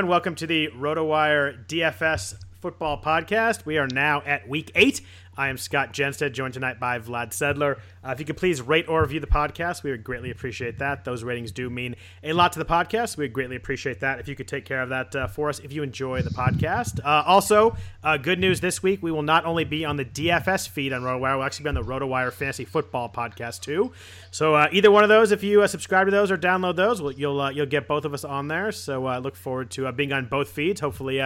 Everyone, 0.00 0.10
welcome 0.12 0.34
to 0.34 0.46
the 0.46 0.68
RotoWire 0.68 1.66
DFS 1.66 2.34
football 2.62 3.02
podcast. 3.02 3.66
We 3.66 3.76
are 3.76 3.86
now 3.86 4.22
at 4.24 4.48
week 4.48 4.72
eight. 4.74 5.02
I 5.40 5.48
am 5.48 5.56
Scott 5.56 5.94
Jenstad, 5.94 6.32
joined 6.32 6.52
tonight 6.52 6.78
by 6.78 6.98
Vlad 6.98 7.30
Sedler. 7.30 7.78
Uh, 8.04 8.10
if 8.10 8.20
you 8.20 8.26
could 8.26 8.36
please 8.36 8.60
rate 8.60 8.90
or 8.90 9.00
review 9.00 9.20
the 9.20 9.26
podcast, 9.26 9.82
we 9.82 9.90
would 9.90 10.04
greatly 10.04 10.30
appreciate 10.30 10.80
that. 10.80 11.02
Those 11.06 11.24
ratings 11.24 11.50
do 11.50 11.70
mean 11.70 11.96
a 12.22 12.34
lot 12.34 12.52
to 12.52 12.58
the 12.58 12.64
podcast. 12.66 13.16
We 13.16 13.24
would 13.24 13.32
greatly 13.32 13.56
appreciate 13.56 14.00
that 14.00 14.20
if 14.20 14.28
you 14.28 14.36
could 14.36 14.46
take 14.46 14.66
care 14.66 14.82
of 14.82 14.90
that 14.90 15.16
uh, 15.16 15.28
for 15.28 15.48
us 15.48 15.58
if 15.58 15.72
you 15.72 15.82
enjoy 15.82 16.20
the 16.20 16.28
podcast. 16.28 17.00
Uh, 17.02 17.24
also, 17.26 17.74
uh, 18.04 18.18
good 18.18 18.38
news 18.38 18.60
this 18.60 18.82
week, 18.82 19.02
we 19.02 19.10
will 19.10 19.22
not 19.22 19.46
only 19.46 19.64
be 19.64 19.82
on 19.82 19.96
the 19.96 20.04
DFS 20.04 20.68
feed 20.68 20.92
on 20.92 21.00
RotoWire, 21.00 21.36
we'll 21.36 21.46
actually 21.46 21.62
be 21.62 21.68
on 21.70 21.74
the 21.74 21.84
RotoWire 21.84 22.30
Fantasy 22.34 22.66
Football 22.66 23.08
podcast 23.08 23.62
too. 23.62 23.92
So 24.30 24.54
uh, 24.54 24.68
either 24.72 24.90
one 24.90 25.04
of 25.04 25.08
those, 25.08 25.32
if 25.32 25.42
you 25.42 25.62
uh, 25.62 25.68
subscribe 25.68 26.06
to 26.06 26.10
those 26.10 26.30
or 26.30 26.36
download 26.36 26.76
those, 26.76 27.00
well, 27.00 27.12
you'll 27.12 27.50
you'll 27.52 27.64
get 27.64 27.88
both 27.88 28.04
of 28.04 28.12
us 28.12 28.24
on 28.24 28.48
there. 28.48 28.72
So 28.72 29.06
I 29.06 29.16
look 29.16 29.36
forward 29.36 29.70
to 29.70 29.90
being 29.92 30.12
on 30.12 30.26
both 30.26 30.50
feeds. 30.50 30.82
Hopefully 30.82 31.22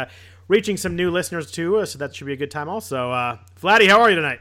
reaching 0.48 0.76
some 0.76 0.96
new 0.96 1.10
listeners 1.10 1.50
too, 1.50 1.78
uh, 1.78 1.86
so 1.86 1.98
that 1.98 2.14
should 2.14 2.26
be 2.26 2.32
a 2.32 2.36
good 2.36 2.50
time. 2.50 2.68
Also, 2.68 3.10
uh, 3.10 3.38
Vladdy, 3.60 3.88
how 3.88 4.00
are 4.00 4.10
you 4.10 4.16
tonight? 4.16 4.40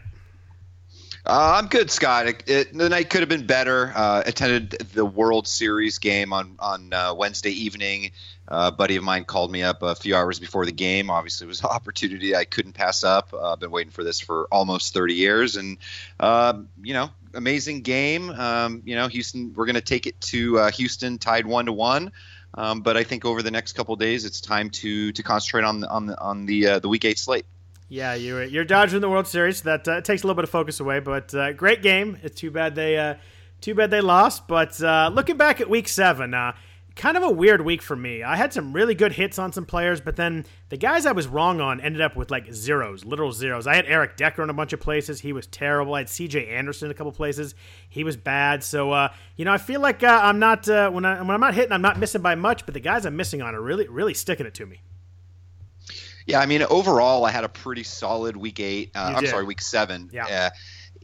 Uh, 1.25 1.53
I'm 1.58 1.68
good, 1.68 1.90
Scott. 1.90 2.28
It, 2.28 2.44
it, 2.47 2.78
the 2.78 2.90
night 2.90 3.09
could 3.09 3.22
have 3.22 3.30
been 3.30 3.46
better. 3.46 3.94
Uh, 3.96 4.24
attended 4.25 4.72
the 4.94 5.06
World 5.06 5.47
Series 5.47 5.97
game 5.97 6.34
on 6.34 6.58
on 6.59 6.91
uh, 6.91 7.14
Wednesday 7.14 7.52
evening. 7.52 8.12
Uh, 8.50 8.72
a 8.74 8.75
buddy 8.75 8.97
of 8.97 9.06
mine 9.06 9.24
called 9.24 9.50
me 9.50 9.64
up 9.64 9.81
a 9.84 9.96
few 9.96 10.18
hours 10.18 10.38
before 10.38 10.66
the 10.66 10.72
game. 10.74 11.09
Obviously, 11.09 11.46
it 11.46 11.47
was 11.47 11.62
an 11.62 11.68
opportunity 11.72 12.35
I 12.35 12.44
couldn't 12.44 12.74
pass 12.74 13.06
up. 13.06 13.34
Uh, 13.34 13.53
I've 13.53 13.59
been 13.59 13.72
waiting 13.72 13.91
for 13.91 14.03
this 14.03 14.20
for 14.20 14.50
almost 14.52 14.94
30 14.94 15.14
years, 15.14 15.56
and 15.56 15.78
uh, 16.20 16.56
you 16.81 16.94
know, 16.94 17.09
amazing 17.34 17.84
game. 17.84 18.30
Um, 18.31 18.81
you 18.84 18.96
know, 18.96 19.08
Houston. 19.08 19.53
We're 19.56 19.66
going 19.66 19.75
to 19.75 19.81
take 19.81 20.06
it 20.06 20.20
to 20.22 20.68
Houston, 20.74 21.20
tied 21.20 21.46
one 21.46 21.68
to 21.68 21.74
one. 21.74 22.12
Um, 22.56 22.81
but 22.81 22.97
I 22.97 23.03
think 23.03 23.25
over 23.25 23.41
the 23.41 23.52
next 23.52 23.74
couple 23.74 23.96
days, 23.96 24.25
it's 24.25 24.40
time 24.40 24.69
to 24.72 25.12
to 25.12 25.24
concentrate 25.24 25.64
on 25.64 25.80
the 25.80 25.90
on 25.90 26.06
the 26.06 26.19
on 26.19 26.46
the 26.46 26.68
uh, 26.68 26.80
the 26.80 26.90
week 26.90 27.06
eight 27.06 27.18
slate. 27.18 27.46
Yeah, 27.90 28.14
you're 28.16 28.44
you're 28.44 28.66
dodging 28.66 29.02
the 29.02 29.09
World 29.09 29.28
Series. 29.28 29.62
That 29.62 29.88
uh, 29.88 30.02
takes 30.02 30.24
a 30.24 30.28
little 30.28 30.36
bit 30.36 30.44
of 30.44 30.50
focus 30.50 30.80
away, 30.80 31.00
but 31.00 31.34
uh, 31.34 31.53
great 31.53 31.81
game. 31.81 32.18
It's 32.24 32.40
too 32.40 32.52
bad 32.52 32.75
they 32.75 32.97
uh, 32.97 33.16
too 33.62 33.75
bad 33.75 33.91
they 33.91 34.02
lost. 34.02 34.47
But 34.47 34.81
uh, 34.81 35.12
looking 35.14 35.38
back 35.38 35.62
at 35.62 35.69
Week 35.69 35.88
Seven, 35.88 36.34
uh, 36.34 36.53
kind 36.96 37.18
of 37.18 37.24
a 37.24 37.30
weird 37.30 37.62
week 37.62 37.81
for 37.81 37.96
me. 37.96 38.24
I 38.24 38.36
had 38.36 38.54
some 38.54 38.72
really 38.72 38.94
good 38.94 39.14
hits 39.14 39.40
on 39.40 39.52
some 39.52 39.66
players, 39.66 40.00
but 40.00 40.16
then 40.16 40.46
the 40.70 40.78
guys 40.78 41.06
I 41.06 41.12
was 41.12 41.28
wrong 41.28 41.59
on 41.59 41.81
ended 41.81 42.02
up 42.02 42.16
with 42.16 42.30
like 42.30 42.54
zeros, 42.54 43.04
literal 43.04 43.31
zeros. 43.31 43.66
I 43.66 43.76
had 43.76 43.86
Eric 43.88 44.16
Decker 44.16 44.44
in 44.44 44.50
a 44.50 44.54
bunch 44.54 44.74
of 44.74 44.80
places. 44.80 45.20
He 45.20 45.34
was 45.34 45.48
terrible. 45.48 45.96
I 45.96 46.00
had 46.00 46.08
CJ 46.08 46.50
Anderson 46.52 46.88
in 46.88 46.92
a 46.92 46.94
couple 46.94 47.12
places. 47.12 47.56
He 47.90 48.03
was 48.03 48.16
bad. 48.16 48.64
So, 48.64 48.92
uh, 48.92 49.09
you 49.36 49.46
know, 49.46 49.52
I 49.53 49.58
feel 49.58 49.82
like 49.82 50.03
uh, 50.03 50.20
I'm 50.24 50.40
not, 50.40 50.70
uh, 50.70 50.92
when, 50.92 51.06
I, 51.06 51.20
when 51.22 51.32
I'm 51.32 51.42
not 51.42 51.56
hitting, 51.56 51.72
I'm 51.72 51.82
not 51.82 51.98
missing 51.98 52.22
by 52.22 52.36
much, 52.36 52.66
but 52.66 52.74
the 52.74 52.80
guys 52.80 53.06
I'm 53.06 53.16
missing 53.16 53.42
on 53.42 53.56
are 53.56 53.62
really, 53.62 53.88
really 53.88 54.14
sticking 54.14 54.46
it 54.46 54.53
to 54.56 54.66
me. 54.66 54.82
Yeah, 56.26 56.40
I 56.40 56.46
mean, 56.46 56.64
overall, 56.64 57.26
I 57.26 57.32
had 57.32 57.44
a 57.44 57.50
pretty 57.50 57.84
solid 57.84 58.38
week 58.38 58.59
eight. 58.59 58.92
Uh, 58.96 59.16
I'm 59.18 59.28
sorry, 59.28 59.44
week 59.44 59.62
seven. 59.62 60.09
Yeah. 60.14 60.52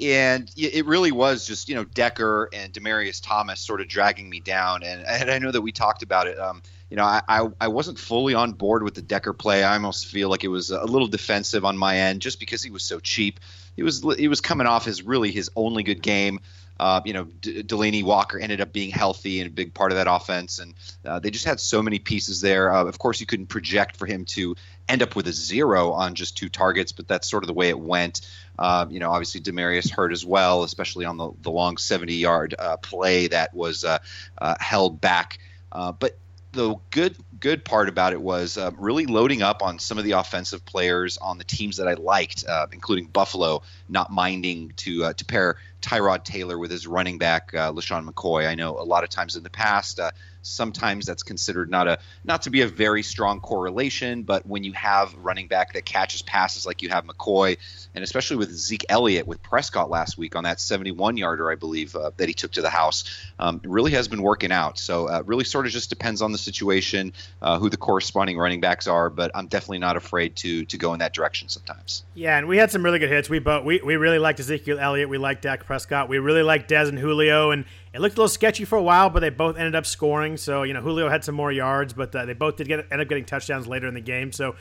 And 0.01 0.49
it 0.55 0.85
really 0.85 1.11
was 1.11 1.45
just 1.45 1.67
you 1.67 1.75
know 1.75 1.83
Decker 1.83 2.49
and 2.53 2.71
Demaryius 2.71 3.21
Thomas 3.21 3.59
sort 3.59 3.81
of 3.81 3.87
dragging 3.87 4.29
me 4.29 4.39
down, 4.39 4.83
and, 4.83 5.05
and 5.05 5.29
I 5.29 5.39
know 5.39 5.51
that 5.51 5.61
we 5.61 5.71
talked 5.71 6.03
about 6.03 6.27
it. 6.27 6.39
Um, 6.39 6.61
you 6.89 6.97
know, 6.97 7.03
I, 7.03 7.21
I, 7.27 7.47
I 7.61 7.67
wasn't 7.67 7.99
fully 7.99 8.33
on 8.33 8.53
board 8.53 8.81
with 8.81 8.95
the 8.95 9.01
Decker 9.01 9.33
play. 9.33 9.63
I 9.63 9.75
almost 9.75 10.07
feel 10.07 10.29
like 10.29 10.43
it 10.43 10.47
was 10.47 10.71
a 10.71 10.85
little 10.85 11.07
defensive 11.07 11.63
on 11.65 11.77
my 11.77 11.97
end, 11.97 12.21
just 12.21 12.39
because 12.39 12.63
he 12.63 12.71
was 12.71 12.83
so 12.83 12.99
cheap. 12.99 13.39
He 13.75 13.83
was 13.83 14.03
he 14.17 14.27
was 14.27 14.41
coming 14.41 14.67
off 14.67 14.85
his 14.85 15.03
really 15.03 15.31
his 15.31 15.51
only 15.55 15.83
good 15.83 16.01
game. 16.01 16.39
Uh, 16.79 17.01
you 17.03 17.11
know, 17.11 17.25
D- 17.25 17.61
Delanie 17.61 18.03
Walker 18.03 18.39
ended 18.39 18.61
up 18.61 18.71
being 18.71 18.89
healthy 18.89 19.41
and 19.41 19.49
a 19.49 19.53
big 19.53 19.73
part 19.73 19.91
of 19.91 19.97
that 19.97 20.07
offense, 20.09 20.59
and 20.59 20.73
uh, 21.03 21.19
they 21.19 21.29
just 21.29 21.43
had 21.43 21.59
so 21.59 21.81
many 21.81 21.99
pieces 21.99 22.39
there. 22.39 22.73
Uh, 22.73 22.85
of 22.85 22.97
course, 22.97 23.19
you 23.19 23.25
couldn't 23.25 23.47
project 23.47 23.97
for 23.97 24.05
him 24.05 24.23
to 24.25 24.55
end 24.87 25.03
up 25.03 25.15
with 25.15 25.27
a 25.27 25.33
zero 25.33 25.91
on 25.91 26.15
just 26.15 26.37
two 26.37 26.47
targets, 26.47 26.93
but 26.93 27.07
that's 27.07 27.29
sort 27.29 27.43
of 27.43 27.47
the 27.47 27.53
way 27.53 27.67
it 27.67 27.79
went. 27.79 28.21
Uh, 28.59 28.85
you 28.89 28.99
know, 28.99 29.09
obviously 29.09 29.39
Demaryius 29.39 29.89
hurt 29.89 30.11
as 30.11 30.25
well, 30.25 30.63
especially 30.63 31.05
on 31.05 31.15
the, 31.15 31.31
the 31.41 31.49
long 31.49 31.77
70 31.77 32.13
yard 32.15 32.55
uh, 32.59 32.75
play 32.75 33.27
that 33.27 33.53
was 33.53 33.85
uh, 33.85 33.99
uh 34.37 34.55
held 34.59 34.99
back. 34.99 35.39
Uh, 35.71 35.93
but 35.93 36.17
the 36.51 36.75
good 36.89 37.15
good 37.39 37.63
part 37.63 37.87
about 37.87 38.11
it 38.11 38.19
was 38.19 38.57
uh, 38.57 38.71
really 38.77 39.05
loading 39.05 39.41
up 39.41 39.63
on 39.63 39.79
some 39.79 39.97
of 39.97 40.03
the 40.03 40.11
offensive 40.11 40.65
players 40.65 41.17
on 41.17 41.37
the 41.37 41.43
teams 41.45 41.77
that 41.77 41.87
I 41.87 41.93
liked, 41.93 42.43
including 42.73 43.05
Buffalo, 43.05 43.61
not 43.87 44.11
minding 44.11 44.73
to 44.77 45.13
to 45.13 45.25
pair 45.25 45.55
Tyrod 45.81 46.25
Taylor 46.25 46.57
with 46.57 46.71
his 46.71 46.85
running 46.85 47.17
back 47.17 47.53
uh, 47.53 47.71
LeSean 47.71 48.09
McCoy. 48.09 48.45
I 48.45 48.55
know 48.55 48.77
a 48.77 48.83
lot 48.83 49.05
of 49.05 49.09
times 49.09 49.37
in 49.37 49.43
the 49.43 49.49
past 49.49 49.99
sometimes 50.41 51.05
that's 51.05 51.23
considered 51.23 51.69
not 51.69 51.87
a 51.87 51.99
not 52.23 52.43
to 52.43 52.49
be 52.49 52.61
a 52.61 52.67
very 52.67 53.03
strong 53.03 53.39
correlation. 53.39 54.23
But 54.23 54.45
when 54.45 54.63
you 54.63 54.73
have 54.73 55.13
running 55.15 55.47
back 55.47 55.73
that 55.73 55.85
catches 55.85 56.21
passes 56.21 56.65
like 56.65 56.81
you 56.81 56.89
have 56.89 57.05
McCoy, 57.05 57.57
and 57.93 58.03
especially 58.03 58.37
with 58.37 58.51
Zeke 58.51 58.85
Elliott 58.89 59.27
with 59.27 59.41
Prescott 59.41 59.89
last 59.89 60.17
week 60.17 60.35
on 60.35 60.43
that 60.43 60.59
71 60.59 61.17
yarder, 61.17 61.51
I 61.51 61.55
believe 61.55 61.95
uh, 61.95 62.11
that 62.17 62.27
he 62.27 62.33
took 62.33 62.51
to 62.53 62.61
the 62.61 62.69
house, 62.69 63.03
um, 63.39 63.61
really 63.63 63.91
has 63.91 64.07
been 64.07 64.21
working 64.21 64.51
out. 64.51 64.79
So 64.79 65.07
uh, 65.07 65.23
really 65.25 65.43
sort 65.43 65.65
of 65.65 65.71
just 65.71 65.89
depends 65.89 66.21
on 66.21 66.31
the 66.31 66.37
situation, 66.37 67.13
uh, 67.41 67.59
who 67.59 67.69
the 67.69 67.77
corresponding 67.77 68.37
running 68.37 68.61
backs 68.61 68.87
are. 68.87 69.09
But 69.09 69.31
I'm 69.35 69.47
definitely 69.47 69.79
not 69.79 69.97
afraid 69.97 70.35
to 70.37 70.65
to 70.65 70.77
go 70.77 70.93
in 70.93 70.99
that 70.99 71.13
direction 71.13 71.49
sometimes. 71.49 72.03
Yeah, 72.13 72.37
and 72.37 72.47
we 72.47 72.57
had 72.57 72.71
some 72.71 72.83
really 72.83 72.99
good 72.99 73.09
hits. 73.09 73.29
We 73.29 73.39
both 73.39 73.65
we, 73.65 73.81
we 73.81 73.95
really 73.95 74.19
liked 74.19 74.39
Ezekiel 74.39 74.79
Elliott. 74.79 75.09
We 75.09 75.17
liked 75.17 75.43
Dak 75.43 75.65
Prescott. 75.65 76.09
We 76.09 76.19
really 76.19 76.43
liked 76.43 76.69
Dez 76.69 76.89
and 76.89 76.97
Julio, 76.97 77.51
and 77.51 77.65
it 77.93 78.01
looked 78.01 78.15
a 78.15 78.19
little 78.19 78.29
sketchy 78.29 78.65
for 78.65 78.77
a 78.77 78.83
while, 78.83 79.09
but 79.09 79.21
they 79.21 79.29
both 79.29 79.57
ended 79.57 79.73
up 79.73 79.85
scoring. 79.85 80.37
So 80.37 80.63
you 80.63 80.73
know, 80.73 80.81
Julio 80.81 81.09
had 81.09 81.23
some 81.23 81.35
more 81.35 81.51
yards, 81.51 81.93
but 81.93 82.15
uh, 82.15 82.25
they 82.25 82.33
both 82.33 82.57
did 82.57 82.67
get 82.67 82.85
end 82.91 83.01
up 83.01 83.07
getting 83.07 83.25
touchdowns 83.25 83.67
later 83.67 83.87
in 83.87 83.95
the 83.95 84.01
game. 84.01 84.31
So 84.31 84.55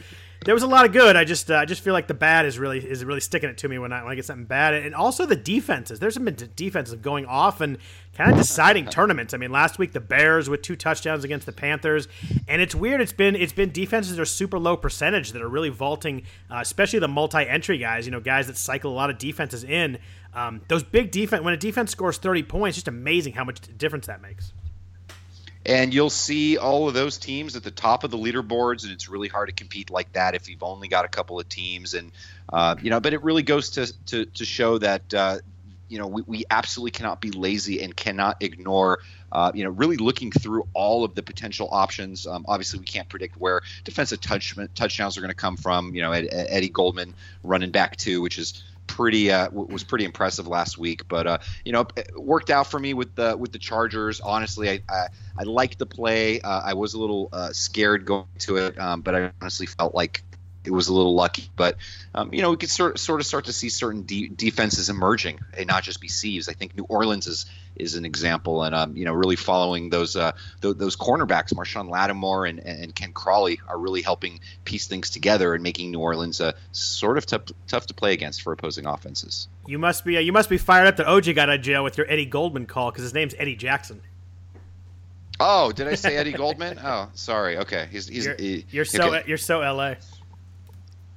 there 0.45 0.55
was 0.55 0.63
a 0.63 0.67
lot 0.69 0.87
of 0.87 0.93
good. 0.93 1.17
I 1.17 1.25
just 1.25 1.51
uh, 1.51 1.57
I 1.57 1.65
just 1.65 1.83
feel 1.83 1.93
like 1.93 2.07
the 2.07 2.15
bad 2.15 2.47
is 2.47 2.59
really 2.59 2.79
is 2.79 3.05
really 3.05 3.21
sticking 3.21 3.51
it 3.51 3.59
to 3.59 3.69
me 3.69 3.79
when 3.79 3.93
I 3.93 4.03
when 4.03 4.13
I 4.13 4.15
get 4.15 4.25
something 4.25 4.47
bad, 4.47 4.75
and 4.75 4.95
also 4.95 5.27
the 5.27 5.37
defenses. 5.37 5.99
There's 5.99 6.15
some 6.15 6.25
defenses 6.25 6.95
going 6.97 7.27
off 7.27 7.61
and 7.61 7.77
kind 8.15 8.31
of 8.31 8.39
deciding 8.39 8.87
tournaments. 8.91 9.35
I 9.35 9.37
mean, 9.37 9.51
last 9.51 9.79
week 9.79 9.93
the 9.93 10.01
Bears 10.01 10.49
with 10.49 10.63
two 10.63 10.77
touchdowns 10.77 11.25
against 11.25 11.45
the 11.45 11.53
Panthers, 11.53 12.09
and 12.47 12.63
it's 12.63 12.75
weird. 12.75 13.01
It's 13.01 13.13
been 13.13 13.37
it's 13.37 13.53
been 13.53 13.73
defenses 13.73 14.17
that 14.17 14.23
are 14.23 14.27
super 14.27 14.59
low 14.59 14.77
percentage 14.77 15.33
that 15.33 15.43
are 15.43 15.49
really 15.49 15.71
vaulting, 15.71 16.23
uh, 16.51 16.61
especially 16.61 17.01
the 17.01 17.09
multi-entry 17.09 17.77
guys. 17.77 18.07
You 18.07 18.13
know, 18.13 18.21
guys 18.21 18.47
that 18.47 18.57
cycle 18.57 18.93
a 18.93 18.95
lot 18.95 19.11
of 19.11 19.19
defenses 19.19 19.65
in. 19.65 19.99
Um, 20.35 20.61
those 20.69 20.83
big 20.83 21.11
defense 21.11 21.43
when 21.43 21.55
a 21.55 21.57
defense 21.57 21.91
scores 21.91 22.19
30 22.19 22.43
points, 22.45 22.77
just 22.77 22.89
amazing 22.89 23.33
how 23.33 23.45
much 23.45 23.61
difference 23.77 24.07
that 24.07 24.23
makes. 24.23 24.53
And 25.67 25.93
you'll 25.93 26.11
see 26.11 26.57
all 26.57 26.89
of 26.89 26.95
those 26.95 27.19
teams 27.19 27.57
at 27.57 27.63
the 27.63 27.71
top 27.71 28.05
of 28.05 28.11
the 28.11 28.17
leaderboards, 28.17 28.85
and 28.85 28.93
it's 28.93 29.09
really 29.09 29.29
hard 29.29 29.49
to 29.49 29.55
compete 29.55 29.91
like 29.91 30.11
that 30.13 30.35
if 30.35 30.49
you've 30.49 30.63
only 30.63 30.89
got 30.89 31.05
a 31.05 31.09
couple 31.09 31.39
of 31.39 31.49
teams. 31.49 31.95
And 31.95 32.13
uh, 32.51 32.77
you 32.81 32.91
know, 32.91 33.01
but 33.01 33.13
it 33.13 33.23
really 33.23 33.43
goes 33.43 33.71
to 33.71 33.93
to, 34.07 34.25
to 34.25 34.45
show 34.45 34.79
that 34.79 35.13
uh, 35.13 35.39
you 35.89 35.99
know 35.99 36.07
we, 36.07 36.23
we 36.23 36.45
absolutely 36.51 36.93
cannot 36.93 37.21
be 37.21 37.31
lazy 37.31 37.83
and 37.83 37.95
cannot 37.95 38.43
ignore 38.43 39.01
uh, 39.33 39.53
you 39.55 39.65
know, 39.65 39.71
really 39.71 39.97
looking 39.97 40.31
through 40.31 40.67
all 40.73 41.05
of 41.05 41.15
the 41.15 41.23
potential 41.23 41.69
options. 41.71 42.27
Um, 42.27 42.45
obviously, 42.49 42.79
we 42.79 42.87
can't 42.87 43.09
predict 43.09 43.37
where 43.37 43.61
defensive 43.85 44.21
touch, 44.21 44.57
touchdowns 44.75 45.19
are 45.19 45.21
going 45.21 45.31
to 45.31 45.35
come 45.35 45.57
from. 45.57 45.95
You 45.95 46.03
know, 46.03 46.13
Ed, 46.13 46.29
Eddie 46.31 46.71
Goldman 46.71 47.15
running 47.43 47.71
back 47.71 47.97
too, 47.97 48.23
which 48.23 48.39
is 48.39 48.63
pretty 48.99 49.31
uh, 49.31 49.49
was 49.53 49.85
pretty 49.85 50.05
impressive 50.05 50.49
last 50.49 50.77
week. 50.77 51.07
But 51.07 51.27
uh, 51.29 51.39
you 51.65 51.71
know, 51.71 51.87
it 51.97 52.11
worked 52.17 52.51
out 52.51 52.67
for 52.67 52.81
me 52.81 52.95
with 52.95 53.15
the 53.15 53.37
with 53.37 53.53
the 53.53 53.59
Chargers. 53.59 54.21
Honestly, 54.21 54.69
I 54.69 54.83
I, 54.89 55.07
I 55.39 55.43
liked 55.45 55.79
the 55.79 55.87
play. 55.87 56.41
Uh, 56.41 56.63
I 56.65 56.75
was 56.75 56.95
a 56.95 56.99
little 56.99 57.29
uh, 57.33 57.53
scared 57.53 58.05
going 58.05 58.27
to 58.41 58.57
it, 58.57 58.77
um, 58.77 59.03
but 59.03 59.15
I 59.15 59.31
honestly 59.41 59.67
felt 59.67 59.95
like 59.95 60.25
it 60.65 60.73
was 60.73 60.89
a 60.89 60.93
little 60.93 61.15
lucky. 61.15 61.49
But 61.55 61.77
um, 62.13 62.35
you 62.35 62.43
know, 62.43 62.51
we 62.51 62.57
could 62.57 62.71
sort 62.71 62.99
sort 62.99 63.21
of 63.21 63.27
start 63.27 63.45
to 63.45 63.53
see 63.53 63.69
certain 63.69 64.03
de- 64.03 64.29
defenses 64.29 64.91
emerging, 64.91 65.39
and 65.57 65.69
not 65.69 65.85
just 65.85 66.01
be 66.01 66.09
C's. 66.09 66.49
I 66.49 66.53
think 66.53 66.77
New 66.77 66.87
Orleans 66.89 67.29
is 67.29 67.47
is 67.79 67.95
an 67.95 68.05
example, 68.05 68.63
and 68.63 68.75
um, 68.75 68.97
you 68.97 69.05
know, 69.05 69.13
really 69.13 69.37
following 69.37 69.91
those 69.91 70.17
uh, 70.17 70.33
th- 70.63 70.77
those 70.77 70.97
cornerbacks, 70.97 71.53
Marshon 71.55 71.91
Lattimore 71.91 72.47
and, 72.47 72.59
and 72.61 72.95
Ken 72.95 73.13
Crawley, 73.13 73.61
are 73.69 73.79
really 73.79 74.03
helping 74.03 74.41
piece 74.65 74.87
things 74.87 75.11
together 75.11 75.55
and 75.55 75.63
making 75.63 75.91
New 75.91 76.01
Orleans 76.01 76.41
uh, 76.41 76.53
sort 76.73 77.19
of 77.19 77.27
tough 77.27 77.43
tough 77.67 77.87
to 77.87 77.95
play 77.95 78.13
against 78.13 78.43
for 78.43 78.53
opposing 78.53 78.87
offenses. 78.87 79.49
You 79.67 79.79
must 79.79 80.05
be 80.05 80.17
uh, 80.17 80.21
you 80.21 80.33
must 80.33 80.49
be 80.49 80.59
fired 80.59 80.87
up 80.87 80.97
that 80.97 81.07
OJ 81.07 81.35
got 81.35 81.49
out 81.49 81.57
of 81.57 81.63
jail 81.63 81.85
with 81.85 81.99
your 81.99 82.11
Eddie 82.11 82.27
Goldman 82.27 82.67
call 82.67 82.91
because 82.91 83.03
his 83.03 83.15
name's 83.15 83.35
Eddie 83.39 83.57
Jackson. 83.57 84.01
Oh, 85.41 85.71
did 85.71 85.87
I 85.87 85.95
say 85.95 86.17
Eddie 86.17 86.33
Goldman? 86.33 86.79
Oh, 86.85 87.11
sorry. 87.15 87.59
Okay, 87.59 87.89
he's 87.91 88.09
he's 88.09 88.25
you're, 88.25 88.37
he, 88.37 88.67
you're 88.71 88.85
so 88.85 89.15
okay. 89.15 89.25
you're 89.27 89.37
so 89.37 89.61
LA. 89.61 89.95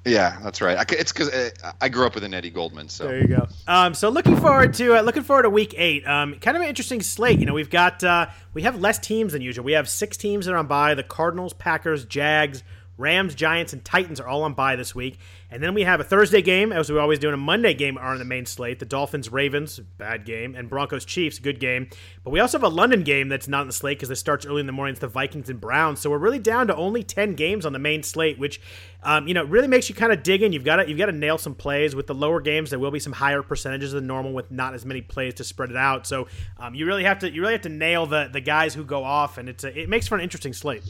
Yeah, 0.04 0.40
that's 0.42 0.62
right. 0.62 0.92
It's 0.92 1.12
because 1.12 1.30
uh, 1.30 1.74
I 1.80 1.90
grew 1.90 2.08
up 2.08 2.16
with 2.16 2.24
an 2.24 2.34
Eddie 2.34 2.50
Goldman. 2.50 2.90
So 2.90 3.06
there 3.06 3.20
you 3.20 3.28
go. 3.28 3.48
Um, 3.68 3.94
so 3.94 4.10
looking 4.10 4.36
forward 4.36 4.74
to 4.76 4.98
uh, 4.98 5.02
looking 5.02 5.22
forward 5.22 5.44
to 5.44 5.50
week 5.50 5.76
eight. 5.78 6.08
Um, 6.08 6.40
kind 6.40 6.58
of 6.58 6.64
an 6.64 6.70
interesting 6.70 7.02
slate. 7.02 7.40
You 7.40 7.46
know, 7.46 7.54
we've 7.54 7.70
got 7.70 8.04
uh, 8.04 8.28
we 8.56 8.64
have 8.64 8.80
less 8.80 8.98
teams 8.98 9.34
than 9.34 9.44
usual. 9.44 9.64
We 9.64 9.74
have 9.74 9.88
six 9.88 10.18
teams 10.18 10.48
that 10.48 10.54
are 10.54 10.58
on 10.58 10.66
bye: 10.66 10.96
the 10.96 11.04
Cardinals, 11.04 11.54
Packers, 11.54 12.06
Jags, 12.06 12.64
Rams, 12.98 13.36
Giants, 13.36 13.74
and 13.74 13.84
Titans 13.84 14.20
are 14.20 14.28
all 14.28 14.44
on 14.44 14.54
bye 14.54 14.76
this 14.76 14.94
week. 14.94 15.18
And 15.50 15.62
then 15.62 15.74
we 15.74 15.84
have 15.84 16.00
a 16.00 16.04
Thursday 16.04 16.42
game, 16.42 16.72
as 16.72 16.90
we 16.90 16.98
always 16.98 17.20
do, 17.20 17.28
and 17.28 17.34
a 17.34 17.38
Monday 17.38 17.74
game 17.74 17.98
are 17.98 18.14
on 18.14 18.20
the 18.20 18.26
main 18.26 18.46
slate. 18.46 18.80
The 18.80 18.86
Dolphins, 18.86 19.30
Ravens, 19.30 19.80
bad 19.98 20.26
game, 20.26 20.56
and 20.56 20.70
Broncos, 20.70 21.04
Chiefs, 21.04 21.40
good 21.40 21.60
game. 21.60 21.90
But 22.24 22.30
we 22.30 22.40
also 22.40 22.58
have 22.58 22.64
a 22.64 22.74
London 22.74 23.04
game 23.04 23.28
that's 23.28 23.48
not 23.50 23.62
in 23.62 23.68
the 23.68 23.74
slate 23.74 23.98
because 23.98 24.10
it 24.12 24.16
starts 24.16 24.46
early 24.46 24.62
in 24.62 24.66
the 24.66 24.72
morning. 24.72 24.94
It's 24.94 25.02
the 25.02 25.08
Vikings 25.08 25.50
and 25.50 25.60
Browns. 25.60 26.00
So 26.00 26.10
we're 26.10 26.20
really 26.20 26.40
down 26.40 26.68
to 26.68 26.76
only 26.76 27.04
10 27.04 27.34
games 27.34 27.66
on 27.66 27.74
the 27.74 27.80
main 27.80 28.02
slate, 28.02 28.40
which, 28.40 28.62
um, 29.04 29.28
you 29.28 29.34
know, 29.34 29.44
really 29.44 29.68
makes 29.68 29.90
you 29.90 29.96
kind 29.96 30.14
of 30.14 30.24
dig 30.24 30.42
in. 30.42 30.54
You've 30.54 30.64
got 30.64 30.78
to, 30.78 30.88
you've 30.88 30.98
got 30.98 31.08
to 31.08 31.12
nail 31.12 31.38
some 31.38 31.56
plays. 31.56 31.96
With 31.96 32.08
the 32.08 32.16
lower 32.16 32.40
games, 32.40 32.70
there 32.70 32.80
will 32.80 32.92
be 32.92 33.00
some 33.00 33.14
higher 33.14 33.42
percentages 33.42 33.92
than 33.92 34.08
normal 34.08 34.32
with 34.32 34.52
not 34.52 34.74
as 34.74 34.86
many 34.86 35.02
plays 35.02 35.34
to 35.36 35.44
spread 35.44 35.70
it 35.70 35.76
out. 35.76 36.08
So 36.08 36.28
um, 36.58 36.76
you 36.76 36.86
really 36.86 37.04
have 37.04 37.20
to, 37.20 37.30
you 37.30 37.42
really 37.42 37.54
have 37.54 37.64
to 37.64 37.70
nail 37.70 38.06
the, 38.06 38.30
the 38.32 38.42
guys 38.42 38.74
who 38.74 38.86
go 38.86 39.04
off, 39.04 39.38
and 39.38 39.50
it's 39.50 39.66
a, 39.66 39.78
it 39.78 39.90
makes 39.90 40.08
for 40.08 40.16
an 40.16 40.22
interesting 40.22 40.54
slate. 40.54 40.84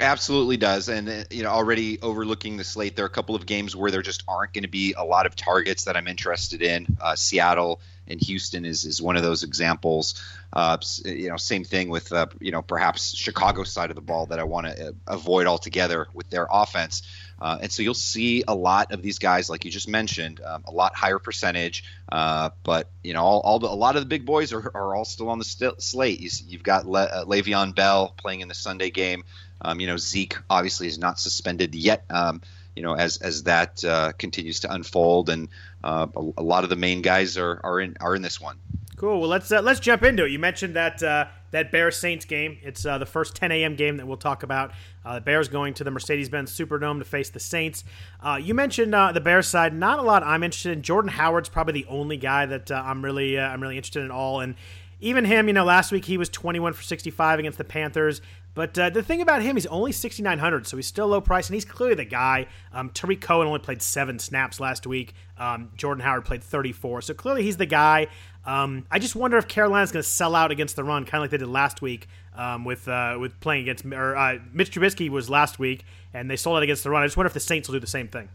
Absolutely 0.00 0.56
does, 0.56 0.88
and 0.88 1.08
uh, 1.08 1.24
you 1.30 1.42
know, 1.42 1.50
already 1.50 2.00
overlooking 2.00 2.56
the 2.56 2.64
slate, 2.64 2.96
there 2.96 3.04
are 3.04 3.08
a 3.08 3.10
couple 3.10 3.34
of 3.34 3.44
games 3.44 3.76
where 3.76 3.90
there 3.90 4.00
just 4.00 4.24
aren't 4.26 4.54
going 4.54 4.62
to 4.62 4.68
be 4.68 4.94
a 4.96 5.04
lot 5.04 5.26
of 5.26 5.36
targets 5.36 5.84
that 5.84 5.98
I'm 5.98 6.08
interested 6.08 6.62
in. 6.62 6.96
Uh, 6.98 7.14
Seattle 7.14 7.78
and 8.08 8.18
Houston 8.20 8.64
is 8.64 8.86
is 8.86 9.02
one 9.02 9.16
of 9.16 9.22
those 9.22 9.42
examples. 9.42 10.22
Uh, 10.50 10.78
you 11.04 11.28
know, 11.28 11.36
same 11.36 11.62
thing 11.62 11.90
with 11.90 12.10
uh, 12.10 12.26
you 12.40 12.52
know 12.52 12.62
perhaps 12.62 13.14
Chicago 13.14 13.64
side 13.64 13.90
of 13.90 13.94
the 13.94 14.02
ball 14.02 14.26
that 14.26 14.38
I 14.38 14.44
want 14.44 14.66
to 14.66 14.88
uh, 14.88 14.92
avoid 15.06 15.46
altogether 15.46 16.08
with 16.14 16.30
their 16.30 16.46
offense. 16.50 17.02
Uh, 17.38 17.58
and 17.62 17.72
so 17.72 17.82
you'll 17.82 17.92
see 17.92 18.44
a 18.46 18.54
lot 18.54 18.92
of 18.92 19.02
these 19.02 19.18
guys, 19.18 19.50
like 19.50 19.64
you 19.64 19.70
just 19.70 19.88
mentioned, 19.88 20.40
um, 20.40 20.62
a 20.64 20.70
lot 20.70 20.94
higher 20.94 21.18
percentage. 21.18 21.84
But 22.08 22.88
you 23.02 23.12
know, 23.12 23.22
all, 23.22 23.40
all 23.40 23.58
the, 23.58 23.68
a 23.68 23.74
lot 23.74 23.96
of 23.96 24.02
the 24.02 24.06
big 24.06 24.24
boys 24.24 24.52
are, 24.52 24.70
are 24.74 24.94
all 24.94 25.04
still 25.04 25.28
on 25.28 25.38
the 25.38 25.44
st- 25.44 25.82
slate. 25.82 26.20
You, 26.20 26.56
have 26.56 26.62
got 26.62 26.86
Le- 26.86 27.26
Le'Veon 27.26 27.74
Bell 27.74 28.14
playing 28.16 28.40
in 28.40 28.48
the 28.48 28.54
Sunday 28.54 28.90
game. 28.90 29.24
Um, 29.62 29.80
you 29.80 29.86
know, 29.86 29.96
Zeke 29.96 30.36
obviously 30.50 30.86
is 30.86 30.98
not 30.98 31.18
suspended 31.18 31.74
yet. 31.74 32.04
Um, 32.10 32.42
you 32.76 32.82
know, 32.82 32.94
as 32.94 33.18
as 33.18 33.44
that 33.44 33.84
uh, 33.84 34.12
continues 34.12 34.60
to 34.60 34.72
unfold, 34.72 35.28
and 35.28 35.48
uh, 35.84 36.06
a, 36.16 36.30
a, 36.38 36.42
lot 36.42 36.64
of 36.64 36.70
the 36.70 36.76
main 36.76 37.02
guys 37.02 37.36
are 37.36 37.60
are 37.62 37.80
in 37.80 37.96
are 38.00 38.14
in 38.14 38.22
this 38.22 38.40
one. 38.40 38.56
Cool. 38.96 39.20
Well, 39.20 39.28
let's 39.28 39.50
uh, 39.50 39.60
let's 39.62 39.80
jump 39.80 40.04
into 40.04 40.24
it. 40.24 40.30
You 40.30 40.38
mentioned 40.38 40.76
that 40.76 41.02
uh, 41.02 41.26
that 41.50 41.72
Bears 41.72 41.96
Saints 41.96 42.24
game. 42.24 42.58
It's 42.62 42.86
uh, 42.86 42.98
the 42.98 43.04
first 43.04 43.34
10 43.34 43.50
a.m. 43.50 43.74
game 43.74 43.96
that 43.96 44.06
we'll 44.06 44.16
talk 44.16 44.42
about. 44.42 44.72
Uh, 45.04 45.16
the 45.16 45.20
Bears 45.20 45.48
going 45.48 45.74
to 45.74 45.84
the 45.84 45.90
Mercedes-Benz 45.90 46.56
Superdome 46.56 47.00
to 47.00 47.04
face 47.04 47.28
the 47.28 47.40
Saints. 47.40 47.82
Uh, 48.22 48.38
you 48.40 48.54
mentioned 48.54 48.94
uh, 48.94 49.10
the 49.10 49.20
Bears 49.20 49.48
side. 49.48 49.74
Not 49.74 49.98
a 49.98 50.02
lot 50.02 50.22
I'm 50.22 50.44
interested 50.44 50.72
in. 50.72 50.82
Jordan 50.82 51.10
Howard's 51.10 51.48
probably 51.48 51.72
the 51.72 51.86
only 51.88 52.16
guy 52.16 52.46
that 52.46 52.70
I'm 52.70 53.04
really 53.04 53.38
I'm 53.38 53.60
really 53.60 53.76
interested 53.76 54.04
in 54.04 54.12
all. 54.12 54.40
And 54.40 54.54
even 55.00 55.24
him, 55.24 55.48
you 55.48 55.52
know, 55.52 55.64
last 55.64 55.90
week 55.90 56.04
he 56.04 56.16
was 56.16 56.28
21 56.28 56.72
for 56.72 56.82
65 56.82 57.40
against 57.40 57.58
the 57.58 57.64
Panthers. 57.64 58.22
But 58.54 58.78
uh, 58.78 58.90
the 58.90 59.02
thing 59.02 59.22
about 59.22 59.42
him, 59.42 59.56
he's 59.56 59.66
only 59.66 59.92
6,900, 59.92 60.66
so 60.66 60.76
he's 60.76 60.86
still 60.86 61.06
low 61.06 61.20
price, 61.20 61.48
and 61.48 61.54
he's 61.54 61.64
clearly 61.64 61.94
the 61.94 62.04
guy. 62.04 62.46
Um, 62.72 62.90
Tarik 62.90 63.20
Cohen 63.20 63.46
only 63.46 63.60
played 63.60 63.80
seven 63.80 64.18
snaps 64.18 64.60
last 64.60 64.86
week. 64.86 65.14
Um, 65.38 65.70
Jordan 65.76 66.04
Howard 66.04 66.26
played 66.26 66.44
34, 66.44 67.02
so 67.02 67.14
clearly 67.14 67.42
he's 67.42 67.56
the 67.56 67.66
guy. 67.66 68.08
Um, 68.44 68.86
I 68.90 68.98
just 68.98 69.14
wonder 69.14 69.38
if 69.38 69.48
Carolina's 69.48 69.92
going 69.92 70.02
to 70.02 70.08
sell 70.08 70.34
out 70.34 70.50
against 70.50 70.76
the 70.76 70.84
run, 70.84 71.04
kind 71.04 71.20
of 71.20 71.22
like 71.22 71.30
they 71.30 71.38
did 71.38 71.48
last 71.48 71.80
week 71.80 72.08
um, 72.34 72.64
with 72.64 72.88
uh, 72.88 73.16
with 73.20 73.38
playing 73.40 73.62
against 73.62 73.84
or 73.86 74.16
uh, 74.16 74.38
Mitch 74.52 74.72
Trubisky 74.72 75.08
was 75.08 75.30
last 75.30 75.58
week, 75.58 75.84
and 76.12 76.30
they 76.30 76.36
sold 76.36 76.56
out 76.56 76.62
against 76.62 76.82
the 76.82 76.90
run. 76.90 77.02
I 77.02 77.06
just 77.06 77.16
wonder 77.16 77.28
if 77.28 77.34
the 77.34 77.40
Saints 77.40 77.68
will 77.68 77.74
do 77.74 77.80
the 77.80 77.86
same 77.86 78.08
thing. 78.08 78.28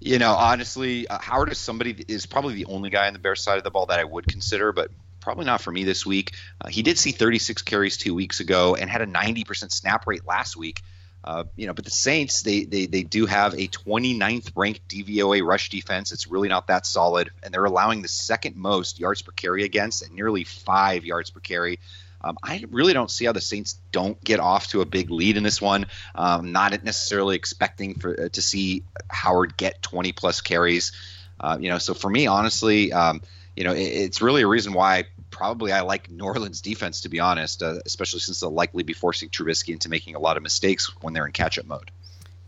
You 0.00 0.18
know, 0.18 0.32
honestly, 0.32 1.06
uh, 1.08 1.18
Howard 1.20 1.52
is 1.52 1.58
somebody 1.58 2.04
is 2.08 2.26
probably 2.26 2.54
the 2.54 2.66
only 2.66 2.90
guy 2.90 3.06
on 3.06 3.12
the 3.12 3.18
Bears 3.18 3.42
side 3.42 3.58
of 3.58 3.64
the 3.64 3.70
ball 3.70 3.86
that 3.86 4.00
I 4.00 4.04
would 4.04 4.26
consider, 4.26 4.72
but 4.72 4.90
probably 5.24 5.46
not 5.46 5.60
for 5.60 5.72
me 5.72 5.84
this 5.84 6.06
week. 6.06 6.34
Uh, 6.60 6.68
he 6.68 6.82
did 6.82 6.98
see 6.98 7.10
36 7.10 7.62
carries 7.62 7.96
two 7.96 8.14
weeks 8.14 8.40
ago 8.40 8.76
and 8.76 8.88
had 8.88 9.02
a 9.02 9.06
90% 9.06 9.72
snap 9.72 10.06
rate 10.06 10.26
last 10.26 10.56
week. 10.56 10.82
Uh, 11.24 11.44
you 11.56 11.66
know, 11.66 11.72
but 11.72 11.86
the 11.86 11.90
Saints, 11.90 12.42
they, 12.42 12.64
they 12.64 12.84
they 12.84 13.02
do 13.02 13.24
have 13.24 13.54
a 13.54 13.66
29th 13.66 14.52
ranked 14.54 14.86
DVOA 14.88 15.42
rush 15.42 15.70
defense. 15.70 16.12
It's 16.12 16.26
really 16.26 16.48
not 16.48 16.66
that 16.66 16.84
solid, 16.84 17.30
and 17.42 17.52
they're 17.52 17.64
allowing 17.64 18.02
the 18.02 18.08
second 18.08 18.56
most 18.56 19.00
yards 19.00 19.22
per 19.22 19.32
carry 19.32 19.64
against 19.64 20.04
at 20.04 20.12
nearly 20.12 20.44
five 20.44 21.06
yards 21.06 21.30
per 21.30 21.40
carry. 21.40 21.80
Um, 22.20 22.36
I 22.42 22.64
really 22.70 22.92
don't 22.92 23.10
see 23.10 23.24
how 23.24 23.32
the 23.32 23.40
Saints 23.40 23.78
don't 23.90 24.22
get 24.22 24.38
off 24.38 24.68
to 24.68 24.82
a 24.82 24.86
big 24.86 25.10
lead 25.10 25.38
in 25.38 25.42
this 25.42 25.62
one. 25.62 25.86
Um, 26.14 26.52
not 26.52 26.72
necessarily 26.84 27.36
expecting 27.36 27.94
for 27.94 28.24
uh, 28.24 28.28
to 28.30 28.42
see 28.42 28.82
Howard 29.08 29.56
get 29.56 29.80
20 29.80 30.12
plus 30.12 30.42
carries. 30.42 30.92
Uh, 31.40 31.56
you 31.58 31.70
know, 31.70 31.78
so 31.78 31.94
for 31.94 32.08
me, 32.08 32.26
honestly, 32.26 32.92
um, 32.92 33.22
you 33.56 33.64
know, 33.64 33.72
it, 33.72 33.82
it's 33.82 34.22
really 34.22 34.42
a 34.42 34.46
reason 34.46 34.72
why 34.72 35.04
probably 35.34 35.72
I 35.72 35.80
like 35.80 36.10
New 36.10 36.24
Orleans 36.24 36.60
defense 36.60 37.00
to 37.02 37.08
be 37.08 37.18
honest, 37.18 37.62
uh, 37.62 37.80
especially 37.84 38.20
since 38.20 38.40
they'll 38.40 38.50
likely 38.50 38.84
be 38.84 38.92
forcing 38.92 39.28
Trubisky 39.28 39.72
into 39.72 39.88
making 39.88 40.14
a 40.14 40.20
lot 40.20 40.36
of 40.36 40.42
mistakes 40.42 40.90
when 41.02 41.12
they're 41.12 41.26
in 41.26 41.32
catch-up 41.32 41.66
mode. 41.66 41.90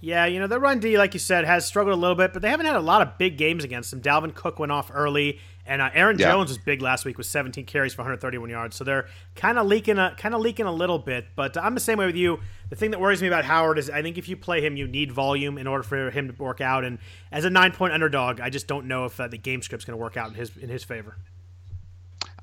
Yeah, 0.00 0.26
you 0.26 0.38
know, 0.38 0.47
the 0.47 0.61
run 0.61 0.78
D, 0.78 0.99
like 0.99 1.14
you 1.14 1.21
said, 1.21 1.45
has 1.47 1.66
struggled 1.66 1.95
a 1.95 1.99
little 1.99 2.14
bit, 2.14 2.33
but 2.33 2.43
they 2.43 2.50
haven't 2.50 2.66
had 2.66 2.76
a 2.76 2.81
lot 2.81 3.02
of 3.02 3.19
big 3.19 3.38
games 3.38 3.64
against 3.64 3.90
them. 3.90 4.02
Dalvin 4.02 4.35
Cook 4.35 4.59
went 4.59 4.71
off 4.71 4.90
early, 4.95 5.40
And 5.64 5.83
uh, 5.83 5.90
Aaron 5.95 6.19
yeah. 6.19 6.31
Jones 6.31 6.50
was 6.50 6.59
big 6.59 6.81
last 6.83 7.05
week 7.05 7.19
with 7.19 7.26
17 7.26 7.64
carries 7.64 7.95
for 7.95 8.02
131 8.02 8.50
yards. 8.50 8.76
So 8.76 8.85
they're 8.85 9.09
kind 9.35 9.59
of 9.59 9.66
leaking, 9.66 9.99
a, 9.99 10.14
kind 10.16 10.35
of 10.35 10.43
leaking 10.43 10.66
a 10.66 10.73
little 10.73 10.99
bit. 10.99 11.26
But 11.35 11.57
I'm 11.57 11.75
the 11.75 11.81
same 11.81 11.99
way 11.99 12.07
with 12.07 12.14
you. 12.14 12.38
The 12.69 12.76
thing 12.76 12.93
that 12.93 13.00
worries 13.00 13.21
me 13.21 13.26
about 13.26 13.47
Howard 13.47 13.78
is 13.78 13.90
I 13.90 14.02
think 14.02 14.19
if 14.19 14.28
you 14.28 14.37
play 14.37 14.61
him, 14.61 14.76
you 14.76 14.87
need 14.87 15.11
volume 15.11 15.59
in 15.59 15.66
order 15.66 15.83
for 15.83 16.11
him 16.11 16.28
to 16.31 16.40
work 16.40 16.61
out. 16.61 16.85
And 16.85 16.99
as 17.33 17.45
a 17.45 17.50
nine 17.50 17.73
point 17.73 17.93
underdog, 17.93 18.40
I 18.40 18.50
just 18.50 18.69
don't 18.69 18.87
know 18.87 19.07
if 19.07 19.19
uh, 19.19 19.28
the 19.28 19.38
game 19.38 19.62
script's 19.62 19.87
going 19.87 19.99
to 19.99 20.02
work 20.02 20.16
out 20.16 20.28
in 20.28 20.35
his 20.35 20.57
in 20.57 20.69
his 20.69 20.85
favor. 20.85 21.16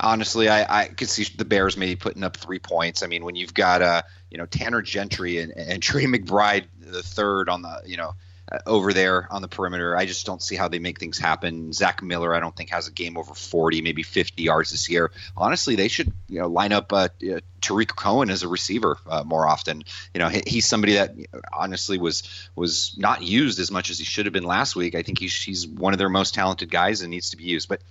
Honestly, 0.03 0.50
I, 0.50 0.81
I 0.81 0.86
could 0.89 1.10
see 1.10 1.25
the 1.36 1.45
Bears 1.45 1.77
maybe 1.77 1.95
putting 1.95 2.24
up 2.24 2.36
three 2.36 2.60
points. 2.60 3.03
I 3.03 3.07
mean, 3.07 3.24
when 3.24 3.36
you've 3.36 3.53
got 3.53 3.81
uh, 3.81 4.01
you 4.29 4.38
know 4.38 4.45
Tanner 4.45 4.81
Gentry 4.81 5.39
and, 5.39 5.53
and 5.53 5.81
Trey 5.83 6.03
McBride 6.03 6.65
the 6.79 7.01
third 7.01 7.48
on 7.50 7.62
the 7.62 7.81
you 7.86 7.98
know 7.98 8.13
uh, 8.51 8.57
over 8.67 8.91
there 8.91 9.27
on 9.31 9.41
the 9.41 9.48
perimeter. 9.48 9.95
I 9.95 10.05
just 10.05 10.25
don't 10.25 10.41
see 10.41 10.57
how 10.57 10.67
they 10.67 10.79
make 10.79 11.00
things 11.00 11.17
happen. 11.17 11.72
Zach 11.72 12.03
Miller, 12.03 12.36
I 12.36 12.41
don't 12.41 12.53
think 12.53 12.72
has 12.72 12.89
a 12.89 12.91
game 12.91 13.17
over 13.17 13.33
40, 13.33 13.81
maybe 13.81 14.03
50 14.03 14.43
yards 14.43 14.72
this 14.72 14.89
year. 14.89 15.12
Honestly, 15.38 15.75
they 15.75 15.88
should 15.88 16.12
you 16.27 16.39
know 16.39 16.48
line 16.48 16.74
up 16.74 16.91
uh, 16.91 17.07
uh, 17.31 17.39
Tarik 17.62 17.95
Cohen 17.95 18.29
as 18.29 18.43
a 18.43 18.50
receiver 18.50 18.98
uh, 19.07 19.24
more 19.25 19.48
often. 19.48 19.86
You 20.13 20.19
know, 20.19 20.27
he, 20.27 20.43
he's 20.45 20.65
somebody 20.65 20.95
that 20.95 21.15
honestly 21.53 21.98
was 21.98 22.24
was 22.55 22.95
not 22.98 23.24
used 23.24 23.60
as 23.60 23.72
much 23.72 23.89
as 23.89 24.00
he 24.00 24.03
should 24.03 24.25
have 24.25 24.33
been 24.33 24.43
last 24.43 24.75
week. 24.75 24.95
I 24.95 25.03
think 25.03 25.19
he's 25.19 25.41
he's 25.41 25.65
one 25.65 25.93
of 25.93 25.98
their 25.98 26.10
most 26.10 26.33
talented 26.33 26.69
guys 26.69 27.01
and 27.01 27.12
needs 27.12 27.29
to 27.29 27.38
be 27.38 27.45
used. 27.45 27.69
But 27.69 27.81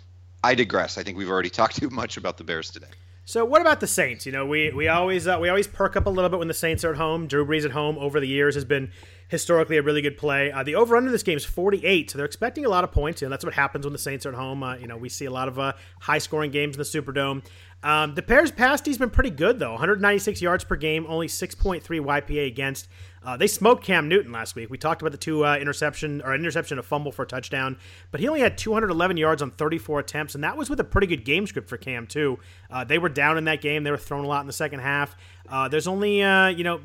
I 0.44 0.54
digress. 0.54 0.98
I 0.98 1.02
think 1.02 1.18
we've 1.18 1.30
already 1.30 1.50
talked 1.60 1.76
too 1.76 1.90
much 1.90 2.16
about 2.16 2.36
the 2.36 2.44
Bears 2.44 2.70
today. 2.70 2.88
So 3.24 3.44
what 3.44 3.60
about 3.60 3.78
the 3.78 3.86
Saints? 3.86 4.26
You 4.26 4.32
know, 4.32 4.44
we 4.46 4.72
we 4.72 4.88
always 4.88 5.28
uh, 5.28 5.38
we 5.40 5.48
always 5.48 5.68
perk 5.68 5.96
up 5.96 6.06
a 6.06 6.10
little 6.10 6.28
bit 6.28 6.40
when 6.40 6.48
the 6.48 6.54
Saints 6.54 6.84
are 6.84 6.90
at 6.90 6.96
home. 6.96 7.28
Drew 7.28 7.46
Brees 7.46 7.64
at 7.64 7.70
home 7.70 7.96
over 7.98 8.18
the 8.18 8.26
years 8.26 8.56
has 8.56 8.64
been 8.64 8.90
historically 9.28 9.76
a 9.76 9.82
really 9.82 10.02
good 10.02 10.18
play. 10.18 10.50
Uh, 10.50 10.64
the 10.64 10.74
over 10.74 10.96
under 10.96 11.10
this 11.10 11.22
game 11.22 11.36
is 11.36 11.44
48, 11.44 12.10
so 12.10 12.18
they're 12.18 12.26
expecting 12.26 12.66
a 12.66 12.68
lot 12.68 12.82
of 12.82 12.90
points. 12.90 13.22
You 13.22 13.26
know, 13.26 13.30
that's 13.30 13.44
what 13.44 13.54
happens 13.54 13.86
when 13.86 13.92
the 13.92 13.98
Saints 13.98 14.26
are 14.26 14.30
at 14.30 14.34
home. 14.34 14.64
Uh, 14.64 14.76
you 14.76 14.88
know, 14.88 14.96
we 14.96 15.08
see 15.08 15.24
a 15.24 15.30
lot 15.30 15.46
of 15.46 15.58
uh, 15.58 15.72
high 16.00 16.18
scoring 16.18 16.50
games 16.50 16.74
in 16.74 16.78
the 16.78 16.84
Superdome. 16.84 17.44
Um, 17.84 18.14
the 18.14 18.22
Bears' 18.22 18.50
pass 18.50 18.80
D's 18.80 18.98
been 18.98 19.10
pretty 19.10 19.30
good 19.30 19.60
though, 19.60 19.72
196 19.72 20.42
yards 20.42 20.64
per 20.64 20.76
game, 20.76 21.06
only 21.08 21.28
6.3 21.28 21.82
YPA 21.82 22.46
against. 22.46 22.88
Uh, 23.24 23.36
they 23.36 23.46
smoked 23.46 23.84
Cam 23.84 24.08
Newton 24.08 24.32
last 24.32 24.54
week. 24.54 24.70
We 24.70 24.78
talked 24.78 25.00
about 25.00 25.12
the 25.12 25.18
two 25.18 25.44
uh, 25.44 25.56
interception 25.56 26.22
or 26.22 26.34
interception, 26.34 26.78
a 26.78 26.82
fumble 26.82 27.12
for 27.12 27.22
a 27.22 27.26
touchdown, 27.26 27.78
but 28.10 28.20
he 28.20 28.28
only 28.28 28.40
had 28.40 28.58
211 28.58 29.16
yards 29.16 29.42
on 29.42 29.50
34 29.52 30.00
attempts, 30.00 30.34
and 30.34 30.42
that 30.44 30.56
was 30.56 30.68
with 30.68 30.80
a 30.80 30.84
pretty 30.84 31.06
good 31.06 31.24
game 31.24 31.46
script 31.46 31.68
for 31.68 31.76
Cam 31.76 32.06
too. 32.06 32.38
Uh, 32.70 32.84
they 32.84 32.98
were 32.98 33.08
down 33.08 33.38
in 33.38 33.44
that 33.44 33.60
game; 33.60 33.84
they 33.84 33.90
were 33.90 33.96
thrown 33.96 34.24
a 34.24 34.28
lot 34.28 34.40
in 34.40 34.46
the 34.46 34.52
second 34.52 34.80
half. 34.80 35.16
Uh, 35.48 35.68
there's 35.68 35.86
only 35.86 36.22
uh, 36.22 36.48
you 36.48 36.64
know. 36.64 36.80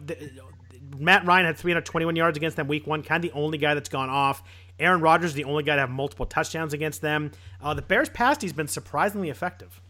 Matt 0.98 1.25
Ryan 1.25 1.46
had 1.46 1.58
321 1.58 2.15
yards 2.15 2.38
against 2.38 2.58
them 2.58 2.67
week 2.67 2.88
one, 2.88 3.03
kind 3.03 3.24
of 3.24 3.32
the 3.32 3.38
only 3.38 3.60
guy 3.60 3.75
that's 3.75 3.89
gone 3.89 4.10
off. 4.10 4.41
Aaron 4.79 5.01
Rodgers, 5.01 5.32
is 5.32 5.36
the 5.36 5.44
only 5.44 5.62
guy 5.62 5.75
to 5.75 5.82
have 5.82 5.89
multiple 5.89 6.25
touchdowns 6.25 6.74
against 6.74 7.01
them. 7.01 7.32
Uh, 7.62 7.74
the 7.74 7.82
Bears' 7.82 8.10
pass 8.10 8.41
has 8.41 8.53
been 8.53 8.67
surprisingly 8.67 9.29
effective. 9.29 9.82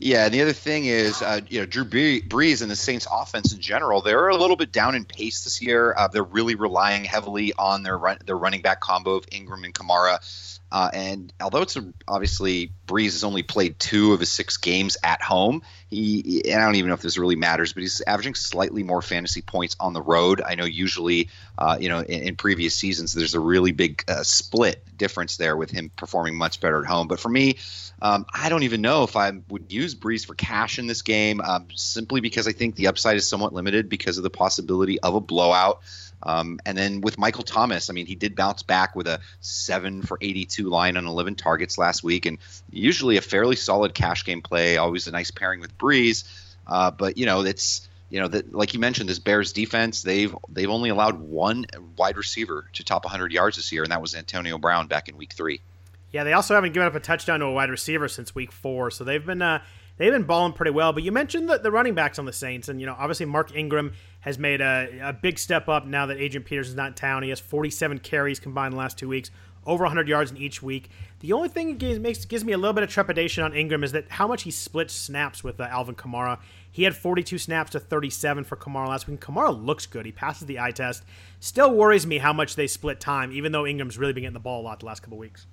Yeah, 0.00 0.26
and 0.26 0.34
the 0.34 0.42
other 0.42 0.52
thing 0.52 0.84
is, 0.84 1.22
uh, 1.22 1.40
you 1.48 1.58
know, 1.58 1.66
Drew 1.66 1.84
Brees 1.84 2.62
and 2.62 2.70
the 2.70 2.76
Saints' 2.76 3.08
offense 3.10 3.52
in 3.52 3.60
general, 3.60 4.00
they're 4.00 4.28
a 4.28 4.36
little 4.36 4.54
bit 4.54 4.70
down 4.70 4.94
in 4.94 5.04
pace 5.04 5.42
this 5.42 5.60
year. 5.60 5.92
Uh, 5.98 6.06
they're 6.06 6.22
really 6.22 6.54
relying 6.54 7.04
heavily 7.04 7.52
on 7.58 7.82
their 7.82 7.98
run, 7.98 8.18
their 8.24 8.38
running 8.38 8.62
back 8.62 8.80
combo 8.80 9.16
of 9.16 9.24
Ingram 9.32 9.64
and 9.64 9.74
Kamara. 9.74 10.57
Uh, 10.70 10.90
and 10.92 11.32
although 11.40 11.62
it's 11.62 11.76
a, 11.76 11.84
obviously 12.06 12.72
Brees 12.86 13.12
has 13.12 13.24
only 13.24 13.42
played 13.42 13.78
two 13.78 14.12
of 14.12 14.20
his 14.20 14.30
six 14.30 14.56
games 14.56 14.96
at 15.02 15.22
home, 15.22 15.62
he 15.88 16.42
and 16.50 16.60
I 16.60 16.64
don't 16.64 16.74
even 16.74 16.88
know 16.88 16.94
if 16.94 17.02
this 17.02 17.16
really 17.16 17.36
matters, 17.36 17.72
but 17.72 17.80
he's 17.82 18.02
averaging 18.06 18.34
slightly 18.34 18.82
more 18.82 19.00
fantasy 19.00 19.40
points 19.40 19.76
on 19.80 19.94
the 19.94 20.02
road. 20.02 20.42
I 20.44 20.54
know 20.54 20.64
usually, 20.64 21.30
uh, 21.56 21.78
you 21.80 21.88
know, 21.88 22.00
in, 22.00 22.22
in, 22.22 22.36
previous 22.36 22.74
seasons 22.74 23.14
there's 23.14 23.34
a 23.34 23.40
really 23.40 23.72
big 23.72 24.04
uh, 24.08 24.22
split 24.22 24.84
difference 24.96 25.38
there 25.38 25.56
with 25.56 25.70
him 25.70 25.90
performing 25.96 26.36
much 26.36 26.60
better 26.60 26.80
at 26.80 26.86
home. 26.86 27.08
But 27.08 27.20
for 27.20 27.30
me, 27.30 27.56
um, 28.02 28.26
I 28.32 28.48
don't 28.48 28.62
even 28.62 28.82
know 28.82 29.04
if 29.04 29.16
I 29.16 29.32
would 29.48 29.72
use 29.72 29.94
Brees 29.94 30.26
for 30.26 30.34
cash 30.34 30.78
in 30.78 30.86
this 30.86 31.02
game, 31.02 31.40
um, 31.40 31.68
simply 31.74 32.20
because 32.20 32.46
I 32.46 32.52
think 32.52 32.76
the 32.76 32.88
upside 32.88 33.16
is 33.16 33.26
somewhat 33.26 33.54
limited 33.54 33.88
because 33.88 34.18
of 34.18 34.22
the 34.22 34.30
possibility 34.30 35.00
of 35.00 35.14
a 35.14 35.20
blowout. 35.20 35.80
Um, 36.22 36.58
and 36.66 36.76
then 36.76 37.00
with 37.00 37.18
Michael 37.18 37.44
Thomas, 37.44 37.90
I 37.90 37.92
mean, 37.92 38.06
he 38.06 38.14
did 38.14 38.34
bounce 38.34 38.62
back 38.62 38.96
with 38.96 39.06
a 39.06 39.20
seven 39.40 40.02
for 40.02 40.18
82 40.20 40.68
line 40.68 40.96
on 40.96 41.06
11 41.06 41.36
targets 41.36 41.78
last 41.78 42.02
week, 42.02 42.26
and 42.26 42.38
usually 42.70 43.16
a 43.16 43.20
fairly 43.20 43.56
solid 43.56 43.94
cash 43.94 44.24
game 44.24 44.42
play. 44.42 44.76
Always 44.76 45.06
a 45.06 45.12
nice 45.12 45.30
pairing 45.30 45.60
with 45.60 45.76
Brees, 45.78 46.24
uh, 46.66 46.90
but 46.90 47.16
you 47.16 47.26
know, 47.26 47.42
it's 47.42 47.88
you 48.10 48.20
know 48.20 48.28
that 48.28 48.52
like 48.54 48.74
you 48.74 48.80
mentioned, 48.80 49.08
this 49.08 49.18
Bears 49.18 49.52
defense 49.52 50.02
they've 50.02 50.34
they've 50.48 50.70
only 50.70 50.90
allowed 50.90 51.20
one 51.20 51.66
wide 51.96 52.16
receiver 52.16 52.66
to 52.72 52.84
top 52.84 53.04
100 53.04 53.32
yards 53.32 53.56
this 53.56 53.70
year, 53.70 53.82
and 53.82 53.92
that 53.92 54.02
was 54.02 54.14
Antonio 54.14 54.58
Brown 54.58 54.86
back 54.88 55.08
in 55.08 55.16
Week 55.16 55.32
Three. 55.32 55.60
Yeah, 56.10 56.24
they 56.24 56.32
also 56.32 56.54
haven't 56.54 56.72
given 56.72 56.86
up 56.86 56.94
a 56.94 57.00
touchdown 57.00 57.40
to 57.40 57.46
a 57.46 57.52
wide 57.52 57.70
receiver 57.70 58.08
since 58.08 58.34
Week 58.34 58.50
Four, 58.50 58.90
so 58.90 59.04
they've 59.04 59.24
been. 59.24 59.42
Uh, 59.42 59.60
they've 59.98 60.12
been 60.12 60.22
balling 60.22 60.54
pretty 60.54 60.70
well. 60.70 60.92
But 60.92 61.02
you 61.02 61.12
mentioned 61.12 61.50
the, 61.50 61.58
the 61.58 61.70
running 61.70 61.94
backs 61.94 62.18
on 62.18 62.24
the 62.24 62.32
Saints, 62.32 62.68
and 62.68 62.80
you 62.80 62.86
know 62.86 62.96
obviously 62.98 63.26
Mark 63.26 63.54
Ingram 63.54 63.92
has 64.28 64.38
made 64.38 64.60
a, 64.60 65.00
a 65.02 65.12
big 65.12 65.38
step 65.38 65.68
up 65.68 65.86
now 65.86 66.06
that 66.06 66.18
Adrian 66.18 66.44
Peters 66.44 66.68
is 66.68 66.74
not 66.74 66.88
in 66.88 66.94
town. 66.94 67.22
He 67.22 67.30
has 67.30 67.40
47 67.40 67.98
carries 67.98 68.38
combined 68.38 68.74
the 68.74 68.78
last 68.78 68.98
two 68.98 69.08
weeks, 69.08 69.30
over 69.66 69.84
100 69.84 70.06
yards 70.06 70.30
in 70.30 70.36
each 70.36 70.62
week. 70.62 70.90
The 71.20 71.32
only 71.32 71.48
thing 71.48 71.68
that 71.68 71.78
gives, 71.78 71.98
makes, 71.98 72.24
gives 72.24 72.44
me 72.44 72.52
a 72.52 72.58
little 72.58 72.74
bit 72.74 72.84
of 72.84 72.90
trepidation 72.90 73.42
on 73.42 73.54
Ingram 73.54 73.82
is 73.82 73.92
that 73.92 74.08
how 74.10 74.28
much 74.28 74.42
he 74.42 74.50
splits 74.50 74.92
snaps 74.92 75.42
with 75.42 75.58
uh, 75.58 75.64
Alvin 75.64 75.94
Kamara. 75.94 76.38
He 76.70 76.84
had 76.84 76.94
42 76.94 77.38
snaps 77.38 77.72
to 77.72 77.80
37 77.80 78.44
for 78.44 78.56
Kamara 78.56 78.88
last 78.88 79.08
week. 79.08 79.18
And 79.18 79.34
Kamara 79.34 79.64
looks 79.64 79.86
good. 79.86 80.06
He 80.06 80.12
passes 80.12 80.46
the 80.46 80.60
eye 80.60 80.70
test. 80.72 81.04
Still 81.40 81.74
worries 81.74 82.06
me 82.06 82.18
how 82.18 82.32
much 82.32 82.54
they 82.54 82.66
split 82.66 83.00
time, 83.00 83.32
even 83.32 83.50
though 83.50 83.66
Ingram's 83.66 83.98
really 83.98 84.12
been 84.12 84.22
getting 84.22 84.34
the 84.34 84.40
ball 84.40 84.60
a 84.60 84.64
lot 84.64 84.80
the 84.80 84.86
last 84.86 85.00
couple 85.00 85.18
weeks. 85.18 85.46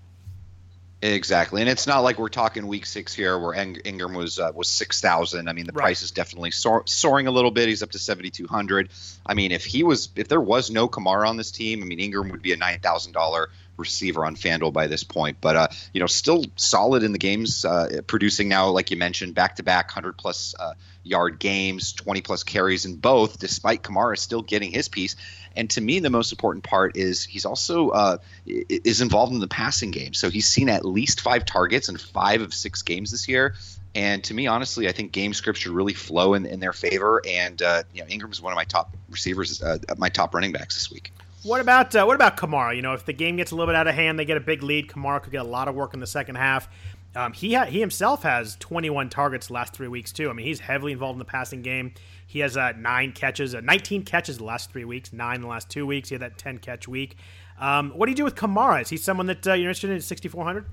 Exactly, 1.14 1.62
and 1.62 1.70
it's 1.70 1.86
not 1.86 2.00
like 2.00 2.18
we're 2.18 2.30
talking 2.30 2.66
week 2.66 2.88
six 2.88 3.14
here, 3.14 3.38
where 3.38 3.54
Ingram 3.54 4.16
was 4.16 4.40
uh, 4.40 4.52
was 4.56 4.68
six 4.68 5.02
thousand. 5.02 5.48
I 5.48 5.54
mean, 5.54 5.68
the 5.68 5.74
right. 5.74 5.84
price 5.84 6.02
is 6.02 6.10
definitely 6.10 6.50
soar- 6.50 6.88
soaring 6.88 7.28
a 7.28 7.32
little 7.32 7.52
bit. 7.52 7.68
He's 7.68 7.84
up 7.84 7.92
to 7.92 8.00
seventy 8.00 8.32
two 8.32 8.48
hundred. 8.48 8.90
I 9.24 9.36
mean, 9.36 9.52
if 9.52 9.66
he 9.66 9.84
was, 9.84 10.10
if 10.16 10.30
there 10.30 10.42
was 10.42 10.72
no 10.72 10.88
Kamara 10.88 11.30
on 11.30 11.38
this 11.38 11.52
team, 11.52 11.84
I 11.84 11.86
mean, 11.86 12.00
Ingram 12.00 12.30
would 12.30 12.42
be 12.42 12.54
a 12.54 12.58
nine 12.58 12.80
thousand 12.80 13.12
dollar 13.12 13.52
receiver 13.78 14.26
on 14.26 14.36
FanDuel 14.36 14.74
by 14.74 14.88
this 14.88 15.04
point. 15.04 15.38
But 15.42 15.56
uh, 15.56 15.68
you 15.94 16.00
know, 16.00 16.08
still 16.08 16.44
solid 16.56 17.04
in 17.04 17.12
the 17.12 17.20
games, 17.20 17.66
uh, 17.66 18.02
producing 18.08 18.50
now, 18.50 18.70
like 18.70 18.90
you 18.90 18.98
mentioned, 18.98 19.36
back 19.36 19.58
to 19.58 19.64
back 19.64 19.92
hundred 19.92 20.18
plus 20.18 20.56
uh, 20.60 20.74
yard 21.06 21.40
games, 21.40 21.94
twenty 21.94 22.22
plus 22.22 22.44
carries 22.44 22.86
in 22.86 22.98
both, 22.98 23.40
despite 23.40 23.84
Kamara 23.84 24.18
still 24.18 24.42
getting 24.42 24.72
his 24.72 24.90
piece. 24.90 25.16
And 25.56 25.70
to 25.70 25.82
me, 25.82 26.00
the 26.00 26.10
most 26.10 26.34
important 26.34 26.66
part 26.66 26.98
is 26.98 27.24
he's 27.24 27.46
also 27.46 27.90
uh, 27.90 28.18
is 28.46 29.00
involved 29.00 29.32
in 29.32 29.40
the 29.40 29.48
passing 29.48 29.92
game. 29.92 30.14
So 30.14 30.30
he's 30.30 30.48
seen 30.48 30.68
at 30.68 30.84
least 30.84 31.22
five 31.22 31.46
targets 31.46 31.88
in 31.88 31.98
five 31.98 32.42
of 32.42 32.54
six 32.54 32.82
games 32.82 33.12
this 33.12 33.30
year. 33.30 33.56
And 33.94 34.22
to 34.26 34.34
me, 34.34 34.48
honestly, 34.48 34.90
I 34.90 34.92
think 34.92 35.14
game 35.14 35.34
script 35.34 35.60
should 35.60 35.72
really 35.72 35.94
flow 35.94 36.34
in, 36.34 36.46
in 36.46 36.60
their 36.60 36.74
favor. 36.74 37.22
And 37.26 37.62
uh, 37.62 37.84
you 37.94 38.02
know, 38.02 38.10
Ingram 38.10 38.32
is 38.32 38.42
one 38.42 38.52
of 38.52 38.58
my 38.58 38.66
top 38.66 38.94
receivers, 39.10 39.64
uh, 39.64 39.78
my 39.98 40.10
top 40.10 40.34
running 40.34 40.52
backs 40.52 40.76
this 40.76 40.92
week. 40.92 41.14
What 41.44 41.62
about 41.62 41.96
uh, 41.96 42.04
what 42.06 42.16
about 42.16 42.38
Kamara? 42.38 42.76
You 42.76 42.82
know, 42.82 42.94
if 42.94 43.06
the 43.06 43.14
game 43.14 43.38
gets 43.38 43.52
a 43.52 43.56
little 43.56 43.72
bit 43.72 43.76
out 43.76 43.88
of 43.88 43.94
hand, 43.94 44.18
they 44.18 44.26
get 44.26 44.36
a 44.36 44.42
big 44.42 44.64
lead. 44.64 44.90
Kamara 44.90 45.22
could 45.22 45.32
get 45.32 45.42
a 45.42 45.48
lot 45.48 45.68
of 45.68 45.76
work 45.76 45.94
in 45.94 46.00
the 46.00 46.08
second 46.08 46.36
half. 46.36 46.68
Um, 47.16 47.34
he 47.34 47.54
ha- 47.54 47.66
he 47.66 47.80
himself 47.80 48.24
has 48.24 48.56
21 48.58 49.10
targets 49.10 49.48
the 49.48 49.54
last 49.54 49.74
three 49.74 49.88
weeks 49.88 50.12
too. 50.12 50.30
I 50.30 50.34
mean, 50.34 50.46
he's 50.46 50.60
heavily 50.60 50.92
involved 50.92 51.16
in 51.16 51.20
the 51.20 51.26
passing 51.26 51.62
game. 51.62 51.94
He 52.28 52.40
has 52.40 52.58
uh, 52.58 52.74
nine 52.78 53.12
catches, 53.12 53.56
uh, 53.56 53.62
19 53.62 54.04
catches 54.04 54.38
the 54.38 54.44
last 54.44 54.72
three 54.72 54.86
weeks, 54.86 55.14
nine 55.14 55.42
the 55.42 55.48
last 55.48 55.70
two 55.70 55.86
weeks. 55.86 56.10
He 56.10 56.16
had 56.16 56.22
that 56.22 56.38
10 56.38 56.58
catch 56.58 56.88
week. 56.88 57.18
Um, 57.60 57.92
what 57.92 58.08
do 58.08 58.12
you 58.12 58.16
do 58.16 58.24
with 58.24 58.36
Kamara? 58.36 58.82
Is 58.82 58.90
he 58.90 58.98
someone 58.98 59.28
that 59.28 59.48
uh, 59.48 59.54
you're 59.54 59.70
interested 59.70 59.92
in 59.92 59.98
at 59.98 60.04
6,400? 60.04 60.66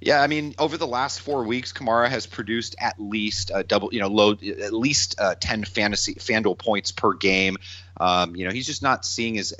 Yeah, 0.00 0.20
I 0.20 0.26
mean, 0.26 0.54
over 0.58 0.76
the 0.76 0.86
last 0.86 1.22
four 1.22 1.44
weeks, 1.44 1.72
Kamara 1.72 2.10
has 2.10 2.26
produced 2.26 2.76
at 2.78 3.00
least 3.00 3.50
a 3.54 3.64
double, 3.64 3.92
you 3.92 4.00
know, 4.00 4.08
low, 4.08 4.32
at 4.32 4.72
least 4.72 5.18
uh, 5.18 5.34
ten 5.40 5.64
fantasy 5.64 6.14
Fanduel 6.16 6.58
points 6.58 6.92
per 6.92 7.14
game. 7.14 7.56
Um, 7.98 8.36
you 8.36 8.44
know, 8.44 8.52
he's 8.52 8.66
just 8.66 8.82
not 8.82 9.06
seeing 9.06 9.38
as 9.38 9.54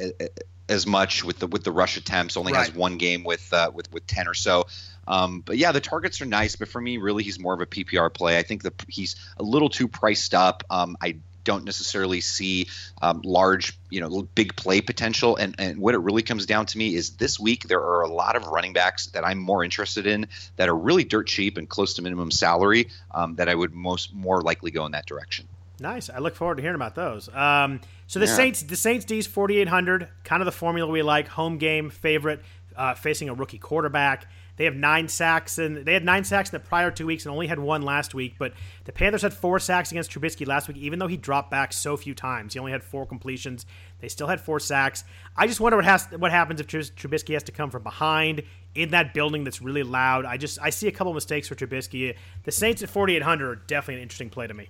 as 0.69 0.87
much 0.87 1.25
with 1.25 1.39
the 1.39 1.47
with 1.47 1.65
the 1.65 1.73
rush 1.73 1.97
attempts. 1.97 2.37
Only 2.37 2.53
right. 2.53 2.67
has 2.67 2.75
one 2.75 2.99
game 2.99 3.25
with 3.25 3.51
uh, 3.53 3.71
with 3.73 3.91
with 3.93 4.07
ten 4.07 4.29
or 4.29 4.35
so. 4.35 4.67
Um, 5.07 5.41
but 5.41 5.57
yeah, 5.57 5.73
the 5.73 5.81
targets 5.81 6.21
are 6.21 6.27
nice, 6.27 6.57
but 6.57 6.69
for 6.69 6.81
me, 6.81 6.99
really, 6.99 7.23
he's 7.23 7.39
more 7.39 7.55
of 7.55 7.61
a 7.61 7.67
PPR 7.67 8.13
play. 8.13 8.39
I 8.39 8.43
think 8.43 8.63
that 8.63 8.75
he's 8.89 9.17
a 9.39 9.43
little 9.43 9.69
too 9.69 9.89
priced 9.89 10.35
up. 10.35 10.63
Um, 10.71 10.97
I 11.01 11.17
don't 11.45 11.65
necessarily 11.65 12.21
see 12.21 12.69
um, 13.03 13.21
large, 13.23 13.79
you 13.91 14.01
know, 14.01 14.23
big 14.35 14.57
play 14.57 14.81
potential. 14.81 15.37
And, 15.37 15.55
and 15.59 15.79
what 15.79 15.95
it 15.95 15.99
really 15.99 16.23
comes 16.23 16.47
down 16.47 16.67
to 16.67 16.79
me 16.79 16.95
is 16.95 17.17
this 17.17 17.39
week 17.39 17.69
there 17.69 17.83
are 17.83 18.01
a 18.01 18.09
lot 18.09 18.35
of 18.35 18.47
running 18.47 18.73
backs 18.73 19.07
that 19.09 19.25
I'm 19.25 19.39
more 19.39 19.63
interested 19.63 20.07
in 20.07 20.27
that 20.57 20.69
are 20.69 20.75
really 20.77 21.05
dirt 21.05 21.27
cheap 21.27 21.59
and 21.59 21.69
close 21.69 21.95
to 21.95 22.03
minimum 22.03 22.31
salary 22.31 22.89
um, 23.11 23.37
that 23.37 23.49
I 23.49 23.55
would 23.55 23.75
most 23.75 24.15
more 24.15 24.41
likely 24.41 24.71
go 24.71 24.87
in 24.87 24.93
that 24.93 25.07
direction. 25.07 25.47
Nice. 25.81 26.09
I 26.09 26.19
look 26.19 26.35
forward 26.35 26.57
to 26.57 26.63
hearing 26.63 26.77
about 26.77 26.95
those. 26.95 27.29
Um, 27.29 27.81
so 28.07 28.21
the 28.21 28.27
yeah. 28.27 28.37
Saints, 28.37 28.63
the 28.63 28.77
Saints 28.77 29.05
D's 29.05 29.27
4800, 29.27 30.09
kind 30.25 30.41
of 30.41 30.47
the 30.47 30.53
formula 30.53 30.91
we 30.91 31.03
like. 31.03 31.29
Home 31.29 31.59
game 31.59 31.91
favorite. 31.91 32.41
uh, 32.77 32.95
facing 32.95 33.29
a 33.29 33.35
rookie 33.35 33.59
quarterback. 33.59 34.27
They 34.57 34.65
have 34.65 34.77
nine 34.77 35.09
sacks, 35.09 35.59
and 35.59 35.79
they 35.79 35.93
had 35.93 36.05
nine 36.05 36.25
sacks 36.25 36.51
in 36.51 36.55
the 36.55 36.67
prior 36.67 36.91
two 36.91 37.07
weeks 37.07 37.27
and 37.27 37.33
only 37.33 37.47
had 37.47 37.59
one 37.59 37.83
last 37.83 38.15
week. 38.15 38.37
But 38.39 38.53
the 38.85 38.93
Panthers 38.93 39.23
had 39.23 39.35
four 39.35 39.59
sacks 39.59 39.91
against 39.91 40.11
Trubisky 40.11 40.47
last 40.47 40.69
week, 40.69 40.77
even 40.77 40.99
though 40.99 41.09
he 41.09 41.17
dropped 41.17 41.51
back 41.51 41.73
so 41.73 41.97
few 41.97 42.15
times. 42.15 42.55
He 42.55 42.61
only 42.61 42.73
had 42.73 42.85
four 42.85 43.05
completions. 43.07 43.67
They 44.01 44.09
still 44.09 44.29
had 44.29 44.41
four 44.41 44.61
sacks. 44.61 45.05
I 45.37 45.47
just 45.47 45.61
wonder 45.61 45.77
what 45.77 45.85
has 45.85 46.07
what 46.07 46.31
happens 46.31 46.61
if 46.61 46.67
Trubisky 46.69 47.35
has 47.35 47.43
to 47.45 47.53
come 47.53 47.71
from 47.71 47.83
behind 47.83 48.43
in 48.75 48.91
that 48.91 49.15
building 49.15 49.45
that's 49.45 49.61
really 49.61 49.83
loud. 49.83 50.25
I 50.25 50.37
just 50.37 50.59
I 50.63 50.71
see 50.71 50.89
a 50.89 50.93
couple 50.93 51.13
mistakes 51.15 51.49
for 51.49 51.55
Trubisky. 51.55 52.15
The 52.45 52.53
Saints 52.53 52.83
at 52.83 52.91
4,800 52.91 53.49
are 53.49 53.57
definitely 53.57 53.97
an 53.97 54.03
interesting 54.03 54.31
play 54.31 54.47
to 54.47 54.55
me. 54.55 54.69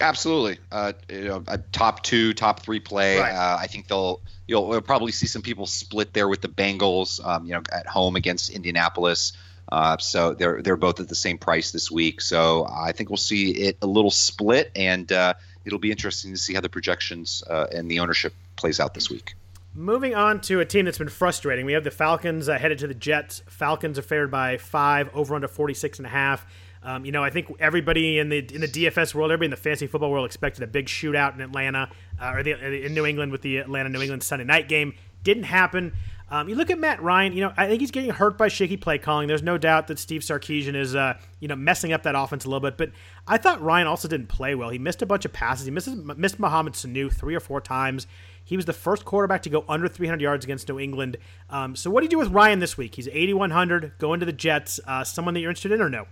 Absolutely, 0.00 0.58
uh, 0.70 0.92
you 1.08 1.24
know, 1.24 1.42
a 1.48 1.58
top 1.58 2.02
two, 2.02 2.34
top 2.34 2.60
three 2.60 2.80
play. 2.80 3.18
Right. 3.18 3.32
Uh, 3.32 3.56
I 3.58 3.66
think 3.66 3.88
they'll 3.88 4.20
you'll, 4.46 4.70
you'll, 4.70 4.82
probably 4.82 5.10
see 5.10 5.26
some 5.26 5.40
people 5.40 5.66
split 5.66 6.12
there 6.12 6.28
with 6.28 6.42
the 6.42 6.48
Bengals, 6.48 7.24
um, 7.24 7.46
you 7.46 7.52
know, 7.52 7.62
at 7.72 7.86
home 7.86 8.14
against 8.14 8.50
Indianapolis. 8.50 9.32
Uh, 9.72 9.96
so 9.98 10.34
they're 10.34 10.60
they're 10.62 10.76
both 10.76 11.00
at 11.00 11.08
the 11.08 11.14
same 11.14 11.38
price 11.38 11.72
this 11.72 11.90
week. 11.90 12.20
So 12.20 12.66
I 12.70 12.92
think 12.92 13.08
we'll 13.08 13.16
see 13.16 13.50
it 13.50 13.78
a 13.80 13.86
little 13.86 14.10
split, 14.10 14.70
and 14.76 15.10
uh, 15.10 15.34
it'll 15.64 15.78
be 15.78 15.90
interesting 15.90 16.32
to 16.32 16.38
see 16.38 16.54
how 16.54 16.60
the 16.60 16.68
projections 16.68 17.42
uh, 17.48 17.66
and 17.72 17.90
the 17.90 18.00
ownership 18.00 18.34
plays 18.56 18.80
out 18.80 18.94
this 18.94 19.10
week. 19.10 19.34
Moving 19.74 20.14
on 20.14 20.40
to 20.42 20.60
a 20.60 20.64
team 20.64 20.86
that's 20.86 20.96
been 20.96 21.08
frustrating, 21.10 21.66
we 21.66 21.74
have 21.74 21.84
the 21.84 21.90
Falcons 21.90 22.48
uh, 22.48 22.58
headed 22.58 22.78
to 22.78 22.86
the 22.86 22.94
Jets. 22.94 23.42
Falcons 23.46 23.98
are 23.98 24.02
favored 24.02 24.30
by 24.30 24.56
five, 24.56 25.10
over 25.14 25.34
under 25.34 25.48
46 25.48 25.98
and 25.98 26.06
a 26.06 26.10
half. 26.10 26.46
Um, 26.86 27.04
you 27.04 27.10
know, 27.10 27.24
I 27.24 27.30
think 27.30 27.52
everybody 27.58 28.20
in 28.20 28.28
the 28.28 28.38
in 28.38 28.60
the 28.60 28.68
DFS 28.68 29.12
world, 29.12 29.32
everybody 29.32 29.46
in 29.46 29.50
the 29.50 29.56
fantasy 29.56 29.88
football 29.88 30.10
world, 30.10 30.24
expected 30.24 30.62
a 30.62 30.68
big 30.68 30.86
shootout 30.86 31.34
in 31.34 31.40
Atlanta 31.40 31.90
uh, 32.20 32.32
or 32.34 32.42
the, 32.44 32.86
in 32.86 32.94
New 32.94 33.04
England 33.04 33.32
with 33.32 33.42
the 33.42 33.58
Atlanta 33.58 33.88
New 33.88 34.00
England 34.00 34.22
Sunday 34.22 34.44
night 34.44 34.68
game. 34.68 34.94
Didn't 35.24 35.42
happen. 35.42 35.92
Um, 36.28 36.48
you 36.48 36.54
look 36.54 36.70
at 36.70 36.78
Matt 36.78 37.02
Ryan. 37.02 37.32
You 37.32 37.42
know, 37.42 37.52
I 37.56 37.66
think 37.66 37.80
he's 37.80 37.90
getting 37.90 38.10
hurt 38.10 38.38
by 38.38 38.46
shaky 38.46 38.76
play 38.76 38.98
calling. 38.98 39.26
There's 39.26 39.42
no 39.42 39.58
doubt 39.58 39.88
that 39.88 39.98
Steve 39.98 40.20
Sarkisian 40.22 40.76
is, 40.76 40.94
uh, 40.94 41.18
you 41.40 41.48
know, 41.48 41.56
messing 41.56 41.92
up 41.92 42.04
that 42.04 42.14
offense 42.16 42.44
a 42.44 42.48
little 42.48 42.60
bit. 42.60 42.76
But 42.76 42.90
I 43.26 43.36
thought 43.36 43.60
Ryan 43.60 43.88
also 43.88 44.06
didn't 44.06 44.28
play 44.28 44.54
well. 44.54 44.70
He 44.70 44.78
missed 44.78 45.02
a 45.02 45.06
bunch 45.06 45.24
of 45.24 45.32
passes. 45.32 45.64
He 45.66 45.72
missed 45.72 45.88
missed 45.88 46.38
Mohamed 46.38 46.74
Sanu 46.74 47.12
three 47.12 47.34
or 47.34 47.40
four 47.40 47.60
times. 47.60 48.06
He 48.44 48.54
was 48.54 48.64
the 48.64 48.72
first 48.72 49.04
quarterback 49.04 49.42
to 49.42 49.50
go 49.50 49.64
under 49.68 49.88
300 49.88 50.20
yards 50.20 50.44
against 50.44 50.68
New 50.68 50.78
England. 50.78 51.16
Um, 51.50 51.74
so 51.74 51.90
what 51.90 52.00
do 52.00 52.04
you 52.04 52.10
do 52.10 52.18
with 52.18 52.28
Ryan 52.28 52.60
this 52.60 52.76
week? 52.76 52.94
He's 52.94 53.08
8100, 53.08 53.94
going 53.98 54.20
to 54.20 54.26
the 54.26 54.32
Jets. 54.32 54.78
Uh, 54.86 55.02
someone 55.02 55.34
that 55.34 55.40
you're 55.40 55.50
interested 55.50 55.72
in 55.72 55.82
or 55.82 55.90
no? 55.90 56.06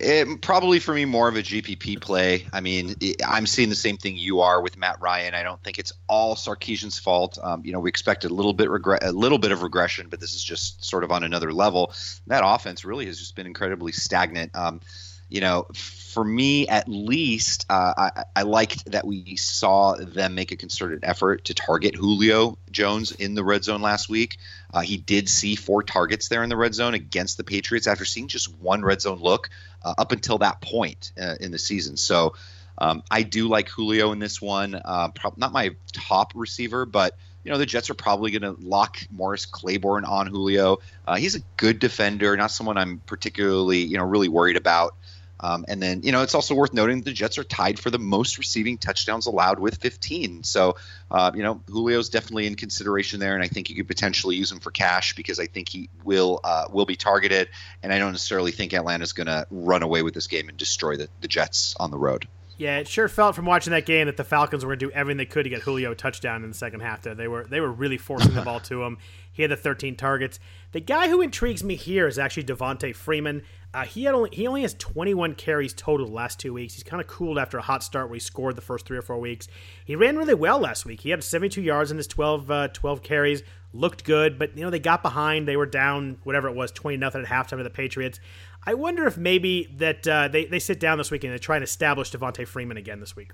It, 0.00 0.40
probably 0.42 0.78
for 0.78 0.94
me 0.94 1.04
more 1.04 1.28
of 1.28 1.36
a 1.36 1.42
GPP 1.42 2.00
play. 2.00 2.46
I 2.52 2.60
mean, 2.60 2.94
I'm 3.26 3.46
seeing 3.46 3.68
the 3.68 3.74
same 3.74 3.96
thing 3.96 4.16
you 4.16 4.40
are 4.40 4.60
with 4.62 4.76
Matt 4.76 5.00
Ryan. 5.00 5.34
I 5.34 5.42
don't 5.42 5.62
think 5.64 5.78
it's 5.78 5.92
all 6.08 6.36
Sarkisian's 6.36 6.98
fault. 6.98 7.36
Um, 7.42 7.62
you 7.64 7.72
know, 7.72 7.80
we 7.80 7.88
expected 7.88 8.30
a 8.30 8.34
little 8.34 8.52
bit 8.52 8.68
regre- 8.68 9.02
a 9.02 9.10
little 9.10 9.38
bit 9.38 9.50
of 9.50 9.62
regression, 9.62 10.06
but 10.08 10.20
this 10.20 10.34
is 10.34 10.44
just 10.44 10.84
sort 10.84 11.02
of 11.02 11.10
on 11.10 11.24
another 11.24 11.52
level. 11.52 11.92
That 12.28 12.42
offense 12.44 12.84
really 12.84 13.06
has 13.06 13.18
just 13.18 13.34
been 13.34 13.46
incredibly 13.46 13.90
stagnant. 13.90 14.54
Um, 14.54 14.80
you 15.28 15.40
know, 15.40 15.66
for 15.74 16.24
me 16.24 16.66
at 16.68 16.88
least, 16.88 17.66
uh, 17.68 17.92
I, 17.96 18.24
I, 18.34 18.42
liked 18.42 18.90
that 18.92 19.06
we 19.06 19.36
saw 19.36 19.94
them 19.94 20.34
make 20.34 20.52
a 20.52 20.56
concerted 20.56 21.00
effort 21.02 21.44
to 21.46 21.54
target 21.54 21.94
Julio 21.94 22.56
Jones 22.70 23.12
in 23.12 23.34
the 23.34 23.44
red 23.44 23.62
zone 23.62 23.82
last 23.82 24.08
week. 24.08 24.38
Uh, 24.72 24.80
he 24.80 24.96
did 24.96 25.28
see 25.28 25.54
four 25.54 25.82
targets 25.82 26.28
there 26.28 26.42
in 26.42 26.48
the 26.48 26.56
red 26.56 26.74
zone 26.74 26.94
against 26.94 27.36
the 27.36 27.44
Patriots 27.44 27.86
after 27.86 28.04
seeing 28.04 28.28
just 28.28 28.54
one 28.58 28.82
red 28.82 29.00
zone 29.00 29.18
look 29.18 29.50
uh, 29.82 29.94
up 29.98 30.12
until 30.12 30.38
that 30.38 30.60
point 30.60 31.12
uh, 31.20 31.36
in 31.40 31.50
the 31.50 31.58
season. 31.58 31.96
So 31.96 32.34
um, 32.78 33.02
I 33.10 33.22
do 33.22 33.48
like 33.48 33.68
Julio 33.68 34.12
in 34.12 34.18
this 34.18 34.40
one. 34.40 34.80
Uh, 34.84 35.08
pro- 35.08 35.34
not 35.36 35.52
my 35.52 35.70
top 35.92 36.32
receiver, 36.34 36.86
but 36.86 37.16
you 37.44 37.50
know 37.50 37.58
the 37.58 37.66
Jets 37.66 37.88
are 37.88 37.94
probably 37.94 38.30
going 38.30 38.42
to 38.42 38.60
lock 38.62 38.98
Morris 39.10 39.46
Claiborne 39.46 40.04
on 40.04 40.26
Julio. 40.26 40.78
Uh, 41.06 41.16
he's 41.16 41.34
a 41.34 41.40
good 41.56 41.78
defender, 41.78 42.36
not 42.36 42.50
someone 42.50 42.76
I'm 42.76 42.98
particularly 43.06 43.78
you 43.78 43.96
know 43.96 44.04
really 44.04 44.28
worried 44.28 44.56
about. 44.56 44.96
Um, 45.40 45.64
and 45.68 45.82
then, 45.82 46.02
you 46.02 46.12
know, 46.12 46.22
it's 46.22 46.34
also 46.34 46.54
worth 46.54 46.72
noting 46.72 47.02
the 47.02 47.12
Jets 47.12 47.38
are 47.38 47.44
tied 47.44 47.78
for 47.78 47.90
the 47.90 47.98
most 47.98 48.38
receiving 48.38 48.78
touchdowns 48.78 49.26
allowed 49.26 49.58
with 49.58 49.76
15. 49.76 50.42
So, 50.44 50.76
uh, 51.10 51.30
you 51.34 51.42
know, 51.42 51.60
Julio's 51.68 52.08
definitely 52.08 52.46
in 52.46 52.56
consideration 52.56 53.20
there, 53.20 53.34
and 53.34 53.42
I 53.42 53.48
think 53.48 53.70
you 53.70 53.76
could 53.76 53.88
potentially 53.88 54.36
use 54.36 54.50
him 54.50 54.60
for 54.60 54.70
cash 54.70 55.14
because 55.14 55.38
I 55.38 55.46
think 55.46 55.68
he 55.68 55.88
will 56.04 56.40
uh, 56.42 56.66
will 56.70 56.86
be 56.86 56.96
targeted. 56.96 57.48
And 57.82 57.92
I 57.92 57.98
don't 57.98 58.12
necessarily 58.12 58.52
think 58.52 58.74
Atlanta's 58.74 59.12
going 59.12 59.28
to 59.28 59.46
run 59.50 59.82
away 59.82 60.02
with 60.02 60.14
this 60.14 60.26
game 60.26 60.48
and 60.48 60.58
destroy 60.58 60.96
the, 60.96 61.08
the 61.20 61.28
Jets 61.28 61.76
on 61.78 61.90
the 61.90 61.98
road. 61.98 62.26
Yeah, 62.58 62.78
it 62.78 62.88
sure 62.88 63.06
felt 63.06 63.36
from 63.36 63.46
watching 63.46 63.70
that 63.70 63.86
game 63.86 64.06
that 64.06 64.16
the 64.16 64.24
Falcons 64.24 64.64
were 64.64 64.70
going 64.70 64.80
to 64.80 64.86
do 64.86 64.92
everything 64.92 65.16
they 65.16 65.26
could 65.26 65.44
to 65.44 65.48
get 65.48 65.62
Julio 65.62 65.92
a 65.92 65.94
touchdown 65.94 66.42
in 66.42 66.50
the 66.50 66.56
second 66.56 66.80
half. 66.80 67.02
There, 67.02 67.14
they 67.14 67.28
were 67.28 67.44
they 67.44 67.60
were 67.60 67.70
really 67.70 67.98
forcing 67.98 68.34
the 68.34 68.42
ball 68.42 68.58
to 68.64 68.82
him. 68.82 68.98
He 69.32 69.42
had 69.42 69.52
the 69.52 69.56
13 69.56 69.94
targets. 69.94 70.40
The 70.72 70.80
guy 70.80 71.08
who 71.08 71.20
intrigues 71.20 71.62
me 71.62 71.76
here 71.76 72.08
is 72.08 72.18
actually 72.18 72.42
Devonta 72.42 72.94
Freeman. 72.96 73.42
Uh, 73.72 73.84
he 73.84 74.04
had 74.04 74.14
only 74.14 74.30
he 74.32 74.48
only 74.48 74.62
has 74.62 74.74
21 74.74 75.36
carries 75.36 75.72
total 75.72 76.06
the 76.06 76.12
last 76.12 76.40
two 76.40 76.52
weeks. 76.52 76.74
He's 76.74 76.82
kind 76.82 77.00
of 77.00 77.06
cooled 77.06 77.38
after 77.38 77.58
a 77.58 77.62
hot 77.62 77.84
start 77.84 78.08
where 78.08 78.16
he 78.16 78.20
scored 78.20 78.56
the 78.56 78.62
first 78.62 78.86
three 78.86 78.98
or 78.98 79.02
four 79.02 79.18
weeks. 79.20 79.46
He 79.84 79.94
ran 79.94 80.16
really 80.16 80.34
well 80.34 80.58
last 80.58 80.84
week. 80.84 81.02
He 81.02 81.10
had 81.10 81.22
72 81.22 81.62
yards 81.62 81.92
in 81.92 81.96
his 81.96 82.08
12 82.08 82.50
uh, 82.50 82.68
12 82.68 83.04
carries. 83.04 83.44
Looked 83.72 84.04
good, 84.04 84.38
but 84.38 84.56
you 84.56 84.64
know 84.64 84.70
they 84.70 84.78
got 84.78 85.02
behind. 85.02 85.46
They 85.46 85.56
were 85.56 85.66
down 85.66 86.18
whatever 86.24 86.48
it 86.48 86.54
was 86.54 86.72
20 86.72 86.96
nothing 86.96 87.22
at 87.22 87.28
halftime 87.28 87.58
to 87.58 87.64
the 87.64 87.70
Patriots. 87.70 88.18
I 88.64 88.74
wonder 88.74 89.06
if 89.06 89.16
maybe 89.16 89.68
that 89.76 90.08
uh, 90.08 90.28
they 90.28 90.46
they 90.46 90.58
sit 90.58 90.80
down 90.80 90.98
this 90.98 91.10
weekend 91.10 91.32
and 91.32 91.42
try 91.42 91.56
and 91.56 91.62
establish 91.62 92.10
Devonta 92.10 92.46
Freeman 92.46 92.76
again 92.76 93.00
this 93.00 93.14
week. 93.14 93.32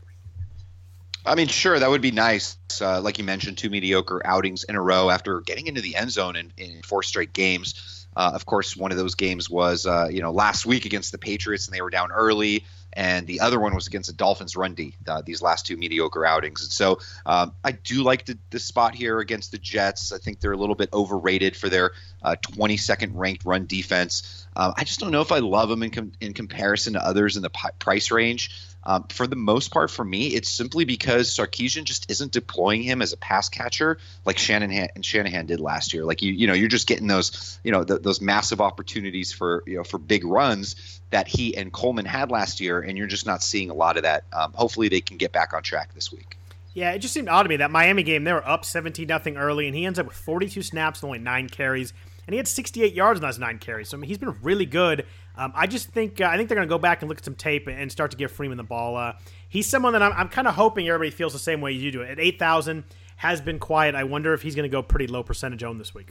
I 1.27 1.35
mean, 1.35 1.49
sure, 1.49 1.79
that 1.79 1.89
would 1.89 2.03
be 2.03 2.11
nice. 2.11 2.59
Uh, 2.81 3.01
like 3.01 3.17
you 3.17 3.25
mentioned, 3.25 3.57
two 3.57 3.71
mediocre 3.71 4.21
outings 4.27 4.65
in 4.65 4.77
a 4.77 4.83
row 4.83 5.09
after 5.09 5.41
getting 5.41 5.67
into 5.67 5.81
the 5.81 5.97
end 5.97 6.11
zone 6.11 6.37
in, 6.37 6.53
in 6.59 6.83
four 6.83 7.03
straight 7.03 7.33
games. 7.33 7.75
Uh, 8.17 8.33
of 8.35 8.47
course, 8.47 8.77
one 8.77 8.91
of 8.91 8.97
those 8.97 9.15
games 9.15 9.51
was 9.51 9.87
uh, 9.87 10.09
you 10.11 10.23
know 10.23 10.33
last 10.33 10.67
week 10.67 10.85
against 10.85 11.13
the 11.13 11.19
Patriots, 11.19 11.67
and 11.67 11.75
they 11.75 11.81
were 11.81 11.91
down 11.91 12.13
early, 12.13 12.65
and 12.93 13.27
the 13.27 13.41
other 13.41 13.59
one 13.59 13.75
was 13.75 13.87
against 13.87 14.09
the 14.09 14.15
Dolphins 14.15 14.57
run 14.57 14.75
D. 14.75 14.95
Uh, 15.07 15.23
these 15.25 15.43
last 15.43 15.67
two 15.67 15.77
mediocre 15.77 16.25
outings, 16.25 16.63
and 16.63 16.73
so 16.73 17.01
um, 17.27 17.55
I 17.65 17.73
do 17.73 18.03
like 18.03 18.27
the, 18.27 18.39
the, 18.51 18.59
spot 18.59 18.95
here 18.95 19.19
against 19.19 19.53
the 19.53 19.59
Jets. 19.59 20.13
I 20.13 20.19
think 20.19 20.41
they're 20.41 20.53
a 20.53 20.57
little 20.57 20.75
bit 20.75 20.91
overrated 20.93 21.57
for 21.57 21.69
their 21.69 21.93
22nd 22.25 23.11
uh, 23.11 23.19
ranked 23.19 23.45
run 23.45 23.67
defense. 23.67 24.47
Um, 24.57 24.73
I 24.77 24.85
just 24.85 25.01
don't 25.01 25.11
know 25.11 25.21
if 25.21 25.33
I 25.33 25.41
love 25.41 25.69
them 25.69 25.83
in 25.83 25.91
com- 25.91 26.13
in 26.21 26.35
comparison 26.35 26.95
to 26.95 27.05
others 27.05 27.37
in 27.37 27.43
the 27.43 27.51
p- 27.51 27.69
price 27.79 28.11
range. 28.11 28.51
Um, 28.87 29.05
for 29.09 29.27
the 29.27 29.37
most 29.37 29.71
part, 29.71 29.91
for 29.91 30.05
me, 30.05 30.29
it's 30.29 30.49
simply 30.49 30.85
because 30.85 31.31
Sarkisian 31.31 31.85
just 31.85 32.11
isn't 32.11 32.33
deploying 32.33 32.83
him 32.83 33.01
as 33.01 33.13
a 33.13 33.17
pass 33.17 33.49
catcher 33.49 33.99
like 34.25 34.39
Shanahan 34.39 34.89
and 34.95 35.05
Shanahan 35.05 35.47
did 35.47 35.61
last 35.61 35.95
year. 35.95 36.05
Like 36.05 36.23
you, 36.23 36.33
you 36.33 36.47
know, 36.47 36.53
you're 36.53 36.69
just 36.69 36.87
getting 36.87 37.07
those, 37.07 37.59
you 37.65 37.73
know, 37.73 37.85
those 37.85 38.21
massive 38.21 38.61
opportunities 38.61 39.33
for 39.33 39.63
you 39.67 39.77
know 39.77 39.85
for 39.85 39.99
big 39.99 40.25
runs 40.25 41.01
that 41.11 41.29
he 41.29 41.57
and 41.57 41.73
Coleman 41.73 42.05
had 42.05 42.31
last 42.31 42.61
year, 42.61 42.81
and 42.81 42.99
you're 42.99 43.07
just 43.07 43.27
not 43.27 43.43
seeing 43.43 43.71
a 43.71 43.75
lot 43.75 43.97
of 43.97 44.03
that. 44.03 44.25
Um, 44.33 44.53
hopefully, 44.53 44.89
they 44.89 45.01
can 45.01 45.17
get 45.17 45.33
back 45.33 45.55
on 45.55 45.63
track 45.63 45.95
this 45.95 46.13
week. 46.13 46.37
Yeah, 46.75 46.91
it 46.91 46.99
just 46.99 47.15
seemed 47.15 47.29
odd 47.29 47.45
to 47.45 47.49
me 47.49 47.57
that 47.59 47.71
Miami 47.71 48.03
game 48.03 48.25
they 48.25 48.33
were 48.33 48.47
up 48.47 48.65
17 48.65 49.07
nothing 49.07 49.37
early, 49.37 49.67
and 49.67 49.77
he 49.77 49.87
ends 49.87 49.99
up 49.99 50.07
with 50.07 50.17
42 50.17 50.63
snaps 50.63 51.01
and 51.01 51.09
only 51.09 51.21
nine 51.21 51.49
carries, 51.49 51.93
and 52.27 52.35
he 52.35 52.37
had 52.37 52.49
68 52.49 52.93
yards 52.93 53.21
in 53.21 53.23
those 53.23 53.39
nine 53.39 53.59
carries. 53.59 53.89
So 53.89 53.97
I 53.97 54.01
mean, 54.01 54.09
he's 54.09 54.19
been 54.19 54.37
really 54.43 54.67
good. 54.67 55.07
Um, 55.37 55.53
I 55.55 55.67
just 55.67 55.89
think 55.89 56.21
uh, 56.21 56.27
I 56.27 56.37
think 56.37 56.49
they're 56.49 56.57
going 56.57 56.69
to 56.69 56.73
go 56.73 56.79
back 56.79 57.03
and 57.03 57.09
look 57.09 57.19
at 57.19 57.25
some 57.25 57.35
tape 57.35 57.67
and 57.67 57.91
start 57.91 58.13
to 58.13 58.17
give 58.17 58.31
Freeman 58.31 58.57
the 58.57 58.63
ball. 58.63 58.97
Uh, 58.97 59.15
he's 59.49 59.67
someone 59.67 59.93
that 59.95 60.03
I'm, 60.03 60.13
I'm 60.13 60.29
kind 60.29 60.47
of 60.47 60.55
hoping 60.55 60.89
everybody 60.89 61.11
feels 61.11 61.33
the 61.33 61.39
same 61.39 61.61
way 61.61 61.73
you 61.73 61.91
do. 61.91 62.03
At 62.03 62.21
eight 62.21 62.39
thousand, 62.39 62.85
has 63.17 63.41
been 63.41 63.59
quiet. 63.59 63.95
I 63.95 64.05
wonder 64.05 64.33
if 64.33 64.43
he's 64.43 64.55
going 64.55 64.69
to 64.69 64.73
go 64.73 64.83
pretty 64.83 65.07
low 65.07 65.23
percentage 65.23 65.65
owned 65.65 65.81
this 65.81 65.95
week. 65.95 66.11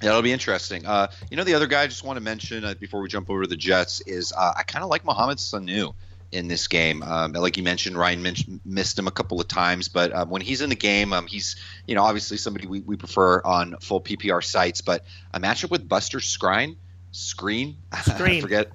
That'll 0.00 0.22
be 0.22 0.32
interesting. 0.32 0.86
Uh, 0.86 1.08
you 1.30 1.36
know, 1.36 1.44
the 1.44 1.54
other 1.54 1.66
guy 1.66 1.82
I 1.82 1.86
just 1.86 2.04
want 2.04 2.18
to 2.18 2.20
mention 2.20 2.64
uh, 2.64 2.74
before 2.78 3.00
we 3.00 3.08
jump 3.08 3.30
over 3.30 3.42
to 3.42 3.48
the 3.48 3.56
Jets 3.56 4.00
is 4.02 4.32
uh, 4.36 4.52
I 4.56 4.62
kind 4.62 4.84
of 4.84 4.90
like 4.90 5.04
Mohamed 5.04 5.38
Sanu 5.38 5.94
in 6.30 6.46
this 6.46 6.68
game. 6.68 7.02
Um, 7.02 7.32
like 7.32 7.56
you 7.56 7.62
mentioned, 7.62 7.96
Ryan 7.96 8.22
mentioned, 8.22 8.60
missed 8.64 8.98
him 8.98 9.08
a 9.08 9.10
couple 9.10 9.40
of 9.40 9.48
times, 9.48 9.88
but 9.88 10.14
um, 10.14 10.28
when 10.28 10.42
he's 10.42 10.60
in 10.60 10.68
the 10.68 10.76
game, 10.76 11.12
um, 11.14 11.26
he's 11.26 11.56
you 11.86 11.94
know 11.94 12.04
obviously 12.04 12.36
somebody 12.36 12.66
we, 12.66 12.80
we 12.80 12.96
prefer 12.96 13.40
on 13.42 13.76
full 13.80 14.00
PPR 14.00 14.44
sites. 14.44 14.82
But 14.82 15.04
a 15.32 15.40
matchup 15.40 15.70
with 15.70 15.88
Buster 15.88 16.18
Skrine– 16.18 16.76
Screen. 17.12 17.76
Screen. 18.02 18.38
I 18.38 18.40
forget. 18.40 18.72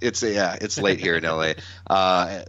It's 0.00 0.22
yeah. 0.22 0.56
It's 0.60 0.78
late 0.78 1.00
here 1.00 1.16
in 1.16 1.24
LA. 1.24 1.52
Uh, 1.88 2.42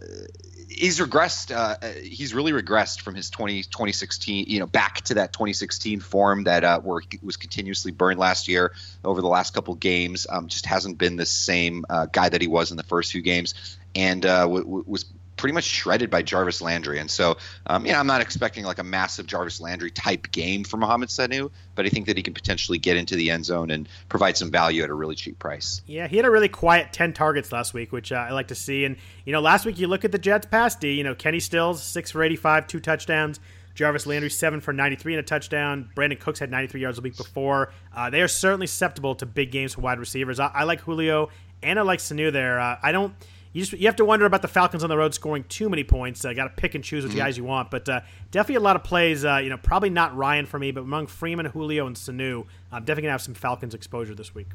he's 0.68 0.98
regressed. 0.98 1.54
Uh, 1.54 1.76
he's 2.02 2.34
really 2.34 2.52
regressed 2.52 3.00
from 3.00 3.14
his 3.14 3.30
20, 3.30 3.62
2016, 3.62 4.46
you 4.48 4.60
know, 4.60 4.66
back 4.66 5.00
to 5.02 5.14
that 5.14 5.32
2016 5.32 6.00
form 6.00 6.44
that 6.44 6.64
uh, 6.64 6.80
where 6.80 7.00
he 7.00 7.18
was 7.22 7.36
continuously 7.36 7.92
burned 7.92 8.18
last 8.18 8.46
year 8.46 8.72
over 9.04 9.22
the 9.22 9.28
last 9.28 9.54
couple 9.54 9.74
games. 9.74 10.26
Um, 10.28 10.48
just 10.48 10.66
hasn't 10.66 10.98
been 10.98 11.16
the 11.16 11.26
same 11.26 11.84
uh, 11.88 12.06
guy 12.06 12.28
that 12.28 12.40
he 12.40 12.46
was 12.46 12.70
in 12.70 12.76
the 12.76 12.82
first 12.82 13.12
few 13.12 13.22
games, 13.22 13.78
and 13.94 14.24
uh, 14.26 14.42
w- 14.42 14.64
w- 14.64 14.84
was 14.86 15.04
pretty 15.36 15.52
much 15.52 15.64
shredded 15.64 16.10
by 16.10 16.22
Jarvis 16.22 16.60
Landry. 16.60 16.98
And 16.98 17.10
so, 17.10 17.36
um, 17.66 17.86
you 17.86 17.92
know, 17.92 17.98
I'm 17.98 18.06
not 18.06 18.20
expecting 18.20 18.64
like 18.64 18.78
a 18.78 18.84
massive 18.84 19.26
Jarvis 19.26 19.60
Landry 19.60 19.90
type 19.90 20.30
game 20.32 20.64
for 20.64 20.76
Mohamed 20.76 21.08
Sanu, 21.08 21.50
but 21.74 21.86
I 21.86 21.88
think 21.88 22.06
that 22.06 22.16
he 22.16 22.22
can 22.22 22.34
potentially 22.34 22.78
get 22.78 22.96
into 22.96 23.16
the 23.16 23.30
end 23.30 23.44
zone 23.44 23.70
and 23.70 23.88
provide 24.08 24.36
some 24.36 24.50
value 24.50 24.82
at 24.82 24.90
a 24.90 24.94
really 24.94 25.14
cheap 25.14 25.38
price. 25.38 25.82
Yeah, 25.86 26.08
he 26.08 26.16
had 26.16 26.26
a 26.26 26.30
really 26.30 26.48
quiet 26.48 26.92
10 26.92 27.12
targets 27.12 27.52
last 27.52 27.74
week, 27.74 27.92
which 27.92 28.12
uh, 28.12 28.16
I 28.16 28.32
like 28.32 28.48
to 28.48 28.54
see. 28.54 28.84
And, 28.84 28.96
you 29.24 29.32
know, 29.32 29.40
last 29.40 29.66
week 29.66 29.78
you 29.78 29.86
look 29.86 30.04
at 30.04 30.12
the 30.12 30.18
Jets 30.18 30.46
pass 30.46 30.74
D, 30.76 30.92
you 30.92 31.04
know, 31.04 31.14
Kenny 31.14 31.40
Stills, 31.40 31.82
6 31.82 32.10
for 32.10 32.22
85, 32.22 32.66
two 32.66 32.80
touchdowns. 32.80 33.40
Jarvis 33.74 34.06
Landry, 34.06 34.30
7 34.30 34.62
for 34.62 34.72
93 34.72 35.14
and 35.14 35.20
a 35.20 35.22
touchdown. 35.22 35.90
Brandin 35.94 36.18
Cooks 36.18 36.38
had 36.38 36.50
93 36.50 36.80
yards 36.80 36.98
a 36.98 37.02
week 37.02 37.16
before. 37.16 37.72
Uh, 37.94 38.08
they 38.08 38.22
are 38.22 38.28
certainly 38.28 38.66
susceptible 38.66 39.14
to 39.16 39.26
big 39.26 39.50
games 39.50 39.74
for 39.74 39.82
wide 39.82 39.98
receivers. 39.98 40.40
I, 40.40 40.46
I 40.46 40.64
like 40.64 40.80
Julio 40.80 41.28
and 41.62 41.78
I 41.78 41.82
like 41.82 41.98
Sanu 41.98 42.32
there. 42.32 42.58
Uh, 42.58 42.78
I 42.82 42.90
don't. 42.90 43.14
You, 43.56 43.62
just, 43.62 43.72
you 43.72 43.86
have 43.86 43.96
to 43.96 44.04
wonder 44.04 44.26
about 44.26 44.42
the 44.42 44.48
Falcons 44.48 44.84
on 44.84 44.90
the 44.90 44.98
road 44.98 45.14
scoring 45.14 45.42
too 45.48 45.70
many 45.70 45.82
points. 45.82 46.22
Uh, 46.26 46.34
Got 46.34 46.44
to 46.44 46.50
pick 46.50 46.74
and 46.74 46.84
choose 46.84 47.04
which 47.04 47.12
mm-hmm. 47.12 47.20
guys 47.20 47.38
you 47.38 47.44
want, 47.44 47.70
but 47.70 47.88
uh, 47.88 48.02
definitely 48.30 48.56
a 48.56 48.60
lot 48.60 48.76
of 48.76 48.84
plays. 48.84 49.24
Uh, 49.24 49.38
you 49.38 49.48
know, 49.48 49.56
probably 49.56 49.88
not 49.88 50.14
Ryan 50.14 50.44
for 50.44 50.58
me, 50.58 50.72
but 50.72 50.82
among 50.82 51.06
Freeman, 51.06 51.46
Julio, 51.46 51.86
and 51.86 51.96
Sanu, 51.96 52.44
I'm 52.70 52.82
definitely 52.82 53.04
gonna 53.04 53.12
have 53.12 53.22
some 53.22 53.32
Falcons 53.32 53.72
exposure 53.72 54.14
this 54.14 54.34
week. 54.34 54.48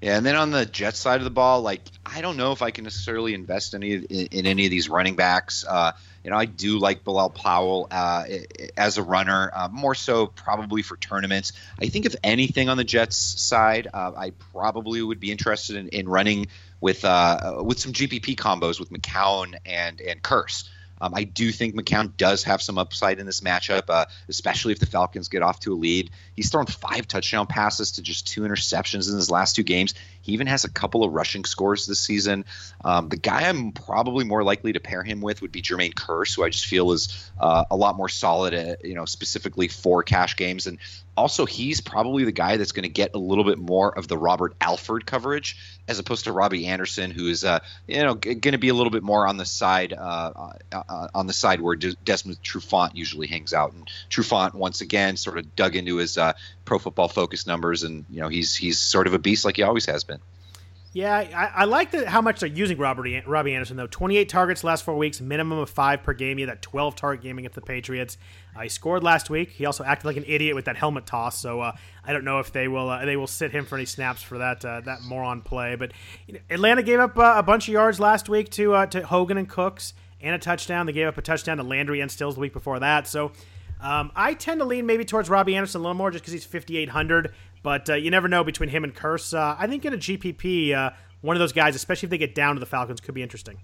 Yeah, 0.00 0.16
and 0.16 0.24
then 0.24 0.34
on 0.34 0.50
the 0.50 0.64
Jets 0.64 0.98
side 0.98 1.20
of 1.20 1.24
the 1.24 1.30
ball, 1.30 1.60
like 1.60 1.82
I 2.06 2.22
don't 2.22 2.38
know 2.38 2.52
if 2.52 2.62
I 2.62 2.70
can 2.70 2.84
necessarily 2.84 3.34
invest 3.34 3.74
any 3.74 3.92
in, 3.92 4.04
in 4.04 4.46
any 4.46 4.64
of 4.64 4.70
these 4.70 4.88
running 4.88 5.14
backs. 5.14 5.62
Uh, 5.68 5.92
you 6.24 6.30
know, 6.30 6.36
I 6.38 6.46
do 6.46 6.78
like 6.78 7.04
Bilal 7.04 7.30
Powell 7.30 7.86
uh, 7.90 8.24
as 8.76 8.98
a 8.98 9.02
runner, 9.02 9.50
uh, 9.54 9.68
more 9.70 9.94
so 9.94 10.26
probably 10.26 10.82
for 10.82 10.96
tournaments. 10.96 11.52
I 11.78 11.88
think 11.88 12.04
if 12.04 12.16
anything 12.24 12.68
on 12.68 12.78
the 12.78 12.84
Jets 12.84 13.16
side, 13.16 13.88
uh, 13.92 14.12
I 14.16 14.30
probably 14.52 15.02
would 15.02 15.20
be 15.20 15.30
interested 15.30 15.76
in, 15.76 15.88
in 15.88 16.08
running 16.08 16.48
with 16.80 17.04
uh, 17.04 17.62
with 17.62 17.78
some 17.78 17.92
GPP 17.92 18.36
combos 18.36 18.78
with 18.78 18.90
McCown 18.90 19.54
and 19.64 20.00
and 20.00 20.22
Kearse. 20.22 20.68
Um, 21.00 21.14
I 21.14 21.24
do 21.24 21.52
think 21.52 21.74
McCown 21.74 22.16
does 22.16 22.44
have 22.44 22.62
some 22.62 22.78
upside 22.78 23.18
in 23.18 23.26
this 23.26 23.42
matchup, 23.42 23.84
uh, 23.88 24.06
especially 24.28 24.72
if 24.72 24.78
the 24.78 24.86
Falcons 24.86 25.28
get 25.28 25.42
off 25.42 25.60
to 25.60 25.74
a 25.74 25.76
lead. 25.76 26.10
He's 26.34 26.50
thrown 26.50 26.66
five 26.66 27.06
touchdown 27.06 27.46
passes 27.46 27.92
to 27.92 28.02
just 28.02 28.26
two 28.26 28.42
interceptions 28.42 29.10
in 29.10 29.16
his 29.16 29.30
last 29.30 29.56
two 29.56 29.62
games. 29.62 29.94
He 30.26 30.32
even 30.32 30.48
has 30.48 30.64
a 30.64 30.70
couple 30.70 31.04
of 31.04 31.12
rushing 31.12 31.44
scores 31.44 31.86
this 31.86 32.00
season. 32.00 32.44
Um, 32.84 33.08
the 33.08 33.16
guy 33.16 33.48
I'm 33.48 33.70
probably 33.70 34.24
more 34.24 34.42
likely 34.42 34.72
to 34.72 34.80
pair 34.80 35.04
him 35.04 35.20
with 35.20 35.40
would 35.40 35.52
be 35.52 35.62
Jermaine 35.62 35.94
Kearse, 35.94 36.34
who 36.34 36.42
I 36.42 36.48
just 36.48 36.66
feel 36.66 36.90
is 36.90 37.30
uh, 37.38 37.64
a 37.70 37.76
lot 37.76 37.96
more 37.96 38.08
solid, 38.08 38.52
at, 38.52 38.84
you 38.84 38.94
know, 38.94 39.04
specifically 39.04 39.68
for 39.68 40.02
cash 40.02 40.34
games. 40.34 40.66
And 40.66 40.78
also, 41.16 41.46
he's 41.46 41.80
probably 41.80 42.24
the 42.24 42.32
guy 42.32 42.56
that's 42.56 42.72
going 42.72 42.82
to 42.82 42.90
get 42.90 43.14
a 43.14 43.18
little 43.18 43.44
bit 43.44 43.58
more 43.58 43.96
of 43.96 44.08
the 44.08 44.18
Robert 44.18 44.54
Alford 44.60 45.06
coverage 45.06 45.56
as 45.88 45.98
opposed 45.98 46.24
to 46.24 46.32
Robbie 46.32 46.66
Anderson, 46.66 47.10
who 47.10 47.28
is, 47.28 47.44
uh, 47.44 47.60
you 47.86 48.02
know, 48.02 48.16
g- 48.16 48.34
going 48.34 48.52
to 48.52 48.58
be 48.58 48.68
a 48.68 48.74
little 48.74 48.90
bit 48.90 49.02
more 49.02 49.26
on 49.26 49.36
the 49.36 49.44
side, 49.44 49.92
uh, 49.92 50.52
uh, 50.72 50.82
uh 50.88 51.08
on 51.14 51.26
the 51.26 51.32
side 51.32 51.60
where 51.60 51.76
De- 51.76 51.94
Desmond 52.04 52.42
Trufant 52.42 52.94
usually 52.94 53.28
hangs 53.28 53.54
out. 53.54 53.72
And 53.72 53.88
Trufant, 54.10 54.54
once 54.54 54.80
again, 54.80 55.16
sort 55.16 55.38
of 55.38 55.56
dug 55.56 55.76
into 55.76 55.96
his 55.96 56.18
uh, 56.18 56.32
Pro 56.66 56.78
Football 56.78 57.08
Focus 57.08 57.46
numbers, 57.46 57.82
and 57.82 58.04
you 58.10 58.20
know, 58.20 58.28
he's 58.28 58.54
he's 58.54 58.78
sort 58.78 59.06
of 59.06 59.14
a 59.14 59.18
beast 59.18 59.44
like 59.44 59.56
he 59.56 59.62
always 59.62 59.86
has 59.86 60.04
been. 60.04 60.15
Yeah, 60.96 61.14
I, 61.14 61.60
I 61.60 61.64
like 61.66 61.90
the, 61.90 62.08
how 62.08 62.22
much 62.22 62.40
they're 62.40 62.48
using 62.48 62.78
Robert, 62.78 63.06
Robbie 63.26 63.52
Anderson, 63.52 63.76
though. 63.76 63.86
28 63.86 64.30
targets 64.30 64.64
last 64.64 64.82
four 64.82 64.96
weeks, 64.96 65.20
minimum 65.20 65.58
of 65.58 65.68
five 65.68 66.02
per 66.02 66.14
game. 66.14 66.38
He 66.38 66.40
had 66.40 66.48
that 66.48 66.62
12 66.62 66.96
target 66.96 67.22
game 67.22 67.36
against 67.36 67.54
the 67.54 67.60
Patriots. 67.60 68.16
Uh, 68.56 68.60
he 68.60 68.70
scored 68.70 69.04
last 69.04 69.28
week. 69.28 69.50
He 69.50 69.66
also 69.66 69.84
acted 69.84 70.06
like 70.06 70.16
an 70.16 70.24
idiot 70.26 70.54
with 70.54 70.64
that 70.64 70.76
helmet 70.76 71.04
toss. 71.04 71.38
So 71.38 71.60
uh, 71.60 71.76
I 72.02 72.14
don't 72.14 72.24
know 72.24 72.38
if 72.38 72.50
they 72.50 72.66
will 72.66 72.88
uh, 72.88 73.04
they 73.04 73.18
will 73.18 73.26
sit 73.26 73.50
him 73.50 73.66
for 73.66 73.74
any 73.76 73.84
snaps 73.84 74.22
for 74.22 74.38
that 74.38 74.64
uh, 74.64 74.80
that 74.86 75.02
moron 75.02 75.42
play. 75.42 75.74
But 75.74 75.92
you 76.26 76.32
know, 76.32 76.40
Atlanta 76.48 76.82
gave 76.82 76.98
up 76.98 77.18
uh, 77.18 77.34
a 77.36 77.42
bunch 77.42 77.68
of 77.68 77.74
yards 77.74 78.00
last 78.00 78.30
week 78.30 78.48
to 78.52 78.72
uh, 78.72 78.86
to 78.86 79.04
Hogan 79.04 79.36
and 79.36 79.50
Cooks 79.50 79.92
and 80.22 80.34
a 80.34 80.38
touchdown. 80.38 80.86
They 80.86 80.94
gave 80.94 81.08
up 81.08 81.18
a 81.18 81.22
touchdown 81.22 81.58
to 81.58 81.62
Landry 81.62 82.00
and 82.00 82.10
Stills 82.10 82.36
the 82.36 82.40
week 82.40 82.54
before 82.54 82.80
that. 82.80 83.06
So 83.06 83.32
um, 83.82 84.12
I 84.16 84.32
tend 84.32 84.60
to 84.60 84.64
lean 84.64 84.86
maybe 84.86 85.04
towards 85.04 85.28
Robbie 85.28 85.56
Anderson 85.56 85.80
a 85.80 85.82
little 85.82 85.94
more 85.94 86.10
just 86.10 86.24
because 86.24 86.32
he's 86.32 86.46
5,800. 86.46 87.34
But 87.66 87.88
you 88.00 88.12
never 88.12 88.28
know 88.28 88.44
between 88.44 88.68
him 88.68 88.84
and 88.84 88.94
Kearse. 88.94 89.34
I 89.36 89.66
think 89.66 89.84
in 89.84 89.92
a 89.92 89.96
GPP 89.96 90.92
one 91.20 91.34
of 91.34 91.40
those 91.40 91.52
guys, 91.52 91.74
especially 91.74 92.06
if 92.06 92.10
they 92.10 92.18
get 92.18 92.32
down 92.32 92.54
to 92.54 92.60
the 92.60 92.66
Falcons, 92.66 93.00
could 93.00 93.12
be 93.12 93.22
interesting. 93.24 93.58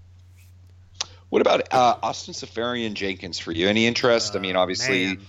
What 1.29 1.41
about 1.41 1.73
uh, 1.73 1.95
Austin 2.03 2.33
Seferian-Jenkins 2.33 3.39
for 3.39 3.53
you? 3.53 3.69
Any 3.69 3.87
interest? 3.87 4.35
Uh, 4.35 4.39
I 4.39 4.41
mean, 4.41 4.57
obviously, 4.57 5.07
man. 5.07 5.21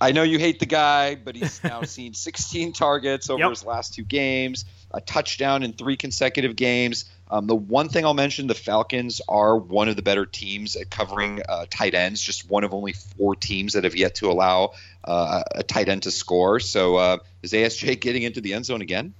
I 0.00 0.10
know 0.10 0.24
you 0.24 0.40
hate 0.40 0.58
the 0.58 0.66
guy, 0.66 1.14
but 1.14 1.36
he's 1.36 1.62
now 1.62 1.82
seen 1.84 2.12
16 2.12 2.72
targets 2.72 3.30
over 3.30 3.38
yep. 3.38 3.50
his 3.50 3.64
last 3.64 3.94
two 3.94 4.02
games, 4.02 4.64
a 4.92 5.00
touchdown 5.00 5.62
in 5.62 5.72
three 5.72 5.96
consecutive 5.96 6.56
games. 6.56 7.06
Um, 7.30 7.46
the 7.46 7.54
one 7.54 7.88
thing 7.88 8.04
I'll 8.04 8.14
mention: 8.14 8.46
the 8.46 8.54
Falcons 8.54 9.20
are 9.28 9.56
one 9.56 9.88
of 9.88 9.96
the 9.96 10.02
better 10.02 10.26
teams 10.26 10.76
at 10.76 10.90
covering 10.90 11.42
uh, 11.48 11.66
tight 11.70 11.94
ends. 11.94 12.20
Just 12.20 12.48
one 12.50 12.64
of 12.64 12.74
only 12.74 12.92
four 12.92 13.34
teams 13.34 13.72
that 13.72 13.84
have 13.84 13.96
yet 13.96 14.16
to 14.16 14.30
allow 14.30 14.72
uh, 15.04 15.42
a 15.52 15.62
tight 15.62 15.88
end 15.88 16.02
to 16.02 16.10
score. 16.10 16.60
So, 16.60 16.96
uh, 16.96 17.18
is 17.42 17.52
ASJ 17.52 18.00
getting 18.00 18.22
into 18.22 18.40
the 18.40 18.52
end 18.52 18.66
zone 18.66 18.82
again? 18.82 19.14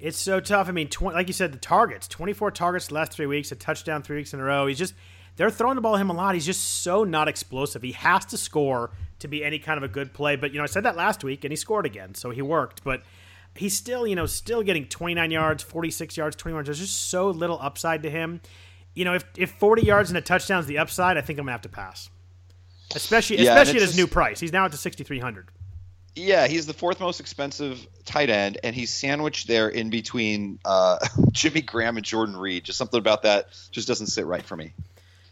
It's 0.00 0.18
so 0.18 0.40
tough. 0.40 0.68
I 0.68 0.72
mean, 0.72 0.88
tw- 0.88 1.02
like 1.02 1.26
you 1.26 1.34
said, 1.34 1.52
the 1.52 1.58
targets 1.58 2.08
24 2.08 2.52
targets 2.52 2.86
the 2.88 2.94
last 2.94 3.12
three 3.12 3.26
weeks, 3.26 3.52
a 3.52 3.56
touchdown 3.56 4.02
three 4.02 4.16
weeks 4.16 4.32
in 4.32 4.40
a 4.40 4.44
row. 4.44 4.66
He's 4.66 4.78
just, 4.78 4.94
they're 5.36 5.50
throwing 5.50 5.74
the 5.74 5.82
ball 5.82 5.96
at 5.96 6.00
him 6.00 6.08
a 6.08 6.14
lot. 6.14 6.34
He's 6.34 6.46
just 6.46 6.82
so 6.82 7.04
not 7.04 7.28
explosive. 7.28 7.82
He 7.82 7.92
has 7.92 8.24
to 8.26 8.38
score 8.38 8.90
to 9.18 9.28
be 9.28 9.44
any 9.44 9.58
kind 9.58 9.76
of 9.76 9.82
a 9.82 9.88
good 9.88 10.14
play. 10.14 10.36
But, 10.36 10.52
you 10.52 10.58
know, 10.58 10.64
I 10.64 10.68
said 10.68 10.84
that 10.84 10.96
last 10.96 11.22
week 11.22 11.44
and 11.44 11.52
he 11.52 11.56
scored 11.56 11.84
again. 11.84 12.14
So 12.14 12.30
he 12.30 12.40
worked. 12.40 12.82
But 12.82 13.02
he's 13.56 13.76
still, 13.76 14.06
you 14.06 14.16
know, 14.16 14.26
still 14.26 14.62
getting 14.62 14.86
29 14.86 15.30
yards, 15.30 15.62
46 15.62 16.16
yards, 16.16 16.36
21 16.36 16.58
yards. 16.58 16.68
There's 16.68 16.80
just 16.80 17.08
so 17.08 17.30
little 17.30 17.58
upside 17.60 18.02
to 18.04 18.10
him. 18.10 18.40
You 18.94 19.04
know, 19.04 19.14
if, 19.14 19.24
if 19.36 19.50
40 19.52 19.82
yards 19.82 20.10
and 20.10 20.18
a 20.18 20.20
touchdown 20.20 20.60
is 20.60 20.66
the 20.66 20.78
upside, 20.78 21.16
I 21.16 21.20
think 21.20 21.38
I'm 21.38 21.44
going 21.44 21.48
to 21.48 21.52
have 21.52 21.62
to 21.62 21.68
pass. 21.68 22.10
Especially, 22.94 23.36
yeah, 23.36 23.52
especially 23.52 23.76
at 23.76 23.82
his 23.82 23.90
just... 23.90 23.98
new 23.98 24.06
price. 24.06 24.40
He's 24.40 24.52
now 24.52 24.64
at 24.64 24.72
the 24.72 24.76
6,300. 24.76 25.48
Yeah, 26.16 26.48
he's 26.48 26.66
the 26.66 26.74
fourth 26.74 26.98
most 26.98 27.20
expensive 27.20 27.86
tight 28.04 28.30
end, 28.30 28.58
and 28.64 28.74
he's 28.74 28.92
sandwiched 28.92 29.46
there 29.46 29.68
in 29.68 29.90
between 29.90 30.58
uh, 30.64 30.98
Jimmy 31.30 31.62
Graham 31.62 31.96
and 31.96 32.04
Jordan 32.04 32.36
Reed. 32.36 32.64
Just 32.64 32.78
something 32.78 32.98
about 32.98 33.22
that 33.22 33.48
just 33.70 33.86
doesn't 33.86 34.08
sit 34.08 34.26
right 34.26 34.42
for 34.42 34.56
me. 34.56 34.74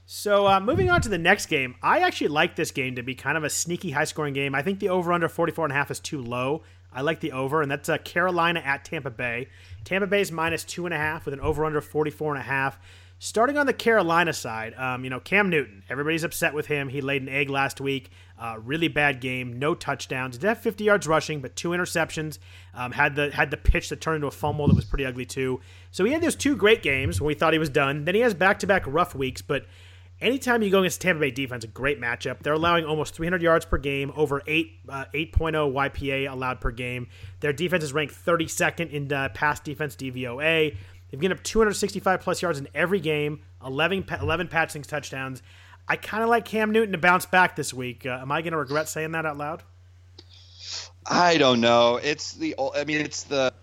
So 0.07 0.47
uh, 0.47 0.61
moving 0.61 0.89
on 0.89 1.03
to 1.03 1.09
the 1.09 1.19
next 1.19 1.47
game, 1.47 1.75
I 1.83 1.99
actually 2.01 2.29
like 2.29 2.57
this 2.57 2.71
game 2.71 2.95
to 2.95 3.03
be 3.03 3.15
kind 3.15 3.37
of 3.37 3.45
a 3.45 3.51
sneaky 3.51 3.91
high-scoring 3.91 4.33
game. 4.33 4.55
I 4.55 4.63
think 4.63 4.79
the 4.79 4.89
over/under 4.89 5.29
44 5.29 5.67
and 5.67 5.73
a 5.73 5.75
half 5.75 5.91
is 5.91 6.01
too 6.01 6.23
low. 6.23 6.63
I 6.93 7.03
like 7.03 7.21
the 7.21 7.33
over, 7.33 7.63
and 7.63 7.71
that's 7.71 7.89
uh, 7.89 7.99
Carolina 7.99 8.61
at 8.61 8.85
Tampa 8.85 9.11
Bay. 9.11 9.49
Tampa 9.85 10.07
Bay 10.07 10.21
is 10.21 10.33
minus 10.33 10.65
two 10.65 10.87
and 10.87 10.95
a 10.95 10.99
half 10.99 11.25
with 11.25 11.35
an 11.35 11.41
over/under 11.41 11.81
44 11.81 12.35
and 12.35 12.41
a 12.41 12.45
half. 12.45 12.79
Starting 13.21 13.59
on 13.59 13.67
the 13.67 13.73
Carolina 13.73 14.33
side, 14.33 14.75
um, 14.75 15.03
you 15.03 15.11
know, 15.11 15.19
Cam 15.19 15.51
Newton, 15.51 15.83
everybody's 15.91 16.23
upset 16.23 16.55
with 16.55 16.67
him. 16.67 16.89
He 16.89 17.01
laid 17.01 17.21
an 17.21 17.29
egg 17.29 17.51
last 17.51 17.81
week. 17.81 18.11
Uh, 18.39 18.57
really 18.63 18.87
bad 18.87 19.21
game, 19.21 19.59
no 19.59 19.75
touchdowns. 19.75 20.39
Did 20.39 20.47
have 20.47 20.59
50 20.61 20.85
yards 20.85 21.09
rushing, 21.09 21.41
but 21.41 21.57
two 21.57 21.71
interceptions. 21.71 22.39
Um, 22.75 22.93
had 22.93 23.17
the 23.17 23.33
had 23.33 23.51
the 23.51 23.57
pitch 23.57 23.89
that 23.89 24.01
turned 24.01 24.17
into 24.17 24.29
a 24.29 24.31
fumble 24.31 24.69
that 24.69 24.77
was 24.77 24.85
pretty 24.85 25.05
ugly 25.05 25.27
too. 25.27 25.61
So 25.91 26.05
he 26.05 26.13
had 26.13 26.23
those 26.23 26.37
two 26.37 26.55
great 26.55 26.81
games 26.81 27.21
when 27.21 27.27
we 27.27 27.35
thought 27.35 27.53
he 27.53 27.59
was 27.59 27.71
done. 27.71 28.05
Then 28.05 28.15
he 28.15 28.21
has 28.21 28.35
back 28.35 28.61
to 28.61 28.69
back 28.69 28.85
rough 28.87 29.17
weeks, 29.17 29.43
but 29.43 29.67
anytime 30.21 30.63
you 30.63 30.71
go 30.71 30.81
against 30.81 31.01
Tampa 31.01 31.21
Bay 31.21 31.31
defense, 31.31 31.65
a 31.65 31.69
great 31.69 32.01
matchup. 32.01 32.41
They're 32.41 32.53
allowing 32.53 32.85
almost 32.85 33.15
300 33.15 33.43
yards 33.43 33.65
per 33.65 33.79
game, 33.79 34.13
over 34.17 34.43
8 34.47 34.73
uh, 34.89 35.05
8.0 35.15 35.73
YPA 35.73 36.31
allowed 36.31 36.61
per 36.61 36.71
game. 36.71 37.09
Their 37.41 37.53
defense 37.53 37.85
is 37.85 37.93
ranked 37.93 38.15
32nd 38.15 38.91
in 38.91 39.13
uh, 39.13 39.29
pass 39.31 39.61
defense 39.61 39.97
DVOA. 39.97 40.77
They've 41.11 41.21
given 41.21 41.37
up 41.37 41.43
265 41.43 42.21
plus 42.21 42.43
yards 42.43 42.59
in 42.59 42.69
every 42.75 43.01
game, 43.01 43.41
11, 43.65 44.05
11 44.21 44.49
passing 44.49 44.83
touchdowns. 44.83 45.43
I 45.89 45.97
kind 45.97 46.23
of 46.23 46.29
like 46.29 46.45
Cam 46.45 46.71
Newton 46.71 46.93
to 46.93 46.99
bounce 46.99 47.25
back 47.25 47.57
this 47.57 47.73
week. 47.73 48.05
Uh, 48.05 48.19
am 48.21 48.31
I 48.31 48.43
going 48.43 48.53
to 48.53 48.59
regret 48.59 48.89
saying 48.89 49.13
that 49.13 49.25
out 49.25 49.39
loud? 49.39 49.63
I 51.07 51.39
don't 51.39 51.63
know. 51.63 51.97
It's 51.97 52.35
the. 52.35 52.55
I 52.77 52.85
mean, 52.85 53.01
it's 53.01 53.23
the 53.23 53.55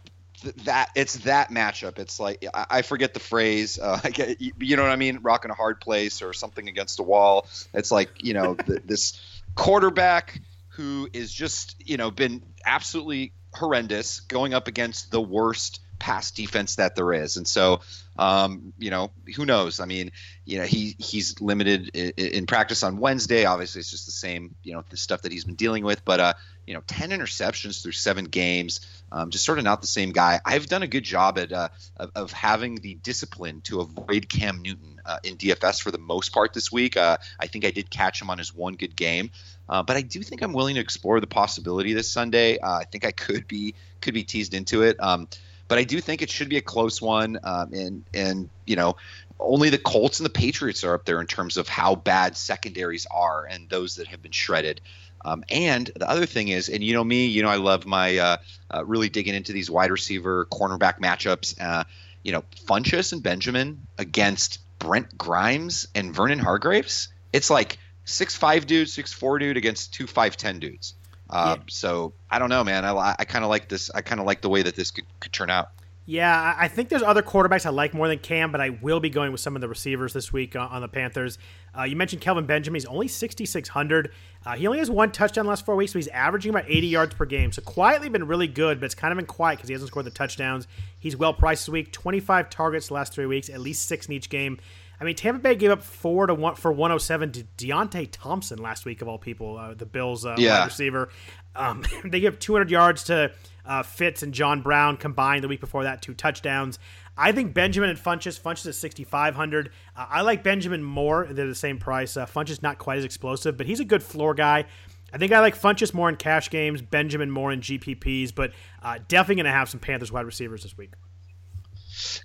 that 0.65 0.89
it's 0.95 1.17
that 1.19 1.50
matchup. 1.50 2.00
It's 2.00 2.19
like 2.19 2.45
I, 2.54 2.82
forget 2.82 3.13
the 3.13 3.19
phrase. 3.19 3.80
Uh, 3.80 4.00
I 4.04 4.10
get, 4.10 4.41
you 4.41 4.76
know 4.76 4.84
what 4.84 4.91
I 4.91 4.95
mean? 4.95 5.19
Rocking 5.21 5.52
a 5.52 5.56
hard 5.56 5.82
place 5.82 6.21
or 6.21 6.34
something 6.34 6.67
against 6.67 7.00
a 7.00 7.04
wall. 7.04 7.48
It's 7.74 7.91
like 7.91 8.24
you 8.24 8.34
know 8.34 8.54
the, 8.65 8.82
this 8.84 9.19
quarterback 9.56 10.41
who 10.69 11.10
is 11.13 11.32
just 11.34 11.76
you 11.80 11.98
know 11.98 12.12
been 12.12 12.43
absolutely 12.65 13.34
horrendous 13.54 14.19
going 14.21 14.54
up 14.54 14.67
against 14.67 15.12
the 15.12 15.21
worst 15.21 15.80
pass 16.00 16.32
defense 16.32 16.76
that 16.76 16.95
there 16.95 17.13
is. 17.13 17.38
And 17.38 17.48
so, 17.48 17.82
um, 18.17 18.74
you 18.78 18.91
know, 18.91 19.12
who 19.36 19.45
knows? 19.45 19.80
I 19.80 19.86
mean, 19.86 20.12
you 20.45 20.58
know, 20.58 20.65
he 20.65 20.95
he's 21.00 21.39
limited 21.41 21.91
in, 21.93 22.12
in, 22.17 22.45
practice 22.45 22.84
on 22.84 22.98
Wednesday. 22.98 23.45
Obviously, 23.45 23.80
it's 23.80 23.91
just 23.91 24.06
the 24.06 24.12
same, 24.12 24.56
you 24.63 24.74
know, 24.74 24.84
the 24.89 24.98
stuff 24.98 25.24
that 25.24 25.32
he's 25.32 25.45
been 25.45 25.56
dealing 25.56 25.84
with. 25.84 26.04
But 26.06 26.19
uh, 26.19 26.34
you 26.67 26.74
know, 26.74 26.82
ten 26.86 27.10
interceptions 27.10 27.82
through 27.82 27.93
seven 27.93 28.26
games, 28.26 28.82
um, 29.12 29.30
just 29.30 29.46
sort 29.46 29.58
of 29.58 29.63
not 29.63 29.82
the 29.82 29.88
same 29.88 30.12
guy. 30.12 30.39
I've 30.46 30.68
done 30.68 30.84
a 30.84 30.88
good 30.88 31.04
job 31.04 31.38
at 31.38 31.52
uh, 31.52 31.70
of, 31.98 32.12
of, 32.15 32.32
having 32.32 32.76
the 32.76 32.96
discipline 32.96 33.62
to 33.62 33.80
avoid 33.80 34.28
Cam 34.28 34.62
Newton 34.62 35.00
uh, 35.06 35.20
in 35.24 35.38
DFS 35.38 35.82
for 35.82 35.91
the 35.91 35.98
most 35.98 36.34
part 36.34 36.54
this 36.54 36.72
week. 36.72 36.98
Uh, 36.98 37.18
I 37.39 37.48
think 37.48 37.65
I 37.65 37.72
did 37.72 37.89
catch 37.89 38.22
him 38.22 38.30
on 38.30 38.38
his 38.38 38.54
one 38.54 38.76
good 38.76 38.96
game. 38.96 39.32
Uh, 39.68 39.84
but 39.84 39.98
I 39.98 40.02
do 40.02 40.22
think 40.22 40.41
I'm 40.41 40.54
willing 40.54 40.76
to 40.76 40.82
explore 40.82 41.20
the 41.20 41.28
possibility 41.28 41.94
this 41.94 42.10
Sunday. 42.10 42.60
Uh, 42.60 42.80
I 42.80 42.84
think 42.84 43.06
I 43.06 43.12
could 43.12 43.48
be 43.48 43.76
could 44.02 44.13
be 44.13 44.24
teased 44.24 44.54
into 44.54 44.84
it. 44.84 44.98
Um, 45.00 45.28
but 45.68 45.80
I 45.80 45.84
do 45.84 46.00
think 46.00 46.22
it 46.22 46.30
should 46.30 46.50
be 46.50 46.58
a 46.58 46.62
close 46.62 47.02
one. 47.02 47.39
Um, 47.44 47.74
and 47.74 48.04
and 48.13 48.50
you 48.65 48.76
know, 48.76 48.98
only 49.39 49.70
the 49.70 49.78
Colts 49.78 50.20
and 50.20 50.26
the 50.26 50.32
Patriots 50.32 50.84
are 50.84 50.94
up 50.94 51.06
there 51.06 51.20
in 51.20 51.28
terms 51.28 51.58
of 51.58 51.68
how 51.68 51.96
bad 51.96 52.38
secondaries 52.38 53.08
are 53.10 53.46
and 53.46 53.70
those 53.70 53.96
that 53.96 54.08
have 54.08 54.22
been 54.22 54.32
shredded. 54.32 54.82
Um, 55.25 55.43
and 55.49 55.89
the 55.95 56.07
other 56.07 56.27
thing 56.27 56.49
is, 56.49 56.69
and 56.69 56.83
you 56.83 56.93
know 56.93 57.03
me, 57.03 57.25
you 57.25 57.41
know 57.41 57.49
I 57.49 57.55
love 57.55 57.88
my 57.88 58.17
uh, 58.17 58.38
uh, 58.73 58.85
really 58.85 59.09
digging 59.09 59.33
into 59.33 59.53
these 59.53 59.71
wide 59.71 59.89
receiver 59.89 60.45
cornerback 60.45 60.99
matchups. 60.99 61.59
Uh, 61.59 61.83
you 62.23 62.31
know, 62.31 62.43
Funchess 62.67 63.11
and 63.11 63.23
Benjamin 63.23 63.88
against 63.97 64.59
Brent 64.77 65.17
Grimes 65.17 65.88
and 65.95 66.13
Vernon 66.13 66.39
Hargreaves. 66.39 67.09
It's 67.33 67.49
like 67.49 67.79
six 68.05 68.35
five 68.35 68.67
dude, 68.67 68.88
six 68.88 69.11
four 69.11 69.39
dude 69.39 69.57
against 69.57 69.95
two 69.95 70.05
five 70.05 70.38
ten 70.38 70.59
dudes. 70.59 70.93
Uh, 71.27 71.55
yeah. 71.57 71.63
So 71.69 72.13
I 72.29 72.38
don't 72.38 72.49
know, 72.49 72.63
man. 72.63 72.85
I, 72.85 73.15
I 73.17 73.25
kind 73.25 73.43
of 73.43 73.49
like 73.49 73.67
this. 73.67 73.89
I 73.89 74.01
kind 74.01 74.21
of 74.21 74.27
like 74.27 74.41
the 74.41 74.49
way 74.49 74.61
that 74.61 74.75
this 74.75 74.91
could, 74.91 75.05
could 75.19 75.33
turn 75.33 75.49
out. 75.49 75.69
Yeah, 76.08 76.54
I 76.56 76.68
think 76.68 76.89
there's 76.89 77.02
other 77.02 77.24
quarterbacks 77.24 77.65
I 77.65 77.72
like 77.72 77.96
more 77.96 78.08
than 78.08 78.20
Cam, 78.20 78.52
but 78.52 78.62
I 78.62 78.70
will 78.70 79.00
be 79.00 79.10
going 79.10 79.32
with 79.32 79.41
some 79.41 79.56
of 79.56 79.62
the 79.62 79.68
receivers 79.68 80.13
this 80.13 80.32
week 80.32 80.56
on 80.56 80.82
the 80.82 80.88
Panthers. 80.88 81.39
Uh, 81.76 81.84
you 81.84 81.96
mentioned 81.96 82.22
Kelvin 82.22 82.46
Benjamin. 82.46 82.76
He's 82.76 82.86
only 82.86 83.08
6,600. 83.08 84.12
Uh, 84.46 84.56
he 84.56 84.68
only 84.68 84.78
has 84.78 84.91
one 84.91 85.12
touchdown 85.12 85.48
last 85.48 85.65
four 85.65 85.76
weeks, 85.76 85.94
so 85.94 85.98
he's 85.98 86.08
averaging 86.10 86.52
about 86.52 86.65
80 86.68 86.88
yards 86.88 87.15
per 87.15 87.26
game. 87.26 87.52
So 87.52 87.63
quietly 87.63 88.10
been 88.10 88.28
really 88.28 88.48
good, 88.48 88.80
but 88.80 88.86
it's 88.86 88.94
kind 88.94 89.12
of 89.12 89.18
been 89.18 89.26
quiet 89.26 89.58
because 89.58 89.68
he 89.68 89.74
hasn't 89.74 89.89
scored 89.89 90.06
the 90.06 90.12
touchdowns. 90.12 90.68
He's 91.00 91.18
well 91.18 91.34
priced 91.34 91.65
this 91.65 91.74
week. 91.74 91.91
25 91.91 92.52
targets 92.52 92.89
the 92.89 92.94
last 92.94 93.12
three 93.12 93.26
weeks, 93.26 93.50
at 93.50 93.60
least 93.60 93.88
six 93.88 94.06
in 94.06 94.13
each 94.13 94.30
game. 94.30 94.60
I 95.02 95.04
mean, 95.04 95.15
Tampa 95.15 95.41
Bay 95.41 95.56
gave 95.56 95.72
up 95.72 95.82
four 95.82 96.28
to 96.28 96.36
one 96.36 96.54
for 96.54 96.72
107 96.72 97.32
to 97.32 97.44
Deonte 97.58 98.10
Thompson 98.12 98.60
last 98.60 98.86
week 98.86 99.02
of 99.02 99.08
all 99.08 99.18
people, 99.18 99.58
uh, 99.58 99.74
the 99.74 99.88
Bills' 99.88 100.24
uh, 100.24 100.36
yeah. 100.38 100.60
wide 100.60 100.65
receiver. 100.65 101.10
Um, 101.56 101.84
they 102.06 102.20
give 102.20 102.38
200 102.38 102.70
yards 102.70 103.06
to 103.06 103.32
uh, 103.65 103.84
Fitz 103.84 104.23
and 104.23 104.34
John 104.34 104.62
Brown 104.62 104.97
combined 104.97 105.43
the 105.43 105.47
week 105.47 105.60
before 105.60 105.84
that, 105.84 106.01
two 106.01 106.13
touchdowns. 106.13 106.80
I 107.17 107.32
think 107.32 107.54
Benjamin 107.54 107.89
and 107.89 107.99
Funchess. 107.99 108.39
Funchess 108.39 108.67
is 108.67 108.78
6,500. 108.78 109.71
Uh, 109.95 110.06
I 110.10 110.21
like 110.21 110.43
Benjamin 110.43 110.84
more. 110.84 111.28
They're 111.30 111.47
the 111.47 111.56
same 111.56 111.78
price. 111.78 112.17
Uh, 112.17 112.25
Funchess 112.25 112.62
not 112.62 112.78
quite 112.78 112.97
as 112.97 113.06
explosive, 113.06 113.58
but 113.58 113.65
he's 113.65 113.80
a 113.80 113.86
good 113.86 114.04
floor 114.04 114.34
guy. 114.34 114.65
I 115.13 115.17
think 115.17 115.32
I 115.32 115.39
like 115.39 115.58
Funchess 115.58 115.93
more 115.93 116.10
in 116.10 116.17
cash 116.17 116.49
games, 116.49 116.82
Benjamin 116.82 117.32
more 117.32 117.51
in 117.51 117.62
GPPs, 117.62 118.36
but 118.36 118.51
uh, 118.84 118.99
definitely 119.08 119.36
going 119.36 119.45
to 119.45 119.51
have 119.51 119.69
some 119.69 119.80
Panthers 119.80 120.12
wide 120.12 120.25
receivers 120.25 120.63
this 120.63 120.78
week. 120.78 120.91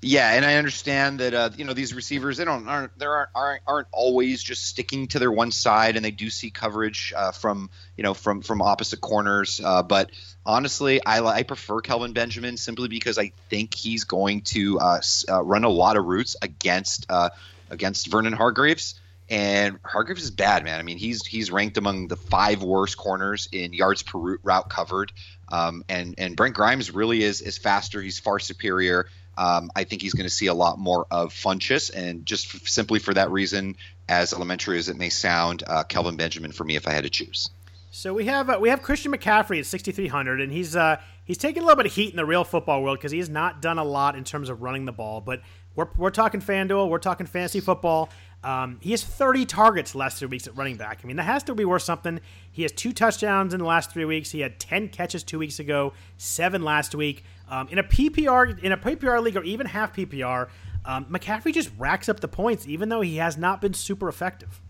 Yeah, 0.03 0.33
and 0.33 0.45
I 0.45 0.57
understand 0.57 1.21
that 1.21 1.35
uh, 1.35 1.51
you 1.57 1.65
know 1.65 1.73
these 1.73 1.95
receivers 1.95 2.37
they 2.37 2.45
don't 2.45 2.67
aren't 2.69 2.99
they 2.99 3.07
aren't, 3.07 3.31
aren't 3.35 3.63
aren't 3.67 3.89
always 3.93 4.43
just 4.43 4.67
sticking 4.67 5.09
to 5.09 5.19
their 5.19 5.33
one 5.33 5.51
side, 5.51 5.97
and 5.97 6.05
they 6.05 6.11
do 6.11 6.31
see 6.31 6.51
coverage 6.51 7.13
uh, 7.17 7.33
from 7.33 7.71
you 7.97 8.03
know 8.03 8.15
from 8.15 8.43
from 8.43 8.63
opposite 8.63 9.01
corners. 9.01 9.61
Uh, 9.63 9.83
but 9.83 10.11
honestly, 10.45 11.05
I, 11.05 11.25
I 11.25 11.43
prefer 11.43 11.81
Kelvin 11.81 12.13
Benjamin 12.13 12.57
simply 12.57 12.89
because 12.89 13.19
I 13.19 13.33
think 13.49 13.75
he's 13.75 14.05
going 14.05 14.43
to 14.43 14.79
uh, 14.81 15.01
uh, 15.29 15.43
run 15.43 15.65
a 15.65 15.69
lot 15.69 15.97
of 15.97 16.05
routes 16.05 16.37
against 16.41 17.07
uh, 17.09 17.31
against 17.71 18.09
Vernon 18.09 18.33
Hargreaves. 18.33 19.01
And 19.29 19.79
Hargreaves 19.85 20.25
is 20.25 20.33
bad, 20.33 20.65
man. 20.65 20.81
I 20.81 20.83
mean, 20.83 20.99
he's 20.99 21.25
he's 21.25 21.53
ranked 21.53 21.77
among 21.77 22.09
the 22.09 22.17
five 22.17 22.65
worst 22.65 22.97
corners 22.97 23.49
in 23.53 23.73
yards 23.73 24.03
per 24.03 24.39
route 24.43 24.69
covered. 24.69 25.13
Um, 25.49 25.85
and 25.89 26.17
and 26.19 26.35
Brent 26.35 26.57
Grimes 26.57 26.93
really 26.93 27.23
is 27.23 27.41
is 27.41 27.57
faster. 27.57 28.03
He's 28.03 28.19
far 28.19 28.41
superior. 28.41 29.07
Um, 29.37 29.71
I 29.75 29.85
think 29.85 30.03
he's 30.03 30.15
going 30.15 30.29
to 30.29 30.35
see 30.35 30.47
a 30.47 30.55
lot 30.55 30.79
more 30.79 31.07
of 31.11 31.33
Funchess, 31.33 31.91
and 31.95 32.27
just 32.27 32.55
f- 32.55 32.69
simply 32.69 32.99
for 32.99 33.15
that 33.15 33.31
reason, 33.31 33.77
as 34.09 34.33
elementary 34.33 34.79
as 34.79 34.89
it 34.89 34.97
may 34.97 35.09
sound, 35.09 35.63
uh, 35.67 35.85
Kelvin 35.85 36.17
Benjamin 36.17 36.53
for 36.53 36.65
me 36.65 36.77
if 36.77 36.87
I 36.87 36.93
had 36.93 37.05
to 37.05 37.11
choose. 37.11 37.51
So 37.93 38.15
we 38.15 38.27
have 38.27 38.49
uh, 38.49 38.59
we 38.61 38.69
have 38.69 38.83
Christian 38.83 39.13
McCaffrey 39.13 39.59
at 39.59 39.67
6,300, 39.67 40.41
and 40.41 40.53
he's 40.53 40.77
uh, 40.77 40.97
he's 41.25 41.39
taking 41.39 41.63
a 41.63 41.67
little 41.67 41.77
bit 41.77 41.87
of 41.87 41.93
heat 41.93 42.11
in 42.11 42.17
the 42.17 42.25
real 42.25 42.45
football 42.45 42.83
world 42.83 42.99
because 42.99 43.13
he 43.13 43.19
has 43.19 43.29
not 43.29 43.61
done 43.61 43.79
a 43.79 43.85
lot 43.85 44.15
in 44.15 44.25
terms 44.25 44.49
of 44.49 44.63
running 44.63 44.85
the 44.85 44.93
ball. 44.93 45.21
But 45.21 45.43
we're, 45.75 45.89
we're 45.97 46.11
talking 46.11 46.41
FanDuel, 46.41 46.89
we're 46.89 46.99
talking 46.99 47.27
fantasy 47.27 47.61
football. 47.61 48.11
Um, 48.43 48.79
he 48.81 48.93
has 48.93 49.05
30 49.05 49.45
targets 49.45 49.93
the 49.93 49.99
last 49.99 50.19
three 50.19 50.29
weeks 50.29 50.47
at 50.47 50.57
running 50.57 50.77
back. 50.77 51.01
I 51.05 51.07
mean, 51.07 51.17
that 51.17 51.25
has 51.25 51.43
to 51.45 51.55
be 51.55 51.65
worth 51.65 51.83
something. 51.83 52.21
He 52.51 52.63
has 52.63 52.73
two 52.73 52.93
touchdowns 52.93 53.53
in 53.53 53.61
the 53.61 53.67
last 53.67 53.91
three 53.91 54.07
weeks. 54.07 54.31
He 54.31 54.41
had 54.41 54.59
10 54.59 54.89
catches 54.89 55.23
two 55.23 55.39
weeks 55.39 55.59
ago, 55.59 55.93
seven 56.17 56.63
last 56.63 56.95
week. 56.95 57.25
Um, 57.51 57.69
in 57.69 57.79
a 57.79 57.83
PPR, 57.83 58.63
in 58.63 58.73
a 58.73 58.79
PPR 58.79 59.23
league 59.23 59.37
or 59.37 59.43
even 59.43 59.67
half 59.67 59.95
PPR, 59.95 60.49
um, 60.87 61.05
McCaffrey 61.07 61.53
just 61.53 61.71
racks 61.77 62.09
up 62.09 62.21
the 62.21 62.29
points, 62.29 62.67
even 62.67 62.89
though 62.89 63.03
he 63.03 63.17
has 63.17 63.37
not 63.37 63.61
been 63.61 63.75
super 63.75 64.09
effective. 64.09 64.61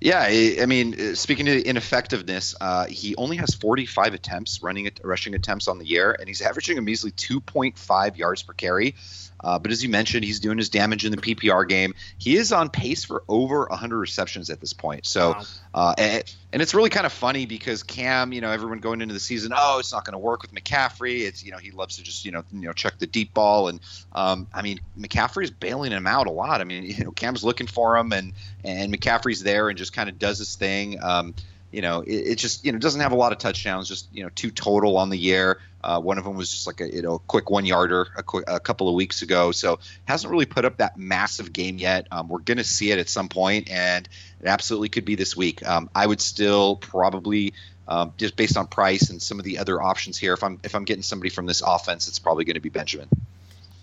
Yeah, 0.00 0.20
I 0.20 0.66
mean, 0.66 1.00
uh, 1.00 1.14
speaking 1.14 1.48
of 1.48 1.54
ineffectiveness, 1.58 2.56
uh, 2.60 2.86
he 2.86 3.14
only 3.14 3.36
has 3.36 3.54
45 3.54 4.14
attempts 4.14 4.60
running 4.60 4.90
rushing 5.04 5.36
attempts 5.36 5.68
on 5.68 5.78
the 5.78 5.86
year, 5.86 6.16
and 6.18 6.26
he's 6.26 6.40
averaging 6.40 6.76
a 6.76 6.82
measly 6.82 7.12
2.5 7.12 8.16
yards 8.16 8.42
per 8.42 8.52
carry. 8.52 8.96
Uh, 9.42 9.58
but 9.58 9.70
as 9.72 9.82
you 9.82 9.88
mentioned, 9.88 10.24
he's 10.24 10.40
doing 10.40 10.58
his 10.58 10.68
damage 10.68 11.04
in 11.04 11.10
the 11.10 11.18
PPR 11.18 11.68
game. 11.68 11.94
He 12.18 12.36
is 12.36 12.52
on 12.52 12.70
pace 12.70 13.04
for 13.04 13.22
over 13.28 13.66
100 13.66 13.98
receptions 13.98 14.50
at 14.50 14.60
this 14.60 14.72
point. 14.72 15.06
So, 15.06 15.36
uh, 15.74 15.94
and, 15.98 16.34
and, 16.52 16.62
it's 16.62 16.74
really 16.74 16.90
kind 16.90 17.06
of 17.06 17.12
funny 17.12 17.46
because 17.46 17.82
Cam, 17.82 18.32
you 18.32 18.40
know, 18.40 18.50
everyone 18.50 18.78
going 18.78 19.00
into 19.00 19.14
the 19.14 19.20
season, 19.20 19.52
oh, 19.56 19.78
it's 19.78 19.92
not 19.92 20.04
going 20.04 20.12
to 20.12 20.18
work 20.18 20.42
with 20.42 20.54
McCaffrey. 20.54 21.20
It's 21.20 21.44
you 21.44 21.50
know 21.50 21.58
he 21.58 21.70
loves 21.70 21.96
to 21.96 22.02
just 22.02 22.24
you 22.24 22.30
know 22.30 22.44
you 22.52 22.60
know 22.60 22.72
check 22.72 22.98
the 22.98 23.06
deep 23.06 23.34
ball, 23.34 23.68
and 23.68 23.80
um, 24.12 24.46
I 24.52 24.62
mean 24.62 24.80
McCaffrey 24.98 25.44
is 25.44 25.50
bailing 25.50 25.92
him 25.92 26.06
out 26.06 26.26
a 26.26 26.30
lot. 26.30 26.60
I 26.60 26.64
mean, 26.64 26.82
you 26.98 27.04
know, 27.04 27.10
Cam's 27.10 27.42
looking 27.42 27.66
for 27.66 27.96
him, 27.96 28.12
and 28.12 28.32
and 28.64 28.94
McCaffrey's 28.94 29.42
there 29.42 29.68
and 29.68 29.78
just 29.78 29.92
kind 29.92 30.08
of 30.08 30.18
does 30.18 30.38
his 30.38 30.56
thing. 30.56 31.02
Um, 31.02 31.34
you 31.72 31.80
know, 31.80 32.02
it, 32.02 32.14
it, 32.14 32.34
just 32.36 32.64
you 32.64 32.70
know 32.70 32.78
doesn't 32.78 33.00
have 33.00 33.12
a 33.12 33.16
lot 33.16 33.32
of 33.32 33.38
touchdowns, 33.38 33.88
just 33.88 34.06
you 34.12 34.22
know 34.22 34.30
two 34.34 34.50
total 34.50 34.96
on 34.98 35.08
the 35.10 35.16
year. 35.16 35.58
Uh, 35.82 35.98
one 36.00 36.18
of 36.18 36.24
them 36.24 36.36
was 36.36 36.50
just 36.50 36.66
like 36.66 36.80
a 36.80 36.94
you 36.94 37.02
know 37.02 37.14
a 37.14 37.18
quick 37.18 37.50
one 37.50 37.64
yarder 37.64 38.08
a, 38.16 38.22
quick, 38.22 38.44
a 38.46 38.60
couple 38.60 38.88
of 38.88 38.94
weeks 38.94 39.22
ago, 39.22 39.50
so 39.50 39.78
hasn't 40.04 40.30
really 40.30 40.46
put 40.46 40.64
up 40.64 40.76
that 40.76 40.96
massive 40.98 41.52
game 41.52 41.78
yet. 41.78 42.06
Um, 42.12 42.28
we're 42.28 42.40
to 42.40 42.62
see 42.62 42.92
it 42.92 42.98
at 42.98 43.08
some 43.08 43.28
point, 43.28 43.70
and 43.70 44.08
it 44.40 44.46
absolutely 44.46 44.90
could 44.90 45.06
be 45.06 45.14
this 45.14 45.36
week. 45.36 45.66
Um, 45.66 45.90
I 45.94 46.06
would 46.06 46.20
still 46.20 46.76
probably. 46.76 47.54
Um, 47.88 48.14
just 48.16 48.36
based 48.36 48.56
on 48.56 48.68
price 48.68 49.10
and 49.10 49.20
some 49.20 49.40
of 49.40 49.44
the 49.44 49.58
other 49.58 49.82
options 49.82 50.16
here, 50.16 50.32
if 50.34 50.44
I'm 50.44 50.60
if 50.62 50.76
I'm 50.76 50.84
getting 50.84 51.02
somebody 51.02 51.30
from 51.30 51.46
this 51.46 51.62
offense, 51.66 52.06
it's 52.06 52.20
probably 52.20 52.44
going 52.44 52.54
to 52.54 52.60
be 52.60 52.68
Benjamin. 52.68 53.08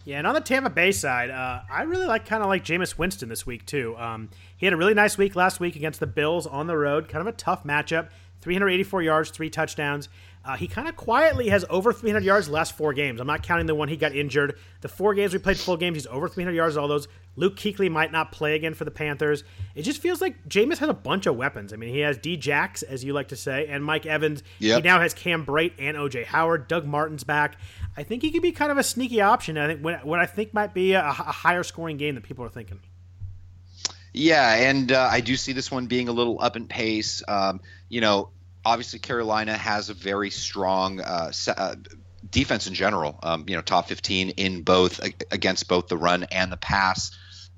Yeah, 0.06 0.17
and 0.17 0.25
on 0.25 0.34
the 0.34 0.41
Tampa 0.41 0.69
Bay 0.69 0.91
side, 0.93 1.30
uh, 1.30 1.62
I 1.69 1.84
really 1.84 2.08
like 2.08 2.25
kind 2.25 2.41
of 2.41 2.47
like 2.47 2.63
Jameis 2.63 2.97
Winston 2.97 3.28
this 3.28 3.45
week 3.45 3.65
too. 3.65 3.95
Um, 3.97 4.30
he 4.59 4.65
had 4.65 4.73
a 4.73 4.77
really 4.77 4.93
nice 4.93 5.17
week 5.17 5.35
last 5.35 5.59
week 5.59 5.75
against 5.75 5.99
the 5.99 6.07
Bills 6.07 6.45
on 6.45 6.67
the 6.67 6.77
road, 6.77 7.07
kind 7.07 7.21
of 7.21 7.33
a 7.33 7.35
tough 7.35 7.63
matchup. 7.63 8.09
384 8.41 9.01
yards, 9.01 9.31
three 9.31 9.49
touchdowns. 9.49 10.07
Uh, 10.45 10.55
he 10.55 10.67
kind 10.67 10.87
of 10.87 10.95
quietly 10.95 11.49
has 11.49 11.65
over 11.69 11.91
300 11.91 12.23
yards 12.23 12.47
last 12.47 12.75
four 12.77 12.93
games. 12.93 13.19
I'm 13.19 13.27
not 13.27 13.43
counting 13.43 13.65
the 13.65 13.75
one 13.75 13.89
he 13.89 13.97
got 13.97 14.15
injured. 14.15 14.57
The 14.81 14.87
four 14.87 15.13
games 15.13 15.33
we 15.33 15.39
played 15.39 15.59
full 15.59 15.75
games, 15.75 15.95
he's 15.95 16.07
over 16.07 16.29
300 16.29 16.55
yards 16.55 16.77
all 16.77 16.87
those. 16.87 17.09
Luke 17.35 17.57
Kuechly 17.57 17.91
might 17.91 18.11
not 18.11 18.31
play 18.31 18.55
again 18.55 18.73
for 18.73 18.85
the 18.85 18.91
Panthers. 18.91 19.43
It 19.75 19.83
just 19.83 20.01
feels 20.01 20.21
like 20.21 20.47
Jameis 20.47 20.77
has 20.77 20.89
a 20.89 20.93
bunch 20.93 21.25
of 21.25 21.35
weapons. 21.35 21.73
I 21.73 21.75
mean, 21.75 21.93
he 21.93 21.99
has 21.99 22.17
Djax, 22.17 22.83
as 22.83 23.03
you 23.03 23.13
like 23.13 23.29
to 23.29 23.35
say, 23.35 23.67
and 23.67 23.83
Mike 23.83 24.05
Evans. 24.05 24.43
Yep. 24.59 24.77
He 24.77 24.87
now 24.87 24.99
has 24.99 25.13
Cam 25.13 25.45
Brate 25.45 25.73
and 25.77 25.97
OJ 25.97 26.25
Howard. 26.25 26.67
Doug 26.67 26.85
Martin's 26.85 27.23
back. 27.23 27.57
I 27.97 28.03
think 28.03 28.21
he 28.21 28.31
could 28.31 28.41
be 28.41 28.51
kind 28.51 28.71
of 28.71 28.77
a 28.77 28.83
sneaky 28.83 29.21
option. 29.21 29.57
I 29.57 29.67
think 29.67 29.83
what 29.83 30.19
I 30.19 30.25
think 30.25 30.53
might 30.53 30.73
be 30.73 30.93
a, 30.93 31.05
a 31.05 31.11
higher 31.11 31.63
scoring 31.63 31.97
game 31.97 32.15
than 32.15 32.23
people 32.23 32.45
are 32.45 32.49
thinking. 32.49 32.79
Yeah, 34.13 34.53
and 34.53 34.91
uh, 34.91 35.07
I 35.11 35.21
do 35.21 35.35
see 35.35 35.53
this 35.53 35.71
one 35.71 35.85
being 35.87 36.07
a 36.07 36.11
little 36.11 36.41
up 36.41 36.55
in 36.55 36.67
pace. 36.67 37.21
Um, 37.27 37.61
you 37.89 38.01
know, 38.01 38.29
obviously 38.65 38.99
Carolina 38.99 39.57
has 39.57 39.89
a 39.89 39.93
very 39.93 40.29
strong 40.29 40.99
uh, 40.99 41.31
uh, 41.55 41.75
defense 42.29 42.67
in 42.67 42.73
general. 42.73 43.19
Um, 43.21 43.45
you 43.47 43.55
know, 43.55 43.61
top 43.61 43.87
15 43.87 44.31
in 44.31 44.63
both 44.63 44.99
against 45.31 45.67
both 45.67 45.87
the 45.87 45.97
run 45.97 46.23
and 46.23 46.51
the 46.51 46.57
pass. 46.57 47.11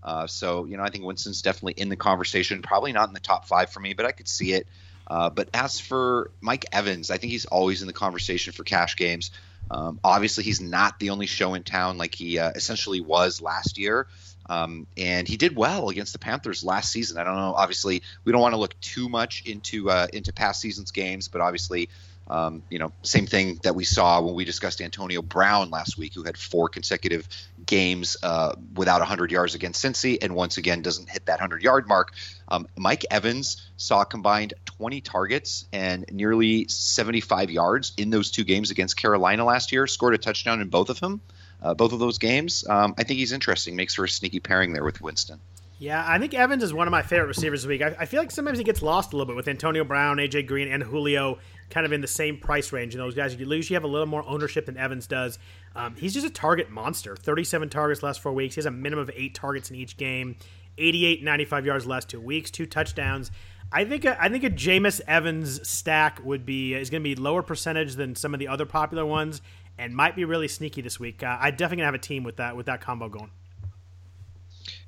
Uh, 0.04 0.28
so 0.28 0.66
you 0.66 0.78
know, 0.78 0.84
I 0.84 0.90
think 0.90 1.06
Winston's 1.06 1.42
definitely 1.42 1.74
in 1.74 1.90
the 1.90 1.96
conversation. 1.96 2.62
Probably 2.62 2.92
not 2.92 3.08
in 3.08 3.14
the 3.14 3.20
top 3.20 3.48
five 3.48 3.70
for 3.70 3.80
me, 3.80 3.94
but 3.94 4.06
I 4.06 4.12
could 4.12 4.28
see 4.28 4.54
it. 4.54 4.68
Uh, 5.08 5.30
but 5.30 5.50
as 5.54 5.80
for 5.80 6.32
Mike 6.42 6.66
Evans, 6.72 7.12
I 7.12 7.18
think 7.18 7.32
he's 7.32 7.46
always 7.46 7.82
in 7.82 7.88
the 7.88 7.94
conversation 7.94 8.54
for 8.54 8.64
cash 8.64 8.96
games. 8.96 9.32
Um, 9.70 10.00
obviously, 10.04 10.44
he's 10.44 10.62
not 10.62 11.00
the 11.00 11.12
only 11.12 11.28
show 11.28 11.54
in 11.54 11.64
town 11.64 11.98
like 11.98 12.16
he 12.16 12.40
uh, 12.40 12.52
essentially 12.56 13.02
was 13.02 13.42
last 13.42 13.78
year. 13.78 14.08
Um, 14.48 14.88
and 14.98 15.28
he 15.28 15.38
did 15.38 15.56
well 15.56 15.90
against 15.90 16.14
the 16.14 16.20
Panthers 16.20 16.64
last 16.64 16.92
season. 16.92 17.18
I 17.18 17.24
don't 17.24 17.36
know. 17.36 17.54
Obviously, 17.56 18.02
we 18.24 18.32
don't 18.32 18.42
want 18.42 18.54
to 18.54 18.60
look 18.60 18.80
too 18.82 19.10
much 19.10 19.44
into 19.46 19.90
uh, 19.90 20.08
into 20.12 20.34
past 20.34 20.62
seasons 20.62 20.92
games, 20.92 21.28
but 21.28 21.42
obviously, 21.42 21.90
um, 22.28 22.64
you 22.70 22.80
know, 22.80 22.94
same 23.04 23.26
thing 23.26 23.60
that 23.64 23.76
we 23.76 23.84
saw 23.84 24.22
when 24.22 24.36
we 24.36 24.46
discussed 24.46 24.82
Antonio 24.82 25.22
Brown 25.22 25.70
last 25.70 25.98
week, 25.98 26.14
who 26.14 26.24
had 26.24 26.38
four 26.38 26.70
consecutive 26.70 27.28
games 27.66 28.16
uh, 28.24 28.56
without 28.74 29.02
100 29.02 29.32
yards 29.32 29.56
against 29.56 29.84
Cincy, 29.84 30.18
and 30.22 30.34
once 30.34 30.58
again 30.58 30.82
doesn't 30.82 31.10
hit 31.10 31.26
that 31.26 31.40
100 31.40 31.62
yard 31.62 31.88
mark. 31.88 32.14
Um, 32.48 32.68
Mike 32.78 33.06
Evans 33.12 33.70
saw 33.76 34.04
combined 34.04 34.54
20 34.66 35.02
targets 35.02 35.66
and 35.74 36.06
nearly 36.12 36.68
75 36.68 37.52
yards 37.52 37.94
in 37.98 38.10
those 38.10 38.32
two 38.32 38.44
games 38.44 38.72
against 38.72 38.98
Carolina 38.98 39.44
last 39.44 39.72
year. 39.72 39.86
Scored 39.88 40.14
a 40.14 40.18
touchdown 40.18 40.62
in 40.62 40.70
both 40.70 40.90
of 40.90 41.00
them 41.00 41.22
uh, 41.62 41.74
both 41.74 41.94
of 41.94 42.00
those 42.00 42.18
games. 42.18 42.68
Um, 42.68 42.94
I 42.98 43.04
think 43.04 43.20
he's 43.20 43.32
interesting. 43.32 43.76
Makes 43.76 43.96
for 43.96 44.06
a 44.06 44.10
sneaky 44.10 44.40
pairing 44.40 44.74
there 44.74 44.84
with 44.84 45.02
Winston. 45.02 45.40
Yeah, 45.82 46.06
I 46.08 46.20
think 46.20 46.36
Evans 46.36 46.62
is 46.62 46.76
one 46.76 46.88
of 46.88 46.92
my 46.92 47.02
favorite 47.02 47.28
receivers 47.28 47.64
this 47.64 47.68
week. 47.68 47.82
I, 47.82 47.96
I, 48.02 48.06
feel 48.06 48.22
like 48.22 48.30
sometimes 48.30 48.60
he 48.60 48.64
gets 48.64 48.84
lost 48.84 49.14
a 49.14 49.18
little 49.18 49.26
bit 49.26 49.36
with 49.36 49.48
Antonio 49.48 49.84
Brown, 49.84 50.18
AJ 50.18 50.46
Green, 50.46 50.68
and 50.68 50.84
Julio 50.84 51.40
kind 51.72 51.88
of 51.88 51.92
in 51.92 52.02
the 52.02 52.08
same 52.08 52.38
price 52.38 52.72
range. 52.72 52.94
And 52.94 53.02
those 53.02 53.16
guys, 53.16 53.34
you 53.34 53.48
usually 53.48 53.74
have 53.74 53.84
a 53.84 53.88
little 53.88 54.06
more 54.06 54.24
ownership 54.28 54.68
than 54.68 54.78
Evans 54.78 55.08
does. 55.08 55.40
Um, 55.76 55.96
he's 55.96 56.14
just 56.14 56.28
a 56.28 56.30
target 56.30 56.70
monster. 56.70 57.16
37 57.16 57.70
targets 57.70 58.04
last 58.04 58.20
four 58.20 58.32
weeks. 58.32 58.54
He 58.54 58.60
has 58.60 58.68
a 58.68 58.72
minimum 58.72 59.02
of 59.02 59.12
eight 59.16 59.34
targets 59.34 59.72
in 59.72 59.76
each 59.76 59.98
game. 59.98 60.36
88, 60.78 61.24
95 61.24 61.66
yards 61.66 61.88
last 61.88 62.10
two 62.10 62.22
weeks, 62.22 62.52
two 62.52 62.68
touchdowns. 62.68 63.32
I 63.72 63.86
think 63.86 64.06
a, 64.06 64.22
I 64.22 64.30
think 64.30 64.44
a 64.44 64.50
Jameis 64.50 65.02
Evans 65.08 65.68
stack 65.68 66.24
would 66.24 66.46
be 66.46 66.74
is 66.74 66.90
going 66.90 67.02
to 67.02 67.10
be 67.10 67.16
lower 67.16 67.42
percentage 67.42 67.96
than 67.96 68.16
some 68.16 68.34
of 68.34 68.40
the 68.40 68.50
other 68.50 68.66
popular 68.66 69.06
ones, 69.06 69.42
and 69.78 69.96
might 69.96 70.16
be 70.16 70.26
really 70.26 70.48
sneaky 70.48 70.82
this 70.82 71.00
week. 71.00 71.24
Uh, 71.24 71.38
I 71.40 71.52
definitely 71.52 71.86
have 71.86 71.94
a 71.94 72.00
team 72.00 72.24
with 72.24 72.38
that 72.38 72.56
with 72.56 72.66
that 72.68 72.82
combo 72.82 73.10
going. 73.10 73.32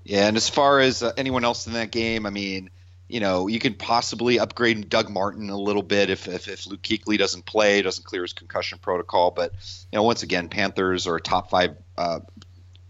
Yeah, 0.04 0.28
and 0.28 0.38
as 0.38 0.50
far 0.50 0.80
as 0.80 1.02
uh, 1.02 1.14
anyone 1.18 1.46
else 1.46 1.68
in 1.68 1.74
that 1.74 1.92
game, 1.92 2.26
I 2.26 2.30
mean, 2.30 2.70
you 3.08 3.20
know, 3.20 3.48
you 3.48 3.60
can 3.60 3.74
possibly 3.74 4.40
upgrade 4.40 4.90
Doug 4.90 5.10
Martin 5.10 5.50
a 5.50 5.58
little 5.58 5.84
bit 5.84 6.10
if, 6.10 6.28
if, 6.28 6.48
if 6.48 6.68
Luke 6.68 6.82
Kuechly 6.82 7.18
doesn't 7.18 7.46
play, 7.46 7.82
doesn't 7.82 8.04
clear 8.04 8.24
his 8.24 8.34
concussion 8.34 8.80
protocol. 8.80 9.32
But, 9.32 9.54
you 9.92 9.98
know, 9.98 10.04
once 10.04 10.24
again, 10.24 10.50
Panthers 10.50 11.08
are 11.08 11.16
a 11.16 11.22
top 11.22 11.50
five 11.50 11.78
uh, 11.98 12.20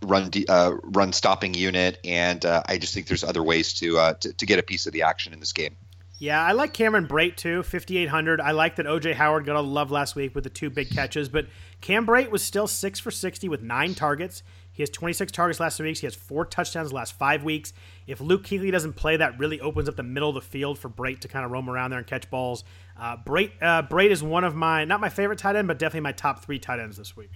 run 0.01 0.31
uh, 0.47 0.71
run 0.83 1.13
stopping 1.13 1.53
unit, 1.53 1.99
and 2.03 2.43
uh, 2.45 2.63
I 2.65 2.77
just 2.77 2.93
think 2.93 3.07
there's 3.07 3.23
other 3.23 3.43
ways 3.43 3.73
to, 3.75 3.97
uh, 3.97 4.13
to, 4.15 4.33
to 4.33 4.45
get 4.45 4.59
a 4.59 4.63
piece 4.63 4.87
of 4.87 4.93
the 4.93 5.03
action 5.03 5.33
in 5.33 5.39
this 5.39 5.53
game. 5.53 5.75
Yeah, 6.19 6.41
I 6.41 6.53
like 6.53 6.73
Cameron 6.73 7.07
Brate 7.07 7.35
too, 7.35 7.63
5,800. 7.63 8.39
I 8.39 8.51
like 8.51 8.77
that 8.77 8.85
OJ 8.85 9.13
Howard 9.15 9.45
got 9.45 9.57
all 9.57 9.63
the 9.63 9.69
love 9.69 9.91
last 9.91 10.15
week 10.15 10.33
with 10.35 10.45
the 10.45 10.49
two 10.49 10.69
big 10.69 10.89
catches, 10.89 11.27
but 11.27 11.47
Cam 11.83 12.07
Brate 12.07 12.31
was 12.31 12.41
still 12.41 12.65
six 12.65 12.97
for 12.97 13.11
60 13.11 13.49
with 13.49 13.61
nine 13.61 13.93
targets. 13.93 14.41
He 14.71 14.81
has 14.81 14.89
26 14.89 15.33
targets 15.33 15.59
last 15.59 15.75
three 15.75 15.89
weeks. 15.89 15.99
He 15.99 16.07
has 16.07 16.15
four 16.15 16.45
touchdowns 16.45 16.91
the 16.91 16.95
last 16.95 17.19
five 17.19 17.43
weeks. 17.43 17.73
If 18.07 18.21
Luke 18.21 18.43
Kuechly 18.45 18.71
doesn't 18.71 18.93
play, 18.93 19.17
that 19.17 19.37
really 19.37 19.59
opens 19.59 19.89
up 19.89 19.97
the 19.97 20.01
middle 20.01 20.29
of 20.29 20.35
the 20.35 20.41
field 20.41 20.79
for 20.79 20.87
Brate 20.87 21.19
to 21.19 21.27
kind 21.27 21.43
of 21.43 21.51
roam 21.51 21.69
around 21.69 21.89
there 21.89 21.99
and 21.99 22.07
catch 22.07 22.29
balls. 22.29 22.63
Uh, 22.97 23.17
Brate, 23.17 23.51
uh, 23.61 23.83
Brate 23.83 24.11
is 24.11 24.23
one 24.23 24.45
of 24.45 24.55
my, 24.55 24.85
not 24.85 25.01
my 25.01 25.09
favorite 25.09 25.39
tight 25.39 25.57
end, 25.57 25.67
but 25.67 25.77
definitely 25.77 26.05
my 26.05 26.13
top 26.13 26.45
three 26.45 26.57
tight 26.57 26.79
ends 26.79 26.95
this 26.95 27.17
week. 27.17 27.31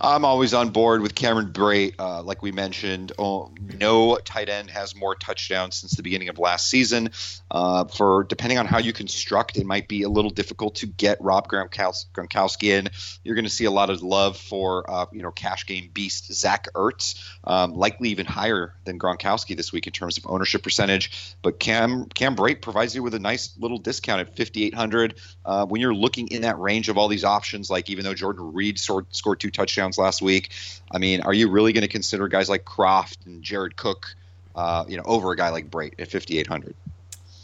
I'm 0.00 0.24
always 0.24 0.54
on 0.54 0.70
board 0.70 1.02
with 1.02 1.14
Cameron 1.14 1.52
Brate. 1.52 1.94
Uh, 1.98 2.22
like 2.22 2.42
we 2.42 2.52
mentioned, 2.52 3.12
oh, 3.18 3.52
no 3.80 4.16
tight 4.16 4.48
end 4.48 4.70
has 4.70 4.94
more 4.94 5.14
touchdowns 5.14 5.76
since 5.76 5.92
the 5.92 6.02
beginning 6.02 6.28
of 6.28 6.38
last 6.38 6.68
season. 6.68 7.10
Uh, 7.50 7.84
for 7.84 8.24
depending 8.24 8.58
on 8.58 8.66
how 8.66 8.78
you 8.78 8.92
construct, 8.92 9.56
it 9.56 9.66
might 9.66 9.88
be 9.88 10.02
a 10.02 10.08
little 10.08 10.30
difficult 10.30 10.76
to 10.76 10.86
get 10.86 11.20
Rob 11.20 11.48
Gronkowski 11.48 12.68
in. 12.68 12.88
You're 13.24 13.34
going 13.34 13.44
to 13.44 13.50
see 13.50 13.64
a 13.64 13.70
lot 13.70 13.90
of 13.90 14.02
love 14.02 14.36
for 14.36 14.88
uh, 14.88 15.06
you 15.12 15.22
know 15.22 15.30
cash 15.30 15.66
game 15.66 15.90
beast 15.92 16.32
Zach 16.32 16.68
Ertz, 16.74 17.22
um, 17.44 17.74
likely 17.74 18.10
even 18.10 18.26
higher 18.26 18.74
than 18.84 18.98
Gronkowski 18.98 19.56
this 19.56 19.72
week 19.72 19.86
in 19.86 19.92
terms 19.92 20.18
of 20.18 20.26
ownership 20.28 20.62
percentage. 20.62 21.36
But 21.42 21.58
Cam 21.58 22.06
Cam 22.06 22.36
Brate 22.36 22.62
provides 22.62 22.94
you 22.94 23.02
with 23.02 23.14
a 23.14 23.20
nice 23.20 23.56
little 23.58 23.78
discount 23.78 24.20
at 24.20 24.36
5,800 24.36 25.14
uh, 25.44 25.66
when 25.66 25.80
you're 25.80 25.94
looking 25.94 26.28
in 26.28 26.42
that 26.42 26.58
range 26.58 26.88
of 26.88 26.98
all 26.98 27.08
these 27.08 27.24
options. 27.24 27.70
Like 27.70 27.90
even 27.90 28.04
though 28.04 28.14
Jordan 28.14 28.52
Reed 28.52 28.78
scored 28.78 29.40
two 29.40 29.50
touchdowns 29.50 29.67
touchdowns 29.68 29.98
last 29.98 30.22
week. 30.22 30.50
I 30.90 30.98
mean, 30.98 31.20
are 31.20 31.34
you 31.34 31.48
really 31.48 31.72
going 31.72 31.82
to 31.82 31.88
consider 31.88 32.26
guys 32.28 32.48
like 32.48 32.64
Croft 32.64 33.26
and 33.26 33.42
Jared 33.42 33.76
Cook, 33.76 34.14
uh, 34.54 34.84
you 34.88 34.96
know, 34.96 35.02
over 35.04 35.30
a 35.32 35.36
guy 35.36 35.50
like 35.50 35.70
Brate 35.70 35.94
at 35.98 36.10
5,800? 36.10 36.74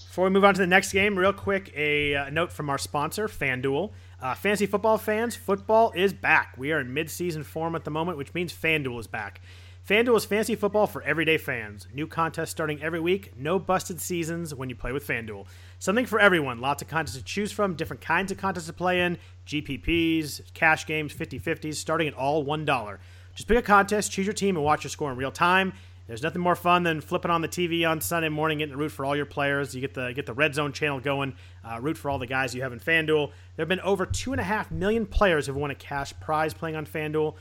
Before 0.08 0.24
we 0.24 0.30
move 0.30 0.44
on 0.44 0.54
to 0.54 0.60
the 0.60 0.66
next 0.66 0.92
game, 0.92 1.18
real 1.18 1.32
quick, 1.32 1.72
a 1.76 2.14
uh, 2.14 2.30
note 2.30 2.52
from 2.52 2.70
our 2.70 2.78
sponsor, 2.78 3.28
FanDuel. 3.28 3.90
Uh, 4.22 4.34
fantasy 4.34 4.64
football 4.64 4.96
fans, 4.96 5.36
football 5.36 5.92
is 5.94 6.12
back. 6.12 6.54
We 6.56 6.72
are 6.72 6.80
in 6.80 6.94
mid-season 6.94 7.42
form 7.42 7.74
at 7.74 7.84
the 7.84 7.90
moment, 7.90 8.16
which 8.16 8.32
means 8.32 8.52
FanDuel 8.52 9.00
is 9.00 9.06
back. 9.06 9.42
FanDuel 9.88 10.16
is 10.16 10.24
fantasy 10.24 10.54
football 10.54 10.86
for 10.86 11.02
everyday 11.02 11.36
fans. 11.36 11.86
New 11.92 12.06
contests 12.06 12.48
starting 12.48 12.82
every 12.82 13.00
week. 13.00 13.34
No 13.36 13.58
busted 13.58 14.00
seasons 14.00 14.54
when 14.54 14.70
you 14.70 14.74
play 14.74 14.92
with 14.92 15.06
FanDuel. 15.06 15.44
Something 15.78 16.06
for 16.06 16.18
everyone. 16.18 16.58
Lots 16.58 16.80
of 16.80 16.88
contests 16.88 17.18
to 17.18 17.22
choose 17.22 17.52
from, 17.52 17.74
different 17.74 18.00
kinds 18.00 18.32
of 18.32 18.38
contests 18.38 18.64
to 18.68 18.72
play 18.72 19.02
in, 19.02 19.18
GPPs, 19.46 20.40
cash 20.54 20.86
games, 20.86 21.12
50 21.12 21.38
50s, 21.38 21.74
starting 21.74 22.08
at 22.08 22.14
all 22.14 22.46
$1. 22.46 22.98
Just 23.34 23.46
pick 23.46 23.58
a 23.58 23.60
contest, 23.60 24.10
choose 24.10 24.24
your 24.24 24.32
team, 24.32 24.56
and 24.56 24.64
watch 24.64 24.84
your 24.84 24.90
score 24.90 25.12
in 25.12 25.18
real 25.18 25.30
time. 25.30 25.74
There's 26.06 26.22
nothing 26.22 26.40
more 26.40 26.56
fun 26.56 26.82
than 26.82 27.02
flipping 27.02 27.30
on 27.30 27.42
the 27.42 27.48
TV 27.48 27.86
on 27.86 28.00
Sunday 28.00 28.30
morning, 28.30 28.58
getting 28.58 28.72
to 28.72 28.78
root 28.78 28.90
for 28.92 29.04
all 29.04 29.16
your 29.16 29.26
players. 29.26 29.74
You 29.74 29.82
get 29.82 29.92
the 29.92 30.12
get 30.14 30.24
the 30.24 30.34
red 30.34 30.54
zone 30.54 30.72
channel 30.72 31.00
going, 31.00 31.34
uh, 31.62 31.78
root 31.80 31.98
for 31.98 32.10
all 32.10 32.18
the 32.18 32.26
guys 32.26 32.54
you 32.54 32.62
have 32.62 32.72
in 32.72 32.80
FanDuel. 32.80 33.28
There 33.56 33.62
have 33.62 33.68
been 33.68 33.80
over 33.80 34.04
two 34.06 34.32
and 34.32 34.40
a 34.40 34.44
half 34.44 34.70
million 34.70 35.04
players 35.06 35.46
who've 35.46 35.56
won 35.56 35.70
a 35.70 35.74
cash 35.74 36.12
prize 36.20 36.54
playing 36.54 36.76
on 36.76 36.86
FanDuel. 36.86 37.34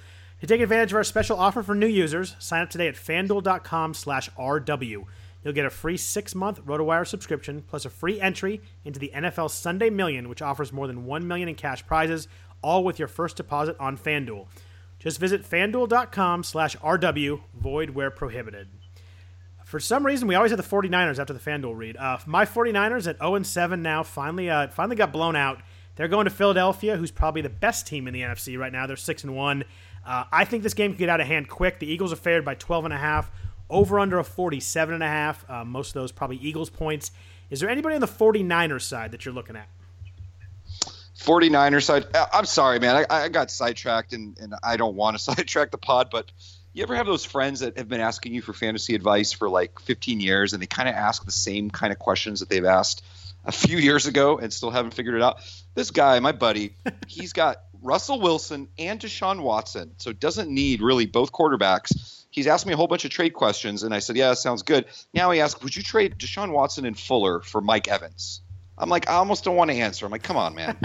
To 0.43 0.47
take 0.47 0.59
advantage 0.59 0.91
of 0.91 0.97
our 0.97 1.05
special 1.05 1.39
offer 1.39 1.63
for 1.63 1.73
new 1.73 1.87
users, 1.87 2.35
sign 2.37 2.63
up 2.63 2.69
today 2.69 2.89
at 2.89 2.95
fanduel.com 2.95 3.93
slash 3.93 4.29
RW. 4.31 5.05
You'll 5.41 5.53
get 5.53 5.65
a 5.65 5.69
free 5.69 5.95
six-month 5.95 6.65
RotoWire 6.65 7.07
subscription 7.07 7.63
plus 7.65 7.85
a 7.85 7.89
free 7.89 8.19
entry 8.19 8.61
into 8.83 8.99
the 8.99 9.13
NFL 9.15 9.51
Sunday 9.51 9.89
Million, 9.89 10.27
which 10.27 10.41
offers 10.41 10.73
more 10.73 10.85
than 10.85 11.05
one 11.05 11.25
million 11.29 11.47
in 11.47 11.55
cash 11.55 11.87
prizes, 11.87 12.27
all 12.61 12.83
with 12.83 12.99
your 12.99 13.07
first 13.07 13.37
deposit 13.37 13.77
on 13.79 13.97
FanDuel. 13.97 14.47
Just 14.99 15.17
visit 15.17 15.49
fanduel.com 15.49 16.43
slash 16.43 16.75
RW, 16.75 17.39
Void 17.57 17.91
where 17.91 18.11
prohibited. 18.11 18.67
For 19.63 19.79
some 19.79 20.05
reason, 20.05 20.27
we 20.27 20.35
always 20.35 20.51
have 20.51 20.61
the 20.61 20.75
49ers 20.75 21.19
after 21.19 21.31
the 21.31 21.39
FanDuel 21.39 21.77
read. 21.77 21.95
Uh, 21.95 22.17
my 22.25 22.43
49ers 22.43 23.07
at 23.07 23.17
0 23.19 23.43
7 23.43 23.81
now 23.81 24.03
finally 24.03 24.49
uh, 24.49 24.67
finally 24.67 24.97
got 24.97 25.13
blown 25.13 25.37
out. 25.37 25.61
They're 25.95 26.07
going 26.07 26.25
to 26.25 26.31
Philadelphia, 26.31 26.97
who's 26.97 27.11
probably 27.11 27.41
the 27.41 27.49
best 27.49 27.87
team 27.87 28.07
in 28.07 28.13
the 28.13 28.21
NFC 28.21 28.57
right 28.57 28.71
now. 28.73 28.87
They're 28.87 28.97
six 28.97 29.23
and 29.23 29.35
one. 29.35 29.63
Uh, 30.05 30.25
I 30.31 30.45
think 30.45 30.63
this 30.63 30.73
game 30.73 30.91
could 30.91 30.99
get 30.99 31.09
out 31.09 31.21
of 31.21 31.27
hand 31.27 31.49
quick. 31.49 31.79
The 31.79 31.87
Eagles 31.87 32.11
are 32.11 32.17
favored 32.17 32.45
by 32.45 32.55
12 32.55 32.85
and 32.85 32.93
a 32.93 32.97
half, 32.97 33.31
over 33.69 33.99
under 33.99 34.19
a 34.19 34.23
47 34.23 34.93
and 34.93 35.03
a 35.03 35.07
half. 35.07 35.49
Uh, 35.49 35.63
most 35.63 35.89
of 35.89 35.93
those 35.95 36.11
probably 36.11 36.37
Eagles 36.37 36.69
points. 36.69 37.11
Is 37.49 37.59
there 37.59 37.69
anybody 37.69 37.95
on 37.95 38.01
the 38.01 38.07
49ers 38.07 38.81
side 38.81 39.11
that 39.11 39.25
you're 39.25 39.33
looking 39.33 39.55
at? 39.55 39.67
49ers 41.19 41.83
side. 41.83 42.05
Uh, 42.13 42.25
I'm 42.33 42.45
sorry, 42.45 42.79
man. 42.79 43.05
I, 43.09 43.23
I 43.23 43.29
got 43.29 43.49
sidetracked, 43.49 44.13
and, 44.13 44.37
and 44.39 44.55
I 44.63 44.77
don't 44.77 44.95
want 44.95 45.17
to 45.17 45.23
sidetrack 45.23 45.71
the 45.71 45.77
pod, 45.77 46.09
but 46.11 46.31
you 46.73 46.83
ever 46.83 46.95
have 46.95 47.05
those 47.05 47.23
friends 47.23 47.61
that 47.61 47.77
have 47.77 47.87
been 47.87 48.01
asking 48.01 48.33
you 48.33 48.41
for 48.41 48.51
fantasy 48.51 48.95
advice 48.95 49.31
for 49.31 49.47
like 49.47 49.79
15 49.79 50.19
years, 50.19 50.53
and 50.53 50.61
they 50.61 50.67
kind 50.67 50.89
of 50.89 50.95
ask 50.95 51.23
the 51.23 51.31
same 51.31 51.69
kind 51.69 51.93
of 51.93 51.99
questions 51.99 52.39
that 52.39 52.49
they've 52.49 52.65
asked 52.65 53.03
a 53.45 53.51
few 53.51 53.77
years 53.77 54.05
ago 54.05 54.37
and 54.37 54.51
still 54.51 54.71
haven't 54.71 54.93
figured 54.93 55.15
it 55.15 55.21
out? 55.21 55.39
This 55.75 55.91
guy, 55.91 56.19
my 56.19 56.31
buddy, 56.31 56.75
he's 57.07 57.33
got 57.33 57.63
Russell 57.83 58.19
Wilson 58.19 58.67
and 58.79 58.99
Deshaun 58.99 59.41
Watson, 59.41 59.93
so 59.97 60.13
doesn't 60.13 60.49
need 60.49 60.81
really 60.81 61.05
both 61.05 61.31
quarterbacks. 61.31 62.25
He's 62.31 62.47
asked 62.47 62.65
me 62.65 62.73
a 62.73 62.77
whole 62.77 62.87
bunch 62.87 63.05
of 63.05 63.11
trade 63.11 63.33
questions, 63.33 63.83
and 63.83 63.93
I 63.93 63.99
said, 63.99 64.15
"Yeah, 64.15 64.33
sounds 64.33 64.63
good." 64.63 64.85
Now 65.13 65.29
he 65.31 65.39
asks, 65.39 65.61
"Would 65.61 65.75
you 65.75 65.83
trade 65.83 66.15
Deshaun 66.17 66.51
Watson 66.51 66.85
and 66.85 66.97
Fuller 66.97 67.41
for 67.41 67.61
Mike 67.61 67.87
Evans?" 67.87 68.41
I'm 68.77 68.89
like, 68.89 69.07
I 69.09 69.13
almost 69.13 69.43
don't 69.43 69.55
want 69.55 69.71
to 69.71 69.77
answer. 69.77 70.05
I'm 70.05 70.11
like, 70.11 70.23
come 70.23 70.37
on, 70.37 70.55
man. 70.55 70.77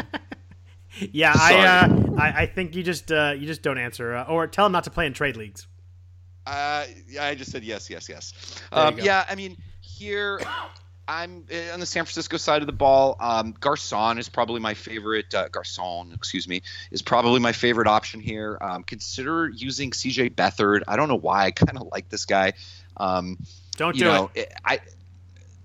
yeah, 1.12 1.32
I, 1.34 1.66
uh, 1.66 2.12
I, 2.18 2.42
I 2.42 2.46
think 2.46 2.74
you 2.74 2.82
just 2.82 3.10
uh, 3.10 3.34
you 3.36 3.46
just 3.46 3.62
don't 3.62 3.78
answer, 3.78 4.14
uh, 4.14 4.24
or 4.24 4.46
tell 4.46 4.66
him 4.66 4.72
not 4.72 4.84
to 4.84 4.90
play 4.90 5.06
in 5.06 5.12
trade 5.12 5.36
leagues. 5.36 5.66
Uh, 6.46 6.86
I 7.20 7.34
just 7.34 7.50
said 7.50 7.62
yes, 7.62 7.90
yes, 7.90 8.08
yes. 8.08 8.62
Um, 8.72 8.98
yeah, 8.98 9.24
I 9.28 9.34
mean, 9.34 9.56
here 9.80 10.40
I'm 11.08 11.44
eh, 11.50 11.72
on 11.72 11.80
the 11.80 11.86
San 11.86 12.04
Francisco 12.04 12.36
side 12.36 12.60
of 12.62 12.66
the 12.66 12.72
ball. 12.72 13.16
Um, 13.18 13.54
Garcon 13.58 14.18
is 14.18 14.28
probably 14.28 14.60
my 14.60 14.74
favorite. 14.74 15.34
Uh, 15.34 15.48
Garcon, 15.48 16.12
excuse 16.12 16.46
me, 16.46 16.62
is 16.90 17.00
probably 17.00 17.40
my 17.40 17.52
favorite 17.52 17.88
option 17.88 18.20
here. 18.20 18.58
Um, 18.60 18.82
consider 18.82 19.48
using 19.48 19.90
CJ 19.90 20.34
Beathard. 20.34 20.82
I 20.86 20.96
don't 20.96 21.08
know 21.08 21.16
why. 21.16 21.46
I 21.46 21.50
kind 21.50 21.78
of 21.78 21.88
like 21.90 22.10
this 22.10 22.26
guy. 22.26 22.52
Um, 22.98 23.38
don't 23.76 23.96
do 23.96 24.04
know, 24.04 24.30
it. 24.34 24.52
I 24.64 24.80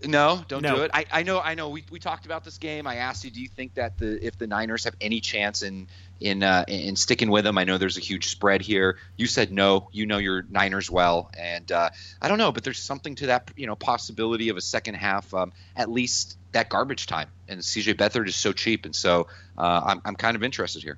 no, 0.05 0.43
don't 0.47 0.61
no. 0.61 0.75
do 0.75 0.81
it. 0.83 0.91
I, 0.93 1.05
I 1.11 1.23
know. 1.23 1.39
I 1.39 1.55
know. 1.55 1.69
We, 1.69 1.83
we 1.91 1.99
talked 1.99 2.25
about 2.25 2.43
this 2.43 2.57
game. 2.57 2.87
I 2.87 2.97
asked 2.97 3.23
you, 3.23 3.31
do 3.31 3.41
you 3.41 3.47
think 3.47 3.75
that 3.75 3.97
the 3.97 4.25
if 4.25 4.37
the 4.37 4.47
Niners 4.47 4.83
have 4.85 4.95
any 5.01 5.19
chance 5.19 5.61
in 5.61 5.87
in 6.19 6.43
uh, 6.43 6.65
in 6.67 6.95
sticking 6.95 7.29
with 7.29 7.43
them? 7.43 7.57
I 7.57 7.63
know 7.63 7.77
there's 7.77 7.97
a 7.97 8.01
huge 8.01 8.27
spread 8.27 8.61
here. 8.61 8.97
You 9.17 9.27
said 9.27 9.51
no. 9.51 9.89
You 9.91 10.05
know 10.05 10.17
your 10.17 10.43
Niners 10.49 10.89
well, 10.89 11.31
and 11.37 11.71
uh, 11.71 11.89
I 12.21 12.27
don't 12.27 12.37
know, 12.37 12.51
but 12.51 12.63
there's 12.63 12.79
something 12.79 13.15
to 13.15 13.27
that 13.27 13.51
you 13.55 13.67
know 13.67 13.75
possibility 13.75 14.49
of 14.49 14.57
a 14.57 14.61
second 14.61 14.95
half, 14.95 15.33
um, 15.33 15.53
at 15.75 15.89
least 15.89 16.37
that 16.51 16.69
garbage 16.69 17.07
time. 17.07 17.29
And 17.47 17.59
CJ 17.61 17.95
Beathard 17.95 18.27
is 18.27 18.35
so 18.35 18.51
cheap, 18.51 18.85
and 18.85 18.95
so 18.95 19.27
uh, 19.57 19.81
I'm 19.85 20.01
I'm 20.05 20.15
kind 20.15 20.35
of 20.35 20.43
interested 20.43 20.83
here. 20.83 20.97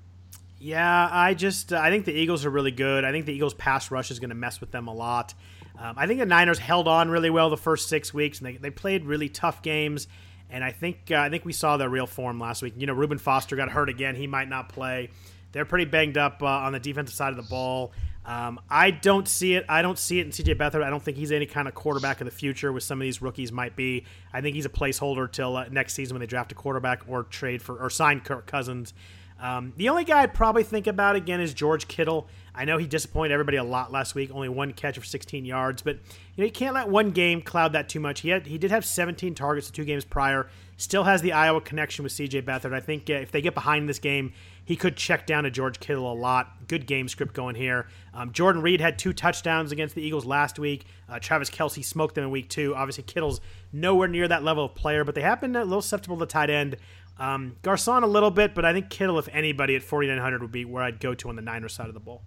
Yeah, 0.60 1.10
I 1.12 1.34
just 1.34 1.74
I 1.74 1.92
think 1.92 2.06
the 2.06 2.14
Eagles 2.14 2.46
are 2.46 2.50
really 2.50 2.72
good. 2.72 3.06
I 3.06 3.12
think 3.12 3.26
the 3.26 3.34
Eagles 3.34 3.54
pass 3.54 3.92
rush 3.92 4.10
is 4.10 4.20
going 4.20 4.30
to 4.30 4.36
mess 4.36 4.60
with 4.60 4.72
them 4.72 4.88
a 4.88 4.94
lot. 4.94 5.34
Um, 5.80 5.96
I 5.98 6.08
think 6.08 6.20
the 6.20 6.26
Niners 6.26 6.60
held 6.60 6.88
on 6.88 7.10
really 7.10 7.30
well 7.30 7.50
the 7.50 7.58
first 7.58 7.90
six 7.90 8.14
weeks, 8.14 8.40
and 8.40 8.48
they, 8.48 8.58
they 8.58 8.70
played 8.70 9.06
really 9.06 9.30
tough 9.30 9.62
games. 9.62 10.08
And 10.50 10.64
I 10.64 10.72
think 10.72 11.12
uh, 11.12 11.16
I 11.16 11.30
think 11.30 11.44
we 11.44 11.54
saw 11.54 11.78
their 11.78 11.90
real 11.90 12.08
form 12.08 12.40
last 12.40 12.62
week. 12.62 12.76
You 12.78 12.88
know, 12.88 12.94
Reuben 12.94 13.18
Foster 13.18 13.56
got 13.56 13.70
hurt 13.70 13.90
again; 13.90 14.16
he 14.16 14.28
might 14.28 14.48
not 14.48 14.70
play. 14.70 15.10
They're 15.52 15.66
pretty 15.66 15.86
banged 15.86 16.18
up 16.18 16.44
uh, 16.44 16.46
on 16.46 16.74
the 16.74 16.80
defensive 16.80 17.16
side 17.16 17.30
of 17.30 17.38
the 17.38 17.50
ball. 17.50 17.94
Um, 18.26 18.60
I 18.70 18.92
don't 18.92 19.28
see 19.28 19.54
it. 19.54 19.66
I 19.70 19.82
don't 19.82 20.00
see 20.00 20.20
it 20.20 20.26
in 20.26 20.32
CJ 20.32 20.56
Beathard. 20.58 20.84
I 20.84 20.90
don't 20.90 21.02
think 21.02 21.18
he's 21.18 21.32
any 21.32 21.46
kind 21.46 21.68
of 21.68 21.76
quarterback 21.76 22.22
of 22.22 22.26
the 22.26 22.32
future. 22.32 22.72
With 22.72 22.84
some 22.84 23.00
of 23.00 23.04
these 23.04 23.22
rookies, 23.22 23.52
might 23.52 23.76
be. 23.76 24.06
I 24.34 24.42
think 24.42 24.56
he's 24.56 24.66
a 24.66 24.70
placeholder 24.70 25.32
till 25.32 25.56
uh, 25.56 25.68
next 25.70 25.94
season 25.94 26.16
when 26.16 26.20
they 26.20 26.28
draft 26.28 26.52
a 26.52 26.56
quarterback 26.56 27.04
or 27.08 27.24
trade 27.24 27.62
for 27.62 27.78
or 27.78 27.90
sign 27.90 28.22
Kirk 28.22 28.48
Cousins. 28.48 28.94
Um, 29.40 29.74
the 29.76 29.90
only 29.90 30.06
guy 30.06 30.22
I'd 30.22 30.34
probably 30.34 30.64
think 30.64 30.88
about 30.88 31.16
again 31.16 31.42
is 31.42 31.54
George 31.54 31.88
Kittle. 31.88 32.28
I 32.56 32.66
know 32.66 32.78
he 32.78 32.88
disappointed 32.88 33.34
everybody 33.34 33.58
a 33.58 33.64
lot 33.64 33.92
last 33.92 34.16
week, 34.16 34.32
only 34.34 34.50
one 34.50 34.72
catch 34.72 34.98
for 34.98 35.04
16 35.04 35.46
yards, 35.46 35.82
but 35.82 35.96
you 35.96 36.42
know 36.42 36.46
you 36.46 36.52
can't 36.52 36.74
let 36.74 36.88
one 36.88 37.12
game 37.12 37.42
cloud 37.42 37.74
that 37.74 37.90
too 37.90 38.00
much. 38.00 38.22
He 38.22 38.30
had 38.30 38.48
he 38.48 38.58
did 38.58 38.72
have 38.72 38.86
17 38.86 39.36
targets 39.36 39.68
the 39.68 39.74
two 39.74 39.86
games 39.86 40.06
prior. 40.06 40.48
Still 40.78 41.04
has 41.04 41.22
the 41.22 41.32
Iowa 41.32 41.62
connection 41.62 42.04
with 42.04 42.12
C.J. 42.12 42.42
Beathard. 42.42 42.74
I 42.74 42.82
think 42.82 43.10
uh, 43.10 43.14
if 43.14 43.32
they 43.32 43.42
get 43.42 43.54
behind 43.54 43.88
this 43.88 44.00
game, 44.00 44.34
he 44.66 44.76
could 44.76 44.98
check 44.98 45.26
down 45.26 45.46
to 45.46 45.52
George 45.52 45.80
Kittle 45.80 46.12
a 46.12 46.14
lot. 46.14 46.68
Good 46.68 46.86
game 46.86 47.08
script 47.08 47.34
going 47.34 47.56
here. 47.56 47.88
Um, 48.14 48.34
Jordan 48.34 48.62
Reed 48.62 48.82
had 48.82 49.00
two 49.00 49.14
touchdowns 49.14 49.72
against 49.72 49.96
the 49.96 50.02
Eagles 50.02 50.26
last 50.26 50.60
week. 50.60 50.86
Uh, 51.08 51.20
Travis 51.20 51.50
Kelce 51.50 51.84
smoked 51.84 52.16
them 52.16 52.26
in 52.26 52.32
week 52.32 52.50
two. 52.50 52.76
Obviously, 52.76 53.04
Kittle's 53.04 53.40
nowhere 53.72 54.08
near 54.08 54.28
that 54.28 54.44
level 54.44 54.66
of 54.66 54.76
player, 54.76 55.04
but 55.04 55.16
they 55.16 55.22
have 55.22 55.40
been 55.40 55.56
a 55.56 55.64
little 55.64 55.82
susceptible 55.82 56.18
to 56.18 56.26
tight 56.26 56.50
end. 56.50 56.76
Um, 57.18 57.56
Garcon 57.62 58.04
a 58.04 58.08
little 58.08 58.32
bit, 58.32 58.54
but 58.54 58.66
I 58.66 58.74
think 58.74 58.90
Kittle, 58.90 59.18
if 59.18 59.30
anybody, 59.32 59.76
at 59.76 59.84
4,900 59.84 60.42
would 60.42 60.52
be 60.52 60.66
where 60.66 60.84
I'd 60.84 61.00
go 61.00 61.14
to 61.14 61.30
on 61.30 61.36
the 61.36 61.42
Niners 61.42 61.74
side 61.74 61.88
of 61.88 61.94
the 61.94 62.00
ball. 62.02 62.24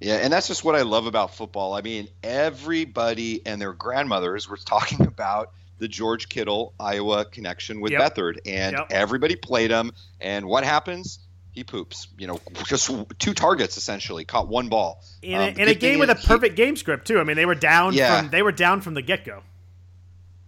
Yeah, 0.00 0.14
and 0.16 0.32
that's 0.32 0.48
just 0.48 0.64
what 0.64 0.74
I 0.76 0.82
love 0.82 1.06
about 1.06 1.34
football. 1.34 1.74
I 1.74 1.82
mean, 1.82 2.08
everybody 2.22 3.42
and 3.46 3.60
their 3.60 3.72
grandmothers 3.72 4.48
were 4.48 4.56
talking 4.56 5.02
about 5.06 5.52
the 5.78 5.88
George 5.88 6.28
Kittle 6.28 6.74
Iowa 6.78 7.24
connection 7.24 7.80
with 7.80 7.92
Yep. 7.92 8.14
Beathard, 8.16 8.38
and 8.46 8.76
Yep. 8.76 8.86
everybody 8.90 9.36
played 9.36 9.70
him. 9.70 9.92
And 10.20 10.46
what 10.46 10.64
happens? 10.64 11.18
He 11.52 11.64
poops. 11.64 12.08
You 12.18 12.26
know, 12.28 12.40
just 12.66 12.90
two 13.18 13.34
targets 13.34 13.76
essentially, 13.76 14.24
caught 14.24 14.46
one 14.48 14.68
ball. 14.68 15.02
in, 15.22 15.34
Um, 15.34 15.40
a, 15.48 15.52
the 15.52 15.62
in 15.62 15.68
a 15.68 15.74
game 15.74 15.98
with 15.98 16.10
a 16.10 16.14
is 16.14 16.20
he- 16.20 16.26
perfect 16.28 16.56
game 16.56 16.76
script 16.76 17.06
too. 17.06 17.18
I 17.18 17.24
mean, 17.24 17.36
they 17.36 17.46
were 17.46 17.54
down 17.54 17.92
Yeah. 17.94 18.20
from 18.20 18.30
they 18.30 18.42
were 18.42 18.52
down 18.52 18.80
from 18.82 18.94
the 18.94 19.02
get 19.02 19.24
go. 19.24 19.42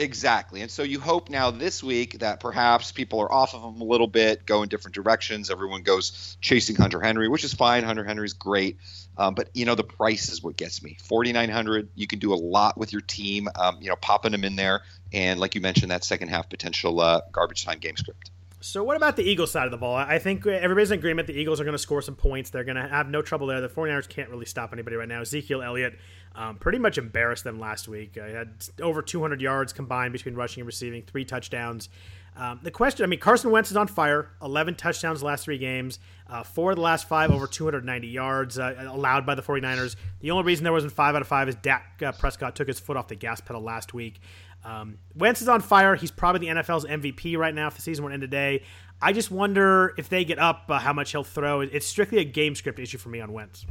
Exactly. 0.02 0.62
And 0.62 0.70
so 0.70 0.82
you 0.82 0.98
hope 0.98 1.30
now 1.30 1.52
this 1.52 1.80
week 1.80 2.18
that 2.18 2.40
perhaps 2.40 2.90
people 2.90 3.20
are 3.20 3.32
off 3.32 3.54
of 3.54 3.62
him 3.62 3.80
a 3.80 3.84
little 3.84 4.08
bit, 4.08 4.44
go 4.44 4.64
in 4.64 4.68
different 4.68 4.96
directions. 4.96 5.48
Everyone 5.48 5.82
goes 5.82 6.36
chasing 6.40 6.74
Hunter 6.74 7.00
Henry, 7.00 7.28
which 7.28 7.44
is 7.44 7.54
fine. 7.54 7.84
Hunter 7.84 8.02
Henry's 8.02 8.32
great. 8.32 8.78
Um, 9.16 9.34
but, 9.34 9.50
you 9.54 9.64
know, 9.64 9.76
the 9.76 9.84
price 9.84 10.28
is 10.28 10.42
what 10.42 10.56
gets 10.56 10.82
me. 10.82 10.96
4900 11.04 11.90
you 11.94 12.08
can 12.08 12.18
do 12.18 12.32
a 12.32 12.36
lot 12.36 12.76
with 12.76 12.92
your 12.92 13.02
team, 13.02 13.48
um, 13.54 13.78
you 13.80 13.88
know, 13.90 13.96
popping 13.96 14.32
them 14.32 14.42
in 14.42 14.56
there. 14.56 14.82
And 15.12 15.38
like 15.38 15.54
you 15.54 15.60
mentioned, 15.60 15.92
that 15.92 16.02
second 16.02 16.28
half 16.28 16.50
potential 16.50 16.98
uh, 17.00 17.20
garbage 17.30 17.64
time 17.64 17.78
game 17.78 17.96
script. 17.96 18.32
So 18.62 18.84
what 18.84 18.96
about 18.96 19.16
the 19.16 19.24
Eagles 19.24 19.50
side 19.50 19.64
of 19.64 19.72
the 19.72 19.76
ball? 19.76 19.96
I 19.96 20.20
think 20.20 20.46
everybody's 20.46 20.92
in 20.92 20.98
agreement 21.00 21.26
the 21.26 21.34
Eagles 21.34 21.60
are 21.60 21.64
going 21.64 21.74
to 21.74 21.78
score 21.78 22.00
some 22.00 22.14
points. 22.14 22.50
They're 22.50 22.62
going 22.62 22.76
to 22.76 22.86
have 22.86 23.08
no 23.08 23.20
trouble 23.20 23.48
there. 23.48 23.60
The 23.60 23.68
49ers 23.68 24.08
can't 24.08 24.30
really 24.30 24.46
stop 24.46 24.72
anybody 24.72 24.94
right 24.94 25.08
now. 25.08 25.20
Ezekiel 25.20 25.62
Elliott 25.62 25.98
um, 26.36 26.58
pretty 26.58 26.78
much 26.78 26.96
embarrassed 26.96 27.42
them 27.42 27.58
last 27.58 27.88
week. 27.88 28.16
Uh, 28.16 28.28
had 28.28 28.50
over 28.80 29.02
200 29.02 29.40
yards 29.40 29.72
combined 29.72 30.12
between 30.12 30.36
rushing 30.36 30.60
and 30.60 30.66
receiving, 30.66 31.02
three 31.02 31.24
touchdowns. 31.24 31.88
Um, 32.36 32.60
the 32.62 32.70
question, 32.70 33.04
I 33.04 33.08
mean, 33.08 33.18
Carson 33.18 33.50
Wentz 33.50 33.70
is 33.70 33.76
on 33.76 33.88
fire. 33.88 34.30
11 34.40 34.76
touchdowns 34.76 35.24
last 35.24 35.44
three 35.44 35.58
games. 35.58 35.98
Uh, 36.28 36.44
four 36.44 36.70
of 36.70 36.76
the 36.76 36.82
last 36.82 37.06
five 37.08 37.30
over 37.30 37.46
290 37.46 38.06
yards 38.06 38.58
uh, 38.58 38.74
allowed 38.88 39.26
by 39.26 39.34
the 39.34 39.42
49ers. 39.42 39.96
The 40.20 40.30
only 40.30 40.44
reason 40.44 40.62
there 40.64 40.72
wasn't 40.72 40.92
five 40.92 41.14
out 41.14 41.20
of 41.20 41.28
five 41.28 41.48
is 41.48 41.56
Dak 41.56 42.00
uh, 42.04 42.12
Prescott 42.12 42.54
took 42.56 42.68
his 42.68 42.80
foot 42.80 42.96
off 42.96 43.08
the 43.08 43.16
gas 43.16 43.40
pedal 43.40 43.60
last 43.60 43.92
week. 43.92 44.20
Um, 44.64 44.98
Wentz 45.14 45.42
is 45.42 45.48
on 45.48 45.60
fire. 45.60 45.96
He's 45.96 46.10
probably 46.10 46.46
the 46.46 46.54
NFL's 46.54 46.84
MVP 46.84 47.36
right 47.36 47.54
now 47.54 47.68
if 47.68 47.74
the 47.74 47.82
season 47.82 48.04
were 48.04 48.10
to 48.10 48.14
end 48.14 48.20
today. 48.20 48.62
I 49.00 49.12
just 49.12 49.30
wonder 49.30 49.94
if 49.98 50.08
they 50.08 50.24
get 50.24 50.38
up, 50.38 50.64
uh, 50.68 50.78
how 50.78 50.92
much 50.92 51.10
he'll 51.10 51.24
throw. 51.24 51.60
It's 51.60 51.86
strictly 51.86 52.18
a 52.18 52.24
game 52.24 52.54
script 52.54 52.78
issue 52.78 52.98
for 52.98 53.08
me 53.08 53.20
on 53.20 53.32
Wentz. 53.32 53.66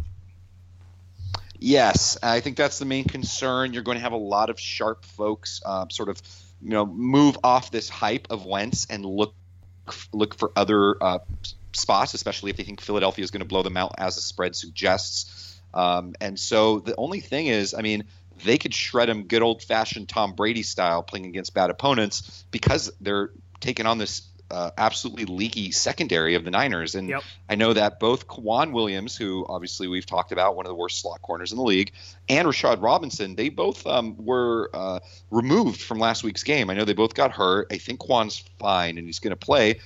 Yes, 1.57 2.17
I 2.21 2.39
think 2.39 2.57
that's 2.57 2.79
the 2.79 2.85
main 2.85 3.05
concern. 3.05 3.71
You're 3.71 3.83
going 3.83 3.97
to 3.97 4.01
have 4.01 4.13
a 4.13 4.17
lot 4.17 4.49
of 4.49 4.59
sharp 4.59 5.05
folks 5.05 5.61
um, 5.65 5.89
sort 5.89 6.09
of, 6.09 6.21
you 6.61 6.71
know, 6.71 6.85
move 6.85 7.37
off 7.43 7.71
this 7.71 7.87
hype 7.87 8.27
of 8.29 8.45
Wentz 8.45 8.87
and 8.89 9.05
look 9.05 9.35
look 10.11 10.35
for 10.35 10.51
other 10.55 10.95
uh, 11.01 11.19
spots, 11.73 12.13
especially 12.13 12.49
if 12.49 12.57
they 12.57 12.63
think 12.63 12.81
Philadelphia 12.81 13.23
is 13.23 13.31
going 13.31 13.41
to 13.41 13.47
blow 13.47 13.61
them 13.61 13.77
out 13.77 13.93
as 13.97 14.15
the 14.15 14.21
spread 14.21 14.55
suggests. 14.55 15.59
Um, 15.73 16.15
and 16.19 16.39
so 16.39 16.79
the 16.79 16.95
only 16.97 17.19
thing 17.19 17.47
is, 17.47 17.73
I 17.73 17.81
mean, 17.81 18.05
they 18.43 18.57
could 18.57 18.73
shred 18.73 19.09
him 19.09 19.23
good 19.23 19.41
old 19.41 19.63
fashioned 19.63 20.09
Tom 20.09 20.33
Brady 20.33 20.63
style, 20.63 21.03
playing 21.03 21.25
against 21.25 21.53
bad 21.53 21.69
opponents 21.69 22.45
because 22.51 22.91
they're 23.01 23.31
taking 23.59 23.85
on 23.85 23.97
this 23.97 24.23
uh, 24.51 24.71
absolutely 24.77 25.25
leaky 25.25 25.71
secondary 25.71 26.35
of 26.35 26.43
the 26.43 26.51
Niners. 26.51 26.95
And 26.95 27.07
Yep. 27.07 27.23
I 27.49 27.55
know 27.55 27.73
that 27.73 27.99
both 27.99 28.27
K'Waun 28.27 28.73
Williams, 28.73 29.15
who 29.15 29.45
obviously 29.47 29.87
we've 29.87 30.05
talked 30.05 30.31
about, 30.31 30.55
one 30.55 30.65
of 30.65 30.69
the 30.69 30.75
worst 30.75 30.99
slot 30.99 31.21
corners 31.21 31.51
in 31.51 31.57
the 31.57 31.63
league, 31.63 31.93
and 32.27 32.47
Rashard 32.47 32.81
Robinson, 32.81 33.35
they 33.35 33.49
both 33.49 33.87
um, 33.87 34.15
were 34.17 34.69
uh, 34.73 34.99
removed 35.29 35.81
from 35.81 35.99
last 35.99 36.23
week's 36.23 36.43
game. 36.43 36.69
I 36.69 36.73
know 36.73 36.83
they 36.83 36.93
both 36.93 37.13
got 37.13 37.31
hurt. 37.31 37.67
I 37.71 37.77
think 37.77 38.01
Kwan's 38.01 38.43
fine 38.59 38.97
and 38.97 39.07
he's 39.07 39.19
going 39.19 39.31
to 39.31 39.37
play. 39.37 39.79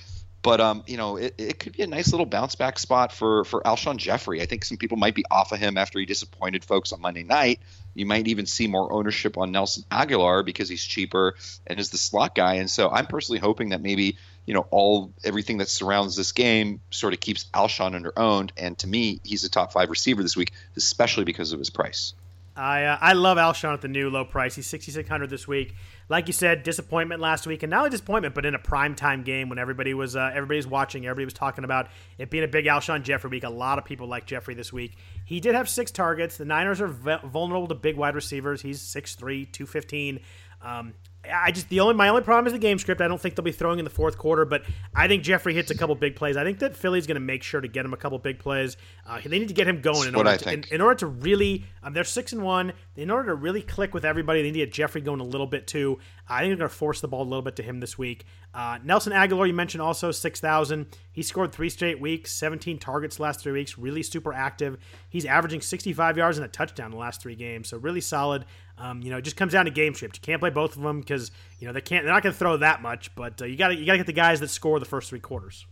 But 0.46 0.60
um, 0.60 0.84
you 0.86 0.96
know, 0.96 1.16
it, 1.16 1.34
it 1.38 1.58
could 1.58 1.72
be 1.72 1.82
a 1.82 1.88
nice 1.88 2.12
little 2.12 2.24
bounce 2.24 2.54
back 2.54 2.78
spot 2.78 3.10
for 3.10 3.44
for 3.44 3.62
Alshon 3.62 3.96
Jeffery. 3.96 4.40
I 4.40 4.46
think 4.46 4.64
some 4.64 4.76
people 4.76 4.96
might 4.96 5.16
be 5.16 5.24
off 5.28 5.50
of 5.50 5.58
him 5.58 5.76
after 5.76 5.98
he 5.98 6.06
disappointed 6.06 6.64
folks 6.64 6.92
on 6.92 7.00
Monday 7.00 7.24
night. 7.24 7.58
You 7.94 8.06
might 8.06 8.28
even 8.28 8.46
see 8.46 8.68
more 8.68 8.92
ownership 8.92 9.38
on 9.38 9.50
Nelson 9.50 9.82
Agholor 9.90 10.44
because 10.44 10.68
he's 10.68 10.84
cheaper 10.84 11.34
and 11.66 11.80
is 11.80 11.90
the 11.90 11.98
slot 11.98 12.36
guy. 12.36 12.54
And 12.54 12.70
so 12.70 12.88
I'm 12.88 13.08
personally 13.08 13.40
hoping 13.40 13.70
that 13.70 13.80
maybe 13.80 14.18
you 14.46 14.54
know 14.54 14.68
all 14.70 15.12
everything 15.24 15.58
that 15.58 15.68
surrounds 15.68 16.14
this 16.14 16.30
game 16.30 16.80
sort 16.92 17.12
of 17.12 17.18
keeps 17.18 17.46
Alshon 17.52 17.96
under 17.96 18.16
owned. 18.16 18.52
And 18.56 18.78
to 18.78 18.86
me, 18.86 19.18
he's 19.24 19.42
a 19.42 19.50
top 19.50 19.72
five 19.72 19.90
receiver 19.90 20.22
this 20.22 20.36
week, 20.36 20.52
especially 20.76 21.24
because 21.24 21.50
of 21.50 21.58
his 21.58 21.70
price. 21.70 22.14
I 22.56 22.84
uh, 22.84 22.98
I 23.00 23.12
love 23.14 23.36
Alshon 23.36 23.74
at 23.74 23.80
the 23.80 23.88
new 23.88 24.10
low 24.10 24.24
price. 24.24 24.54
He's 24.54 24.68
6600 24.68 25.28
this 25.28 25.48
week. 25.48 25.74
Like 26.08 26.28
you 26.28 26.32
said, 26.32 26.62
disappointment 26.62 27.20
last 27.20 27.46
week, 27.46 27.62
and 27.64 27.70
not 27.70 27.78
only 27.78 27.90
disappointment, 27.90 28.34
but 28.34 28.46
in 28.46 28.54
a 28.54 28.58
prime 28.58 28.94
time 28.94 29.22
game 29.22 29.48
when 29.48 29.58
everybody 29.58 29.92
was 29.92 30.14
uh, 30.14 30.30
everybody's 30.32 30.66
watching, 30.66 31.04
everybody 31.04 31.24
was 31.24 31.34
talking 31.34 31.64
about 31.64 31.88
it 32.18 32.30
being 32.30 32.44
a 32.44 32.48
big 32.48 32.66
Alshon 32.66 33.02
Jeffery 33.02 33.30
week. 33.30 33.44
A 33.44 33.50
lot 33.50 33.78
of 33.78 33.84
people 33.84 34.06
like 34.06 34.24
Jeffery 34.26 34.54
this 34.54 34.72
week. 34.72 34.96
He 35.24 35.40
did 35.40 35.54
have 35.54 35.68
six 35.68 35.90
targets. 35.90 36.36
The 36.36 36.44
Niners 36.44 36.80
are 36.80 36.88
ve- 36.88 37.18
vulnerable 37.24 37.66
to 37.68 37.74
big 37.74 37.96
wide 37.96 38.14
receivers. 38.14 38.62
He's 38.62 38.80
6'3", 38.80 39.50
215. 39.52 40.20
Um, 40.62 40.94
I 41.32 41.50
just 41.50 41.68
the 41.68 41.80
only 41.80 41.94
my 41.94 42.08
only 42.08 42.22
problem 42.22 42.46
is 42.46 42.52
the 42.52 42.58
game 42.58 42.78
script. 42.78 43.00
I 43.00 43.08
don't 43.08 43.20
think 43.20 43.34
they'll 43.34 43.44
be 43.44 43.52
throwing 43.52 43.78
in 43.78 43.84
the 43.84 43.90
fourth 43.90 44.18
quarter, 44.18 44.44
but 44.44 44.64
I 44.94 45.08
think 45.08 45.22
Jeffery 45.22 45.54
hits 45.54 45.70
a 45.70 45.76
couple 45.76 45.94
big 45.94 46.16
plays. 46.16 46.36
I 46.36 46.44
think 46.44 46.58
that 46.60 46.76
Philly's 46.76 47.06
going 47.06 47.16
to 47.16 47.20
make 47.20 47.42
sure 47.42 47.60
to 47.60 47.68
get 47.68 47.84
him 47.84 47.92
a 47.92 47.96
couple 47.96 48.18
big 48.18 48.38
plays. 48.38 48.76
Uh, 49.06 49.20
they 49.24 49.38
need 49.38 49.48
to 49.48 49.54
get 49.54 49.66
him 49.66 49.80
going 49.80 50.08
in 50.08 50.14
order, 50.14 50.36
to, 50.36 50.52
in, 50.52 50.64
in 50.70 50.80
order 50.80 50.96
to 50.96 51.06
really. 51.06 51.64
Um, 51.82 51.92
they're 51.92 52.04
six 52.04 52.32
and 52.32 52.42
one. 52.42 52.72
In 52.96 53.10
order 53.10 53.28
to 53.28 53.34
really 53.34 53.62
click 53.62 53.94
with 53.94 54.04
everybody, 54.04 54.40
they 54.42 54.48
need 54.48 54.60
to 54.60 54.66
get 54.66 54.72
Jeffery 54.72 55.00
going 55.00 55.20
a 55.20 55.24
little 55.24 55.46
bit 55.46 55.66
too. 55.66 55.98
I 56.28 56.40
think 56.40 56.50
they're 56.50 56.56
going 56.56 56.70
to 56.70 56.74
force 56.74 57.00
the 57.00 57.08
ball 57.08 57.22
a 57.22 57.24
little 57.24 57.42
bit 57.42 57.56
to 57.56 57.62
him 57.62 57.80
this 57.80 57.96
week. 57.96 58.24
Uh, 58.52 58.78
Nelson 58.82 59.12
Agholor, 59.12 59.46
you 59.46 59.54
mentioned 59.54 59.82
also 59.82 60.10
six 60.10 60.40
thousand. 60.40 60.86
He 61.12 61.22
scored 61.22 61.52
three 61.52 61.68
straight 61.68 62.00
weeks, 62.00 62.32
seventeen 62.32 62.78
targets 62.78 63.16
the 63.16 63.22
last 63.22 63.40
three 63.40 63.52
weeks. 63.52 63.78
Really 63.78 64.02
super 64.02 64.32
active. 64.32 64.78
He's 65.08 65.24
averaging 65.24 65.60
sixty-five 65.60 66.16
yards 66.16 66.38
and 66.38 66.44
a 66.44 66.48
touchdown 66.48 66.90
the 66.90 66.96
last 66.96 67.22
three 67.22 67.36
games, 67.36 67.68
so 67.68 67.76
really 67.76 68.00
solid. 68.00 68.44
Um, 68.78 69.02
you 69.02 69.10
know, 69.10 69.18
it 69.18 69.22
just 69.22 69.36
comes 69.36 69.52
down 69.52 69.66
to 69.66 69.70
game 69.70 69.94
script. 69.94 70.16
You 70.16 70.20
can't 70.20 70.40
play 70.40 70.50
both 70.50 70.76
of 70.76 70.82
them 70.82 71.00
because 71.00 71.30
you 71.58 71.66
know 71.66 71.72
they 71.72 71.80
can't. 71.80 72.04
They're 72.04 72.12
not 72.12 72.22
going 72.22 72.32
to 72.32 72.38
throw 72.38 72.56
that 72.58 72.82
much, 72.82 73.14
but 73.14 73.40
uh, 73.40 73.44
you 73.44 73.56
got 73.56 73.68
to 73.68 73.76
you 73.76 73.86
got 73.86 73.92
to 73.92 73.98
get 73.98 74.06
the 74.06 74.12
guys 74.12 74.40
that 74.40 74.48
score 74.48 74.78
the 74.78 74.84
first 74.86 75.10
three 75.10 75.20
quarters. 75.20 75.66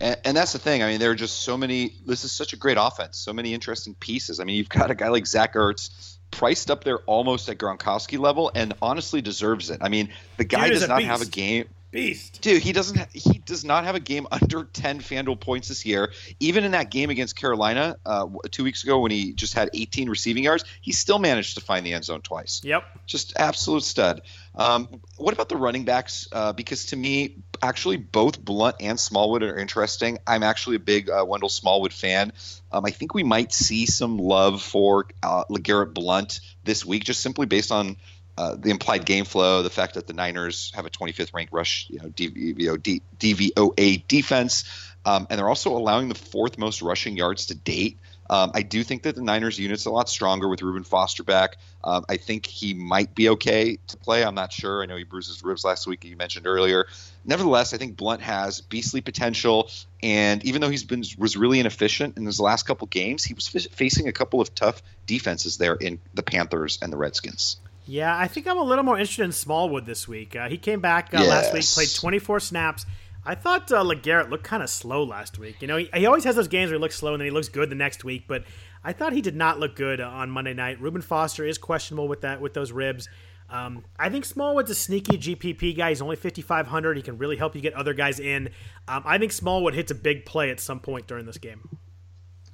And, 0.00 0.16
and 0.24 0.36
that's 0.36 0.52
the 0.52 0.58
thing. 0.58 0.82
I 0.82 0.86
mean, 0.86 1.00
there 1.00 1.10
are 1.10 1.16
just 1.16 1.42
so 1.42 1.56
many. 1.56 1.94
This 2.06 2.24
is 2.24 2.32
such 2.32 2.52
a 2.52 2.56
great 2.56 2.76
offense. 2.78 3.18
So 3.18 3.32
many 3.32 3.54
interesting 3.54 3.94
pieces. 3.94 4.40
I 4.40 4.44
mean, 4.44 4.56
you've 4.56 4.68
got 4.68 4.90
a 4.90 4.94
guy 4.94 5.08
like 5.08 5.26
Zach 5.26 5.54
Ertz 5.54 6.17
priced 6.30 6.70
up 6.70 6.84
there 6.84 6.98
almost 6.98 7.48
at 7.48 7.58
Gronkowski 7.58 8.18
level, 8.18 8.50
and 8.54 8.74
honestly 8.80 9.20
deserves 9.22 9.70
it. 9.70 9.80
I 9.82 9.88
mean, 9.88 10.10
the 10.36 10.44
guy 10.44 10.68
Dude 10.68 10.80
does 10.80 10.88
not 10.88 11.02
have 11.02 11.22
a 11.22 11.26
game. 11.26 11.66
Beast. 11.90 12.42
Dude, 12.42 12.62
he 12.62 12.72
doesn't. 12.72 12.98
Ha- 12.98 13.06
he 13.12 13.38
does 13.38 13.64
not 13.64 13.84
have 13.84 13.94
a 13.94 14.00
game 14.00 14.26
under 14.32 14.64
ten 14.64 15.00
Fanduel 15.00 15.40
points 15.40 15.68
this 15.68 15.86
year. 15.86 16.12
Even 16.38 16.64
in 16.64 16.72
that 16.72 16.90
game 16.90 17.08
against 17.10 17.34
Carolina 17.36 17.96
uh, 18.04 18.26
two 18.50 18.62
weeks 18.64 18.84
ago, 18.84 19.00
when 19.00 19.10
he 19.10 19.32
just 19.32 19.54
had 19.54 19.70
18 19.72 20.10
receiving 20.10 20.44
yards, 20.44 20.64
he 20.80 20.92
still 20.92 21.18
managed 21.18 21.54
to 21.56 21.60
find 21.62 21.86
the 21.86 21.94
end 21.94 22.04
zone 22.04 22.20
twice 22.20 22.60
Yep. 22.62 22.84
just 23.06 23.32
absolute 23.36 23.82
stud. 23.84 24.20
Um, 24.54 24.88
what 25.16 25.32
about 25.32 25.48
the 25.48 25.56
running 25.56 25.84
backs? 25.84 26.28
Uh, 26.32 26.52
because 26.52 26.86
to 26.86 26.96
me, 26.96 27.36
actually, 27.62 27.96
both 27.96 28.38
Blunt 28.44 28.76
and 28.80 28.98
Smallwood 28.98 29.42
are 29.42 29.56
interesting. 29.56 30.18
I'm 30.26 30.42
actually 30.42 30.76
a 30.76 30.80
big 30.80 31.08
uh, 31.08 31.24
Wendell 31.26 31.48
Smallwood 31.48 31.92
fan. 31.92 32.32
Um, 32.72 32.84
I 32.84 32.90
think 32.90 33.14
we 33.14 33.22
might 33.22 33.52
see 33.52 33.86
some 33.86 34.18
love 34.18 34.60
for 34.62 35.06
uh, 35.22 35.44
LeGarrette 35.50 35.94
Blunt 35.94 36.40
this 36.64 36.84
week, 36.84 37.04
just 37.04 37.20
simply 37.20 37.46
based 37.46 37.72
on 37.72 37.96
uh, 38.38 38.54
the 38.54 38.70
implied 38.70 39.04
game 39.04 39.24
flow, 39.24 39.64
the 39.64 39.70
fact 39.70 39.94
that 39.94 40.06
the 40.06 40.12
Niners 40.12 40.70
have 40.76 40.86
a 40.86 40.90
25th 40.90 41.34
ranked 41.34 41.52
rush, 41.52 41.86
you 41.90 41.98
know, 41.98 42.04
DVO, 42.04 43.00
DVOA 43.18 44.06
defense, 44.06 44.62
um, 45.04 45.26
and 45.28 45.40
they're 45.40 45.48
also 45.48 45.76
allowing 45.76 46.08
the 46.08 46.14
fourth 46.14 46.56
most 46.56 46.80
rushing 46.80 47.16
yards 47.16 47.46
to 47.46 47.56
date. 47.56 47.98
Um, 48.30 48.52
I 48.54 48.62
do 48.62 48.84
think 48.84 49.02
that 49.02 49.16
the 49.16 49.22
Niners 49.22 49.58
unit's 49.58 49.86
a 49.86 49.90
lot 49.90 50.08
stronger 50.08 50.48
with 50.48 50.62
Reuben 50.62 50.84
Foster 50.84 51.24
back. 51.24 51.56
Um, 51.82 52.04
I 52.08 52.16
think 52.16 52.46
he 52.46 52.74
might 52.74 53.12
be 53.12 53.30
okay 53.30 53.78
to 53.88 53.96
play. 53.96 54.22
I'm 54.22 54.36
not 54.36 54.52
sure. 54.52 54.84
I 54.84 54.86
know 54.86 54.96
he 54.96 55.02
bruised 55.02 55.28
his 55.28 55.42
ribs 55.42 55.64
last 55.64 55.88
week, 55.88 56.04
you 56.04 56.14
mentioned 56.14 56.46
earlier. 56.46 56.86
Nevertheless, 57.24 57.74
I 57.74 57.78
think 57.78 57.96
Blunt 57.96 58.22
has 58.22 58.60
beastly 58.60 59.00
potential, 59.00 59.68
and 60.00 60.44
even 60.44 60.60
though 60.60 60.70
he's 60.70 60.84
been 60.84 61.02
was 61.18 61.36
really 61.36 61.58
inefficient 61.58 62.16
in 62.16 62.24
his 62.24 62.38
last 62.38 62.64
couple 62.64 62.86
games, 62.86 63.24
he 63.24 63.34
was 63.34 63.52
f- 63.52 63.72
facing 63.72 64.06
a 64.06 64.12
couple 64.12 64.40
of 64.40 64.54
tough 64.54 64.80
defenses 65.06 65.56
there 65.56 65.74
in 65.74 65.98
the 66.14 66.22
Panthers 66.22 66.78
and 66.80 66.92
the 66.92 66.96
Redskins. 66.96 67.56
Yeah, 67.88 68.16
I 68.16 68.28
think 68.28 68.46
I'm 68.46 68.58
a 68.58 68.62
little 68.62 68.84
more 68.84 68.98
interested 68.98 69.24
in 69.24 69.32
Smallwood 69.32 69.86
this 69.86 70.06
week. 70.06 70.36
Uh, 70.36 70.48
he 70.48 70.58
came 70.58 70.80
back 70.80 71.08
uh, 71.14 71.24
last 71.24 71.54
week, 71.54 71.64
played 71.64 71.88
24 71.94 72.38
snaps. 72.40 72.84
I 73.24 73.34
thought 73.34 73.72
uh, 73.72 73.82
LeGarrette 73.82 74.30
looked 74.30 74.44
kind 74.44 74.62
of 74.62 74.68
slow 74.68 75.04
last 75.04 75.38
week. 75.38 75.56
You 75.60 75.68
know, 75.68 75.78
he, 75.78 75.88
he 75.94 76.06
always 76.06 76.24
has 76.24 76.36
those 76.36 76.48
games 76.48 76.70
where 76.70 76.78
he 76.78 76.82
looks 76.82 76.96
slow 76.96 77.14
and 77.14 77.20
then 77.20 77.26
he 77.26 77.30
looks 77.30 77.48
good 77.48 77.70
the 77.70 77.74
next 77.74 78.04
week. 78.04 78.24
But 78.28 78.44
I 78.84 78.92
thought 78.92 79.14
he 79.14 79.22
did 79.22 79.36
not 79.36 79.58
look 79.58 79.74
good 79.74 80.00
uh, 80.00 80.06
on 80.08 80.30
Monday 80.30 80.54
night. 80.54 80.80
Reuben 80.80 81.00
Foster 81.02 81.46
is 81.46 81.56
questionable 81.56 82.08
with 82.08 82.20
that 82.20 82.40
with 82.42 82.52
those 82.52 82.72
ribs. 82.72 83.08
Um, 83.50 83.84
I 83.98 84.10
think 84.10 84.26
Smallwood's 84.26 84.70
a 84.70 84.74
sneaky 84.74 85.16
GPP 85.16 85.74
guy. 85.74 85.88
He's 85.88 86.02
only 86.02 86.16
5,500. 86.16 86.96
He 86.98 87.02
can 87.02 87.16
really 87.16 87.36
help 87.36 87.54
you 87.54 87.62
get 87.62 87.72
other 87.72 87.94
guys 87.94 88.20
in. 88.20 88.50
Um, 88.86 89.02
I 89.06 89.16
think 89.16 89.32
Smallwood 89.32 89.74
hits 89.74 89.90
a 89.90 89.94
big 89.94 90.26
play 90.26 90.50
at 90.50 90.60
some 90.60 90.80
point 90.80 91.06
during 91.06 91.24
this 91.24 91.38
game. 91.38 91.66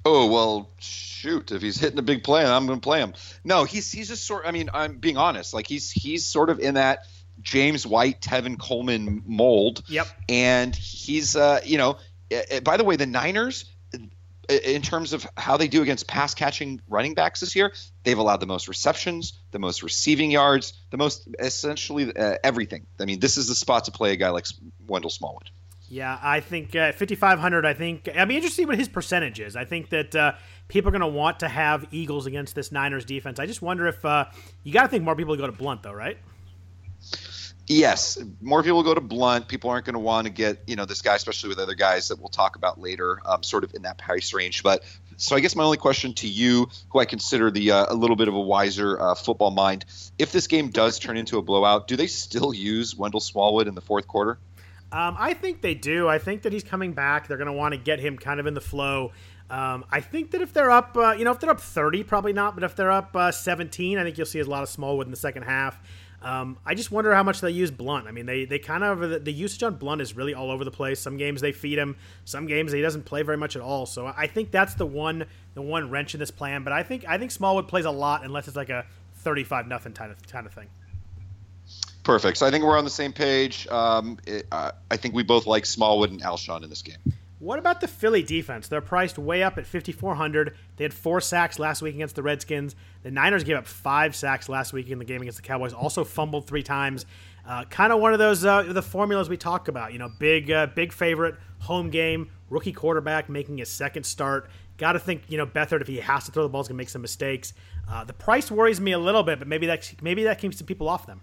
Oh 0.07 0.27
well, 0.27 0.69
shoot! 0.77 1.51
If 1.51 1.63
he's 1.63 1.79
hitting 1.79 1.97
a 1.97 2.03
big 2.03 2.23
play, 2.23 2.45
I'm 2.45 2.67
going 2.67 2.79
to 2.79 2.83
play 2.83 2.99
him. 2.99 3.13
No, 3.43 3.63
he's 3.63 3.91
he's 3.91 4.07
just 4.07 4.25
sort. 4.25 4.45
I 4.45 4.51
mean, 4.51 4.69
I'm 4.71 4.97
being 4.97 5.17
honest. 5.17 5.53
Like 5.53 5.65
he's 5.65 5.89
he's 5.89 6.25
sort 6.25 6.51
of 6.51 6.59
in 6.59 6.75
that 6.75 7.07
James 7.41 7.87
White, 7.87 8.21
Tevin 8.21 8.59
Coleman 8.59 9.23
mold. 9.25 9.83
Yep. 9.87 10.07
And 10.29 10.75
he's 10.75 11.35
uh, 11.35 11.61
you 11.65 11.79
know, 11.79 11.97
eh, 12.29 12.43
eh, 12.49 12.59
by 12.59 12.77
the 12.77 12.83
way, 12.83 12.97
the 12.97 13.07
Niners. 13.07 13.65
in 14.47 14.83
terms 14.83 15.13
of 15.13 15.25
how 15.35 15.57
they 15.57 15.67
do 15.67 15.81
against 15.81 16.07
pass 16.07 16.35
catching 16.35 16.79
running 16.87 17.15
backs 17.15 17.39
this 17.39 17.55
year, 17.55 17.73
they've 18.03 18.19
allowed 18.19 18.39
the 18.39 18.45
most 18.45 18.67
receptions, 18.67 19.39
the 19.49 19.57
most 19.57 19.81
receiving 19.81 20.29
yards, 20.29 20.73
the 20.91 20.97
most 20.97 21.27
essentially 21.39 22.15
uh, 22.15 22.35
everything. 22.43 22.85
I 22.99 23.05
mean, 23.05 23.19
this 23.19 23.37
is 23.37 23.47
the 23.47 23.55
spot 23.55 23.85
to 23.85 23.91
play 23.91 24.11
a 24.11 24.17
guy 24.17 24.29
like 24.29 24.45
Wendell 24.85 25.09
Smallwood. 25.09 25.49
Yeah, 25.89 26.17
I 26.21 26.39
think 26.39 26.75
uh, 26.75 26.91
5,500. 26.93 27.65
I 27.65 27.73
think 27.73 28.09
I'd 28.09 28.27
be 28.27 28.35
interested 28.35 28.55
to 28.55 28.61
see 28.61 28.65
what 28.65 28.77
his 28.77 28.87
percentage 28.89 29.39
is. 29.39 29.55
I 29.55 29.65
think 29.65 29.89
that 29.89 30.15
uh, 30.15 30.33
people 30.67 30.89
are 30.89 30.91
going 30.91 31.01
to 31.01 31.07
want 31.07 31.41
to 31.41 31.47
have 31.47 31.85
Eagles 31.91 32.25
against 32.25 32.55
this 32.55 32.71
Niners 32.71 33.05
defense. 33.05 33.39
I 33.39 33.45
just 33.45 33.61
wonder 33.61 33.85
if 33.87 34.03
uh, 34.03 34.25
you 34.63 34.73
got 34.73 34.83
to 34.83 34.87
think 34.87 35.03
more 35.03 35.15
people 35.15 35.35
go 35.35 35.45
to 35.45 35.51
Blunt 35.51 35.83
though, 35.83 35.93
right? 35.93 36.17
Yes, 37.67 38.19
more 38.41 38.61
people 38.61 38.83
go 38.83 38.93
to 38.93 39.01
Blunt. 39.01 39.47
People 39.47 39.71
aren't 39.71 39.85
going 39.85 39.93
to 39.93 39.99
want 39.99 40.25
to 40.25 40.33
get 40.33 40.63
you 40.67 40.75
know 40.75 40.85
this 40.85 41.01
guy, 41.01 41.15
especially 41.15 41.49
with 41.49 41.59
other 41.59 41.73
guys 41.73 42.09
that 42.09 42.19
we'll 42.19 42.29
talk 42.29 42.55
about 42.55 42.79
later, 42.79 43.19
um, 43.25 43.41
sort 43.41 43.63
of 43.63 43.73
in 43.73 43.83
that 43.83 43.97
price 43.97 44.33
range. 44.33 44.61
But 44.61 44.83
so 45.17 45.35
I 45.35 45.39
guess 45.39 45.55
my 45.55 45.63
only 45.63 45.77
question 45.77 46.13
to 46.15 46.27
you, 46.27 46.69
who 46.89 46.99
I 46.99 47.05
consider 47.05 47.49
the 47.49 47.71
uh, 47.71 47.85
a 47.89 47.95
little 47.95 48.15
bit 48.15 48.27
of 48.27 48.35
a 48.35 48.41
wiser 48.41 48.99
uh, 48.99 49.15
football 49.15 49.49
mind, 49.49 49.85
if 50.19 50.31
this 50.31 50.45
game 50.47 50.69
does 50.69 50.99
turn 50.99 51.17
into 51.17 51.39
a 51.39 51.41
blowout, 51.41 51.87
do 51.87 51.95
they 51.95 52.07
still 52.07 52.53
use 52.53 52.95
Wendell 52.95 53.19
Smallwood 53.19 53.67
in 53.67 53.73
the 53.73 53.81
fourth 53.81 54.07
quarter? 54.07 54.37
Um, 54.95 55.17
I 55.19 55.33
think 55.33 55.61
they 55.61 55.73
do. 55.73 56.07
I 56.07 56.19
think 56.19 56.43
that 56.43 56.53
he's 56.53 56.63
coming 56.63 56.93
back. 56.93 57.27
They're 57.27 57.35
going 57.35 57.47
to 57.47 57.53
want 57.53 57.73
to 57.73 57.77
get 57.77 57.99
him 57.99 58.17
kind 58.17 58.39
of 58.39 58.47
in 58.47 58.53
the 58.53 58.61
flow. 58.61 59.11
Um, 59.49 59.83
I 59.91 59.99
think 59.99 60.31
that 60.31 60.41
if 60.41 60.53
they're 60.53 60.71
up, 60.71 60.95
uh, 60.95 61.11
you 61.11 61.25
know, 61.25 61.31
if 61.31 61.39
they're 61.41 61.49
up 61.49 61.59
30, 61.59 62.03
probably 62.03 62.31
not, 62.31 62.55
but 62.55 62.63
if 62.63 62.77
they're 62.77 62.91
up 62.91 63.13
uh, 63.13 63.29
17, 63.29 63.97
I 63.97 64.03
think 64.03 64.17
you'll 64.17 64.25
see 64.25 64.39
a 64.39 64.45
lot 64.45 64.63
of 64.63 64.69
Smallwood 64.69 65.05
in 65.05 65.11
the 65.11 65.17
second 65.17 65.43
half. 65.43 65.81
Um, 66.21 66.57
I 66.65 66.75
just 66.75 66.91
wonder 66.91 67.13
how 67.13 67.23
much 67.23 67.41
they 67.41 67.51
use 67.51 67.71
Blunt. 67.71 68.07
I 68.07 68.11
mean, 68.11 68.25
they, 68.25 68.45
they 68.45 68.57
kind 68.57 68.85
of 68.85 69.25
the, 69.25 69.31
usage 69.31 69.61
on 69.63 69.75
Blunt 69.75 70.01
is 70.01 70.15
really 70.15 70.33
all 70.33 70.49
over 70.49 70.63
the 70.63 70.71
place. 70.71 70.97
Some 71.01 71.17
games 71.17 71.41
they 71.41 71.51
feed 71.51 71.77
him, 71.77 71.97
some 72.23 72.47
games 72.47 72.71
he 72.71 72.81
doesn't 72.81 73.03
play 73.03 73.21
very 73.21 73.37
much 73.37 73.57
at 73.57 73.61
all. 73.61 73.85
So 73.85 74.07
I 74.07 74.27
think 74.27 74.49
that's 74.49 74.75
the 74.75 74.85
one 74.85 75.25
the 75.55 75.61
one 75.61 75.91
wrench 75.91 76.13
in 76.13 76.21
this 76.21 76.31
plan. 76.31 76.63
But 76.63 76.71
I 76.71 76.83
think 76.83 77.03
I 77.05 77.17
think 77.17 77.31
Smallwood 77.31 77.67
plays 77.67 77.85
a 77.85 77.91
lot 77.91 78.23
unless 78.23 78.47
it's 78.47 78.57
like 78.57 78.69
a 78.69 78.85
thirty 79.17 79.43
five 79.43 79.67
nothing 79.67 79.91
kind 79.91 80.11
of 80.11 80.25
kind 80.25 80.47
of 80.47 80.53
thing. 80.53 80.69
Perfect. 82.05 82.37
So 82.37 82.45
I 82.45 82.51
think 82.51 82.63
we're 82.63 82.77
on 82.77 82.83
the 82.83 82.89
same 82.89 83.11
page. 83.11 83.67
Um, 83.67 84.19
it, 84.27 84.45
uh, 84.51 84.71
I 84.91 84.95
think 84.95 85.15
we 85.15 85.23
both 85.23 85.47
like 85.47 85.65
Smallwood 85.65 86.11
and 86.11 86.21
Alshon 86.21 86.63
in 86.63 86.69
this 86.69 86.83
game. 86.83 86.97
What 87.39 87.57
about 87.57 87.81
the 87.81 87.87
Philly 87.87 88.21
defense? 88.21 88.67
They're 88.67 88.79
priced 88.79 89.17
way 89.17 89.41
up 89.41 89.57
at 89.57 89.65
5,400. 89.65 90.55
They 90.77 90.83
had 90.83 90.93
four 90.93 91.19
sacks 91.19 91.57
last 91.57 91.81
week 91.81 91.95
against 91.95 92.15
the 92.15 92.21
Redskins. 92.21 92.75
The 93.01 93.09
Niners 93.09 93.43
gave 93.43 93.57
up 93.57 93.65
five 93.65 94.15
sacks 94.15 94.47
last 94.47 94.71
week 94.71 94.89
in 94.89 94.99
the 94.99 95.05
game 95.05 95.21
against 95.21 95.37
the 95.37 95.41
Cowboys. 95.41 95.73
Also 95.73 96.03
fumbled 96.03 96.45
three 96.45 96.61
times. 96.63 97.07
Uh, 97.45 97.65
kind 97.65 97.91
of 97.91 97.99
one 97.99 98.13
of 98.13 98.19
those 98.19 98.45
uh, 98.45 98.61
the 98.63 98.81
formulas 98.83 99.27
we 99.27 99.37
talk 99.37 99.67
about. 99.67 99.91
You 99.91 99.99
know, 99.99 100.09
big 100.19 100.51
uh, 100.51 100.67
big 100.67 100.93
favorite 100.93 101.35
home 101.59 101.89
game, 101.89 102.29
rookie 102.51 102.71
quarterback 102.71 103.29
making 103.29 103.57
his 103.57 103.69
second 103.69 104.03
start. 104.03 104.49
Got 104.77 104.93
to 104.93 104.99
think 104.99 105.23
you 105.27 105.37
know 105.37 105.45
Beathard 105.45 105.81
if 105.81 105.87
he 105.87 105.97
has 105.97 106.25
to 106.25 106.31
throw 106.31 106.43
the 106.43 106.49
ball 106.49 106.61
is 106.61 106.67
going 106.67 106.77
to 106.77 106.81
make 106.81 106.89
some 106.89 107.01
mistakes. 107.01 107.53
Uh, 107.89 108.03
the 108.03 108.13
price 108.13 108.49
worries 108.49 108.79
me 108.79 108.91
a 108.93 108.99
little 108.99 109.23
bit, 109.23 109.39
but 109.39 109.47
maybe 109.47 109.67
that 109.67 109.91
maybe 110.01 110.23
that 110.23 110.39
keeps 110.39 110.57
some 110.57 110.67
people 110.67 110.87
off 110.87 111.05
them. 111.05 111.21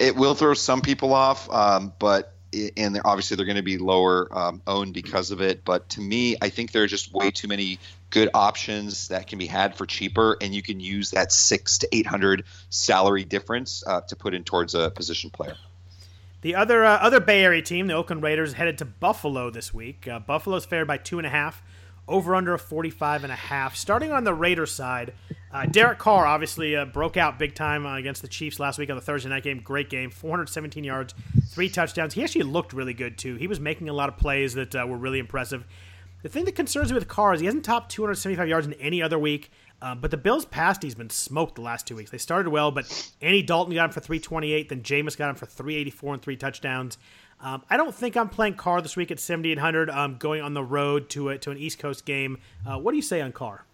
It 0.00 0.16
will 0.16 0.34
throw 0.34 0.54
some 0.54 0.80
people 0.80 1.12
off, 1.12 1.48
um, 1.50 1.92
but 1.98 2.34
and 2.76 3.00
obviously 3.04 3.36
they're 3.36 3.46
going 3.46 3.56
to 3.56 3.62
be 3.62 3.78
lower 3.78 4.26
um, 4.36 4.60
owned 4.66 4.92
because 4.92 5.30
of 5.30 5.40
it. 5.40 5.64
But 5.64 5.90
to 5.90 6.00
me, 6.00 6.36
I 6.40 6.48
think 6.48 6.72
there 6.72 6.82
are 6.82 6.88
just 6.88 7.12
way 7.12 7.30
too 7.30 7.46
many 7.46 7.78
good 8.08 8.28
options 8.34 9.08
that 9.08 9.28
can 9.28 9.38
be 9.38 9.46
had 9.46 9.76
for 9.76 9.86
cheaper, 9.86 10.36
and 10.40 10.54
you 10.54 10.62
can 10.62 10.80
use 10.80 11.10
that 11.12 11.32
six 11.32 11.78
to 11.78 11.88
eight 11.92 12.06
hundred 12.06 12.44
salary 12.70 13.24
difference 13.24 13.84
uh, 13.86 14.00
to 14.02 14.16
put 14.16 14.34
in 14.34 14.42
towards 14.42 14.74
a 14.74 14.90
position 14.90 15.30
player. 15.30 15.54
The 16.40 16.54
other 16.54 16.84
uh, 16.84 16.96
other 16.96 17.20
Bay 17.20 17.44
Area 17.44 17.62
team, 17.62 17.86
the 17.86 17.94
Oakland 17.94 18.22
Raiders, 18.22 18.54
headed 18.54 18.78
to 18.78 18.86
Buffalo 18.86 19.50
this 19.50 19.74
week. 19.74 20.08
Uh, 20.08 20.18
Buffalo's 20.18 20.64
fared 20.64 20.88
by 20.88 20.96
two 20.96 21.18
and 21.18 21.26
a 21.26 21.30
half 21.30 21.62
over 22.08 22.34
under 22.34 22.54
a 22.54 22.58
45 22.58 23.24
and 23.24 23.32
a 23.32 23.36
half. 23.36 23.76
Starting 23.76 24.10
on 24.10 24.24
the 24.24 24.34
Raiders 24.34 24.72
side, 24.72 25.12
uh, 25.52 25.66
Derek 25.66 25.98
Carr 25.98 26.26
obviously 26.26 26.76
uh, 26.76 26.84
broke 26.84 27.16
out 27.16 27.38
big 27.38 27.54
time 27.54 27.84
uh, 27.84 27.96
against 27.96 28.22
the 28.22 28.28
Chiefs 28.28 28.60
last 28.60 28.78
week 28.78 28.90
on 28.90 28.96
the 28.96 29.02
Thursday 29.02 29.28
night 29.28 29.42
game. 29.42 29.60
Great 29.60 29.90
game, 29.90 30.10
417 30.10 30.84
yards, 30.84 31.14
three 31.48 31.68
touchdowns. 31.68 32.14
He 32.14 32.22
actually 32.22 32.44
looked 32.44 32.72
really 32.72 32.94
good 32.94 33.18
too. 33.18 33.36
He 33.36 33.46
was 33.46 33.58
making 33.58 33.88
a 33.88 33.92
lot 33.92 34.08
of 34.08 34.16
plays 34.16 34.54
that 34.54 34.74
uh, 34.74 34.86
were 34.86 34.96
really 34.96 35.18
impressive. 35.18 35.66
The 36.22 36.28
thing 36.28 36.44
that 36.44 36.54
concerns 36.54 36.90
me 36.90 36.98
with 36.98 37.08
Carr 37.08 37.34
is 37.34 37.40
he 37.40 37.46
hasn't 37.46 37.64
topped 37.64 37.90
275 37.92 38.46
yards 38.46 38.66
in 38.66 38.74
any 38.74 39.02
other 39.02 39.18
week. 39.18 39.50
Uh, 39.82 39.94
but 39.94 40.10
the 40.10 40.16
Bills' 40.16 40.44
past 40.44 40.82
he's 40.82 40.94
been 40.94 41.08
smoked 41.08 41.54
the 41.54 41.62
last 41.62 41.86
two 41.86 41.96
weeks. 41.96 42.10
They 42.10 42.18
started 42.18 42.50
well, 42.50 42.70
but 42.70 43.12
Andy 43.22 43.42
Dalton 43.42 43.74
got 43.74 43.86
him 43.86 43.90
for 43.92 44.00
328, 44.00 44.68
then 44.68 44.82
Jameis 44.82 45.16
got 45.16 45.30
him 45.30 45.36
for 45.36 45.46
384 45.46 46.14
and 46.14 46.22
three 46.22 46.36
touchdowns. 46.36 46.98
Um, 47.40 47.62
I 47.70 47.78
don't 47.78 47.94
think 47.94 48.16
I'm 48.16 48.28
playing 48.28 48.54
Carr 48.54 48.82
this 48.82 48.96
week 48.96 49.10
at 49.10 49.18
7,800. 49.18 49.88
I'm 49.88 50.16
going 50.16 50.42
on 50.42 50.52
the 50.52 50.62
road 50.62 51.08
to 51.10 51.30
a, 51.30 51.38
to 51.38 51.50
an 51.50 51.56
East 51.56 51.78
Coast 51.78 52.04
game. 52.04 52.36
Uh, 52.66 52.78
what 52.78 52.90
do 52.90 52.96
you 52.96 53.02
say 53.02 53.22
on 53.22 53.32
Carr? 53.32 53.64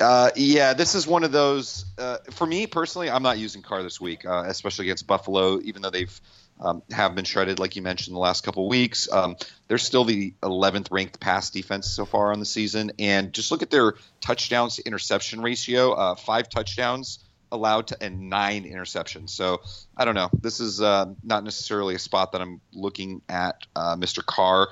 Uh, 0.00 0.30
yeah, 0.34 0.72
this 0.72 0.94
is 0.94 1.06
one 1.06 1.24
of 1.24 1.32
those. 1.32 1.84
Uh, 1.98 2.16
for 2.30 2.46
me 2.46 2.66
personally, 2.66 3.10
I'm 3.10 3.22
not 3.22 3.38
using 3.38 3.60
Carr 3.60 3.82
this 3.82 4.00
week, 4.00 4.24
uh, 4.24 4.44
especially 4.46 4.86
against 4.86 5.06
Buffalo. 5.06 5.60
Even 5.60 5.82
though 5.82 5.90
they've 5.90 6.20
um, 6.58 6.82
have 6.90 7.14
been 7.14 7.26
shredded, 7.26 7.58
like 7.58 7.76
you 7.76 7.82
mentioned, 7.82 8.16
the 8.16 8.20
last 8.20 8.42
couple 8.42 8.66
weeks, 8.66 9.12
um, 9.12 9.36
they're 9.68 9.78
still 9.78 10.04
the 10.04 10.32
11th 10.42 10.88
ranked 10.90 11.20
pass 11.20 11.50
defense 11.50 11.90
so 11.90 12.06
far 12.06 12.32
on 12.32 12.40
the 12.40 12.46
season. 12.46 12.92
And 12.98 13.32
just 13.34 13.50
look 13.50 13.62
at 13.62 13.70
their 13.70 13.94
touchdowns 14.22 14.76
to 14.76 14.86
interception 14.86 15.42
ratio: 15.42 15.92
uh, 15.92 16.14
five 16.14 16.48
touchdowns 16.48 17.18
allowed 17.52 17.88
to 17.88 18.02
and 18.02 18.30
nine 18.30 18.64
interceptions. 18.64 19.30
So 19.30 19.60
I 19.94 20.06
don't 20.06 20.14
know. 20.14 20.30
This 20.40 20.60
is 20.60 20.80
uh, 20.80 21.12
not 21.22 21.44
necessarily 21.44 21.94
a 21.94 21.98
spot 21.98 22.32
that 22.32 22.40
I'm 22.40 22.62
looking 22.72 23.20
at, 23.28 23.66
uh, 23.76 23.96
Mr. 23.96 24.24
Carr. 24.24 24.68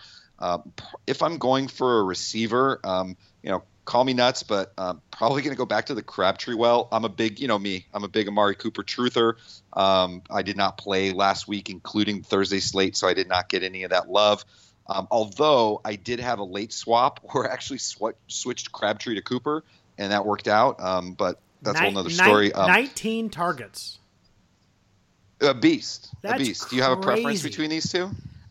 If 1.06 1.22
I'm 1.22 1.36
going 1.36 1.68
for 1.68 1.98
a 1.98 2.02
receiver, 2.04 2.80
um, 2.82 3.16
you 3.42 3.50
know, 3.50 3.62
call 3.88 4.04
me 4.04 4.12
nuts, 4.12 4.42
but 4.42 4.74
uh, 4.76 4.94
probably 5.10 5.40
going 5.40 5.54
to 5.54 5.56
go 5.56 5.64
back 5.64 5.86
to 5.86 5.94
the 5.94 6.02
Crabtree 6.02 6.54
well. 6.54 6.88
I'm 6.92 7.06
a 7.06 7.08
big, 7.08 7.40
you 7.40 7.48
know, 7.48 7.58
me. 7.58 7.86
I'm 7.94 8.04
a 8.04 8.08
big 8.08 8.28
Amari 8.28 8.54
Cooper 8.54 8.82
truther. 8.82 9.36
Um, 9.72 10.22
I 10.30 10.42
did 10.42 10.58
not 10.58 10.76
play 10.76 11.12
last 11.12 11.48
week, 11.48 11.70
including 11.70 12.22
Thursday 12.22 12.60
slate, 12.60 12.98
so 12.98 13.08
I 13.08 13.14
did 13.14 13.28
not 13.28 13.48
get 13.48 13.62
any 13.62 13.84
of 13.84 13.90
that 13.90 14.10
love. 14.10 14.44
Um, 14.86 15.08
although 15.10 15.80
I 15.86 15.96
did 15.96 16.20
have 16.20 16.38
a 16.38 16.44
late 16.44 16.74
swap 16.74 17.20
where 17.32 17.48
I 17.48 17.52
actually 17.52 17.78
sw- 17.78 18.18
switched 18.26 18.72
Crabtree 18.72 19.14
to 19.14 19.22
Cooper, 19.22 19.64
and 19.96 20.12
that 20.12 20.26
worked 20.26 20.48
out. 20.48 20.80
Um, 20.82 21.14
but 21.14 21.40
that's 21.62 21.80
a 21.80 21.84
whole 21.84 21.98
other 21.98 22.10
story. 22.10 22.52
Um, 22.52 22.66
Nineteen 22.66 23.30
targets. 23.30 23.98
A 25.40 25.54
beast. 25.54 26.10
That's 26.20 26.34
a 26.34 26.44
beast. 26.44 26.68
Do 26.68 26.76
you 26.76 26.82
have 26.82 26.98
a 26.98 27.00
preference 27.00 27.42
between 27.42 27.70
these 27.70 27.90
two? 27.90 28.10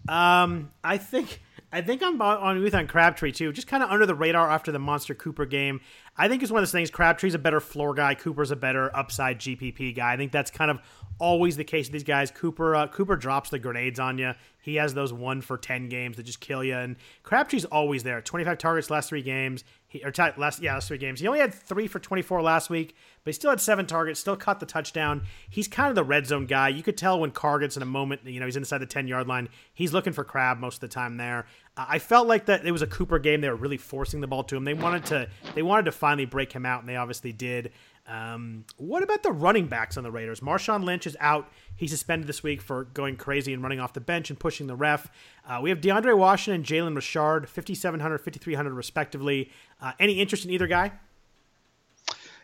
Um, 0.10 0.72
I 0.84 0.98
think 0.98 1.42
I 1.72 1.82
think 1.82 2.02
I'm 2.02 2.22
on 2.22 2.64
with 2.64 2.74
on 2.74 2.88
Crabtree 2.88 3.34
too. 3.34 3.52
Just 3.52 3.68
kind 3.68 3.84
of 3.84 3.90
under 3.90 4.06
the 4.06 4.16
radar 4.16 4.50
after 4.50 4.72
the 4.72 4.80
Monster 4.80 5.14
Cooper 5.14 5.46
game. 5.46 5.82
I 6.16 6.30
think 6.30 6.42
it's 6.42 6.52
one 6.52 6.60
of 6.60 6.62
those 6.62 6.72
things. 6.72 6.90
Crabtree's 6.90 7.36
a 7.36 7.40
better 7.40 7.60
floor 7.60 7.94
guy. 7.94 8.16
Cooper's 8.16 8.52
a 8.52 8.56
better 8.56 8.96
upside 8.96 9.40
GPP 9.40 9.94
guy. 9.96 10.14
I 10.14 10.18
think 10.18 10.32
that's 10.32 10.50
kind 10.50 10.72
of 10.72 10.80
always 11.20 11.58
the 11.58 11.66
case 11.66 11.88
with 11.88 11.94
these 11.94 12.04
guys. 12.04 12.32
Cooper 12.32 12.74
uh, 12.74 12.88
Cooper 12.88 13.18
drops 13.18 13.50
the 13.50 13.60
grenades 13.60 14.00
on 14.00 14.18
you. 14.18 14.32
He 14.62 14.76
has 14.76 14.94
those 14.94 15.12
one 15.12 15.42
for 15.42 15.58
ten 15.58 15.90
games 15.90 16.16
that 16.16 16.24
just 16.24 16.40
kill 16.40 16.64
you. 16.64 16.76
And 16.76 16.96
Crabtree's 17.24 17.66
always 17.66 18.04
there. 18.04 18.22
Twenty 18.22 18.46
five 18.46 18.58
targets 18.58 18.90
last 18.90 19.10
three 19.10 19.22
games. 19.22 19.66
He, 19.88 20.02
or 20.06 20.12
t- 20.12 20.24
last 20.38 20.62
yeah 20.62 20.76
last 20.76 20.88
three 20.88 20.98
games. 20.98 21.20
He 21.20 21.28
only 21.28 21.40
had 21.40 21.54
three 21.54 21.88
for 21.88 22.00
twenty 22.00 22.22
four 22.22 22.42
last 22.42 22.70
week, 22.70 22.96
but 23.28 23.32
he 23.32 23.34
still 23.34 23.50
had 23.50 23.60
seven 23.60 23.86
targets. 23.86 24.22
Still 24.22 24.38
caught 24.38 24.62
the 24.62 24.66
touchdown. 24.66 25.24
He's 25.50 25.68
kind 25.68 25.90
of 25.90 25.96
the 25.96 26.04
red 26.06 26.26
zone 26.26 26.46
guy. 26.46 26.70
You 26.70 26.82
could 26.82 26.96
tell 26.96 27.20
when 27.20 27.32
Carr 27.32 27.60
gets 27.60 27.76
in 27.76 27.84
a 27.84 27.86
moment. 27.86 28.22
You 28.24 28.40
know 28.40 28.46
he's 28.46 28.56
inside 28.56 28.78
the 28.78 28.86
ten 28.86 29.06
yard 29.06 29.28
line. 29.28 29.50
He's 29.74 29.92
looking 29.92 30.14
for 30.14 30.24
Crab 30.24 30.60
most 30.60 30.76
of 30.76 30.80
the 30.80 30.88
time 30.88 31.18
there. 31.18 31.46
I 31.76 32.00
felt 32.00 32.26
like 32.26 32.46
that 32.46 32.66
it 32.66 32.72
was 32.72 32.82
a 32.82 32.88
Cooper 32.88 33.20
game. 33.20 33.42
They 33.42 33.50
were 33.50 33.58
really 33.58 33.76
forcing 33.76 34.22
the 34.22 34.28
ball 34.28 34.46
to 34.46 34.56
him. 34.56 34.64
They 34.64 34.74
wanted 34.74 35.04
to 35.08 35.28
they 35.56 35.62
wanted 35.62 35.84
to 35.86 35.92
finally 35.92 36.24
break 36.24 36.54
him 36.54 36.66
out, 36.66 36.80
and 36.80 36.88
they 36.88 36.96
obviously 36.96 37.34
did. 37.34 37.74
Um, 38.08 38.64
what 38.78 39.04
about 39.04 39.24
the 39.24 39.34
running 39.34 39.68
backs 39.68 39.98
on 39.98 40.06
the 40.06 40.12
Raiders? 40.12 40.40
Marshawn 40.40 40.86
Lynch 40.86 41.06
is 41.06 41.18
out. 41.20 41.52
He's 41.76 41.92
suspended 41.92 42.28
this 42.28 42.44
week 42.44 42.62
for 42.62 42.86
going 42.86 43.18
crazy 43.18 43.52
and 43.52 43.62
running 43.62 43.82
off 43.82 43.92
the 43.92 44.00
bench 44.00 44.30
and 44.30 44.40
pushing 44.40 44.68
the 44.68 44.76
ref. 44.78 45.12
Uh, 45.46 45.60
we 45.62 45.70
have 45.70 45.82
DeAndre 45.82 46.18
Washington 46.18 46.62
and 46.62 46.66
Jalen 46.66 46.96
Richard, 46.96 47.50
5,700, 47.50 48.20
5,300 48.20 48.74
respectively. 48.74 49.52
Uh, 49.82 49.92
any 50.00 50.22
interest 50.22 50.46
in 50.46 50.52
either 50.52 50.68
guy? 50.68 50.94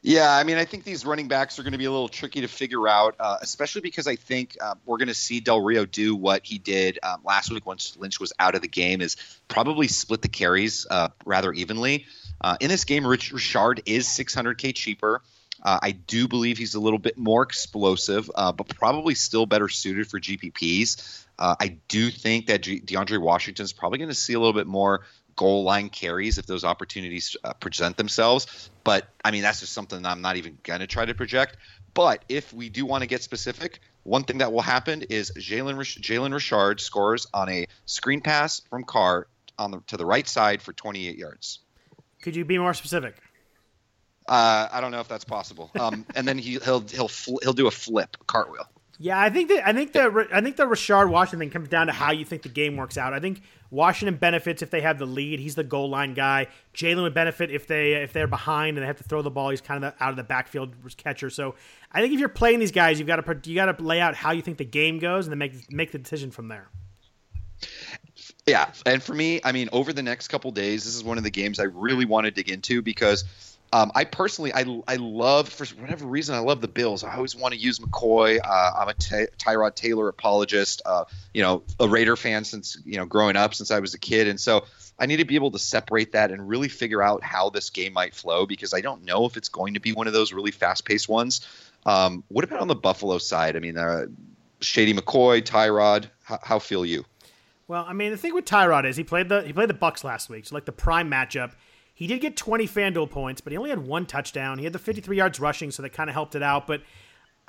Yeah, 0.05 0.35
I 0.35 0.43
mean, 0.43 0.57
I 0.57 0.65
think 0.65 0.83
these 0.83 1.05
running 1.05 1.29
backs 1.29 1.57
are 1.57 1.63
going 1.63 1.71
to 1.71 1.77
be 1.77 1.85
a 1.85 1.91
little 1.91 2.09
tricky 2.09 2.41
to 2.41 2.49
figure 2.49 2.89
out, 2.89 3.15
uh, 3.21 3.37
especially 3.41 3.79
because 3.79 4.05
I 4.05 4.17
think 4.17 4.57
uh, 4.59 4.75
we're 4.85 4.97
going 4.97 5.07
to 5.07 5.13
see 5.13 5.39
Del 5.39 5.61
Rio 5.61 5.85
do 5.85 6.13
what 6.13 6.45
he 6.45 6.57
did 6.57 6.99
um, 7.01 7.21
last 7.23 7.49
week 7.49 7.65
once 7.65 7.95
Lynch 7.97 8.19
was 8.19 8.33
out 8.37 8.53
of 8.53 8.61
the 8.61 8.67
game, 8.67 8.99
is 8.99 9.15
probably 9.47 9.87
split 9.87 10.21
the 10.21 10.27
carries 10.27 10.85
uh, 10.91 11.07
rather 11.25 11.53
evenly. 11.53 12.05
Uh, 12.41 12.57
in 12.59 12.67
this 12.67 12.83
game, 12.83 13.07
Rich 13.07 13.31
Richard 13.31 13.81
is 13.85 14.05
600k 14.09 14.75
cheaper. 14.75 15.21
Uh, 15.63 15.79
I 15.81 15.91
do 15.91 16.27
believe 16.27 16.57
he's 16.57 16.75
a 16.75 16.81
little 16.81 16.99
bit 16.99 17.17
more 17.17 17.41
explosive, 17.41 18.29
uh, 18.35 18.51
but 18.51 18.67
probably 18.67 19.15
still 19.15 19.45
better 19.45 19.69
suited 19.69 20.07
for 20.07 20.19
GPPs. 20.19 21.21
I 21.39 21.77
do 21.89 22.09
think 22.09 22.47
that 22.47 22.61
G- 22.61 22.79
DeAndre 22.79 23.19
Washington 23.19 23.65
is 23.65 23.73
probably 23.73 23.97
going 23.97 24.09
to 24.09 24.15
see 24.15 24.31
a 24.31 24.39
little 24.39 24.53
bit 24.53 24.67
more 24.67 25.01
goal 25.35 25.63
line 25.63 25.89
carries 25.89 26.37
if 26.37 26.45
those 26.45 26.63
opportunities 26.63 27.35
uh, 27.43 27.53
present 27.53 27.97
themselves. 27.97 28.69
But 28.83 29.07
I 29.23 29.31
mean, 29.31 29.41
that's 29.41 29.59
just 29.59 29.73
something 29.73 30.05
I'm 30.05 30.21
not 30.21 30.37
even 30.37 30.57
going 30.63 30.79
to 30.79 30.87
try 30.87 31.05
to 31.05 31.13
project. 31.13 31.57
But 31.93 32.23
if 32.27 32.53
we 32.53 32.69
do 32.69 32.85
want 32.85 33.01
to 33.01 33.07
get 33.07 33.21
specific, 33.21 33.79
one 34.03 34.23
thing 34.23 34.39
that 34.39 34.51
will 34.51 34.61
happen 34.61 35.03
is 35.03 35.31
Jalen 35.31 35.77
Jalen 35.77 36.33
Richard 36.33 36.81
scores 36.81 37.27
on 37.33 37.49
a 37.49 37.67
screen 37.85 38.21
pass 38.21 38.61
from 38.69 38.83
Carr 38.83 39.27
on 39.57 39.71
the 39.71 39.81
to 39.87 39.97
the 39.97 40.05
right 40.05 40.27
side 40.27 40.61
for 40.61 40.73
28 40.73 41.17
yards. 41.17 41.59
Could 42.21 42.35
you 42.35 42.45
be 42.45 42.57
more 42.57 42.73
specific? 42.73 43.15
Uh, 44.27 44.69
I 44.71 44.79
don't 44.79 44.91
know 44.91 45.01
if 45.01 45.07
that's 45.07 45.25
possible. 45.25 45.69
Um, 45.77 46.05
and 46.15 46.27
then 46.27 46.37
he, 46.37 46.57
he'll 46.63 46.81
he'll 46.81 47.07
fl- 47.07 47.39
he'll 47.43 47.53
do 47.53 47.67
a 47.67 47.71
flip 47.71 48.17
cartwheel. 48.25 48.67
Yeah, 49.03 49.19
I 49.19 49.29
think 49.29 49.49
that 49.49 49.67
I 49.67 49.73
think 49.73 49.91
the 49.91 50.29
I 50.31 50.39
think 50.39 50.55
the 50.55 50.63
Rashard 50.63 51.09
Washington 51.09 51.49
comes 51.49 51.67
down 51.67 51.87
to 51.87 51.93
how 51.93 52.13
you 52.13 52.23
think 52.23 52.41
the 52.43 52.47
game 52.47 52.77
works 52.77 52.97
out. 52.97 53.11
I 53.11 53.19
think 53.19 53.41
Washington 53.69 54.15
benefits 54.15 54.61
if 54.61 54.69
they 54.69 54.79
have 54.79 54.97
the 54.97 55.05
lead. 55.05 55.41
He's 55.41 55.55
the 55.55 55.63
goal 55.65 55.89
line 55.89 56.13
guy. 56.13 56.47
Jalen 56.73 57.01
would 57.01 57.13
benefit 57.13 57.51
if 57.51 57.67
they 57.67 57.95
if 57.95 58.13
they're 58.13 58.27
behind 58.27 58.77
and 58.77 58.83
they 58.83 58.87
have 58.87 58.99
to 58.99 59.03
throw 59.03 59.21
the 59.21 59.29
ball. 59.29 59.49
He's 59.49 59.59
kind 59.59 59.83
of 59.83 59.93
out 59.99 60.11
of 60.11 60.15
the 60.15 60.23
backfield 60.23 60.73
catcher. 60.95 61.29
So 61.29 61.55
I 61.91 61.99
think 61.99 62.13
if 62.13 62.19
you're 62.21 62.29
playing 62.29 62.59
these 62.59 62.71
guys, 62.71 62.97
you've 62.97 63.09
got 63.09 63.17
to 63.17 63.49
you 63.49 63.55
got 63.55 63.77
to 63.77 63.83
lay 63.83 63.99
out 63.99 64.15
how 64.15 64.31
you 64.31 64.41
think 64.41 64.57
the 64.57 64.63
game 64.63 64.99
goes 64.99 65.25
and 65.25 65.33
then 65.33 65.37
make 65.37 65.69
make 65.69 65.91
the 65.91 65.99
decision 65.99 66.31
from 66.31 66.47
there. 66.47 66.69
Yeah, 68.47 68.71
and 68.85 69.03
for 69.03 69.13
me, 69.13 69.41
I 69.43 69.51
mean, 69.51 69.67
over 69.73 69.91
the 69.91 70.03
next 70.03 70.29
couple 70.29 70.49
days, 70.51 70.85
this 70.85 70.95
is 70.95 71.03
one 71.03 71.17
of 71.17 71.25
the 71.25 71.29
games 71.29 71.59
I 71.59 71.63
really 71.63 72.05
want 72.05 72.23
to 72.23 72.31
dig 72.31 72.49
into 72.49 72.81
because 72.81 73.25
um, 73.73 73.91
I 73.95 74.03
personally, 74.03 74.53
I, 74.53 74.65
I 74.87 74.97
love 74.97 75.49
for 75.49 75.65
whatever 75.81 76.05
reason, 76.05 76.35
I 76.35 76.39
love 76.39 76.61
the 76.61 76.67
Bills. 76.67 77.03
I 77.03 77.15
always 77.15 77.35
want 77.35 77.55
to 77.55 77.59
use 77.59 77.79
McCoy. 77.79 78.39
Uh, 78.39 78.71
I'm 78.77 78.87
a 78.87 78.93
Ty- 78.93 79.29
Tyrod 79.39 79.73
Taylor 79.73 80.09
apologist. 80.09 80.83
Uh, 80.85 81.05
you 81.33 81.41
know, 81.41 81.63
a 81.79 81.87
Raider 81.87 82.15
fan 82.15 82.43
since 82.43 82.77
you 82.85 82.97
know 82.97 83.07
growing 83.07 83.35
up 83.35 83.55
since 83.55 83.71
I 83.71 83.79
was 83.79 83.95
a 83.95 83.97
kid, 83.97 84.27
and 84.27 84.39
so 84.39 84.65
I 84.99 85.07
need 85.07 85.17
to 85.17 85.25
be 85.25 85.33
able 85.33 85.49
to 85.49 85.57
separate 85.57 86.11
that 86.11 86.29
and 86.29 86.47
really 86.47 86.69
figure 86.69 87.01
out 87.01 87.23
how 87.23 87.49
this 87.49 87.71
game 87.71 87.93
might 87.93 88.13
flow 88.13 88.45
because 88.45 88.75
I 88.75 88.81
don't 88.81 89.05
know 89.05 89.25
if 89.25 89.37
it's 89.37 89.49
going 89.49 89.73
to 89.73 89.79
be 89.79 89.91
one 89.91 90.05
of 90.05 90.13
those 90.13 90.31
really 90.33 90.51
fast-paced 90.51 91.09
ones. 91.09 91.41
Um, 91.87 92.23
what 92.27 92.45
about 92.45 92.59
on 92.59 92.67
the 92.67 92.75
Buffalo 92.75 93.17
side? 93.17 93.55
I 93.55 93.59
mean, 93.59 93.79
uh, 93.79 94.05
Shady 94.61 94.93
McCoy, 94.93 95.41
Tyrod. 95.41 96.05
How, 96.21 96.37
how 96.43 96.59
feel 96.59 96.85
you? 96.85 97.05
Well, 97.67 97.85
I 97.87 97.93
mean, 97.93 98.11
the 98.11 98.17
thing 98.17 98.35
with 98.35 98.45
Tyrod 98.45 98.85
is 98.85 98.97
he 98.97 99.03
played 99.03 99.29
the 99.29 99.41
he 99.41 99.51
played 99.51 99.69
the 99.69 99.73
Bucks 99.73 100.03
last 100.03 100.29
week, 100.29 100.45
so 100.45 100.53
like 100.53 100.65
the 100.65 100.71
prime 100.71 101.09
matchup 101.09 101.53
he 101.93 102.07
did 102.07 102.21
get 102.21 102.35
20 102.35 102.67
FanDuel 102.67 103.09
points, 103.09 103.41
but 103.41 103.51
he 103.51 103.57
only 103.57 103.69
had 103.69 103.85
one 103.85 104.05
touchdown. 104.05 104.57
He 104.57 104.63
had 104.63 104.73
the 104.73 104.79
53 104.79 105.15
yards 105.15 105.39
rushing, 105.39 105.71
so 105.71 105.83
that 105.83 105.93
kind 105.93 106.09
of 106.09 106.13
helped 106.13 106.35
it 106.35 106.43
out. 106.43 106.65
But 106.65 106.81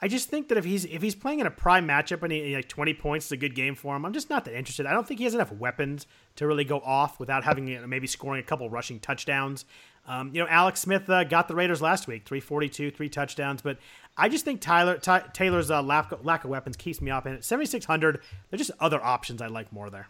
I 0.01 0.09
just 0.09 0.29
think 0.29 0.49
that 0.49 0.59
if 0.59 0.65
he's 0.65 0.85
if 0.85 1.01
he's 1.03 1.15
playing 1.15 1.41
in 1.41 1.47
a 1.47 1.51
prime 1.51 1.87
matchup 1.87 2.23
and 2.23 2.33
he, 2.33 2.55
like 2.55 2.69
20 2.69 2.95
points 2.95 3.27
is 3.27 3.33
a 3.33 3.37
good 3.37 3.55
game 3.55 3.75
for 3.75 3.97
him, 3.97 4.05
I'm 4.05 4.13
just 4.13 4.29
not 4.29 4.45
that 4.45 4.55
interested. 4.55 4.87
I 4.87 4.93
don't 4.93 5.07
think 5.07 5.19
he 5.19 5.25
has 5.25 5.35
enough 5.35 5.53
weapons 5.53 6.07
to 6.37 6.47
really 6.47 6.65
go 6.65 6.81
off 6.81 7.21
without 7.21 7.45
having 7.45 7.69
you 7.69 7.81
know, 7.81 7.87
maybe 7.87 8.07
scoring 8.07 8.41
a 8.41 8.43
couple 8.45 8.69
rushing 8.69 9.01
touchdowns. 9.01 9.65
Um, 10.07 10.31
you 10.35 10.43
know, 10.43 10.49
Alex 10.51 10.81
Smith 10.81 11.09
uh, 11.09 11.25
got 11.25 11.49
the 11.49 11.55
Raiders 11.55 11.81
last 11.81 12.07
week, 12.07 12.27
342, 12.27 12.91
three 12.91 13.09
touchdowns, 13.09 13.63
but 13.63 13.79
I 14.19 14.29
just 14.29 14.45
think 14.45 14.61
Tyler 14.61 14.99
Ty, 14.99 15.31
Taylor's 15.33 15.71
uh, 15.71 15.83
lack, 15.83 16.13
lack 16.23 16.45
of 16.45 16.51
weapons 16.51 16.77
keeps 16.77 17.01
me 17.01 17.11
up. 17.11 17.25
And 17.25 17.37
at 17.37 17.45
7,600, 17.45 18.21
there's 18.51 18.67
just 18.67 18.79
other 18.81 19.03
options 19.03 19.41
I 19.41 19.47
like 19.47 19.73
more 19.73 19.89
there. 19.89 20.09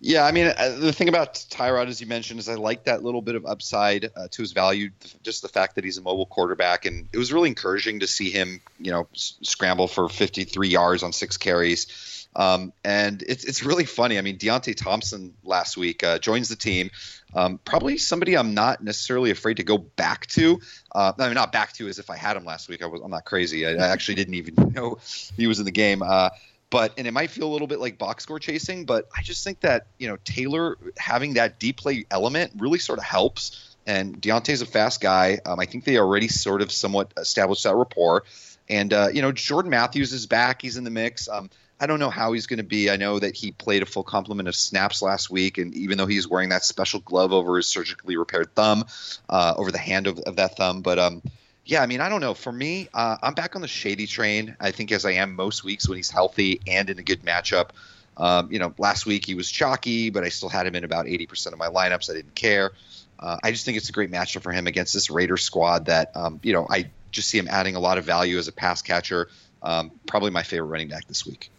Yeah, 0.00 0.24
I 0.24 0.32
mean, 0.32 0.46
uh, 0.46 0.76
the 0.78 0.92
thing 0.92 1.08
about 1.08 1.34
Tyrod, 1.34 1.88
as 1.88 2.00
you 2.00 2.06
mentioned, 2.06 2.40
is 2.40 2.48
I 2.48 2.54
like 2.54 2.84
that 2.84 3.02
little 3.02 3.22
bit 3.22 3.34
of 3.34 3.46
upside 3.46 4.10
uh, 4.16 4.28
to 4.30 4.42
his 4.42 4.52
value, 4.52 4.90
just 5.22 5.42
the 5.42 5.48
fact 5.48 5.74
that 5.76 5.84
he's 5.84 5.98
a 5.98 6.02
mobile 6.02 6.26
quarterback, 6.26 6.86
and 6.86 7.08
it 7.12 7.18
was 7.18 7.32
really 7.32 7.48
encouraging 7.48 8.00
to 8.00 8.06
see 8.06 8.30
him, 8.30 8.60
you 8.78 8.90
know, 8.90 9.08
scramble 9.12 9.88
for 9.88 10.08
53 10.08 10.68
yards 10.68 11.02
on 11.02 11.12
six 11.12 11.36
carries. 11.36 12.18
Um, 12.36 12.72
and 12.84 13.22
it's 13.22 13.44
it's 13.44 13.64
really 13.64 13.84
funny. 13.84 14.18
I 14.18 14.20
mean, 14.20 14.38
Deonte 14.38 14.76
Thompson 14.76 15.34
last 15.42 15.76
week 15.76 16.04
uh, 16.04 16.18
joins 16.18 16.48
the 16.48 16.56
team. 16.56 16.90
Um, 17.34 17.58
probably 17.64 17.98
somebody 17.98 18.36
I'm 18.36 18.54
not 18.54 18.82
necessarily 18.82 19.30
afraid 19.30 19.58
to 19.58 19.64
go 19.64 19.76
back 19.76 20.26
to. 20.28 20.60
Uh, 20.92 21.12
I 21.18 21.26
mean, 21.26 21.34
not 21.34 21.52
back 21.52 21.72
to 21.74 21.88
as 21.88 21.98
if 21.98 22.10
I 22.10 22.16
had 22.16 22.36
him 22.36 22.44
last 22.44 22.68
week. 22.68 22.82
I 22.82 22.86
was 22.86 23.00
I'm 23.02 23.10
not 23.10 23.24
crazy. 23.24 23.66
I, 23.66 23.72
I 23.72 23.88
actually 23.88 24.14
didn't 24.14 24.34
even 24.34 24.54
know 24.74 24.98
he 25.36 25.46
was 25.46 25.58
in 25.58 25.64
the 25.64 25.72
game. 25.72 26.02
Uh, 26.02 26.30
but 26.70 26.92
and 26.98 27.06
it 27.06 27.12
might 27.12 27.30
feel 27.30 27.48
a 27.48 27.52
little 27.52 27.66
bit 27.66 27.80
like 27.80 27.98
box 27.98 28.24
score 28.24 28.38
chasing, 28.38 28.84
but 28.84 29.08
I 29.16 29.22
just 29.22 29.44
think 29.44 29.60
that 29.60 29.86
you 29.98 30.08
know 30.08 30.18
Taylor 30.24 30.76
having 30.96 31.34
that 31.34 31.58
deep 31.58 31.78
play 31.78 32.04
element 32.10 32.52
really 32.56 32.78
sort 32.78 32.98
of 32.98 33.04
helps. 33.04 33.64
And 33.86 34.20
Deonte's 34.20 34.60
a 34.60 34.66
fast 34.66 35.00
guy. 35.00 35.40
Um, 35.46 35.58
I 35.58 35.64
think 35.64 35.84
they 35.84 35.96
already 35.96 36.28
sort 36.28 36.60
of 36.60 36.70
somewhat 36.70 37.14
established 37.16 37.64
that 37.64 37.74
rapport. 37.74 38.24
And 38.68 38.92
uh, 38.92 39.08
you 39.12 39.22
know 39.22 39.32
Jordan 39.32 39.70
Matthews 39.70 40.12
is 40.12 40.26
back; 40.26 40.62
he's 40.62 40.76
in 40.76 40.84
the 40.84 40.90
mix. 40.90 41.28
Um, 41.28 41.48
I 41.80 41.86
don't 41.86 42.00
know 42.00 42.10
how 42.10 42.32
he's 42.32 42.46
going 42.46 42.58
to 42.58 42.64
be. 42.64 42.90
I 42.90 42.96
know 42.96 43.18
that 43.18 43.36
he 43.36 43.52
played 43.52 43.82
a 43.82 43.86
full 43.86 44.02
complement 44.02 44.48
of 44.48 44.56
snaps 44.56 45.00
last 45.00 45.30
week, 45.30 45.58
and 45.58 45.74
even 45.74 45.96
though 45.96 46.06
he's 46.06 46.28
wearing 46.28 46.48
that 46.48 46.64
special 46.64 47.00
glove 47.00 47.32
over 47.32 47.56
his 47.56 47.68
surgically 47.68 48.16
repaired 48.16 48.54
thumb, 48.54 48.84
uh, 49.28 49.54
over 49.56 49.70
the 49.70 49.78
hand 49.78 50.08
of, 50.08 50.18
of 50.18 50.36
that 50.36 50.56
thumb, 50.56 50.82
but 50.82 50.98
um, 50.98 51.22
yeah, 51.68 51.82
I 51.82 51.86
mean, 51.86 52.00
I 52.00 52.08
don't 52.08 52.22
know. 52.22 52.32
For 52.32 52.50
me, 52.50 52.88
uh, 52.94 53.18
I'm 53.22 53.34
back 53.34 53.54
on 53.54 53.60
the 53.60 53.68
Shady 53.68 54.06
train. 54.06 54.56
I 54.58 54.70
think 54.70 54.90
as 54.90 55.04
I 55.04 55.12
am 55.12 55.36
most 55.36 55.64
weeks 55.64 55.86
when 55.86 55.96
he's 55.96 56.08
healthy 56.08 56.62
and 56.66 56.88
in 56.88 56.98
a 56.98 57.02
good 57.02 57.22
matchup. 57.22 57.70
Um, 58.16 58.50
you 58.50 58.58
know, 58.58 58.72
last 58.78 59.04
week 59.04 59.26
he 59.26 59.34
was 59.34 59.50
chalky, 59.50 60.08
but 60.08 60.24
I 60.24 60.30
still 60.30 60.48
had 60.48 60.66
him 60.66 60.74
in 60.74 60.82
about 60.82 61.04
80% 61.04 61.52
of 61.52 61.58
my 61.58 61.68
lineups. 61.68 62.10
I 62.10 62.14
didn't 62.14 62.34
care. 62.34 62.72
Uh, 63.18 63.36
I 63.42 63.50
just 63.50 63.66
think 63.66 63.76
it's 63.76 63.90
a 63.90 63.92
great 63.92 64.10
matchup 64.10 64.40
for 64.40 64.50
him 64.50 64.66
against 64.66 64.94
this 64.94 65.10
Raider 65.10 65.36
squad 65.36 65.84
that, 65.86 66.16
um, 66.16 66.40
you 66.42 66.54
know, 66.54 66.66
I 66.70 66.88
just 67.10 67.28
see 67.28 67.38
him 67.38 67.48
adding 67.48 67.76
a 67.76 67.80
lot 67.80 67.98
of 67.98 68.04
value 68.04 68.38
as 68.38 68.48
a 68.48 68.52
pass 68.52 68.80
catcher. 68.80 69.28
Um, 69.62 69.90
probably 70.06 70.30
my 70.30 70.44
favorite 70.44 70.68
running 70.68 70.88
back 70.88 71.06
this 71.06 71.26
week. 71.26 71.50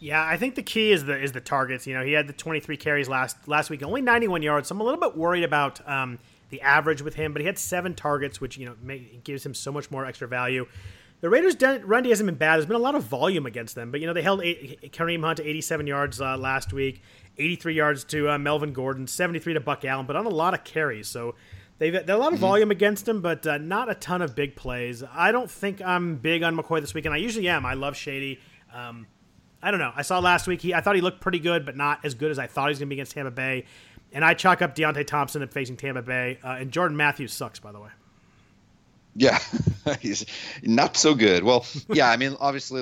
Yeah, 0.00 0.24
I 0.24 0.38
think 0.38 0.54
the 0.54 0.62
key 0.62 0.92
is 0.92 1.04
the 1.04 1.20
is 1.20 1.32
the 1.32 1.40
targets. 1.40 1.86
You 1.86 1.94
know, 1.94 2.04
he 2.04 2.12
had 2.12 2.26
the 2.26 2.32
23 2.32 2.76
carries 2.78 3.08
last 3.08 3.36
last 3.46 3.68
week, 3.68 3.82
only 3.82 4.00
91 4.00 4.42
yards. 4.42 4.68
So 4.68 4.74
I'm 4.74 4.80
a 4.80 4.84
little 4.84 5.00
bit 5.00 5.16
worried 5.16 5.44
about 5.44 5.86
um, 5.86 6.20
the 6.50 6.60
average 6.62 7.02
with 7.02 7.14
him, 7.14 7.32
but 7.32 7.40
he 7.40 7.46
had 7.46 7.58
seven 7.58 7.94
targets, 7.94 8.40
which 8.40 8.56
you 8.56 8.66
know 8.66 8.74
make, 8.82 9.24
gives 9.24 9.44
him 9.44 9.54
so 9.54 9.72
much 9.72 9.90
more 9.90 10.04
extra 10.04 10.28
value. 10.28 10.66
The 11.20 11.28
Raiders' 11.28 11.56
run 11.84 12.04
D 12.04 12.10
hasn't 12.10 12.26
been 12.26 12.36
bad. 12.36 12.56
There's 12.56 12.66
been 12.66 12.76
a 12.76 12.80
lot 12.80 12.94
of 12.94 13.02
volume 13.02 13.46
against 13.46 13.74
them, 13.74 13.90
but 13.90 14.00
you 14.00 14.06
know 14.06 14.12
they 14.12 14.22
held 14.22 14.42
eight, 14.42 14.92
Kareem 14.92 15.22
Hunt 15.22 15.38
to 15.38 15.44
87 15.44 15.86
yards 15.86 16.20
uh, 16.20 16.36
last 16.36 16.72
week, 16.72 17.02
83 17.38 17.74
yards 17.74 18.04
to 18.04 18.30
uh, 18.30 18.38
Melvin 18.38 18.72
Gordon, 18.72 19.06
73 19.06 19.54
to 19.54 19.60
Buck 19.60 19.84
Allen, 19.84 20.06
but 20.06 20.16
on 20.16 20.26
a 20.26 20.30
lot 20.30 20.54
of 20.54 20.62
carries. 20.62 21.08
So 21.08 21.34
they've 21.78 21.92
they 21.92 22.12
a 22.12 22.16
lot 22.16 22.28
of 22.28 22.34
mm-hmm. 22.34 22.40
volume 22.40 22.70
against 22.70 23.08
him, 23.08 23.20
but 23.20 23.46
uh, 23.46 23.58
not 23.58 23.90
a 23.90 23.94
ton 23.94 24.22
of 24.22 24.36
big 24.36 24.54
plays. 24.54 25.02
I 25.12 25.32
don't 25.32 25.50
think 25.50 25.82
I'm 25.82 26.16
big 26.16 26.44
on 26.44 26.56
McCoy 26.56 26.80
this 26.80 26.94
week, 26.94 27.04
and 27.04 27.14
I 27.14 27.18
usually 27.18 27.48
am. 27.48 27.66
I 27.66 27.74
love 27.74 27.96
Shady. 27.96 28.38
Um, 28.72 29.08
I 29.60 29.72
don't 29.72 29.80
know. 29.80 29.92
I 29.94 30.02
saw 30.02 30.20
last 30.20 30.46
week. 30.46 30.62
He 30.62 30.72
I 30.72 30.80
thought 30.80 30.94
he 30.94 31.00
looked 31.00 31.20
pretty 31.20 31.40
good, 31.40 31.66
but 31.66 31.76
not 31.76 32.04
as 32.04 32.14
good 32.14 32.30
as 32.30 32.38
I 32.38 32.46
thought 32.46 32.66
he 32.66 32.70
was 32.70 32.78
going 32.78 32.88
to 32.88 32.94
be 32.94 32.96
against 32.96 33.12
Tampa 33.12 33.32
Bay. 33.32 33.64
And 34.12 34.24
I 34.24 34.34
chalk 34.34 34.62
up 34.62 34.74
Deonte 34.74 35.06
Thompson 35.06 35.42
at 35.42 35.52
facing 35.52 35.76
Tampa 35.76 36.02
Bay. 36.02 36.38
Uh, 36.42 36.56
and 36.60 36.72
Jordan 36.72 36.96
Matthews 36.96 37.32
sucks, 37.32 37.58
by 37.58 37.72
the 37.72 37.80
way. 37.80 37.90
Yeah, 39.18 39.38
he's 40.00 40.24
not 40.62 40.96
so 40.96 41.14
good. 41.14 41.42
Well, 41.42 41.66
yeah, 41.88 42.08
I 42.08 42.16
mean, 42.16 42.36
obviously, 42.38 42.80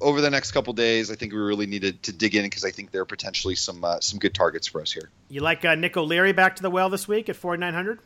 over 0.00 0.20
the 0.20 0.28
next 0.28 0.52
couple 0.52 0.74
days, 0.74 1.10
I 1.10 1.14
think 1.14 1.32
we 1.32 1.38
really 1.38 1.66
needed 1.66 2.02
to 2.02 2.12
dig 2.12 2.34
in 2.34 2.42
because 2.44 2.64
I 2.64 2.70
think 2.70 2.90
there 2.90 3.00
are 3.00 3.06
potentially 3.06 3.54
some 3.54 3.82
uh, 3.82 3.98
some 4.00 4.18
good 4.18 4.34
targets 4.34 4.66
for 4.66 4.82
us 4.82 4.92
here. 4.92 5.08
You 5.30 5.40
like 5.40 5.64
uh, 5.64 5.76
Nick 5.76 5.96
O'Leary 5.96 6.32
back 6.32 6.56
to 6.56 6.62
the 6.62 6.70
well 6.70 6.90
this 6.90 7.08
week 7.08 7.30
at 7.30 7.36
forty 7.36 7.60
nine 7.60 7.72
hundred? 7.72 8.00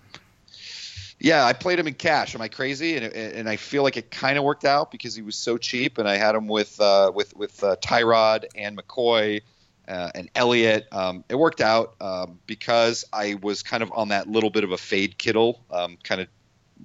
Yeah, 1.19 1.45
I 1.45 1.53
played 1.53 1.79
him 1.79 1.89
in 1.89 1.95
cash. 1.95 2.35
Am 2.37 2.43
I 2.43 2.49
crazy? 2.49 2.97
And 2.97 3.07
and 3.07 3.49
I 3.49 3.57
feel 3.57 3.83
like 3.83 3.97
it 3.97 4.11
kind 4.11 4.39
of 4.39 4.45
worked 4.45 4.65
out 4.65 4.93
because 4.93 5.17
he 5.17 5.23
was 5.23 5.35
so 5.35 5.59
cheap, 5.59 5.99
and 5.99 6.09
I 6.09 6.17
had 6.17 6.37
him 6.37 6.47
with 6.47 6.81
uh, 6.81 7.11
with 7.13 7.35
with 7.37 7.65
uh, 7.65 7.75
Tyrod 7.77 8.45
and 8.55 8.79
McCoy 8.79 9.41
uh, 9.89 10.11
and 10.15 10.31
Elliott. 10.35 10.87
Um, 10.93 11.25
it 11.29 11.37
worked 11.37 11.61
out 11.61 11.95
um, 12.01 12.39
because 12.47 13.05
I 13.13 13.35
was 13.43 13.63
kind 13.63 13.83
of 13.83 13.93
on 13.93 14.09
that 14.09 14.29
little 14.29 14.51
bit 14.51 14.65
of 14.65 14.73
a 14.73 14.79
fade 14.79 15.19
Kittle, 15.19 15.63
um, 15.71 15.99
kind 16.03 16.21
of, 16.21 16.29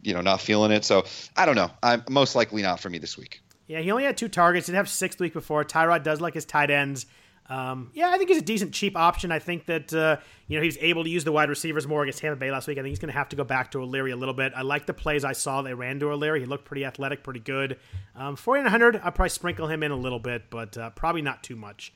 you 0.02 0.14
know, 0.14 0.22
not 0.22 0.42
feeling 0.42 0.72
it. 0.72 0.86
So 0.86 1.06
I 1.36 1.46
don't 1.46 1.56
know. 1.56 1.72
I'm 1.84 2.04
most 2.10 2.36
likely 2.36 2.62
not 2.62 2.80
for 2.80 2.90
me 2.90 2.98
this 2.98 3.18
week. 3.18 3.42
Yeah, 3.68 3.82
he 3.82 3.92
only 3.92 4.04
had 4.04 4.18
two 4.18 4.30
targets. 4.30 4.66
Didn't 4.66 4.78
have 4.78 4.90
six 4.90 5.16
the 5.16 5.24
week 5.24 5.34
before. 5.34 5.64
Tyrod 5.64 6.04
does 6.04 6.20
like 6.20 6.34
his 6.34 6.46
tight 6.46 6.72
ends. 6.72 7.06
Um, 7.50 7.90
yeah, 7.96 8.12
I 8.12 8.18
think 8.18 8.30
he's 8.30 8.38
a 8.38 8.46
decent 8.46 8.74
cheap 8.74 8.96
option. 8.96 9.32
I 9.32 9.40
think 9.40 9.66
that 9.66 9.92
uh, 9.92 10.18
you 10.48 10.56
know 10.56 10.62
he 10.62 10.68
was 10.68 10.78
able 10.80 11.04
to 11.04 11.10
use 11.10 11.24
the 11.24 11.32
wide 11.32 11.50
receivers 11.50 11.88
more 11.88 12.04
against 12.04 12.20
Tampa 12.20 12.40
Bay 12.40 12.52
last 12.52 12.68
week. 12.68 12.78
I 12.78 12.82
think 12.82 12.90
he's 12.90 13.00
going 13.00 13.12
to 13.12 13.18
have 13.18 13.30
to 13.30 13.36
go 13.36 13.44
back 13.44 13.72
to 13.72 13.82
O'Leary 13.82 14.12
a 14.12 14.16
little 14.16 14.36
bit. 14.36 14.54
I 14.56 14.62
like 14.62 14.86
the 14.86 14.94
plays 14.94 15.24
I 15.24 15.34
saw 15.34 15.64
they 15.64 15.74
ran 15.74 16.00
to 16.00 16.12
O'Leary. 16.12 16.42
He 16.42 16.46
looked 16.46 16.66
pretty 16.66 16.86
athletic, 16.86 17.24
pretty 17.24 17.40
good. 17.40 17.80
Um, 18.16 18.36
4900, 18.36 18.98
I'll 18.98 19.12
probably 19.12 19.30
sprinkle 19.30 19.68
him 19.68 19.82
in 19.82 19.92
a 19.92 19.96
little 19.96 20.20
bit, 20.20 20.52
but 20.52 20.78
uh, 20.78 20.92
probably 20.92 21.24
not 21.24 21.42
too 21.42 21.56
much. 21.56 21.92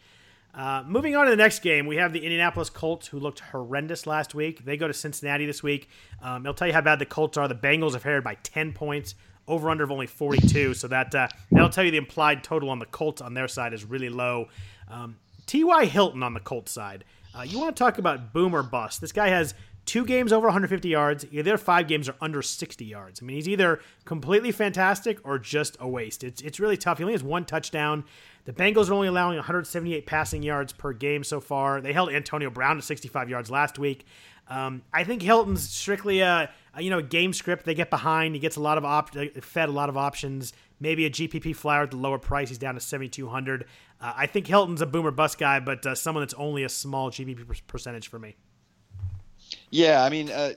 Uh, 0.54 0.84
moving 0.86 1.16
on 1.16 1.26
to 1.26 1.32
the 1.32 1.38
next 1.38 1.60
game, 1.60 1.88
we 1.88 1.95
have 1.95 2.14
the 2.14 2.20
Indianapolis 2.20 2.70
Colts, 2.70 3.08
who 3.08 3.20
looked 3.20 3.39
horrendous 3.39 4.06
last 4.06 4.36
week. 4.36 4.64
They 4.64 4.78
go 4.78 4.88
to 4.88 4.93
Cincinnati 4.93 5.45
this 5.47 5.64
week. 5.64 5.89
Um, 6.22 6.43
will 6.43 6.54
tell 6.54 6.68
you 6.68 6.74
how 6.74 6.82
bad 6.82 6.99
the 6.99 7.06
Colts 7.06 7.38
are. 7.38 7.47
The 7.47 7.56
Bengals 7.56 7.93
have 7.93 8.04
favored 8.04 8.24
by 8.24 8.36
10 8.43 8.74
points, 8.74 9.16
over 9.47 9.70
under 9.70 9.84
of 9.84 9.91
only 9.91 10.08
42. 10.08 10.74
So 10.76 10.88
that 10.88 11.14
uh, 11.16 11.28
that'll 11.51 11.70
tell 11.70 11.84
you 11.84 11.91
the 11.91 11.97
implied 11.97 12.43
total 12.43 12.70
on 12.70 12.80
the 12.80 12.86
Colts 12.86 13.22
on 13.22 13.34
their 13.34 13.47
side 13.47 13.74
is 13.74 13.84
really 13.84 14.10
low. 14.10 14.47
Um, 14.89 15.18
T.Y. 15.45 15.86
Hilton 15.86 16.24
on 16.24 16.34
the 16.34 16.39
Colts 16.39 16.72
side. 16.72 17.04
Uh, 17.36 17.41
you 17.41 17.60
want 17.60 17.76
to 17.76 17.84
talk 17.84 17.97
about 17.97 18.32
boomer 18.32 18.64
bust? 18.64 19.01
This 19.01 19.12
guy 19.12 19.30
has 19.30 19.56
two 19.86 20.06
games 20.06 20.32
over 20.32 20.47
150 20.47 20.88
yards. 20.88 21.26
Their 21.32 21.58
five 21.58 21.88
games 21.88 22.08
are 22.08 22.16
under 22.22 22.41
60 22.41 22.86
yards. 22.86 23.22
I 23.22 23.26
mean, 23.26 23.36
he's 23.36 23.49
either 23.49 23.82
completely 24.06 24.51
fantastic 24.51 25.20
or 25.24 25.39
just 25.39 25.76
a 25.80 25.88
waste. 25.88 26.24
It's 26.24 26.41
it's 26.41 26.60
really 26.60 26.78
tough. 26.78 26.99
He 26.99 27.04
only 27.04 27.14
has 27.14 27.24
one 27.24 27.45
touchdown. 27.45 28.06
The 28.45 28.53
Bengals 28.53 28.89
are 28.89 28.93
only 28.93 29.07
allowing 29.07 29.37
178 29.37 30.05
passing 30.05 30.43
yards 30.43 30.73
per 30.73 30.91
game 30.91 31.23
so 31.23 31.39
far. 31.39 31.79
They 31.79 31.93
held 31.93 32.09
Antonio 32.11 32.49
Brown 32.49 32.75
to 32.75 32.81
65 32.81 33.29
yards 33.29 33.49
last 33.49 33.79
week. 33.79 34.05
Um, 34.49 34.81
I 34.93 35.05
think 35.05 35.21
Hilton's 35.21 35.69
strictly 35.69 36.19
a, 36.19 36.49
a, 36.73 36.81
you 36.81 36.89
know 36.89 37.01
game 37.01 37.31
script. 37.31 37.65
They 37.65 37.73
get 37.73 37.89
behind. 37.89 38.35
He 38.35 38.39
gets 38.39 38.57
a 38.57 38.59
lot 38.59 38.77
of 38.77 38.83
op- 38.83 39.15
fed 39.41 39.69
a 39.69 39.71
lot 39.71 39.87
of 39.87 39.95
options. 39.95 40.51
maybe 40.81 41.05
a 41.05 41.09
GPP 41.09 41.55
flyer 41.55 41.83
at 41.83 41.91
the 41.91 41.97
lower 41.97 42.19
price. 42.19 42.49
He's 42.49 42.57
down 42.57 42.73
to 42.75 42.81
7,200. 42.81 43.65
Uh, 44.01 44.13
I 44.17 44.25
think 44.25 44.47
Hilton's 44.47 44.81
a 44.81 44.85
boomer 44.85 45.11
bust 45.11 45.37
guy, 45.37 45.61
but 45.61 45.85
uh, 45.85 45.95
someone 45.95 46.23
that's 46.23 46.33
only 46.33 46.63
a 46.65 46.69
small 46.69 47.09
GPP 47.09 47.65
percentage 47.67 48.09
for 48.09 48.19
me. 48.19 48.35
Yeah, 49.69 50.03
I 50.03 50.09
mean, 50.09 50.29
uh, 50.29 50.53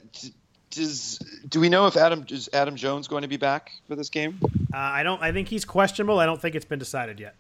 does 0.71 1.21
do 1.49 1.61
we 1.61 1.69
know 1.69 1.87
if 1.87 1.97
Adam 1.97 2.27
is 2.29 2.51
Adam 2.53 2.75
Jones 2.75 3.07
going 3.07 3.23
to 3.23 3.29
be 3.29 3.37
back 3.37 3.71
for 3.87 3.95
this 3.95 4.11
game? 4.11 4.41
Uh, 4.43 4.77
I 4.77 5.05
don't. 5.05 5.23
I 5.23 5.31
think 5.31 5.47
he's 5.47 5.65
questionable. 5.65 6.19
I 6.19 6.27
don't 6.27 6.43
think 6.43 6.57
it's 6.57 6.65
been 6.65 6.81
decided 6.81 7.21
yet. 7.21 7.37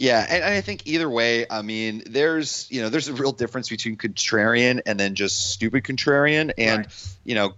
Yeah, 0.00 0.24
and, 0.26 0.42
and, 0.42 0.54
I 0.54 0.62
think 0.62 0.86
either 0.86 1.10
way, 1.10 1.44
I 1.50 1.60
mean, 1.60 2.02
there's 2.06 2.66
you 2.70 2.80
know 2.80 2.88
there's 2.88 3.08
a 3.08 3.12
real 3.12 3.32
difference 3.32 3.68
between 3.68 3.98
contrarian 3.98 4.80
and 4.86 4.98
then 4.98 5.14
just 5.14 5.50
stupid 5.50 5.84
contrarian, 5.84 6.52
and 6.56 6.86
right. 6.86 7.16
you 7.22 7.34
know, 7.34 7.52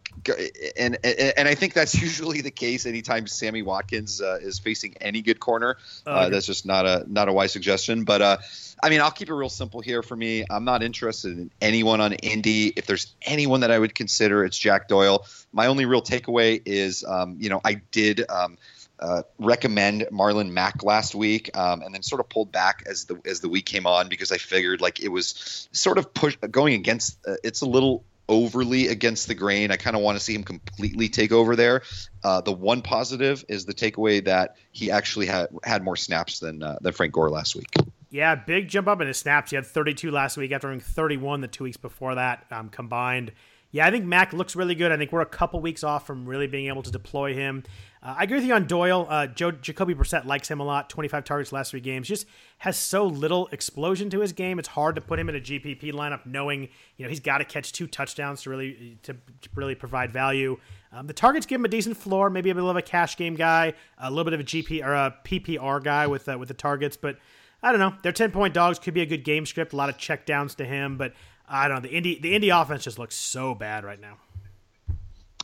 and, 0.76 0.98
and 1.04 1.32
and 1.36 1.46
I 1.46 1.54
think 1.54 1.72
that's 1.72 1.94
usually 2.02 2.40
the 2.40 2.50
case 2.50 2.84
anytime 2.84 3.28
Sammy 3.28 3.62
Watkins 3.62 4.20
uh, 4.20 4.40
is 4.42 4.58
facing 4.58 4.96
any 5.00 5.22
good 5.22 5.38
corner. 5.38 5.76
Oh, 6.04 6.12
uh, 6.12 6.28
that's 6.30 6.46
just 6.46 6.66
not 6.66 6.84
a 6.84 7.04
not 7.06 7.28
a 7.28 7.32
wise 7.32 7.52
suggestion, 7.52 8.02
but 8.02 8.20
uh, 8.20 8.38
I 8.82 8.90
mean, 8.90 9.00
I'll 9.00 9.12
keep 9.12 9.28
it 9.28 9.34
real 9.34 9.48
simple 9.48 9.80
here 9.80 10.02
for 10.02 10.16
me. 10.16 10.44
I'm 10.50 10.64
not 10.64 10.82
interested 10.82 11.38
in 11.38 11.52
anyone 11.60 12.00
on 12.00 12.12
Indy. 12.12 12.72
If 12.74 12.86
there's 12.86 13.14
anyone 13.22 13.60
that 13.60 13.70
I 13.70 13.78
would 13.78 13.94
consider, 13.94 14.44
it's 14.44 14.58
Jack 14.58 14.88
Doyle. 14.88 15.26
My 15.52 15.66
only 15.66 15.84
real 15.84 16.02
takeaway 16.02 16.60
is, 16.64 17.04
um, 17.04 17.36
you 17.38 17.50
know, 17.50 17.60
I 17.64 17.74
did. 17.92 18.28
Um, 18.28 18.58
uh, 19.02 19.22
recommend 19.38 20.06
Marlon 20.12 20.50
Mack 20.50 20.84
last 20.84 21.14
week, 21.14 21.50
um, 21.56 21.82
and 21.82 21.92
then 21.92 22.02
sort 22.02 22.20
of 22.20 22.28
pulled 22.28 22.52
back 22.52 22.84
as 22.86 23.06
the 23.06 23.20
as 23.24 23.40
the 23.40 23.48
week 23.48 23.66
came 23.66 23.86
on 23.86 24.08
because 24.08 24.30
I 24.30 24.38
figured 24.38 24.80
like 24.80 25.00
it 25.00 25.08
was 25.08 25.68
sort 25.72 25.98
of 25.98 26.14
push 26.14 26.36
going 26.36 26.74
against. 26.74 27.18
Uh, 27.26 27.34
it's 27.42 27.62
a 27.62 27.66
little 27.66 28.04
overly 28.28 28.86
against 28.86 29.26
the 29.26 29.34
grain. 29.34 29.72
I 29.72 29.76
kind 29.76 29.96
of 29.96 30.02
want 30.02 30.16
to 30.16 30.24
see 30.24 30.34
him 30.34 30.44
completely 30.44 31.08
take 31.08 31.32
over 31.32 31.56
there. 31.56 31.82
Uh, 32.22 32.40
the 32.40 32.52
one 32.52 32.82
positive 32.82 33.44
is 33.48 33.64
the 33.64 33.74
takeaway 33.74 34.24
that 34.24 34.56
he 34.70 34.92
actually 34.92 35.26
had 35.26 35.48
had 35.64 35.82
more 35.82 35.96
snaps 35.96 36.38
than 36.38 36.62
uh, 36.62 36.78
than 36.80 36.92
Frank 36.92 37.12
Gore 37.12 37.28
last 37.28 37.56
week. 37.56 37.66
Yeah, 38.10 38.34
big 38.36 38.68
jump 38.68 38.88
up 38.88 39.00
in 39.00 39.08
his 39.08 39.16
snaps. 39.16 39.50
He 39.50 39.56
had 39.56 39.66
32 39.66 40.10
last 40.10 40.36
week 40.36 40.52
after 40.52 40.68
having 40.68 40.80
31 40.80 41.40
the 41.40 41.48
two 41.48 41.64
weeks 41.64 41.78
before 41.78 42.14
that 42.14 42.44
um, 42.50 42.68
combined. 42.68 43.32
Yeah, 43.72 43.86
I 43.86 43.90
think 43.90 44.04
Mack 44.04 44.34
looks 44.34 44.54
really 44.54 44.74
good. 44.74 44.92
I 44.92 44.98
think 44.98 45.12
we're 45.12 45.22
a 45.22 45.26
couple 45.26 45.58
weeks 45.60 45.82
off 45.82 46.06
from 46.06 46.26
really 46.26 46.46
being 46.46 46.68
able 46.68 46.82
to 46.82 46.90
deploy 46.90 47.32
him. 47.32 47.64
Uh, 48.02 48.16
I 48.18 48.24
agree 48.24 48.36
with 48.36 48.44
you 48.44 48.52
on 48.52 48.66
Doyle. 48.66 49.06
Uh, 49.08 49.26
Joe 49.26 49.50
Jacoby 49.50 49.94
Brissett 49.94 50.26
likes 50.26 50.50
him 50.50 50.60
a 50.60 50.62
lot. 50.62 50.90
25 50.90 51.24
targets 51.24 51.52
last 51.52 51.70
three 51.70 51.80
games. 51.80 52.06
Just 52.06 52.26
has 52.58 52.76
so 52.76 53.06
little 53.06 53.48
explosion 53.50 54.10
to 54.10 54.20
his 54.20 54.34
game. 54.34 54.58
It's 54.58 54.68
hard 54.68 54.96
to 54.96 55.00
put 55.00 55.18
him 55.18 55.30
in 55.30 55.36
a 55.36 55.40
GPP 55.40 55.92
lineup, 55.92 56.26
knowing 56.26 56.68
you 56.96 57.04
know 57.04 57.08
he's 57.08 57.20
got 57.20 57.38
to 57.38 57.46
catch 57.46 57.72
two 57.72 57.86
touchdowns 57.86 58.42
to 58.42 58.50
really 58.50 58.98
to, 59.04 59.14
to 59.14 59.48
really 59.54 59.74
provide 59.74 60.12
value. 60.12 60.58
Um, 60.92 61.06
the 61.06 61.14
targets 61.14 61.46
give 61.46 61.58
him 61.58 61.64
a 61.64 61.68
decent 61.68 61.96
floor. 61.96 62.28
Maybe 62.28 62.50
a 62.50 62.54
little 62.54 62.68
of 62.68 62.76
a 62.76 62.82
cash 62.82 63.16
game 63.16 63.36
guy, 63.36 63.72
a 63.96 64.10
little 64.10 64.24
bit 64.24 64.34
of 64.34 64.40
a 64.40 64.44
GP 64.44 64.84
or 64.84 64.92
a 64.92 65.16
PPR 65.24 65.82
guy 65.82 66.06
with 66.06 66.28
uh, 66.28 66.36
with 66.38 66.48
the 66.48 66.54
targets. 66.54 66.98
But 66.98 67.16
I 67.62 67.70
don't 67.70 67.80
know. 67.80 67.94
They're 68.02 68.12
10 68.12 68.32
point 68.32 68.52
dogs. 68.52 68.78
Could 68.78 68.94
be 68.94 69.02
a 69.02 69.06
good 69.06 69.24
game 69.24 69.46
script. 69.46 69.72
A 69.72 69.76
lot 69.76 69.88
of 69.88 69.96
check 69.96 70.26
downs 70.26 70.56
to 70.56 70.64
him. 70.64 70.98
But 70.98 71.14
I 71.52 71.68
don't 71.68 71.82
know. 71.82 71.88
The 71.88 71.94
Indy 71.94 72.18
the 72.18 72.34
Indy 72.34 72.48
offense 72.48 72.82
just 72.84 72.98
looks 72.98 73.14
so 73.14 73.54
bad 73.54 73.84
right 73.84 74.00
now. 74.00 74.16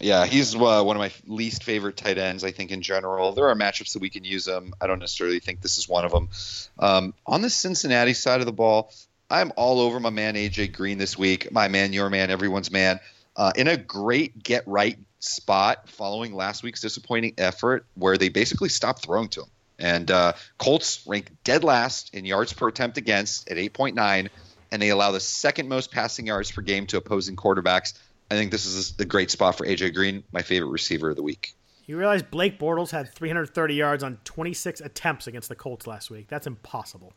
Yeah, 0.00 0.26
he's 0.26 0.54
uh, 0.54 0.82
one 0.82 0.96
of 0.96 1.00
my 1.00 1.12
least 1.26 1.64
favorite 1.64 1.96
tight 1.96 2.18
ends. 2.18 2.44
I 2.44 2.52
think 2.52 2.70
in 2.70 2.82
general, 2.82 3.32
there 3.32 3.48
are 3.48 3.54
matchups 3.54 3.92
that 3.92 3.98
we 3.98 4.10
can 4.10 4.24
use 4.24 4.46
him. 4.46 4.72
I 4.80 4.86
don't 4.86 5.00
necessarily 5.00 5.40
think 5.40 5.60
this 5.60 5.76
is 5.76 5.88
one 5.88 6.04
of 6.04 6.12
them. 6.12 6.28
Um, 6.78 7.14
on 7.26 7.42
the 7.42 7.50
Cincinnati 7.50 8.14
side 8.14 8.40
of 8.40 8.46
the 8.46 8.52
ball, 8.52 8.92
I'm 9.28 9.52
all 9.56 9.80
over 9.80 9.98
my 9.98 10.10
man 10.10 10.34
AJ 10.34 10.72
Green 10.72 10.98
this 10.98 11.18
week. 11.18 11.50
My 11.50 11.68
man, 11.68 11.92
your 11.92 12.08
man, 12.10 12.30
everyone's 12.30 12.70
man. 12.70 13.00
Uh, 13.36 13.52
in 13.56 13.68
a 13.68 13.76
great 13.76 14.40
get 14.40 14.66
right 14.66 14.98
spot 15.20 15.88
following 15.88 16.32
last 16.32 16.62
week's 16.62 16.80
disappointing 16.80 17.34
effort, 17.36 17.84
where 17.94 18.16
they 18.16 18.28
basically 18.28 18.68
stopped 18.68 19.02
throwing 19.02 19.28
to 19.30 19.42
him. 19.42 19.50
And 19.80 20.10
uh, 20.10 20.32
Colts 20.58 21.04
rank 21.06 21.30
dead 21.44 21.64
last 21.64 22.14
in 22.14 22.24
yards 22.24 22.52
per 22.52 22.68
attempt 22.68 22.98
against 22.98 23.50
at 23.50 23.56
8.9, 23.56 24.28
and 24.70 24.82
they 24.82 24.90
allow 24.90 25.12
the 25.12 25.20
second 25.20 25.68
most 25.68 25.90
passing 25.90 26.26
yards 26.26 26.50
per 26.50 26.62
game 26.62 26.86
to 26.86 26.96
opposing 26.96 27.36
quarterbacks 27.36 27.94
I 28.30 28.34
think 28.34 28.50
this 28.50 28.66
is 28.66 28.94
a 28.98 29.04
great 29.04 29.30
spot 29.30 29.56
for 29.56 29.66
AJ 29.66 29.94
Green, 29.94 30.22
my 30.32 30.42
favorite 30.42 30.68
receiver 30.68 31.10
of 31.10 31.16
the 31.16 31.22
week. 31.22 31.54
You 31.86 31.96
realize 31.96 32.22
Blake 32.22 32.58
Bortles 32.58 32.90
had 32.90 33.12
330 33.14 33.74
yards 33.74 34.02
on 34.02 34.18
26 34.24 34.82
attempts 34.82 35.26
against 35.26 35.48
the 35.48 35.54
Colts 35.54 35.86
last 35.86 36.10
week. 36.10 36.28
That's 36.28 36.46
impossible. 36.46 37.14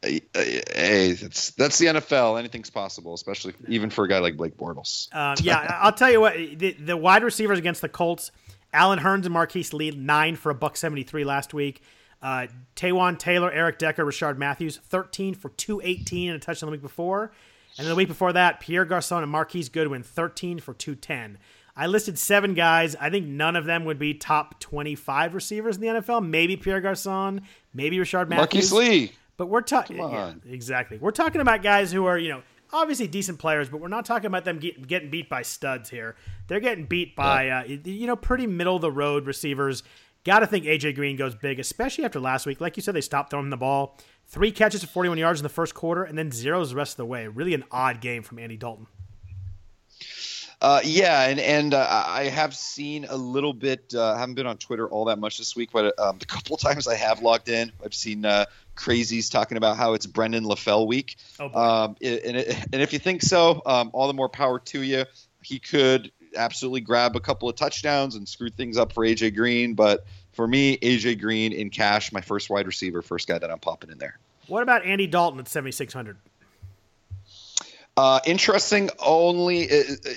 Hey, 0.00 1.12
that's 1.12 1.50
that's 1.50 1.78
the 1.78 1.86
NFL. 1.86 2.38
Anything's 2.38 2.70
possible, 2.70 3.14
especially 3.14 3.54
even 3.68 3.88
for 3.88 4.04
a 4.04 4.08
guy 4.08 4.18
like 4.18 4.36
Blake 4.36 4.56
Bortles. 4.56 5.14
Um, 5.14 5.36
yeah, 5.42 5.78
I'll 5.80 5.92
tell 5.92 6.10
you 6.10 6.20
what. 6.20 6.34
The, 6.34 6.72
the, 6.72 6.96
wide 6.96 7.22
receivers 7.22 7.58
against 7.58 7.82
the 7.82 7.88
Colts, 7.88 8.32
Allen 8.72 8.98
Hurns 8.98 9.26
and 9.26 9.32
Marquise 9.32 9.72
Lee, 9.72 9.92
nine 9.92 10.34
for 10.34 10.50
a 10.50 10.56
buck 10.56 10.76
seventy 10.76 11.04
three 11.04 11.22
last 11.22 11.54
week. 11.54 11.82
Uh, 12.22 12.46
Taywan 12.76 13.18
Taylor, 13.18 13.50
Eric 13.50 13.78
Decker, 13.78 14.04
Rishard 14.04 14.38
Matthews, 14.38 14.76
thirteen 14.76 15.34
for 15.34 15.48
two 15.50 15.80
eighteen 15.82 16.30
and 16.30 16.36
a 16.36 16.44
touchdown 16.44 16.68
the 16.68 16.72
week 16.72 16.82
before. 16.82 17.32
And 17.78 17.86
then 17.86 17.90
the 17.90 17.96
week 17.96 18.08
before 18.08 18.34
that, 18.34 18.60
Pierre 18.60 18.84
Garcon 18.84 19.22
and 19.22 19.32
Marquise 19.32 19.70
Goodwin, 19.70 20.02
13 20.02 20.60
for 20.60 20.74
210. 20.74 21.38
I 21.74 21.86
listed 21.86 22.18
seven 22.18 22.52
guys. 22.52 22.94
I 23.00 23.08
think 23.08 23.26
none 23.26 23.56
of 23.56 23.64
them 23.64 23.86
would 23.86 23.98
be 23.98 24.12
top 24.12 24.60
25 24.60 25.34
receivers 25.34 25.76
in 25.76 25.80
the 25.80 25.86
NFL. 25.88 26.26
Maybe 26.26 26.56
Pierre 26.56 26.82
Garcon, 26.82 27.40
maybe 27.72 27.96
Rishard 27.96 28.28
Matthews. 28.28 28.70
Marquise 28.70 28.72
Lee. 28.72 29.12
But 29.38 29.46
we're 29.46 29.62
talking, 29.62 29.96
yeah, 29.96 30.34
exactly. 30.46 30.98
We're 30.98 31.12
talking 31.12 31.40
about 31.40 31.62
guys 31.62 31.90
who 31.90 32.04
are, 32.04 32.18
you 32.18 32.28
know, 32.28 32.42
obviously 32.74 33.06
decent 33.06 33.38
players, 33.38 33.70
but 33.70 33.80
we're 33.80 33.88
not 33.88 34.04
talking 34.04 34.26
about 34.26 34.44
them 34.44 34.58
get, 34.58 34.86
getting 34.86 35.08
beat 35.08 35.30
by 35.30 35.40
studs 35.40 35.88
here. 35.88 36.14
They're 36.48 36.60
getting 36.60 36.84
beat 36.84 37.16
by, 37.16 37.46
yeah. 37.46 37.60
uh, 37.60 37.78
you 37.84 38.06
know, 38.06 38.16
pretty 38.16 38.46
middle 38.46 38.76
of 38.76 38.82
the 38.82 38.92
road 38.92 39.26
receivers. 39.26 39.82
Got 40.24 40.40
to 40.40 40.46
think 40.46 40.64
AJ 40.66 40.94
Green 40.94 41.16
goes 41.16 41.34
big, 41.34 41.58
especially 41.58 42.04
after 42.04 42.20
last 42.20 42.46
week. 42.46 42.60
Like 42.60 42.76
you 42.76 42.82
said, 42.82 42.94
they 42.94 43.00
stopped 43.00 43.30
throwing 43.30 43.50
the 43.50 43.56
ball. 43.56 43.98
Three 44.28 44.52
catches 44.52 44.82
for 44.82 44.90
41 44.90 45.18
yards 45.18 45.40
in 45.40 45.42
the 45.42 45.48
first 45.48 45.74
quarter, 45.74 46.04
and 46.04 46.16
then 46.16 46.30
zeros 46.30 46.70
the 46.70 46.76
rest 46.76 46.92
of 46.92 46.96
the 46.98 47.06
way. 47.06 47.26
Really 47.26 47.54
an 47.54 47.64
odd 47.72 48.00
game 48.00 48.22
from 48.22 48.38
Andy 48.38 48.56
Dalton. 48.56 48.86
Uh, 50.60 50.80
yeah, 50.84 51.26
and 51.26 51.40
and 51.40 51.74
uh, 51.74 52.04
I 52.06 52.24
have 52.28 52.54
seen 52.54 53.04
a 53.10 53.16
little 53.16 53.52
bit. 53.52 53.92
Uh, 53.92 54.16
haven't 54.16 54.36
been 54.36 54.46
on 54.46 54.58
Twitter 54.58 54.88
all 54.88 55.06
that 55.06 55.18
much 55.18 55.38
this 55.38 55.56
week, 55.56 55.70
but 55.72 55.98
um, 55.98 56.18
the 56.18 56.26
couple 56.26 56.56
times 56.56 56.86
I 56.86 56.94
have 56.94 57.20
logged 57.20 57.48
in, 57.48 57.72
I've 57.84 57.92
seen 57.92 58.24
uh, 58.24 58.44
crazies 58.76 59.28
talking 59.28 59.56
about 59.56 59.76
how 59.76 59.94
it's 59.94 60.06
Brandon 60.06 60.44
LaFell 60.44 60.86
week. 60.86 61.16
Oh, 61.40 61.46
um, 61.46 61.96
and, 62.00 62.36
it, 62.36 62.56
and 62.72 62.80
if 62.80 62.92
you 62.92 63.00
think 63.00 63.22
so, 63.22 63.60
um, 63.66 63.90
all 63.92 64.06
the 64.06 64.14
more 64.14 64.28
power 64.28 64.60
to 64.60 64.82
you. 64.82 65.04
He 65.42 65.58
could 65.58 66.12
absolutely 66.36 66.80
grab 66.80 67.16
a 67.16 67.20
couple 67.20 67.48
of 67.48 67.56
touchdowns 67.56 68.14
and 68.14 68.28
screw 68.28 68.50
things 68.50 68.76
up 68.76 68.92
for 68.92 69.04
AJ 69.04 69.34
Green, 69.34 69.74
but 69.74 70.04
for 70.32 70.46
me, 70.46 70.78
AJ 70.78 71.20
Green 71.20 71.52
in 71.52 71.70
cash, 71.70 72.12
my 72.12 72.20
first 72.20 72.50
wide 72.50 72.66
receiver, 72.66 73.02
first 73.02 73.28
guy 73.28 73.38
that 73.38 73.50
I'm 73.50 73.58
popping 73.58 73.90
in 73.90 73.98
there. 73.98 74.18
What 74.48 74.62
about 74.62 74.84
Andy 74.84 75.06
Dalton 75.06 75.40
at 75.40 75.48
7,600? 75.48 76.16
Uh, 77.94 78.20
interesting 78.24 78.88
only, 78.98 79.68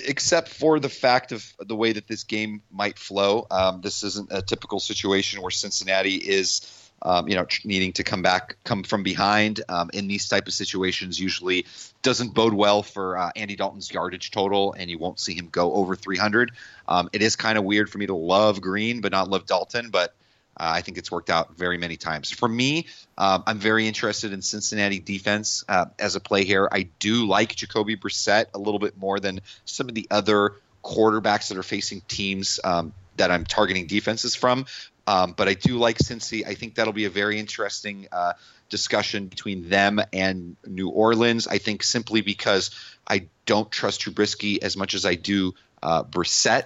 except 0.06 0.48
for 0.48 0.80
the 0.80 0.88
fact 0.88 1.32
of 1.32 1.44
the 1.60 1.76
way 1.76 1.92
that 1.92 2.08
this 2.08 2.24
game 2.24 2.62
might 2.72 2.98
flow. 2.98 3.46
Um, 3.50 3.82
this 3.82 4.02
isn't 4.02 4.32
a 4.32 4.40
typical 4.40 4.80
situation 4.80 5.42
where 5.42 5.50
Cincinnati 5.50 6.14
is 6.14 6.60
um, 7.02 7.28
you 7.28 7.34
know, 7.34 7.46
needing 7.64 7.92
to 7.94 8.04
come 8.04 8.22
back, 8.22 8.56
come 8.64 8.82
from 8.82 9.02
behind 9.02 9.60
um, 9.68 9.90
in 9.92 10.08
these 10.08 10.28
type 10.28 10.46
of 10.46 10.54
situations 10.54 11.20
usually 11.20 11.66
doesn't 12.02 12.34
bode 12.34 12.54
well 12.54 12.82
for 12.82 13.18
uh, 13.18 13.30
Andy 13.36 13.56
Dalton's 13.56 13.92
yardage 13.92 14.30
total, 14.30 14.72
and 14.72 14.90
you 14.90 14.98
won't 14.98 15.20
see 15.20 15.34
him 15.34 15.48
go 15.50 15.74
over 15.74 15.96
300. 15.96 16.52
Um, 16.88 17.08
it 17.12 17.22
is 17.22 17.36
kind 17.36 17.58
of 17.58 17.64
weird 17.64 17.90
for 17.90 17.98
me 17.98 18.06
to 18.06 18.14
love 18.14 18.60
Green 18.60 19.00
but 19.00 19.12
not 19.12 19.28
love 19.28 19.46
Dalton, 19.46 19.90
but 19.90 20.14
uh, 20.58 20.72
I 20.74 20.80
think 20.80 20.96
it's 20.96 21.10
worked 21.10 21.28
out 21.28 21.56
very 21.56 21.76
many 21.76 21.96
times. 21.96 22.30
For 22.30 22.48
me, 22.48 22.86
um, 23.18 23.42
I'm 23.46 23.58
very 23.58 23.86
interested 23.86 24.32
in 24.32 24.40
Cincinnati 24.40 24.98
defense 24.98 25.64
uh, 25.68 25.86
as 25.98 26.16
a 26.16 26.20
play 26.20 26.44
here. 26.44 26.68
I 26.70 26.88
do 26.98 27.26
like 27.26 27.54
Jacoby 27.54 27.96
Brissett 27.96 28.46
a 28.54 28.58
little 28.58 28.80
bit 28.80 28.96
more 28.96 29.20
than 29.20 29.40
some 29.66 29.88
of 29.88 29.94
the 29.94 30.06
other 30.10 30.54
quarterbacks 30.82 31.48
that 31.48 31.58
are 31.58 31.62
facing 31.62 32.00
teams 32.02 32.58
um, 32.64 32.94
that 33.16 33.30
I'm 33.30 33.44
targeting 33.44 33.86
defenses 33.86 34.34
from. 34.34 34.66
Um, 35.06 35.34
but 35.36 35.48
I 35.48 35.54
do 35.54 35.78
like 35.78 35.98
Cincy. 35.98 36.46
I 36.46 36.54
think 36.54 36.74
that'll 36.74 36.92
be 36.92 37.04
a 37.04 37.10
very 37.10 37.38
interesting 37.38 38.08
uh, 38.10 38.32
discussion 38.68 39.26
between 39.26 39.68
them 39.68 40.00
and 40.12 40.56
New 40.66 40.88
Orleans. 40.88 41.46
I 41.46 41.58
think 41.58 41.82
simply 41.82 42.22
because 42.22 42.70
I 43.06 43.28
don't 43.44 43.70
trust 43.70 44.02
Trubisky 44.02 44.62
as 44.62 44.76
much 44.76 44.94
as 44.94 45.06
I 45.06 45.14
do 45.14 45.54
uh, 45.82 46.02
Brissett. 46.02 46.64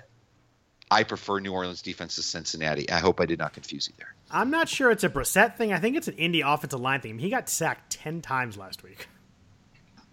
I 0.90 1.04
prefer 1.04 1.38
New 1.38 1.52
Orleans 1.52 1.82
defense 1.82 2.16
to 2.16 2.22
Cincinnati. 2.22 2.90
I 2.90 2.98
hope 2.98 3.20
I 3.20 3.26
did 3.26 3.38
not 3.38 3.52
confuse 3.52 3.86
you 3.88 3.94
there. 3.98 4.14
I'm 4.30 4.50
not 4.50 4.68
sure 4.68 4.90
it's 4.90 5.04
a 5.04 5.08
Brissett 5.08 5.56
thing. 5.56 5.72
I 5.72 5.78
think 5.78 5.96
it's 5.96 6.08
an 6.08 6.14
Indy 6.14 6.40
offensive 6.40 6.80
line 6.80 7.00
thing. 7.00 7.18
He 7.18 7.30
got 7.30 7.48
sacked 7.48 7.92
10 7.92 8.22
times 8.22 8.56
last 8.56 8.82
week. 8.82 9.06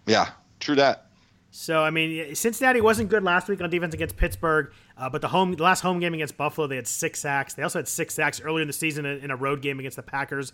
Yeah, 0.06 0.30
true 0.60 0.76
that. 0.76 1.07
So 1.50 1.82
I 1.82 1.90
mean, 1.90 2.36
Cincinnati 2.36 2.82
wasn't 2.82 3.10
good 3.10 3.24
last 3.24 3.48
week 3.48 3.62
on 3.62 3.70
defense 3.70 3.94
against 3.94 4.18
Pittsburgh, 4.18 4.72
uh, 4.98 5.10
but 5.10 5.22
the 5.22 5.28
home 5.30 5.54
the 5.54 5.64
last 5.64 5.82
home 5.82 6.00
game 6.00 6.14
against 6.14 6.38
Buffalo, 6.38 6.68
they 6.68 6.76
had 6.76 6.88
six 6.88 7.20
sacks. 7.20 7.54
They 7.54 7.64
also 7.64 7.80
had 7.80 7.88
six 7.88 8.14
sacks 8.14 8.42
earlier 8.42 8.62
in 8.62 8.68
the 8.68 8.74
season 8.74 9.06
in 9.06 9.32
a 9.32 9.36
road 9.36 9.62
game 9.62 9.80
against 9.80 9.96
the 9.96 10.04
Packers. 10.04 10.54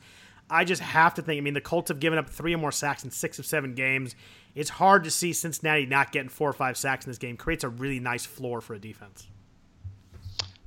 I 0.50 0.66
just 0.66 0.82
have 0.82 1.14
to 1.16 1.22
think. 1.22 1.38
I 1.38 1.42
mean, 1.42 1.54
the 1.54 1.62
Colts 1.62 1.90
have 1.90 2.00
given 2.00 2.20
up 2.20 2.30
three 2.30 2.54
or 2.54 2.58
more 2.58 2.72
sacks 2.72 3.04
in 3.04 3.12
six 3.12 3.40
of 3.40 3.46
seven 3.46 3.74
games. 3.74 4.16
It's 4.56 4.70
hard 4.70 5.04
to 5.06 5.12
see 5.12 5.34
Cincinnati 5.34 5.86
not 5.86 6.12
getting 6.12 6.30
four 6.30 6.50
or 6.50 6.54
five 6.54 6.78
sacks 6.78 7.06
in 7.06 7.10
this 7.10 7.18
game. 7.18 7.38
Creates 7.38 7.64
a 7.64 7.70
really 7.70 8.00
nice 8.00 8.26
floor 8.26 8.62
for 8.62 8.74
a 8.74 8.80
defense. 8.80 9.28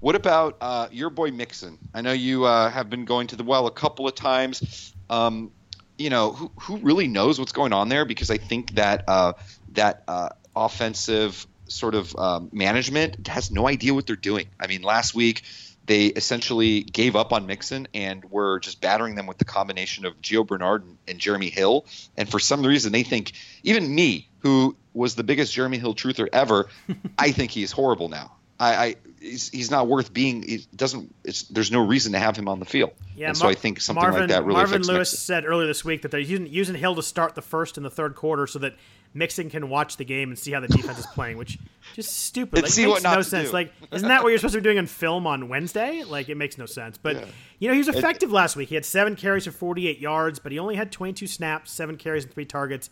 What 0.01 0.15
about 0.15 0.57
uh, 0.61 0.89
your 0.91 1.11
boy 1.11 1.31
Mixon? 1.31 1.79
I 1.95 2.01
know 2.01 2.13
you 2.13 2.45
uh, 2.45 2.71
have 2.71 2.91
been 2.91 3.05
going 3.05 3.27
to 3.29 3.37
the 3.37 3.45
well 3.45 3.67
a 3.67 3.71
couple 3.71 4.07
of 4.07 4.15
times. 4.15 4.95
Um, 5.09 5.53
you 5.99 6.11
know, 6.11 6.33
who, 6.33 6.51
who 6.61 6.77
really 6.79 7.09
knows 7.09 7.39
what's 7.39 7.53
going 7.53 7.73
on 7.73 7.89
there? 7.89 8.05
Because 8.05 8.31
I 8.31 8.37
think 8.37 8.73
that 8.73 9.05
uh, 9.09 9.33
that 9.73 10.03
uh, 10.09 10.31
offensive 10.55 11.47
sort 11.69 11.95
of 11.95 12.15
um, 12.17 12.49
management 12.53 13.27
has 13.27 13.51
no 13.51 13.67
idea 13.67 13.95
what 13.95 14.07
they're 14.07 14.17
doing. 14.17 14.49
I 14.61 14.67
mean, 14.67 14.83
last 14.83 15.15
week 15.15 15.43
they 15.87 16.07
essentially 16.07 16.83
gave 16.83 17.17
up 17.17 17.33
on 17.33 17.47
Mixon 17.47 17.89
and 17.95 18.25
were 18.31 18.59
just 18.61 18.81
battering 18.81 19.15
them 19.15 19.27
with 19.27 19.39
the 19.39 19.45
combination 19.45 20.05
of 20.05 20.21
Gio 20.21 20.47
Bernard 20.47 20.85
and, 21.07 21.19
Jeremy 21.19 21.49
Hill. 21.49 21.87
And 22.17 22.29
for 22.29 22.39
some 22.39 22.65
reason, 22.65 22.93
they 22.93 23.05
think 23.05 23.33
even 23.63 23.95
me, 23.95 24.29
who 24.41 24.77
was 24.95 25.15
the 25.15 25.25
biggest 25.25 25.53
Jeremy 25.53 25.79
Hill 25.79 25.95
truther 25.95 26.29
ever, 26.33 26.69
I 27.19 27.31
think 27.31 27.51
he's 27.51 27.73
horrible 27.73 28.09
now. 28.09 28.33
I, 28.59 28.75
I 28.75 28.97
he's, 29.21 29.51
he's 29.51 29.71
not 29.71 29.87
worth 29.87 30.13
being. 30.13 30.43
He 30.43 30.67
doesn't. 30.75 31.15
there's 31.51 31.71
no 31.71 31.85
reason 31.85 32.13
to 32.13 32.19
have 32.19 32.37
him 32.37 32.49
on 32.49 32.59
the 32.59 32.65
field. 32.65 32.93
Yeah, 33.15 33.29
and 33.29 33.37
so 33.37 33.49
I 33.49 33.55
think 33.55 33.81
something 33.81 34.01
Marvin, 34.01 34.23
like 34.23 34.31
that 34.31 34.45
really. 34.45 34.57
Marvin 34.57 34.83
Lewis 34.83 35.13
Mixon. 35.13 35.19
said 35.19 35.45
earlier 35.45 35.67
this 35.67 35.85
week 35.85 36.03
that 36.03 36.11
they're 36.11 36.21
using, 36.21 36.47
using 36.47 36.75
Hill 36.75 36.95
to 36.95 37.03
start 37.03 37.35
the 37.35 37.43
first 37.43 37.77
and 37.77 37.85
the 37.85 37.91
third 37.91 38.15
quarter 38.15 38.47
so 38.47 38.59
that 38.61 38.75
Mixon 39.17 39.49
can 39.49 39.69
watch 39.69 39.97
the 39.97 40.05
game 40.05 40.29
and 40.29 40.39
see 40.39 40.53
how 40.53 40.61
the 40.61 40.69
defense 40.69 40.99
is 40.99 41.07
playing, 41.07 41.39
which 41.39 41.59
just 41.95 42.13
stupid. 42.13 42.63
Like, 42.63 42.71
see 42.71 42.87
makes 42.87 43.03
no 43.03 43.23
sense. 43.23 43.49
Do. 43.49 43.55
Like, 43.55 43.73
isn't 43.93 44.09
that 44.09 44.23
what 44.23 44.29
you're 44.29 44.39
supposed 44.39 44.55
to 44.55 44.61
be 44.61 44.65
doing 44.65 44.77
in 44.77 44.87
film 44.87 45.27
on 45.27 45.49
Wednesday? 45.49 46.05
Like, 46.05 46.29
it 46.29 46.37
makes 46.37 46.59
no 46.59 46.67
sense. 46.67 46.99
But 46.99 47.17
yeah. 47.17 47.25
you 47.59 47.69
know, 47.69 47.75
he 47.75 47.79
was 47.79 47.89
effective 47.89 48.31
it, 48.31 48.35
last 48.35 48.57
week. 48.57 48.69
He 48.69 48.75
had 48.75 48.85
seven 48.85 49.17
carries 49.17 49.47
for 49.47 49.53
48 49.53 49.99
yards, 49.99 50.39
but 50.39 50.53
he 50.53 50.59
only 50.59 50.77
had 50.77 50.93
22 50.93 51.27
snaps, 51.27 51.73
seven 51.73 51.97
carries, 51.97 52.25
and 52.25 52.33
three 52.35 52.45
targets. 52.45 52.91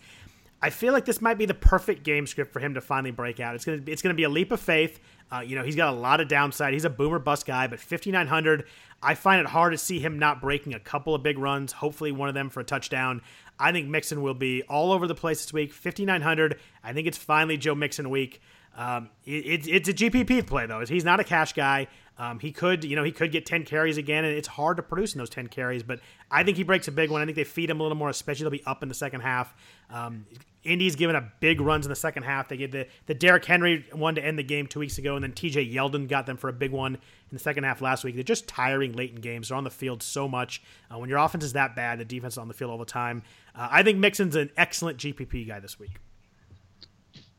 I 0.64 0.70
feel 0.70 0.94
like 0.94 1.04
this 1.04 1.20
might 1.20 1.36
be 1.36 1.44
the 1.44 1.52
perfect 1.52 2.04
game 2.04 2.26
script 2.26 2.50
for 2.50 2.58
him 2.58 2.72
to 2.72 2.80
finally 2.80 3.10
break 3.10 3.38
out. 3.38 3.54
It's 3.54 3.66
gonna 3.66 3.82
it's 3.86 4.00
gonna 4.00 4.14
be 4.14 4.22
a 4.22 4.30
leap 4.30 4.50
of 4.50 4.60
faith. 4.60 4.98
Uh, 5.30 5.40
you 5.40 5.56
know, 5.56 5.62
he's 5.62 5.76
got 5.76 5.92
a 5.92 5.96
lot 5.96 6.20
of 6.20 6.28
downside. 6.28 6.72
He's 6.72 6.86
a 6.86 6.90
boomer 6.90 7.18
bust 7.18 7.44
guy, 7.44 7.66
but 7.66 7.80
5900, 7.80 8.64
I 9.02 9.14
find 9.14 9.40
it 9.40 9.46
hard 9.46 9.72
to 9.72 9.78
see 9.78 9.98
him 9.98 10.18
not 10.18 10.40
breaking 10.40 10.72
a 10.72 10.80
couple 10.80 11.14
of 11.14 11.22
big 11.22 11.38
runs. 11.38 11.72
Hopefully, 11.72 12.12
one 12.12 12.30
of 12.30 12.34
them 12.34 12.48
for 12.48 12.60
a 12.60 12.64
touchdown. 12.64 13.20
I 13.58 13.72
think 13.72 13.88
Mixon 13.88 14.22
will 14.22 14.34
be 14.34 14.62
all 14.62 14.92
over 14.92 15.06
the 15.06 15.14
place 15.14 15.44
this 15.44 15.52
week. 15.52 15.72
5,900. 15.72 16.58
I 16.82 16.92
think 16.92 17.06
it's 17.06 17.18
finally 17.18 17.56
Joe 17.56 17.74
Mixon 17.74 18.10
week. 18.10 18.40
Um, 18.76 19.10
it, 19.24 19.46
it, 19.46 19.68
it's 19.68 19.88
a 19.88 19.94
GPP 19.94 20.46
play 20.46 20.66
though. 20.66 20.84
He's 20.84 21.04
not 21.04 21.20
a 21.20 21.24
cash 21.24 21.52
guy. 21.52 21.88
Um, 22.16 22.38
he 22.38 22.52
could, 22.52 22.84
you 22.84 22.94
know, 22.94 23.02
he 23.02 23.10
could 23.10 23.32
get 23.32 23.44
10 23.44 23.64
carries 23.64 23.96
again, 23.96 24.24
and 24.24 24.36
it's 24.36 24.46
hard 24.46 24.76
to 24.76 24.84
produce 24.84 25.14
in 25.14 25.18
those 25.18 25.30
10 25.30 25.48
carries. 25.48 25.82
But 25.82 25.98
I 26.30 26.44
think 26.44 26.56
he 26.56 26.62
breaks 26.62 26.86
a 26.86 26.92
big 26.92 27.10
one. 27.10 27.20
I 27.20 27.24
think 27.24 27.36
they 27.36 27.44
feed 27.44 27.68
him 27.68 27.80
a 27.80 27.82
little 27.82 27.98
more, 27.98 28.08
especially 28.08 28.44
they'll 28.44 28.50
be 28.50 28.64
up 28.66 28.84
in 28.84 28.88
the 28.88 28.94
second 28.94 29.22
half. 29.22 29.52
Um, 29.90 30.26
Indy's 30.62 30.94
given 30.96 31.16
up 31.16 31.40
big 31.40 31.60
runs 31.60 31.84
in 31.86 31.90
the 31.90 31.96
second 31.96 32.22
half. 32.22 32.48
They 32.48 32.56
get 32.56 32.72
the 32.72 32.86
the 33.06 33.14
Derrick 33.14 33.44
Henry 33.44 33.84
one 33.92 34.14
to 34.14 34.24
end 34.24 34.38
the 34.38 34.44
game 34.44 34.66
two 34.66 34.78
weeks 34.78 34.96
ago, 34.96 35.14
and 35.14 35.22
then 35.22 35.32
T.J. 35.32 35.68
Yeldon 35.68 36.08
got 36.08 36.24
them 36.24 36.36
for 36.36 36.48
a 36.48 36.52
big 36.52 36.70
one 36.70 36.94
in 36.94 37.00
the 37.32 37.38
second 37.38 37.64
half 37.64 37.82
last 37.82 38.04
week. 38.04 38.14
They're 38.14 38.24
just 38.24 38.46
tiring 38.46 38.92
late 38.92 39.10
in 39.10 39.20
games. 39.20 39.48
They're 39.48 39.58
on 39.58 39.64
the 39.64 39.70
field 39.70 40.02
so 40.02 40.26
much. 40.26 40.62
Uh, 40.90 40.98
when 40.98 41.10
your 41.10 41.18
offense 41.18 41.44
is 41.44 41.52
that 41.52 41.76
bad, 41.76 41.98
the 41.98 42.04
defense 42.04 42.34
is 42.34 42.38
on 42.38 42.48
the 42.48 42.54
field 42.54 42.70
all 42.70 42.78
the 42.78 42.86
time. 42.86 43.22
Uh, 43.54 43.68
I 43.70 43.82
think 43.82 43.98
Mixon's 43.98 44.36
an 44.36 44.50
excellent 44.56 44.98
GPP 44.98 45.46
guy 45.46 45.60
this 45.60 45.78
week. 45.78 46.00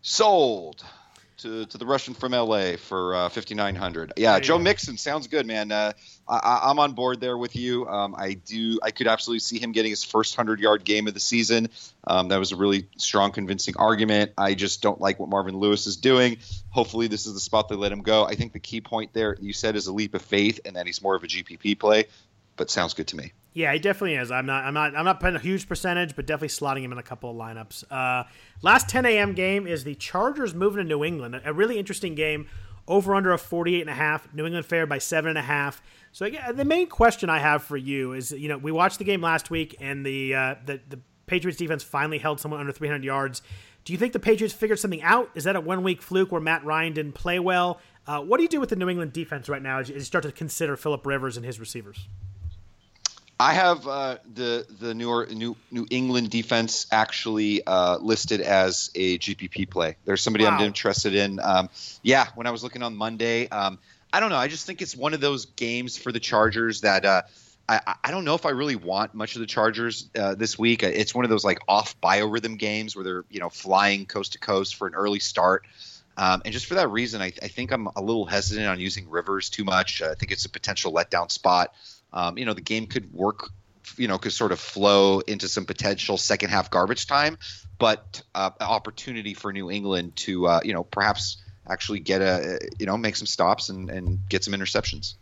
Sold 0.01 0.85
to, 1.37 1.65
to 1.65 1.77
the 1.77 1.85
Russian 1.85 2.13
from 2.13 2.31
LA 2.31 2.75
for 2.77 3.15
uh, 3.15 3.29
5900. 3.29 4.13
Yeah, 4.17 4.39
Joe. 4.39 4.57
Mixon 4.57 4.97
sounds 4.97 5.27
good, 5.27 5.45
man. 5.45 5.71
Uh, 5.71 5.93
I, 6.27 6.69
am 6.69 6.79
on 6.79 6.93
board 6.93 7.19
there 7.19 7.37
with 7.37 7.55
you. 7.55 7.87
Um, 7.87 8.15
I 8.17 8.33
do. 8.33 8.79
I 8.81 8.91
could 8.91 9.07
absolutely 9.07 9.39
see 9.39 9.59
him 9.59 9.71
getting 9.71 9.91
his 9.91 10.03
first 10.03 10.35
hundred 10.35 10.59
yard 10.59 10.83
game 10.83 11.07
of 11.07 11.13
the 11.13 11.19
season. 11.19 11.69
Um, 12.05 12.29
that 12.29 12.37
was 12.37 12.51
a 12.51 12.55
really 12.55 12.87
strong, 12.97 13.31
convincing 13.31 13.75
argument. 13.77 14.31
I 14.37 14.53
just 14.53 14.81
don't 14.81 14.99
like 14.99 15.19
what 15.19 15.29
Marvin 15.29 15.57
Lewis 15.57 15.87
is 15.87 15.97
doing. 15.97 16.37
Hopefully, 16.69 17.07
this 17.07 17.25
is 17.25 17.33
the 17.33 17.39
spot 17.39 17.69
they 17.69 17.75
let 17.75 17.91
him 17.91 18.01
go. 18.01 18.25
I 18.25 18.35
think 18.35 18.53
the 18.53 18.59
key 18.59 18.81
point 18.81 19.13
there 19.13 19.37
you 19.39 19.53
said 19.53 19.75
is 19.75 19.87
a 19.87 19.93
leap 19.93 20.13
of 20.13 20.21
faith, 20.21 20.59
and 20.65 20.75
that 20.75 20.85
he's 20.85 21.01
more 21.01 21.15
of 21.15 21.23
a 21.23 21.27
GPP 21.27 21.79
play. 21.79 22.05
But 22.57 22.69
sounds 22.69 22.93
good 22.93 23.07
to 23.07 23.17
me. 23.17 23.33
Yeah, 23.55 23.71
he 23.71 23.79
definitely 23.79 24.15
is. 24.15 24.31
I'm 24.31 24.45
not. 24.45 24.65
I'm 24.65 24.73
not. 24.73 24.97
I'm 24.97 25.05
not 25.05 25.21
putting 25.21 25.37
a 25.37 25.39
huge 25.39 25.69
percentage, 25.69 26.13
but 26.13 26.27
definitely 26.27 26.49
slotting 26.49 26.81
him 26.81 26.91
in 26.91 26.97
a 26.97 27.03
couple 27.03 27.31
of 27.31 27.37
lineups. 27.37 27.85
Uh, 27.89 28.25
last 28.61 28.89
10 28.89 29.05
a.m. 29.05 29.33
game 29.33 29.65
is 29.65 29.85
the 29.85 29.95
Chargers 29.95 30.53
moving 30.53 30.79
to 30.79 30.83
New 30.83 31.05
England. 31.05 31.39
A 31.43 31.53
really 31.53 31.79
interesting 31.79 32.15
game. 32.15 32.47
Over 32.87 33.15
under 33.15 33.31
a 33.31 33.37
48 33.39 33.81
and 33.81 33.89
a 33.89 33.93
half. 33.93 34.31
New 34.33 34.45
England 34.45 34.65
fair 34.65 34.85
by 34.85 34.99
seven 34.99 35.29
and 35.29 35.37
a 35.39 35.41
half. 35.41 35.81
So 36.11 36.29
the 36.53 36.65
main 36.65 36.87
question 36.87 37.29
I 37.29 37.39
have 37.39 37.63
for 37.63 37.77
you 37.77 38.13
is, 38.13 38.31
you 38.31 38.47
know, 38.47 38.57
we 38.57 38.71
watched 38.71 38.99
the 38.99 39.05
game 39.05 39.21
last 39.21 39.49
week, 39.49 39.75
and 39.79 40.05
the 40.05 40.35
uh, 40.35 40.55
the, 40.65 40.81
the 40.89 40.99
Patriots 41.25 41.57
defense 41.57 41.81
finally 41.81 42.17
held 42.17 42.41
someone 42.41 42.59
under 42.59 42.73
300 42.73 43.05
yards. 43.05 43.41
Do 43.85 43.93
you 43.93 43.97
think 43.97 44.11
the 44.11 44.19
Patriots 44.19 44.53
figured 44.53 44.79
something 44.79 45.01
out? 45.01 45.31
Is 45.33 45.45
that 45.45 45.55
a 45.55 45.61
one 45.61 45.81
week 45.81 46.01
fluke 46.01 46.31
where 46.31 46.41
Matt 46.41 46.65
Ryan 46.65 46.91
didn't 46.91 47.13
play 47.13 47.39
well? 47.39 47.79
Uh, 48.05 48.19
what 48.19 48.37
do 48.37 48.43
you 48.43 48.49
do 48.49 48.59
with 48.59 48.69
the 48.69 48.75
New 48.75 48.89
England 48.89 49.13
defense 49.13 49.47
right 49.47 49.61
now 49.61 49.79
as 49.79 49.89
you 49.89 49.99
start 50.01 50.25
to 50.25 50.31
consider 50.33 50.75
Philip 50.75 51.05
Rivers 51.05 51.37
and 51.37 51.45
his 51.45 51.57
receivers? 51.59 52.09
I 53.39 53.53
have 53.53 53.85
uh, 53.87 54.17
the 54.33 54.65
the 54.79 54.93
New, 54.93 55.25
New 55.27 55.57
New 55.69 55.85
England 55.89 56.29
defense 56.29 56.87
actually 56.91 57.65
uh, 57.65 57.97
listed 57.97 58.39
as 58.39 58.91
a 58.95 59.17
GPP 59.19 59.69
play. 59.69 59.97
There's 60.05 60.21
somebody 60.21 60.45
wow. 60.45 60.51
I'm 60.51 60.61
interested 60.61 61.15
in. 61.15 61.39
Um, 61.41 61.69
yeah, 62.01 62.27
when 62.35 62.47
I 62.47 62.51
was 62.51 62.63
looking 62.63 62.81
on 62.81 62.95
Monday, 62.95 63.49
um, 63.49 63.77
I 64.13 64.21
don't 64.21 64.29
know. 64.29 64.37
I 64.37 64.47
just 64.47 64.65
think 64.65 64.81
it's 64.81 64.95
one 64.95 65.13
of 65.13 65.19
those 65.19 65.47
games 65.47 65.97
for 65.97 66.13
the 66.13 66.19
Chargers 66.21 66.81
that 66.81 67.03
uh, 67.03 67.23
I, 67.67 67.95
I 68.05 68.11
don't 68.11 68.23
know 68.23 68.35
if 68.35 68.45
I 68.45 68.51
really 68.51 68.77
want 68.77 69.13
much 69.13 69.35
of 69.35 69.41
the 69.41 69.47
Chargers 69.47 70.09
uh, 70.17 70.35
this 70.35 70.57
week. 70.57 70.83
It's 70.83 71.13
one 71.13 71.25
of 71.25 71.29
those 71.29 71.43
like 71.43 71.59
off 71.67 71.99
biorhythm 71.99 72.57
games 72.57 72.95
where 72.95 73.03
they're 73.03 73.25
you 73.29 73.41
know 73.41 73.49
flying 73.49 74.05
coast 74.05 74.33
to 74.33 74.39
coast 74.39 74.75
for 74.75 74.87
an 74.87 74.95
early 74.95 75.19
start. 75.19 75.65
Um, 76.17 76.41
and 76.45 76.53
just 76.53 76.67
for 76.67 76.75
that 76.75 76.87
reason, 76.87 77.21
I, 77.21 77.33
I, 77.43 77.49
think 77.49 77.73
I'm 77.73 77.89
a 77.93 78.01
little 78.01 78.25
hesitant 78.25 78.67
on 78.67 78.79
using 78.79 79.09
Rivers 79.09 79.49
too 79.49 79.65
much. 79.65 80.01
I 80.01 80.13
think 80.13 80.31
it's 80.31 80.45
a 80.45 80.49
potential 80.49 80.93
letdown 80.93 81.29
spot 81.29 81.73
um, 82.13 82.37
you 82.37 82.45
know, 82.45 82.53
the 82.53 82.61
game 82.61 82.87
could 82.87 83.13
work, 83.13 83.49
you 83.97 84.07
know, 84.07 84.17
could 84.17 84.33
sort 84.33 84.51
of 84.51 84.59
flow 84.59 85.19
into 85.19 85.47
some 85.47 85.65
potential 85.65 86.17
second 86.17 86.49
half 86.49 86.69
garbage 86.69 87.07
time, 87.07 87.37
but 87.77 88.21
uh, 88.33 88.51
opportunity 88.61 89.33
for 89.33 89.51
New 89.51 89.69
England 89.69 90.15
to, 90.17 90.47
uh, 90.47 90.59
you 90.63 90.73
know, 90.73 90.83
perhaps 90.83 91.37
actually 91.67 91.99
get 91.99 92.21
a, 92.21 92.59
you 92.79 92.85
know, 92.85 92.97
make 92.97 93.15
some 93.15 93.27
stops 93.27 93.69
and, 93.69 93.89
and 93.89 94.19
get 94.29 94.43
some 94.43 94.53
interceptions. 94.53 95.15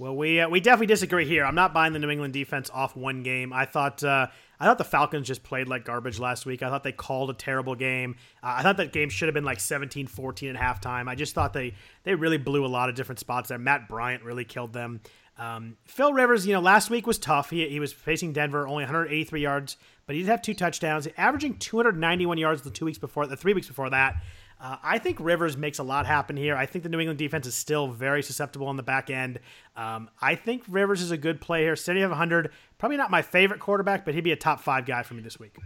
Well, 0.00 0.16
we 0.16 0.40
uh, 0.40 0.48
we 0.48 0.60
definitely 0.60 0.86
disagree 0.86 1.26
here. 1.26 1.44
I'm 1.44 1.54
not 1.54 1.74
buying 1.74 1.92
the 1.92 1.98
New 1.98 2.08
England 2.08 2.32
defense 2.32 2.70
off 2.72 2.96
one 2.96 3.22
game. 3.22 3.52
I 3.52 3.66
thought 3.66 4.02
uh, 4.02 4.28
I 4.58 4.64
thought 4.64 4.78
the 4.78 4.84
Falcons 4.84 5.26
just 5.26 5.42
played 5.42 5.68
like 5.68 5.84
garbage 5.84 6.18
last 6.18 6.46
week. 6.46 6.62
I 6.62 6.70
thought 6.70 6.84
they 6.84 6.92
called 6.92 7.28
a 7.28 7.34
terrible 7.34 7.74
game. 7.74 8.16
Uh, 8.42 8.54
I 8.56 8.62
thought 8.62 8.78
that 8.78 8.94
game 8.94 9.10
should 9.10 9.28
have 9.28 9.34
been 9.34 9.44
like 9.44 9.58
17-14 9.58 10.54
at 10.54 10.56
halftime. 10.56 11.06
I 11.06 11.16
just 11.16 11.34
thought 11.34 11.52
they 11.52 11.74
they 12.04 12.14
really 12.14 12.38
blew 12.38 12.64
a 12.64 12.68
lot 12.68 12.88
of 12.88 12.94
different 12.94 13.18
spots 13.18 13.50
there. 13.50 13.58
Matt 13.58 13.88
Bryant 13.88 14.24
really 14.24 14.46
killed 14.46 14.72
them. 14.72 15.02
Um, 15.40 15.78
Phil 15.86 16.12
Rivers, 16.12 16.46
you 16.46 16.52
know, 16.52 16.60
last 16.60 16.90
week 16.90 17.06
was 17.06 17.18
tough. 17.18 17.48
He, 17.48 17.66
he 17.66 17.80
was 17.80 17.94
facing 17.94 18.34
Denver, 18.34 18.68
only 18.68 18.84
183 18.84 19.40
yards, 19.40 19.78
but 20.06 20.14
he 20.14 20.20
did 20.20 20.28
have 20.28 20.42
two 20.42 20.52
touchdowns, 20.52 21.08
averaging 21.16 21.56
291 21.56 22.36
yards 22.36 22.60
the 22.60 22.70
two 22.70 22.84
weeks 22.84 22.98
before, 22.98 23.26
the 23.26 23.38
three 23.38 23.54
weeks 23.54 23.66
before 23.66 23.88
that. 23.88 24.22
Uh, 24.60 24.76
I 24.82 24.98
think 24.98 25.16
Rivers 25.18 25.56
makes 25.56 25.78
a 25.78 25.82
lot 25.82 26.04
happen 26.04 26.36
here. 26.36 26.54
I 26.54 26.66
think 26.66 26.82
the 26.82 26.90
New 26.90 27.00
England 27.00 27.18
defense 27.18 27.46
is 27.46 27.54
still 27.54 27.88
very 27.88 28.22
susceptible 28.22 28.66
on 28.66 28.76
the 28.76 28.82
back 28.82 29.08
end. 29.08 29.40
Um, 29.74 30.10
I 30.20 30.34
think 30.34 30.64
Rivers 30.68 31.00
is 31.00 31.10
a 31.10 31.16
good 31.16 31.40
play 31.40 31.62
here. 31.62 31.74
City 31.74 32.02
of 32.02 32.10
100, 32.10 32.50
probably 32.76 32.98
not 32.98 33.10
my 33.10 33.22
favorite 33.22 33.60
quarterback, 33.60 34.04
but 34.04 34.12
he'd 34.12 34.24
be 34.24 34.32
a 34.32 34.36
top 34.36 34.60
five 34.60 34.84
guy 34.84 35.02
for 35.02 35.14
me 35.14 35.22
this 35.22 35.40
week. 35.40 35.56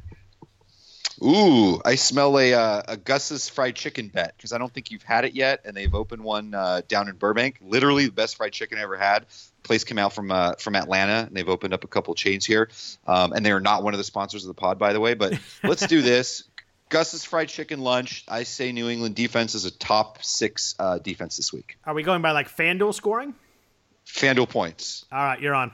Ooh, 1.21 1.81
I 1.85 1.97
smell 1.97 2.39
a, 2.39 2.55
uh, 2.55 2.83
a 2.87 2.97
Gus's 2.97 3.49
fried 3.49 3.75
chicken 3.75 4.09
bet 4.09 4.35
because 4.37 4.53
I 4.53 4.59
don't 4.59 4.73
think 4.73 4.93
you've 4.93 5.03
had 5.03 5.25
it 5.25 5.35
yet, 5.35 5.63
and 5.65 5.77
they've 5.77 5.95
opened 5.95 6.23
one 6.23 6.55
uh, 6.55 6.83
down 6.87 7.09
in 7.09 7.17
Burbank. 7.17 7.59
Literally 7.61 8.07
the 8.07 8.13
best 8.13 8.37
fried 8.37 8.53
chicken 8.53 8.79
I 8.79 8.83
ever 8.83 8.97
had. 8.97 9.27
Place 9.65 9.83
came 9.83 9.99
out 9.99 10.13
from 10.13 10.31
uh, 10.31 10.53
from 10.55 10.77
Atlanta, 10.77 11.27
and 11.27 11.37
they've 11.37 11.49
opened 11.49 11.75
up 11.75 11.83
a 11.85 11.89
couple 11.89 12.15
chains 12.15 12.47
here. 12.47 12.71
Um, 13.07 13.33
and 13.33 13.45
they 13.45 13.51
are 13.51 13.61
not 13.61 13.83
one 13.83 13.95
of 13.95 13.99
the 13.99 14.05
sponsors 14.05 14.45
of 14.45 14.49
the 14.49 14.55
pod, 14.55 14.79
by 14.79 14.93
the 14.93 15.01
way. 15.01 15.15
But 15.15 15.39
let's 15.65 15.87
do 15.87 16.03
this. 16.03 16.45
Gus's 16.91 17.25
fried 17.25 17.49
chicken 17.49 17.81
lunch. 17.81 18.25
I 18.29 18.45
say 18.45 18.71
New 18.71 18.89
England 18.89 19.17
defense 19.17 19.55
is 19.55 19.65
a 19.65 19.71
top 19.71 20.23
six 20.23 20.75
uh, 20.79 20.99
defense 20.99 21.37
this 21.37 21.53
week. 21.53 21.79
Are 21.85 21.95
we 21.95 22.03
going 22.03 22.23
by 22.23 22.31
like 22.31 22.55
FanDuel 22.55 22.95
scoring? 22.95 23.35
FanDuel 24.07 24.49
points. 24.49 25.07
All 25.11 25.19
right, 25.19 25.41
you're 25.41 25.55
on. 25.55 25.73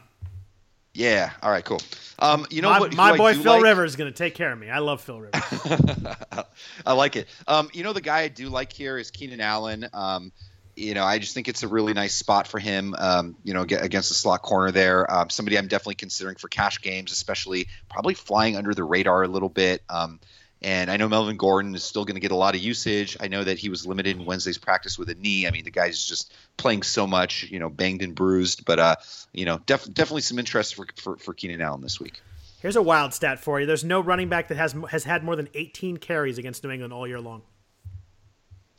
Yeah. 0.95 1.31
All 1.43 1.51
right. 1.51 1.65
Cool. 1.65 1.81
Um, 2.19 2.47
you 2.51 2.63
know 2.63 2.71
my, 2.71 2.81
what? 2.81 2.95
My 2.95 3.17
boy 3.17 3.35
Phil 3.35 3.55
like? 3.55 3.63
Rivers 3.63 3.93
is 3.93 3.97
going 3.97 4.13
to 4.13 4.17
take 4.17 4.35
care 4.35 4.53
of 4.53 4.59
me. 4.59 4.71
I 4.71 4.79
love 4.79 5.01
Phil 5.01 5.21
Rivers. 5.21 5.43
I 6.87 6.93
like 6.93 7.17
it. 7.17 7.29
Um, 7.47 7.71
you 7.73 7.85
know 7.85 7.93
the 7.93 8.01
guy 8.01 8.21
I 8.21 8.29
do 8.29 8.49
like 8.49 8.73
here 8.73 8.99
is 8.99 9.11
Keenan 9.11 9.41
Allen. 9.41 9.89
Um, 9.93 10.33
you 10.81 10.95
know, 10.95 11.05
I 11.05 11.19
just 11.19 11.35
think 11.35 11.49
it's 11.49 11.63
a 11.63 11.69
really 11.69 11.93
nice 11.93 12.15
spot 12.15 12.49
for 12.49 12.59
him. 12.59 12.95
Um, 12.99 13.37
you 13.45 13.55
know, 13.55 13.63
against 13.63 14.09
the 14.09 14.15
slot 14.15 14.43
corner 14.43 14.71
there. 14.71 15.11
Um, 15.13 15.31
somebody 15.31 15.59
I'm 15.59 15.69
definitely 15.69 15.97
considering 15.97 16.37
for 16.37 16.49
cash 16.49 16.81
games, 16.81 17.13
especially 17.13 17.69
probably 17.89 18.15
flying 18.15 18.57
under 18.57 18.75
the 18.75 18.85
radar 18.85 19.23
a 19.23 19.29
little 19.29 19.49
bit. 19.49 19.83
Um, 19.91 20.21
and 20.63 20.91
I 20.91 20.97
know 20.97 21.09
Melvin 21.09 21.37
Gordon 21.37 21.75
is 21.75 21.85
still 21.85 22.05
going 22.05 22.17
to 22.17 22.21
get 22.21 22.33
a 22.33 22.37
lot 22.37 22.55
of 22.55 22.61
usage. 22.61 23.17
I 23.19 23.29
know 23.29 23.45
that 23.45 23.59
he 23.59 23.69
was 23.71 23.87
limited 23.87 24.17
in 24.17 24.27
Wednesday's 24.27 24.59
practice 24.59 24.99
with 24.99 25.09
a 25.09 25.15
knee. 25.15 25.47
I 25.47 25.51
mean, 25.51 25.65
the 25.65 25.71
guy's 25.71 26.05
just 26.05 26.33
playing 26.57 26.83
so 26.83 27.07
much, 27.07 27.45
you 27.51 27.59
know, 27.59 27.71
banged 27.71 28.03
and 28.03 28.15
bruised. 28.15 28.65
But 28.65 28.79
uh, 28.79 28.97
you 29.33 29.45
know, 29.45 29.59
def- 29.65 29.93
definitely 29.93 30.23
some 30.23 30.39
interest 30.39 30.75
for, 30.75 30.87
for 30.97 31.17
for 31.17 31.35
Keenan 31.35 31.61
Allen 31.61 31.81
this 31.81 32.01
week. 32.01 32.21
Here's 32.61 32.77
a 32.77 32.83
wild 32.83 33.15
stat 33.15 33.41
for 33.41 33.59
you. 33.59 33.67
There's 33.67 33.85
no 33.85 34.01
running 34.01 34.29
back 34.29 34.49
that 34.49 34.57
has 34.57 34.75
has 34.91 35.05
had 35.05 35.25
more 35.25 35.37
than 35.37 35.49
18 35.55 35.97
carries 35.97 36.37
against 36.37 36.63
New 36.63 36.71
England 36.71 36.93
all 36.93 37.07
year 37.07 37.21
long. 37.21 37.43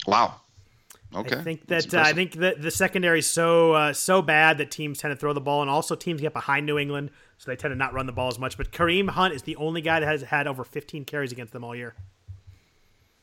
Wow. 0.05 0.41
Okay. 1.13 1.35
I 1.35 1.41
think 1.41 1.67
that 1.67 1.93
uh, 1.93 1.99
I 1.99 2.13
think 2.13 2.33
that 2.35 2.61
the 2.61 2.71
secondary 2.71 3.19
is 3.19 3.27
so 3.27 3.73
uh, 3.73 3.93
so 3.93 4.21
bad 4.21 4.59
that 4.59 4.71
teams 4.71 4.99
tend 4.99 5.11
to 5.11 5.15
throw 5.15 5.33
the 5.33 5.41
ball, 5.41 5.61
and 5.61 5.69
also 5.69 5.95
teams 5.95 6.21
get 6.21 6.33
behind 6.33 6.65
New 6.65 6.77
England, 6.77 7.11
so 7.37 7.51
they 7.51 7.57
tend 7.57 7.71
to 7.71 7.75
not 7.75 7.93
run 7.93 8.05
the 8.05 8.13
ball 8.13 8.29
as 8.29 8.39
much. 8.39 8.57
But 8.57 8.71
Kareem 8.71 9.09
Hunt 9.09 9.33
is 9.33 9.43
the 9.43 9.57
only 9.57 9.81
guy 9.81 9.99
that 9.99 10.05
has 10.05 10.21
had 10.21 10.47
over 10.47 10.63
15 10.63 11.03
carries 11.05 11.31
against 11.31 11.51
them 11.51 11.63
all 11.63 11.75
year. 11.75 11.95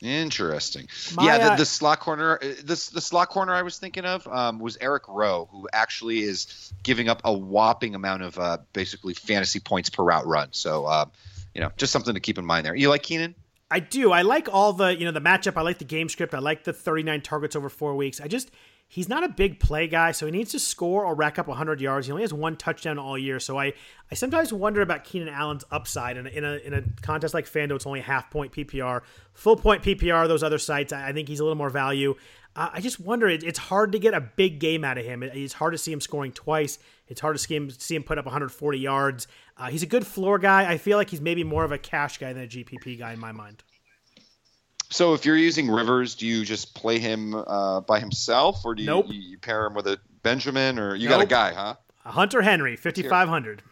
Interesting. 0.00 0.86
My, 1.16 1.24
yeah, 1.24 1.38
the, 1.38 1.52
uh, 1.52 1.56
the 1.56 1.64
slot 1.64 2.00
corner, 2.00 2.38
uh, 2.40 2.52
this 2.62 2.90
the 2.90 3.00
slot 3.00 3.30
corner 3.30 3.52
I 3.52 3.62
was 3.62 3.78
thinking 3.78 4.04
of 4.04 4.28
um, 4.28 4.60
was 4.60 4.76
Eric 4.80 5.08
Rowe, 5.08 5.48
who 5.50 5.68
actually 5.72 6.20
is 6.20 6.72
giving 6.82 7.08
up 7.08 7.22
a 7.24 7.32
whopping 7.32 7.94
amount 7.94 8.22
of 8.22 8.38
uh, 8.38 8.58
basically 8.72 9.14
fantasy 9.14 9.58
points 9.60 9.90
per 9.90 10.04
route 10.04 10.26
run. 10.26 10.48
So, 10.52 10.84
uh, 10.84 11.06
you 11.54 11.60
know, 11.60 11.72
just 11.76 11.92
something 11.92 12.14
to 12.14 12.20
keep 12.20 12.38
in 12.38 12.44
mind 12.44 12.64
there. 12.64 12.76
You 12.76 12.90
like 12.90 13.02
Keenan? 13.02 13.34
I 13.70 13.80
do. 13.80 14.12
I 14.12 14.22
like 14.22 14.48
all 14.52 14.72
the 14.72 14.96
you 14.96 15.04
know 15.04 15.10
the 15.12 15.20
matchup. 15.20 15.56
I 15.56 15.62
like 15.62 15.78
the 15.78 15.84
game 15.84 16.08
script. 16.08 16.34
I 16.34 16.38
like 16.38 16.64
the 16.64 16.72
39 16.72 17.20
targets 17.20 17.54
over 17.54 17.68
four 17.68 17.94
weeks. 17.94 18.20
I 18.20 18.26
just 18.26 18.50
he's 18.86 19.08
not 19.08 19.22
a 19.22 19.28
big 19.28 19.60
play 19.60 19.86
guy, 19.86 20.12
so 20.12 20.24
he 20.24 20.32
needs 20.32 20.52
to 20.52 20.58
score 20.58 21.04
or 21.04 21.14
rack 21.14 21.38
up 21.38 21.46
100 21.46 21.80
yards. 21.80 22.06
He 22.06 22.12
only 22.12 22.22
has 22.22 22.32
one 22.32 22.56
touchdown 22.56 22.98
all 22.98 23.18
year, 23.18 23.38
so 23.38 23.58
I 23.58 23.74
I 24.10 24.14
sometimes 24.14 24.52
wonder 24.52 24.80
about 24.80 25.04
Keenan 25.04 25.28
Allen's 25.28 25.64
upside 25.70 26.16
in 26.16 26.26
a, 26.26 26.30
in 26.30 26.44
a, 26.44 26.56
in 26.56 26.74
a 26.74 26.82
contest 27.02 27.34
like 27.34 27.44
FanDuel. 27.44 27.76
It's 27.76 27.86
only 27.86 28.00
half 28.00 28.30
point 28.30 28.52
PPR, 28.52 29.02
full 29.34 29.56
point 29.56 29.82
PPR. 29.82 30.26
Those 30.26 30.42
other 30.42 30.58
sites, 30.58 30.92
I, 30.92 31.08
I 31.08 31.12
think 31.12 31.28
he's 31.28 31.40
a 31.40 31.44
little 31.44 31.58
more 31.58 31.70
value. 31.70 32.14
Uh, 32.58 32.70
I 32.72 32.80
just 32.80 32.98
wonder. 32.98 33.28
It, 33.28 33.44
it's 33.44 33.58
hard 33.58 33.92
to 33.92 34.00
get 34.00 34.14
a 34.14 34.20
big 34.20 34.58
game 34.58 34.82
out 34.82 34.98
of 34.98 35.04
him. 35.04 35.22
It, 35.22 35.36
it's 35.36 35.52
hard 35.52 35.74
to 35.74 35.78
see 35.78 35.92
him 35.92 36.00
scoring 36.00 36.32
twice. 36.32 36.80
It's 37.06 37.20
hard 37.20 37.36
to 37.36 37.42
see 37.42 37.54
him 37.54 37.70
see 37.70 37.94
him 37.94 38.02
put 38.02 38.18
up 38.18 38.24
140 38.24 38.78
yards. 38.80 39.28
Uh, 39.56 39.68
he's 39.68 39.84
a 39.84 39.86
good 39.86 40.04
floor 40.04 40.40
guy. 40.40 40.68
I 40.68 40.76
feel 40.76 40.98
like 40.98 41.08
he's 41.08 41.20
maybe 41.20 41.44
more 41.44 41.62
of 41.62 41.70
a 41.70 41.78
cash 41.78 42.18
guy 42.18 42.32
than 42.32 42.42
a 42.42 42.48
GPP 42.48 42.98
guy 42.98 43.12
in 43.12 43.20
my 43.20 43.30
mind. 43.30 43.62
So, 44.90 45.14
if 45.14 45.24
you're 45.24 45.36
using 45.36 45.70
Rivers, 45.70 46.16
do 46.16 46.26
you 46.26 46.44
just 46.44 46.74
play 46.74 46.98
him 46.98 47.32
uh, 47.34 47.82
by 47.82 48.00
himself, 48.00 48.64
or 48.64 48.74
do 48.74 48.82
you, 48.82 48.86
Nope. 48.86 49.06
you, 49.08 49.20
you 49.20 49.38
pair 49.38 49.64
him 49.66 49.74
with 49.74 49.86
a 49.86 50.00
Benjamin, 50.24 50.80
or 50.80 50.96
you 50.96 51.08
got 51.08 51.20
a 51.20 51.26
guy, 51.26 51.52
huh? 51.52 51.76
Hunter 52.04 52.42
Henry, 52.42 52.74
5500. 52.74 53.62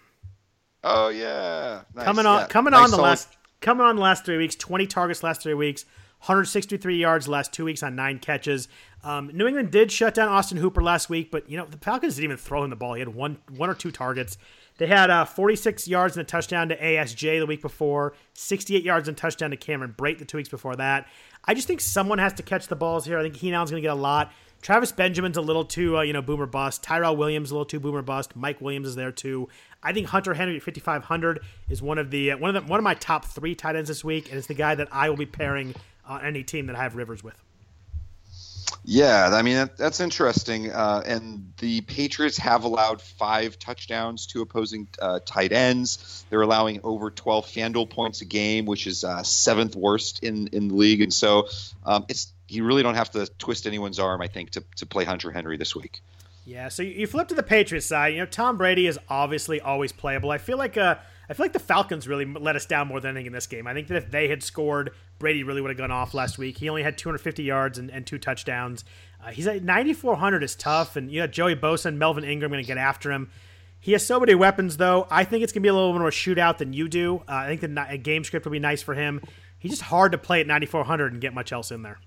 Oh 0.85 1.09
yeah, 1.09 1.83
nice. 1.93 2.05
coming 2.05 2.25
on 2.27 2.43
yeah. 2.43 2.47
coming 2.47 2.71
Nice 2.71 2.85
on 2.85 2.91
the 2.91 2.97
solid- 2.99 3.09
last 3.09 3.37
coming 3.61 3.85
on 3.85 3.97
the 3.97 4.03
last 4.03 4.25
three 4.25 4.37
weeks 4.37 4.55
20 4.55 4.87
targets 4.87 5.25
last 5.25 5.43
three 5.43 5.55
weeks 5.55 5.87
163 6.27 6.97
yards 6.97 7.29
last 7.29 7.53
two 7.53 7.65
weeks 7.65 7.83
on 7.83 7.95
nine 7.95 8.19
catches 8.19 8.69
um, 9.05 9.31
new 9.33 9.47
england 9.47 9.71
did 9.71 9.91
shut 9.93 10.15
down 10.15 10.29
austin 10.29 10.59
hooper 10.59 10.83
last 10.83 11.09
week 11.09 11.31
but 11.31 11.49
you 11.49 11.57
know 11.57 11.67
the 11.67 11.79
falcons 11.79 12.17
didn't 12.17 12.25
even 12.25 12.37
throw 12.37 12.65
him 12.65 12.71
the 12.71 12.77
ball 12.77 12.95
he 12.95 13.01
had 13.01 13.09
one 13.09 13.39
one 13.57 13.71
or 13.71 13.75
two 13.75 13.91
targets 13.91 14.37
they 14.79 14.87
had 14.87 15.09
uh, 15.09 15.25
46 15.25 15.89
yards 15.89 16.17
and 16.17 16.27
a 16.27 16.27
touchdown 16.27 16.69
to 16.69 16.77
asj 16.77 17.39
the 17.39 17.47
week 17.47 17.63
before 17.63 18.15
68 18.35 18.83
yards 18.83 19.09
and 19.09 19.17
touchdown 19.17 19.51
to 19.51 19.57
cameron 19.57 19.95
brate 19.97 20.19
the 20.19 20.25
two 20.25 20.37
weeks 20.37 20.49
before 20.49 20.77
that 20.77 21.07
i 21.45 21.55
just 21.55 21.67
think 21.67 21.81
someone 21.81 22.19
has 22.19 22.33
to 22.35 22.43
catch 22.43 22.67
the 22.67 22.77
balls 22.77 23.05
here 23.05 23.19
i 23.19 23.23
think 23.23 23.35
Keenan 23.35 23.55
Allen's 23.55 23.71
going 23.71 23.83
to 23.83 23.87
get 23.87 23.93
a 23.93 23.95
lot 23.95 24.33
Travis 24.63 24.91
Benjamin's 24.91 25.37
a 25.37 25.43
little 25.43 25.65
too, 25.65 25.99
uh, 25.99 26.03
you 26.03 26.13
know, 26.13 26.23
boomer 26.23 26.47
bust. 26.47 26.83
Tyrell 26.83 27.17
Williams 27.17 27.51
a 27.51 27.55
little 27.55 27.67
too 27.67 27.79
boomer 27.79 28.03
bust. 28.03 28.35
Mike 28.35 28.61
Williams 28.61 28.89
is 28.89 28.97
there 28.97 29.13
too. 29.13 29.49
I 29.83 29.93
think 29.93 30.09
Hunter 30.09 30.35
Henry 30.35 30.57
at 30.57 30.63
5500 30.63 31.41
is 31.69 31.81
one 31.81 31.99
of 31.99 32.11
the 32.11 32.33
uh, 32.33 32.39
one 32.39 32.57
of 32.57 32.65
the, 32.65 32.69
one 32.69 32.81
of 32.81 32.85
my 32.85 32.95
top 32.95 33.27
three 33.27 33.55
tight 33.55 33.77
ends 33.77 33.89
this 33.89 34.03
week, 34.03 34.29
and 34.29 34.39
it's 34.39 34.49
the 34.49 34.55
guy 34.55 34.75
that 34.75 34.89
I 34.91 35.09
will 35.09 35.17
be 35.17 35.27
pairing 35.27 35.75
on 36.07 36.25
any 36.25 36.43
team 36.43 36.67
that 36.67 36.77
I 36.77 36.83
have 36.83 36.97
Rivers 36.97 37.23
with. 37.23 37.37
Yeah, 38.89 39.31
I 39.33 39.43
mean 39.43 39.57
that, 39.57 39.77
that's 39.77 40.01
interesting. 40.01 40.71
Uh, 40.71 41.03
and 41.05 41.53
the 41.59 41.81
Patriots 41.81 42.39
have 42.39 42.65
allowed 42.65 43.03
five 43.03 43.59
touchdowns 43.59 44.27
to 44.29 44.43
opposing 44.43 44.87
uh, 45.01 45.19
tight 45.25 45.53
ends. 45.53 46.25
They're 46.31 46.43
allowing 46.43 46.81
over 46.85 47.11
12 47.11 47.47
Fanduel 47.47 47.91
points 47.91 48.21
a 48.21 48.25
game, 48.25 48.65
which 48.65 48.87
is 48.87 49.03
uh, 49.03 49.23
seventh 49.25 49.75
worst 49.75 50.23
in 50.23 50.49
in 50.49 50.69
the 50.69 50.75
league. 50.75 51.03
And 51.03 51.13
so 51.13 51.49
um, 51.85 52.05
it's 52.09 52.33
you 52.49 52.65
really 52.65 52.85
don't 52.85 52.95
have 52.95 53.11
to 53.13 53.27
twist 53.39 53.67
anyone's 53.67 53.99
arm, 53.99 54.21
I 54.21 54.29
think, 54.29 54.51
to 54.51 54.65
to 54.77 54.87
play 54.87 55.05
Hunter 55.05 55.33
Henry 55.33 55.57
this 55.57 55.75
week. 55.75 56.01
Yeah, 56.45 56.69
so 56.69 56.85
you 56.85 56.91
you 56.91 57.07
flip 57.09 57.27
to 57.29 57.35
the 57.35 57.43
Patriots 57.43 57.87
side. 57.87 58.15
You 58.15 58.21
know, 58.21 58.27
Tom 58.27 58.57
Brady 58.57 58.87
is 58.87 58.99
obviously 59.09 59.61
always 59.61 59.91
playable. 59.91 60.31
I 60.31 60.39
feel 60.39 60.59
like 60.59 60.77
uh, 60.77 60.97
I 61.29 61.35
feel 61.35 61.45
like 61.45 61.53
the 61.53 61.59
Falcons 61.59 62.07
really 62.07 62.25
let 62.25 62.57
us 62.57 62.67
down 62.67 62.89
more 62.89 63.01
than 63.01 63.11
anything 63.11 63.27
in 63.27 63.33
this 63.33 63.47
game. 63.47 63.67
I 63.67 63.75
think 63.75 63.89
that 63.89 63.97
if 63.97 64.11
they 64.11 64.29
had 64.29 64.43
scored, 64.43 64.93
Brady 65.19 65.43
really 65.43 65.61
would 65.61 65.71
have 65.71 65.79
gone 65.79 65.91
off 65.91 66.15
last 66.15 66.39
week. 66.39 66.59
He 66.59 66.69
only 66.69 66.83
had 66.83 66.97
250 66.97 67.43
yards 67.43 67.79
and, 67.79 67.91
and 67.91 68.07
two 68.07 68.19
touchdowns. 68.19 68.85
Uh, 69.25 69.31
he's 69.31 69.47
at 69.47 69.63
9,400 69.63 70.43
is 70.43 70.55
tough, 70.55 70.97
and 70.97 71.11
you 71.11 71.21
know 71.21 71.27
Joey 71.27 71.57
Bosa 71.57 71.87
and 71.87 71.99
Melvin 71.99 72.25
Ingram 72.25 72.51
going 72.51 72.63
to 72.63 72.67
get 72.67 72.79
after 72.79 73.11
him. 73.11 73.31
He 73.81 73.93
has 73.93 74.05
so 74.05 74.19
many 74.19 74.35
weapons, 74.35 74.77
though. 74.79 75.07
I 75.11 75.25
think 75.25 75.45
it's 75.45 75.53
going 75.53 75.63
to 75.63 75.67
be 75.67 75.69
a 75.69 75.75
little 75.75 75.93
more 75.93 76.03
of 76.03 76.09
a 76.09 76.11
shootout 76.17 76.59
than 76.59 76.73
you 76.73 76.89
do. 76.89 77.19
Uh, 77.29 77.35
I 77.35 77.57
think 77.57 77.61
the 77.61 77.99
game 77.99 78.25
script 78.25 78.45
will 78.45 78.53
be 78.53 78.59
nice 78.59 78.83
for 78.83 78.95
him. 78.95 79.21
He's 79.59 79.71
just 79.71 79.83
hard 79.83 80.13
to 80.13 80.19
play 80.19 80.41
at 80.41 80.47
9,400 80.47 81.13
and 81.13 81.21
get 81.21 81.35
much 81.35 81.53
else 81.53 81.71
in 81.71 81.83
there. 81.83 81.99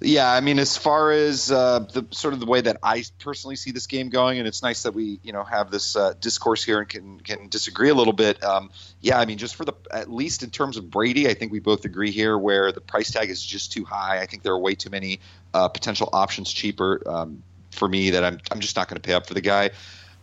Yeah, 0.00 0.30
I 0.30 0.40
mean, 0.40 0.58
as 0.58 0.76
far 0.76 1.12
as 1.12 1.50
uh, 1.50 1.80
the 1.80 2.06
sort 2.10 2.34
of 2.34 2.40
the 2.40 2.46
way 2.46 2.60
that 2.60 2.78
I 2.82 3.04
personally 3.18 3.56
see 3.56 3.70
this 3.70 3.86
game 3.86 4.08
going, 4.08 4.38
and 4.38 4.48
it's 4.48 4.62
nice 4.62 4.82
that 4.84 4.94
we 4.94 5.20
you 5.22 5.32
know 5.32 5.44
have 5.44 5.70
this 5.70 5.96
uh, 5.96 6.14
discourse 6.20 6.64
here 6.64 6.80
and 6.80 6.88
can 6.88 7.20
can 7.20 7.48
disagree 7.48 7.88
a 7.88 7.94
little 7.94 8.12
bit. 8.12 8.42
Um, 8.42 8.70
yeah, 9.00 9.18
I 9.18 9.26
mean, 9.26 9.38
just 9.38 9.56
for 9.56 9.64
the 9.64 9.74
at 9.92 10.10
least 10.10 10.42
in 10.42 10.50
terms 10.50 10.76
of 10.76 10.90
Brady, 10.90 11.28
I 11.28 11.34
think 11.34 11.52
we 11.52 11.60
both 11.60 11.84
agree 11.84 12.10
here 12.10 12.36
where 12.36 12.72
the 12.72 12.80
price 12.80 13.10
tag 13.10 13.30
is 13.30 13.42
just 13.42 13.72
too 13.72 13.84
high. 13.84 14.20
I 14.20 14.26
think 14.26 14.42
there 14.42 14.52
are 14.52 14.58
way 14.58 14.74
too 14.74 14.90
many 14.90 15.20
uh, 15.54 15.68
potential 15.68 16.08
options 16.12 16.52
cheaper 16.52 17.02
um, 17.06 17.42
for 17.70 17.88
me 17.88 18.10
that 18.10 18.24
I'm 18.24 18.38
I'm 18.50 18.60
just 18.60 18.76
not 18.76 18.88
going 18.88 19.00
to 19.00 19.06
pay 19.06 19.14
up 19.14 19.26
for 19.26 19.34
the 19.34 19.40
guy. 19.40 19.70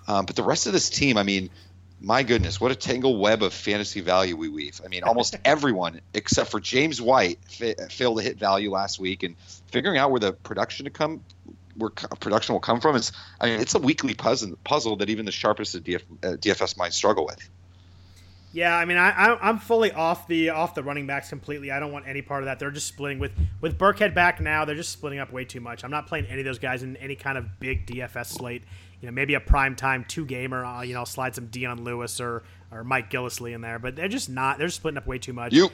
Um, 0.08 0.26
but 0.26 0.36
the 0.38 0.44
rest 0.44 0.68
of 0.68 0.74
this 0.74 0.90
team, 0.90 1.18
I 1.18 1.24
mean, 1.24 1.50
my 2.00 2.24
goodness, 2.24 2.62
what 2.62 2.72
a 2.72 2.76
tangle 2.76 3.18
web 3.18 3.42
of 3.42 3.54
fantasy 3.54 4.02
value 4.02 4.36
we 4.36 4.50
weave. 4.50 4.82
I 4.84 4.88
mean, 4.88 5.04
almost 5.04 5.36
everyone 5.46 6.02
except 6.14 6.52
for 6.52 6.60
James 6.60 7.02
White 7.02 7.40
fa- 7.50 7.90
failed 7.90 8.18
to 8.18 8.24
hit 8.24 8.38
value 8.38 8.72
last 8.72 9.00
week, 9.00 9.24
and 9.24 9.36
figuring 9.72 9.98
out 9.98 10.12
where 10.12 10.20
the 10.20 10.34
production 10.34 10.86
to 10.86 10.92
come, 10.92 11.24
where 11.76 11.90
co- 11.90 12.16
production 12.20 12.54
will 12.54 12.60
come 12.60 12.82
from, 12.82 12.96
is 12.96 13.12
I 13.42 13.48
mean, 13.48 13.62
it's 13.62 13.76
a 13.76 13.80
weekly 13.80 14.14
puzzle 14.14 14.58
puzzle 14.64 14.98
that 14.98 15.10
even 15.10 15.26
the 15.26 15.32
sharpest 15.32 15.76
of 15.76 15.84
DF, 15.84 16.04
uh, 16.24 16.28
DFS 16.38 16.78
minds 16.78 16.96
struggle 16.96 17.26
with. 17.26 17.50
Yeah, 18.54 18.76
I 18.76 18.86
mean, 18.86 18.98
I, 18.98 19.10
I 19.10 19.50
I'm 19.50 19.60
fully 19.60 19.92
off 19.92 20.28
the 20.28 20.50
off 20.50 20.74
the 20.74 20.84
running 20.84 21.06
backs 21.06 21.30
completely. 21.30 21.72
I 21.72 21.80
don't 21.80 21.92
want 21.92 22.08
any 22.08 22.22
part 22.22 22.44
of 22.44 22.46
that. 22.46 22.60
They're 22.60 22.72
just 22.72 22.88
splitting 22.88 23.20
with 23.20 23.32
with 23.60 23.78
Burkhead 23.78 24.14
back 24.14 24.40
now. 24.40 24.66
They're 24.66 24.76
just 24.76 24.92
splitting 24.92 25.20
up 25.20 25.32
way 25.32 25.46
too 25.46 25.60
much. 25.60 25.84
I'm 25.84 25.92
not 25.92 26.08
playing 26.08 26.28
any 26.28 26.42
of 26.42 26.46
those 26.46 26.60
guys 26.60 26.82
in 26.82 26.96
any 26.98 27.16
kind 27.16 27.38
of 27.38 27.60
big 27.60 27.86
DFS 27.86 28.28
slate. 28.28 28.64
You 29.02 29.08
know, 29.08 29.12
maybe 29.12 29.36
a 29.36 29.40
prime 29.40 29.76
time 29.76 30.06
two 30.08 30.26
gamer. 30.26 30.66
Uh, 30.66 30.82
you 30.82 30.94
know, 30.94 31.00
I'll 31.02 31.06
slide 31.06 31.36
some 31.36 31.48
Dion 31.48 31.84
Lewis 31.84 32.20
or 32.20 32.44
or 32.72 32.84
Mike 32.84 33.10
Gillislee 33.12 33.54
in 33.54 33.62
there, 33.62 33.80
but 33.80 33.96
they're 33.96 34.08
just 34.08 34.30
not. 34.30 34.58
They're 34.58 34.70
splitting 34.70 34.98
up 34.98 35.08
way 35.08 35.20
too 35.20 35.34
much. 35.34 35.54
You 35.54 35.70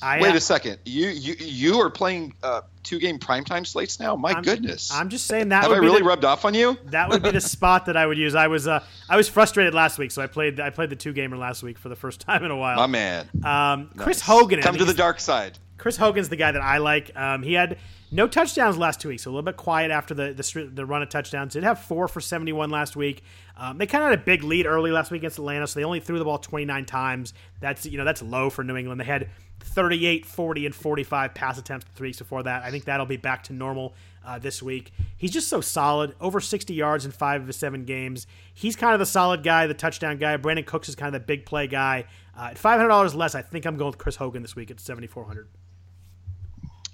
I, 0.00 0.20
wait 0.20 0.32
uh, 0.32 0.36
a 0.36 0.40
second. 0.40 0.78
You 0.84 1.08
you 1.08 1.34
you 1.38 1.80
are 1.80 1.90
playing 1.90 2.34
uh, 2.42 2.60
two 2.84 2.98
game 3.00 3.18
primetime 3.18 3.66
slates 3.66 3.98
now. 3.98 4.14
My 4.14 4.30
I'm- 4.32 4.42
goodness, 4.42 4.92
I'm 4.92 5.08
just 5.08 5.26
saying 5.26 5.48
that 5.48 5.62
have 5.62 5.70
would 5.70 5.78
I 5.78 5.80
really 5.80 5.98
the, 6.00 6.04
rubbed 6.04 6.24
off 6.24 6.44
on 6.44 6.54
you? 6.54 6.76
that 6.86 7.08
would 7.08 7.22
be 7.22 7.30
the 7.32 7.40
spot 7.56 7.86
that 7.86 7.96
I 7.96 8.06
would 8.06 8.18
use. 8.18 8.34
I 8.36 8.46
was 8.46 8.68
uh, 8.68 8.84
I 9.08 9.16
was 9.16 9.28
frustrated 9.28 9.74
last 9.74 9.98
week, 9.98 10.10
so 10.12 10.22
I 10.22 10.26
played 10.28 10.60
I 10.60 10.70
played 10.70 10.90
the 10.90 10.96
two 10.96 11.12
gamer 11.12 11.36
last 11.36 11.62
week 11.64 11.78
for 11.78 11.88
the 11.88 11.96
first 11.96 12.20
time 12.28 12.44
in 12.44 12.50
a 12.52 12.56
while. 12.56 12.76
My 12.76 12.86
man, 12.86 13.28
Um, 13.42 13.90
Chris 13.96 14.18
Nice. 14.18 14.20
Hogan, 14.26 14.60
come 14.62 14.76
to 14.76 14.84
the 14.84 14.94
dark 14.94 15.18
side. 15.20 15.58
Chris 15.78 15.96
Hogan's 15.96 16.28
the 16.28 16.36
guy 16.36 16.52
that 16.52 16.62
I 16.62 16.78
like. 16.78 17.10
Um, 17.16 17.42
he 17.42 17.54
had 17.54 17.78
no 18.10 18.26
touchdowns 18.26 18.78
last 18.78 19.00
two 19.00 19.08
weeks, 19.08 19.22
so 19.22 19.30
a 19.30 19.32
little 19.32 19.42
bit 19.42 19.56
quiet 19.56 19.90
after 19.90 20.14
the 20.14 20.32
the, 20.32 20.70
the 20.72 20.86
run 20.86 21.02
of 21.02 21.08
touchdowns. 21.08 21.52
Did 21.52 21.64
have 21.64 21.80
four 21.80 22.08
for 22.08 22.20
71 22.20 22.70
last 22.70 22.96
week. 22.96 23.22
Um, 23.56 23.78
they 23.78 23.86
kind 23.86 24.04
of 24.04 24.10
had 24.10 24.18
a 24.20 24.22
big 24.22 24.42
lead 24.42 24.66
early 24.66 24.90
last 24.90 25.10
week 25.10 25.20
against 25.20 25.38
Atlanta, 25.38 25.66
so 25.66 25.78
they 25.78 25.84
only 25.84 26.00
threw 26.00 26.18
the 26.18 26.24
ball 26.24 26.38
29 26.38 26.84
times. 26.86 27.34
That's 27.60 27.86
you 27.86 27.98
know 27.98 28.04
that's 28.04 28.22
low 28.22 28.50
for 28.50 28.64
New 28.64 28.76
England. 28.76 29.00
They 29.00 29.04
had 29.04 29.28
38, 29.60 30.24
40, 30.24 30.66
and 30.66 30.74
45 30.74 31.34
pass 31.34 31.58
attempts 31.58 31.86
three 31.94 32.08
weeks 32.08 32.18
before 32.18 32.42
that. 32.44 32.62
I 32.62 32.70
think 32.70 32.84
that'll 32.84 33.06
be 33.06 33.16
back 33.16 33.44
to 33.44 33.52
normal 33.52 33.94
uh, 34.24 34.38
this 34.38 34.62
week. 34.62 34.92
He's 35.16 35.30
just 35.30 35.48
so 35.48 35.60
solid, 35.60 36.14
over 36.20 36.40
60 36.40 36.74
yards 36.74 37.04
in 37.04 37.10
five 37.10 37.40
of 37.40 37.46
his 37.46 37.56
seven 37.56 37.84
games. 37.84 38.26
He's 38.54 38.76
kind 38.76 38.92
of 38.92 39.00
the 39.00 39.06
solid 39.06 39.42
guy, 39.42 39.66
the 39.66 39.74
touchdown 39.74 40.18
guy. 40.18 40.36
Brandin 40.36 40.66
Cooks 40.66 40.88
is 40.88 40.94
kind 40.94 41.14
of 41.14 41.20
the 41.20 41.26
big 41.26 41.46
play 41.46 41.66
guy. 41.66 42.04
Uh, 42.36 42.48
at 42.50 42.56
$500 42.56 43.14
less, 43.14 43.34
I 43.34 43.42
think 43.42 43.64
I'm 43.64 43.76
going 43.76 43.90
with 43.90 43.98
Chris 43.98 44.16
Hogan 44.16 44.42
this 44.42 44.54
week 44.54 44.70
at 44.70 44.80
7,400. 44.80 45.48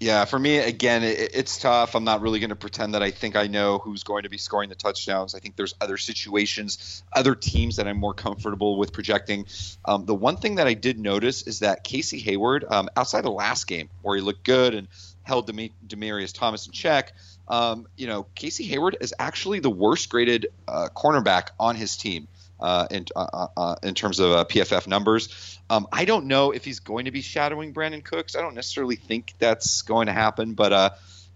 Yeah, 0.01 0.25
for 0.25 0.39
me, 0.39 0.59
again, 0.59 1.03
it, 1.03 1.31
it's 1.35 1.59
tough. 1.59 1.95
I'm 1.95 2.05
not 2.05 2.21
really 2.21 2.41
going 2.41 2.51
to 2.51 2.57
pretend 2.57 2.95
that 2.95 3.03
I 3.03 3.11
think 3.11 3.37
I 3.37 3.47
know 3.47 3.79
who's 3.79 4.03
going 4.03 4.25
to 4.25 4.29
be 4.29 4.39
scoring 4.39 4.69
the 4.69 4.75
touchdowns. 4.75 5.35
I 5.35 5.39
think 5.39 5.57
there's 5.57 5.75
other 5.81 5.97
situations, 5.97 7.03
other 7.13 7.35
teams 7.35 7.77
that 7.77 7.87
I'm 7.87 7.99
more 7.99 8.13
comfortable 8.13 8.77
with 8.77 8.93
projecting. 8.93 9.47
Um, 9.85 10.05
the 10.05 10.15
one 10.15 10.37
thing 10.37 10.57
that 10.57 10.67
I 10.67 10.75
did 10.75 10.99
notice 10.99 11.43
is 11.43 11.61
that 11.61 11.85
Casey 11.85 12.19
Hayward, 12.21 12.65
um, 12.69 12.89
outside 12.97 13.25
the 13.25 13.31
last 13.31 13.67
game 13.67 13.89
where 14.03 14.17
he 14.17 14.23
looked 14.23 14.45
good 14.45 14.75
and 14.75 14.89
held 15.23 15.47
Dem- 15.47 15.71
Demaryius 15.87 16.35
Thomas 16.35 16.67
in 16.67 16.73
check, 16.73 17.13
um, 17.49 17.87
you 17.97 18.07
know, 18.07 18.27
Casey 18.35 18.65
Hayward 18.65 18.97
is 19.01 19.15
actually 19.19 19.61
the 19.61 19.71
worst 19.71 20.09
graded 20.09 20.49
uh, 20.67 20.89
cornerback 20.95 21.49
on 21.59 21.77
his 21.77 21.97
team. 21.97 22.29
Uh, 22.61 22.87
in 22.91 23.05
uh, 23.17 23.49
uh, 23.57 23.75
in 23.83 23.95
terms 23.95 24.21
of 24.21 24.33
uh, 24.33 24.45
PFF 24.45 24.87
numbers, 24.87 25.59
um, 25.71 25.87
I 25.93 26.05
don't 26.05 26.27
know 26.27 26.53
if 26.53 26.65
he's 26.65 26.79
going 26.79 27.07
to 27.07 27.11
be 27.11 27.21
shadowing 27.21 27.75
Brandin 27.75 28.05
Cooks. 28.05 28.37
I 28.37 28.41
don't 28.41 28.55
necessarily 28.55 28.97
think 28.97 29.35
that's 29.39 29.83
going 29.83 30.07
to 30.07 30.13
happen, 30.13 30.55
but 30.55 30.73
uh, 30.73 30.91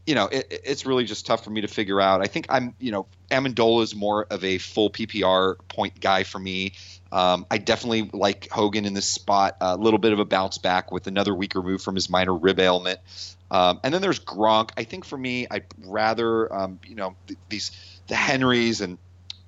you 0.09 0.15
know, 0.15 0.27
it, 0.27 0.63
it's 0.65 0.87
really 0.87 1.05
just 1.05 1.27
tough 1.27 1.45
for 1.45 1.51
me 1.51 1.61
to 1.61 1.69
figure 1.69 2.01
out. 2.01 2.23
I 2.23 2.29
think 2.29 2.47
I'm, 2.49 2.75
you 2.79 2.93
know, 2.93 3.07
Amendola 3.31 3.83
is 3.83 3.95
more 3.95 4.25
of 4.31 4.43
a 4.43 4.57
full 4.57 4.89
PPR 4.89 5.57
point 5.69 6.01
guy 6.01 6.23
for 6.23 6.39
me. 6.39 6.73
Um, 7.13 7.45
I 7.51 7.59
definitely 7.59 8.09
like 8.15 8.49
Hogan 8.51 8.87
in 8.87 8.95
this 8.95 9.07
spot. 9.07 9.59
A 9.61 9.77
little 9.77 9.99
bit 9.99 10.15
of 10.15 10.19
a 10.19 10.25
bounce 10.25 10.57
back 10.57 10.91
with 10.91 11.09
another 11.09 11.35
week 11.35 11.55
removed 11.55 11.85
from 11.85 11.95
his 11.95 12.09
minor 12.09 12.35
rib 12.35 12.59
ailment. 12.59 13.01
Um, 13.51 13.81
and 13.85 13.93
then 13.93 14.01
there's 14.01 14.19
Gronk. 14.19 14.71
I 14.79 14.85
think 14.85 15.05
for 15.05 15.19
me, 15.19 15.47
I'd 15.51 15.67
rather, 15.85 16.53
um, 16.55 16.81
you 16.87 16.95
know, 16.95 17.15
th- 17.27 17.39
these 17.51 18.01
the 18.07 18.15
Henrys 18.15 18.81
and 18.81 18.97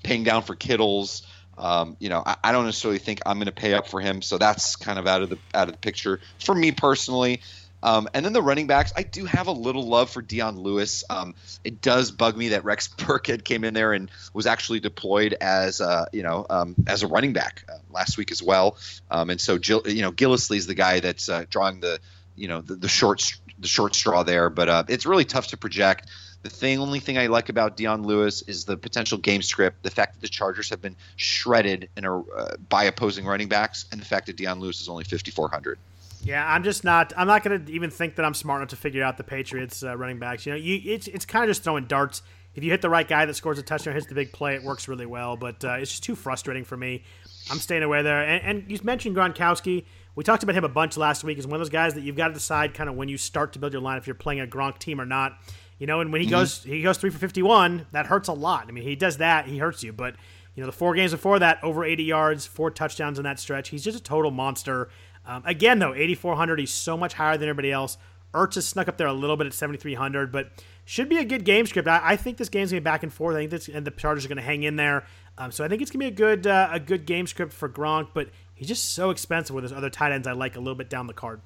paying 0.02 0.24
down 0.24 0.42
for 0.42 0.54
Kittles. 0.54 1.26
Um, 1.60 1.96
you 2.00 2.08
know, 2.08 2.22
I, 2.24 2.36
I, 2.42 2.52
don't 2.52 2.64
necessarily 2.64 2.98
think 2.98 3.20
I'm 3.26 3.36
going 3.36 3.46
to 3.46 3.52
pay 3.52 3.74
up 3.74 3.86
for 3.86 4.00
him, 4.00 4.22
so 4.22 4.38
that's 4.38 4.76
kind 4.76 4.98
of 4.98 5.06
out 5.06 5.20
of 5.20 5.28
the 5.28 5.38
out 5.54 5.68
of 5.68 5.74
the 5.74 5.78
picture 5.78 6.20
for 6.42 6.54
me 6.54 6.72
personally. 6.72 7.42
Um, 7.82 8.08
and 8.14 8.24
then 8.24 8.32
the 8.32 8.42
running 8.42 8.66
backs, 8.66 8.92
I 8.96 9.02
do 9.02 9.24
have 9.24 9.46
a 9.46 9.52
little 9.52 9.86
love 9.86 10.10
for 10.10 10.22
Dion 10.22 10.58
Lewis. 10.58 11.04
Um, 11.08 11.34
it 11.64 11.80
does 11.80 12.10
bug 12.10 12.36
me 12.36 12.48
that 12.48 12.64
Rex 12.64 12.88
Burkhead 12.96 13.44
came 13.44 13.64
in 13.64 13.74
there 13.74 13.92
and 13.92 14.10
was 14.32 14.46
actually 14.46 14.80
deployed 14.80 15.34
as 15.40 15.80
a, 15.80 16.08
you 16.12 16.22
know 16.22 16.46
um, 16.48 16.74
as 16.86 17.02
a 17.02 17.06
running 17.06 17.32
back 17.32 17.64
uh, 17.68 17.76
last 17.90 18.16
week 18.16 18.30
as 18.32 18.42
well. 18.42 18.76
Um, 19.10 19.30
and 19.30 19.40
so 19.40 19.58
Jill, 19.58 19.82
you 19.86 20.02
know 20.02 20.12
Gillislee's 20.12 20.66
the 20.66 20.74
guy 20.74 21.00
that's 21.00 21.28
uh, 21.28 21.44
drawing 21.50 21.80
the 21.80 22.00
you 22.36 22.48
know 22.48 22.62
the, 22.62 22.74
the 22.74 22.88
short 22.88 23.34
the 23.58 23.68
short 23.68 23.94
straw 23.94 24.22
there. 24.22 24.50
But 24.50 24.68
uh, 24.68 24.84
it's 24.88 25.06
really 25.06 25.24
tough 25.24 25.48
to 25.48 25.56
project. 25.56 26.08
The 26.42 26.50
thing, 26.50 26.78
only 26.78 27.00
thing 27.00 27.18
I 27.18 27.26
like 27.26 27.50
about 27.50 27.76
Dion 27.76 28.02
Lewis 28.02 28.42
is 28.42 28.64
the 28.64 28.76
potential 28.76 29.18
game 29.18 29.42
script, 29.42 29.82
the 29.82 29.90
fact 29.90 30.14
that 30.14 30.20
the 30.20 30.28
Chargers 30.28 30.70
have 30.70 30.80
been 30.80 30.96
shredded 31.16 31.90
in 31.96 32.06
a, 32.06 32.20
uh, 32.20 32.56
by 32.68 32.84
opposing 32.84 33.26
running 33.26 33.48
backs, 33.48 33.84
and 33.92 34.00
the 34.00 34.06
fact 34.06 34.26
that 34.26 34.36
Dion 34.36 34.58
Lewis 34.58 34.80
is 34.80 34.88
only 34.88 35.04
5,400. 35.04 35.78
Yeah, 36.22 36.44
I'm 36.46 36.62
just 36.62 36.84
not. 36.84 37.12
I'm 37.16 37.26
not 37.26 37.42
going 37.42 37.64
to 37.64 37.72
even 37.72 37.90
think 37.90 38.16
that 38.16 38.24
I'm 38.24 38.34
smart 38.34 38.60
enough 38.60 38.70
to 38.70 38.76
figure 38.76 39.02
out 39.02 39.16
the 39.16 39.24
Patriots 39.24 39.82
uh, 39.82 39.96
running 39.96 40.18
backs. 40.18 40.44
You 40.44 40.52
know, 40.52 40.58
you, 40.58 40.80
it's 40.84 41.08
it's 41.08 41.24
kind 41.24 41.44
of 41.44 41.50
just 41.50 41.62
throwing 41.62 41.86
darts. 41.86 42.22
If 42.54 42.64
you 42.64 42.70
hit 42.70 42.82
the 42.82 42.90
right 42.90 43.06
guy 43.06 43.24
that 43.26 43.34
scores 43.34 43.58
a 43.58 43.62
touchdown, 43.62 43.94
hits 43.94 44.06
the 44.06 44.14
big 44.14 44.32
play, 44.32 44.54
it 44.54 44.62
works 44.62 44.88
really 44.88 45.06
well. 45.06 45.36
But 45.36 45.64
uh, 45.64 45.74
it's 45.74 45.90
just 45.90 46.02
too 46.02 46.14
frustrating 46.14 46.64
for 46.64 46.76
me. 46.76 47.04
I'm 47.50 47.58
staying 47.58 47.82
away 47.82 48.02
there. 48.02 48.22
And, 48.22 48.44
and 48.44 48.70
you 48.70 48.78
mentioned 48.82 49.16
Gronkowski. 49.16 49.84
We 50.16 50.24
talked 50.24 50.42
about 50.42 50.56
him 50.56 50.64
a 50.64 50.68
bunch 50.68 50.96
last 50.96 51.24
week. 51.24 51.36
He's 51.36 51.46
one 51.46 51.54
of 51.54 51.60
those 51.60 51.70
guys 51.70 51.94
that 51.94 52.02
you've 52.02 52.16
got 52.16 52.28
to 52.28 52.34
decide 52.34 52.74
kind 52.74 52.90
of 52.90 52.96
when 52.96 53.08
you 53.08 53.16
start 53.16 53.52
to 53.54 53.58
build 53.58 53.72
your 53.72 53.80
line 53.80 53.96
if 53.96 54.06
you're 54.06 54.14
playing 54.14 54.40
a 54.40 54.46
Gronk 54.46 54.78
team 54.78 55.00
or 55.00 55.06
not. 55.06 55.38
You 55.80 55.86
know, 55.86 56.00
and 56.00 56.12
when 56.12 56.20
he 56.20 56.26
mm-hmm. 56.26 56.36
goes 56.36 56.62
he 56.62 56.82
goes 56.82 56.98
three 56.98 57.10
for 57.10 57.18
51, 57.18 57.86
that 57.92 58.06
hurts 58.06 58.28
a 58.28 58.32
lot. 58.34 58.68
I 58.68 58.70
mean, 58.70 58.84
he 58.84 58.94
does 58.94 59.16
that, 59.16 59.46
he 59.46 59.58
hurts 59.58 59.82
you. 59.82 59.92
But 59.92 60.14
you 60.54 60.62
know, 60.62 60.66
the 60.66 60.76
four 60.76 60.94
games 60.94 61.10
before 61.10 61.38
that, 61.38 61.58
over 61.64 61.84
80 61.84 62.04
yards, 62.04 62.46
four 62.46 62.70
touchdowns 62.70 63.18
in 63.18 63.24
that 63.24 63.40
stretch. 63.40 63.70
He's 63.70 63.82
just 63.82 63.98
a 63.98 64.02
total 64.02 64.30
monster. 64.30 64.90
Um, 65.24 65.42
again, 65.46 65.78
though, 65.78 65.94
8,400, 65.94 66.58
he's 66.58 66.70
so 66.70 66.96
much 66.96 67.14
higher 67.14 67.36
than 67.38 67.48
everybody 67.48 67.72
else. 67.72 67.96
Ertz 68.34 68.56
has 68.56 68.66
snuck 68.66 68.88
up 68.88 68.98
there 68.98 69.06
a 69.06 69.12
little 69.12 69.36
bit 69.36 69.46
at 69.46 69.54
7,300, 69.54 70.30
but 70.30 70.50
should 70.84 71.08
be 71.08 71.16
a 71.16 71.24
good 71.24 71.44
game 71.44 71.66
script. 71.66 71.88
I, 71.88 72.00
I 72.02 72.16
think 72.16 72.36
this 72.36 72.50
game's 72.50 72.70
gonna 72.70 72.80
be 72.80 72.84
back 72.84 73.02
and 73.02 73.12
forth. 73.12 73.36
I 73.36 73.40
think 73.40 73.50
this, 73.50 73.68
and 73.68 73.86
the 73.86 73.90
Chargers 73.90 74.26
are 74.26 74.28
gonna 74.28 74.42
hang 74.42 74.64
in 74.64 74.76
there. 74.76 75.06
Um, 75.38 75.50
so 75.50 75.64
I 75.64 75.68
think 75.68 75.80
it's 75.80 75.90
gonna 75.90 76.04
be 76.04 76.08
a 76.08 76.10
good 76.10 76.46
uh, 76.46 76.68
a 76.70 76.78
good 76.78 77.06
game 77.06 77.26
script 77.26 77.54
for 77.54 77.68
Gronk, 77.68 78.08
but 78.12 78.28
he's 78.54 78.68
just 78.68 78.92
so 78.92 79.08
expensive 79.08 79.54
with 79.54 79.64
his 79.64 79.72
other 79.72 79.88
tight 79.88 80.12
ends. 80.12 80.26
I 80.26 80.32
like 80.32 80.56
a 80.56 80.60
little 80.60 80.74
bit 80.74 80.90
down 80.90 81.06
the 81.06 81.14
card. 81.14 81.40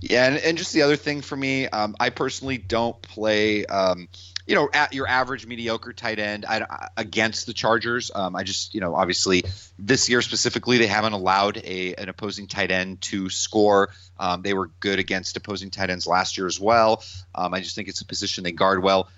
Yeah, 0.00 0.26
and, 0.26 0.36
and 0.38 0.58
just 0.58 0.72
the 0.72 0.82
other 0.82 0.96
thing 0.96 1.22
for 1.22 1.36
me, 1.36 1.66
um, 1.66 1.96
I 1.98 2.10
personally 2.10 2.56
don't 2.56 3.00
play, 3.02 3.66
um, 3.66 4.08
you 4.46 4.54
know, 4.54 4.68
at 4.72 4.94
your 4.94 5.08
average 5.08 5.46
mediocre 5.46 5.92
tight 5.92 6.18
end 6.20 6.44
I, 6.48 6.88
against 6.96 7.46
the 7.46 7.52
Chargers. 7.52 8.10
Um, 8.14 8.36
I 8.36 8.44
just, 8.44 8.74
you 8.74 8.80
know, 8.80 8.94
obviously 8.94 9.44
this 9.78 10.08
year 10.08 10.22
specifically, 10.22 10.78
they 10.78 10.86
haven't 10.86 11.14
allowed 11.14 11.58
a 11.58 11.94
an 11.94 12.08
opposing 12.08 12.46
tight 12.46 12.70
end 12.70 13.00
to 13.02 13.28
score. 13.28 13.90
Um, 14.18 14.42
they 14.42 14.54
were 14.54 14.70
good 14.80 15.00
against 15.00 15.36
opposing 15.36 15.70
tight 15.70 15.90
ends 15.90 16.06
last 16.06 16.38
year 16.38 16.46
as 16.46 16.60
well. 16.60 17.02
Um, 17.34 17.52
I 17.52 17.60
just 17.60 17.74
think 17.74 17.88
it's 17.88 18.00
a 18.00 18.06
position 18.06 18.44
they 18.44 18.52
guard 18.52 18.82
well. 18.82 19.08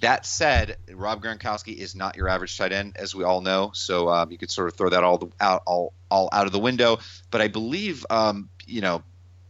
That 0.00 0.26
said, 0.26 0.76
Rob 0.92 1.22
Gronkowski 1.22 1.76
is 1.76 1.94
not 1.94 2.16
your 2.16 2.28
average 2.28 2.56
tight 2.58 2.72
end, 2.72 2.96
as 2.96 3.14
we 3.14 3.24
all 3.24 3.40
know. 3.40 3.70
So 3.72 4.08
um, 4.08 4.30
you 4.30 4.38
could 4.38 4.50
sort 4.50 4.68
of 4.68 4.74
throw 4.74 4.90
that 4.90 5.04
all 5.04 5.18
the, 5.18 5.28
out 5.40 5.62
all 5.66 5.94
all 6.10 6.28
out 6.32 6.46
of 6.46 6.52
the 6.52 6.58
window. 6.58 6.98
But 7.30 7.40
I 7.40 7.48
believe, 7.48 8.04
um, 8.10 8.50
you 8.66 8.80
know, 8.80 9.02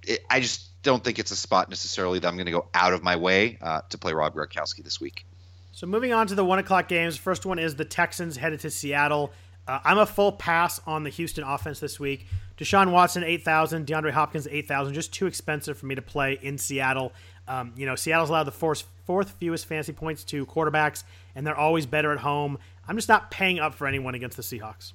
it, 0.07 0.25
I 0.31 0.41
just 0.41 0.83
don't 0.83 1.03
think 1.03 1.19
it's 1.19 1.31
a 1.31 1.37
spot 1.37 1.69
necessarily 1.69 2.19
that 2.19 2.29
I'm 2.29 2.37
going 2.37 2.47
to 2.47 2.53
go 2.53 2.69
out 2.75 2.93
of 2.93 3.03
my 3.03 3.17
way 3.17 3.59
uh, 3.61 3.81
to 3.91 3.99
play 3.99 4.13
Rob 4.13 4.35
Gronkowski 4.35 4.83
this 4.85 5.01
week. 5.01 5.27
So 5.73 5.87
moving 5.87 6.13
on 6.13 6.27
to 6.29 6.35
the 6.35 6.45
one 6.45 6.59
o'clock 6.59 6.89
games. 6.89 7.17
First 7.17 7.45
one 7.45 7.59
is 7.59 7.77
the 7.77 7.85
Texans 7.85 8.37
headed 8.37 8.61
to 8.61 8.71
Seattle. 8.71 9.33
Uh, 9.69 9.81
I'm 9.85 9.99
a 9.99 10.07
full 10.07 10.33
pass 10.33 10.81
on 10.87 11.03
the 11.03 11.11
Houston 11.11 11.45
offense 11.45 11.81
this 11.81 11.99
week. 11.99 12.27
Deshaun 12.57 12.93
Watson 12.93 13.25
eight 13.25 13.45
thousand, 13.45 13.87
DeAndre 13.87 14.13
Hopkins 14.13 14.47
eight 14.51 14.69
thousand, 14.69 14.95
just 14.95 15.13
too 15.13 15.27
expensive 15.27 15.77
for 15.77 15.87
me 15.87 15.95
to 15.97 16.03
play 16.03 16.39
in 16.41 16.57
Seattle. 16.57 17.13
Um, 17.49 17.73
you 17.77 17.85
know, 17.85 17.95
Seattle's 17.97 18.31
allowed 18.31 18.45
the 18.45 18.53
fourth, 18.53 18.85
fourth 19.05 19.33
fewest 19.33 19.67
fantasy 19.67 19.93
points 19.93 20.25
to 20.25 20.47
quarterbacks, 20.47 21.05
and 21.35 21.47
they're 21.47 21.57
always 21.57 21.85
better 21.85 22.13
at 22.13 22.19
home. 22.19 22.59
I'm 22.89 22.97
just 22.97 23.09
not 23.09 23.31
paying 23.31 23.59
up 23.59 23.75
for 23.75 23.87
anyone 23.87 24.15
against 24.15 24.37
the 24.37 24.43
Seahawks. 24.43 24.93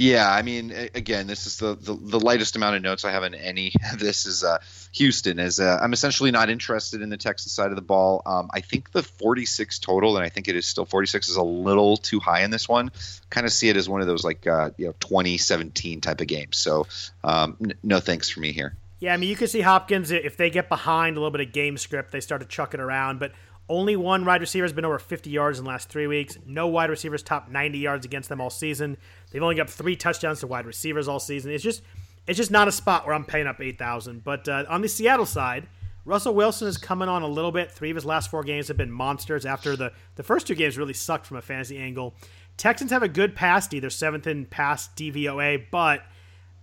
Yeah, 0.00 0.32
I 0.32 0.40
mean, 0.40 0.72
again, 0.94 1.26
this 1.26 1.46
is 1.46 1.58
the, 1.58 1.74
the, 1.74 1.92
the, 1.92 2.18
lightest 2.18 2.56
amount 2.56 2.74
of 2.74 2.80
notes 2.80 3.04
I 3.04 3.10
have 3.10 3.22
in 3.22 3.34
any. 3.34 3.74
This 3.98 4.24
is 4.24 4.42
uh, 4.42 4.56
Houston. 4.92 5.38
Is 5.38 5.60
uh, 5.60 5.78
I'm 5.82 5.92
essentially 5.92 6.30
not 6.30 6.48
interested 6.48 7.02
in 7.02 7.10
the 7.10 7.18
Texas 7.18 7.52
side 7.52 7.68
of 7.68 7.76
the 7.76 7.82
ball. 7.82 8.22
Um, 8.24 8.48
I 8.54 8.60
think 8.60 8.92
the 8.92 9.02
46 9.02 9.78
total, 9.78 10.16
and 10.16 10.24
I 10.24 10.30
think 10.30 10.48
it 10.48 10.56
is 10.56 10.64
still 10.64 10.86
46, 10.86 11.28
is 11.28 11.36
a 11.36 11.42
little 11.42 11.98
too 11.98 12.18
high 12.18 12.40
in 12.44 12.50
this 12.50 12.66
one. 12.66 12.90
Kind 13.28 13.46
of 13.46 13.52
see 13.52 13.68
it 13.68 13.76
as 13.76 13.90
one 13.90 14.00
of 14.00 14.06
those 14.06 14.24
like 14.24 14.46
uh, 14.46 14.70
you 14.78 14.86
know 14.86 14.94
2017 15.00 16.00
type 16.00 16.22
of 16.22 16.26
games. 16.26 16.56
So 16.56 16.86
um, 17.22 17.58
n- 17.62 17.74
no 17.82 18.00
thanks 18.00 18.30
for 18.30 18.40
me 18.40 18.52
here. 18.52 18.74
Yeah, 19.00 19.12
I 19.12 19.18
mean, 19.18 19.28
you 19.28 19.36
can 19.36 19.48
see 19.48 19.60
Hopkins 19.60 20.10
if 20.10 20.38
they 20.38 20.48
get 20.48 20.70
behind 20.70 21.18
a 21.18 21.20
little 21.20 21.30
bit 21.30 21.46
of 21.46 21.52
game 21.52 21.76
script, 21.76 22.10
they 22.10 22.20
start 22.20 22.40
to 22.40 22.46
chuck 22.48 22.72
it 22.72 22.80
around, 22.80 23.20
but. 23.20 23.32
Only 23.68 23.94
one 23.94 24.24
wide 24.24 24.40
receiver 24.40 24.64
has 24.64 24.72
been 24.72 24.84
over 24.84 24.98
50 24.98 25.30
yards 25.30 25.60
in 25.60 25.64
the 25.64 25.70
last 25.70 25.88
three 25.88 26.08
weeks. 26.08 26.36
No 26.44 26.66
wide 26.66 26.90
receivers 26.90 27.22
top 27.22 27.48
90 27.48 27.78
yards 27.78 28.04
against 28.04 28.28
them 28.28 28.40
all 28.40 28.50
season. 28.50 28.96
They've 29.30 29.42
only 29.42 29.54
got 29.54 29.70
three 29.70 29.96
touchdowns 29.96 30.40
to 30.40 30.46
wide 30.46 30.66
receivers 30.66 31.08
all 31.08 31.20
season. 31.20 31.52
It's 31.52 31.64
just 31.64 31.82
it's 32.26 32.36
just 32.36 32.50
not 32.50 32.68
a 32.68 32.72
spot 32.72 33.06
where 33.06 33.14
I'm 33.14 33.24
paying 33.24 33.46
up 33.46 33.60
8,000. 33.60 34.22
But 34.22 34.48
uh, 34.48 34.64
on 34.68 34.82
the 34.82 34.88
Seattle 34.88 35.26
side, 35.26 35.66
Russell 36.04 36.34
Wilson 36.34 36.68
is 36.68 36.76
coming 36.76 37.08
on 37.08 37.22
a 37.22 37.26
little 37.26 37.52
bit. 37.52 37.70
Three 37.70 37.90
of 37.90 37.96
his 37.96 38.04
last 38.04 38.30
four 38.30 38.42
games 38.42 38.68
have 38.68 38.76
been 38.76 38.90
monsters 38.90 39.46
after 39.46 39.76
the, 39.76 39.92
the 40.16 40.22
first 40.22 40.46
two 40.46 40.54
games 40.54 40.78
really 40.78 40.92
sucked 40.92 41.26
from 41.26 41.38
a 41.38 41.42
fantasy 41.42 41.78
angle. 41.78 42.14
Texans 42.56 42.90
have 42.90 43.02
a 43.02 43.08
good 43.08 43.34
pass 43.34 43.66
D. 43.66 43.80
They're 43.80 43.90
seventh 43.90 44.26
in 44.26 44.44
pass 44.46 44.88
DVOA, 44.94 45.66
but 45.70 46.02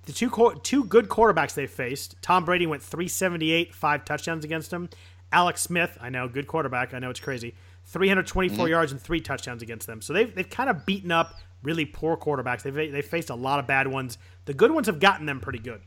the 0.05 0.13
two 0.13 0.32
two 0.63 0.86
good 0.86 1.09
quarterbacks 1.09 1.53
they 1.53 1.68
faced, 1.68 2.15
Tom 2.22 2.45
Brady 2.45 2.68
went 2.68 2.82
378, 2.82 3.74
five 3.74 4.05
touchdowns 4.05 4.45
against 4.45 4.72
them. 4.72 4.89
Alex 5.32 5.61
Smith, 5.61 5.97
I 5.99 6.09
know, 6.09 6.28
good 6.28 6.47
quarterback. 6.47 6.93
I 6.93 6.99
know 6.99 7.09
it's 7.09 7.20
crazy. 7.20 7.55
324 7.86 8.57
mm-hmm. 8.57 8.72
yards 8.72 8.91
and 8.91 9.01
three 9.01 9.22
touchdowns 9.22 9.61
against 9.61 9.88
them. 9.88 10.01
So 10.01 10.13
they've, 10.13 10.34
they've 10.34 10.49
kind 10.49 10.70
of 10.70 10.86
beaten 10.86 11.11
up 11.11 11.36
really 11.64 11.86
poor 11.86 12.18
quarterbacks. 12.18 12.62
They've, 12.62 12.74
they've 12.74 13.05
faced 13.05 13.30
a 13.30 13.36
lot 13.36 13.60
of 13.60 13.68
bad 13.68 13.88
ones. 13.88 14.18
The 14.45 14.53
good 14.53 14.72
ones 14.72 14.88
have 14.88 14.99
gotten 14.99 15.26
them 15.26 15.39
pretty 15.39 15.60
good. 15.60 15.82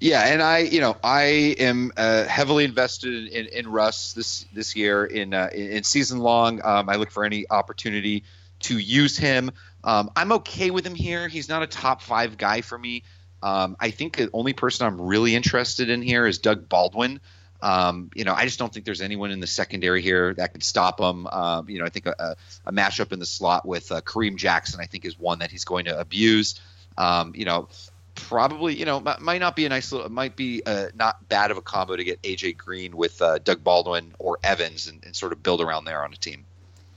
Yeah, 0.00 0.26
and 0.26 0.42
I, 0.42 0.58
you 0.58 0.80
know, 0.80 0.96
I 1.04 1.54
am 1.60 1.92
uh, 1.96 2.24
heavily 2.24 2.64
invested 2.64 3.28
in, 3.28 3.46
in, 3.46 3.68
Russ 3.68 4.14
this 4.14 4.44
this 4.52 4.74
year 4.74 5.04
in 5.04 5.32
uh, 5.32 5.48
in 5.54 5.84
season 5.84 6.18
long. 6.18 6.60
Um, 6.64 6.88
I 6.88 6.96
look 6.96 7.12
for 7.12 7.24
any 7.24 7.48
opportunity 7.48 8.24
to 8.60 8.78
use 8.78 9.16
him. 9.16 9.52
Um, 9.84 10.10
I'm 10.16 10.32
okay 10.32 10.72
with 10.72 10.84
him 10.84 10.96
here. 10.96 11.28
He's 11.28 11.48
not 11.48 11.62
a 11.62 11.68
top 11.68 12.02
five 12.02 12.36
guy 12.36 12.62
for 12.62 12.76
me. 12.76 13.04
Um, 13.42 13.76
I 13.78 13.90
think 13.90 14.16
the 14.16 14.28
only 14.32 14.52
person 14.52 14.88
I'm 14.88 15.00
really 15.00 15.36
interested 15.36 15.88
in 15.88 16.02
here 16.02 16.26
is 16.26 16.38
Doug 16.38 16.68
Baldwin. 16.68 17.20
Um, 17.62 18.10
you 18.14 18.24
know, 18.24 18.34
I 18.34 18.44
just 18.44 18.58
don't 18.58 18.74
think 18.74 18.84
there's 18.84 19.00
anyone 19.00 19.30
in 19.30 19.38
the 19.38 19.46
secondary 19.46 20.02
here 20.02 20.34
that 20.34 20.52
could 20.52 20.64
stop 20.64 21.00
him. 21.00 21.28
Um, 21.28 21.68
you 21.70 21.78
know, 21.78 21.84
I 21.84 21.90
think 21.90 22.06
a, 22.06 22.36
a, 22.66 22.72
matchup 22.72 23.12
in 23.12 23.20
the 23.20 23.26
slot 23.26 23.64
with 23.64 23.92
uh, 23.92 24.00
Kareem 24.00 24.36
Jackson, 24.36 24.80
I 24.80 24.86
think, 24.86 25.04
is 25.04 25.16
one 25.16 25.38
that 25.38 25.52
he's 25.52 25.64
going 25.64 25.84
to 25.84 25.98
abuse. 25.98 26.60
Um, 26.98 27.32
you 27.36 27.44
know, 27.44 27.68
probably, 28.16 28.74
you 28.74 28.84
know, 28.84 29.00
might 29.20 29.40
not 29.40 29.54
be 29.54 29.64
a 29.64 29.68
nice 29.68 29.92
little, 29.92 30.10
might 30.10 30.34
be 30.34 30.62
uh, 30.66 30.88
not 30.94 31.28
bad 31.28 31.52
of 31.52 31.56
a 31.56 31.62
combo 31.62 31.94
to 31.94 32.02
get 32.02 32.20
AJ 32.22 32.56
Green 32.56 32.96
with 32.96 33.22
uh, 33.22 33.38
Doug 33.38 33.62
Baldwin 33.62 34.12
or 34.18 34.38
Evans 34.42 34.88
and, 34.88 35.02
and, 35.04 35.14
sort 35.14 35.32
of 35.32 35.40
build 35.42 35.60
around 35.60 35.84
there 35.84 36.04
on 36.04 36.12
a 36.12 36.16
team. 36.16 36.44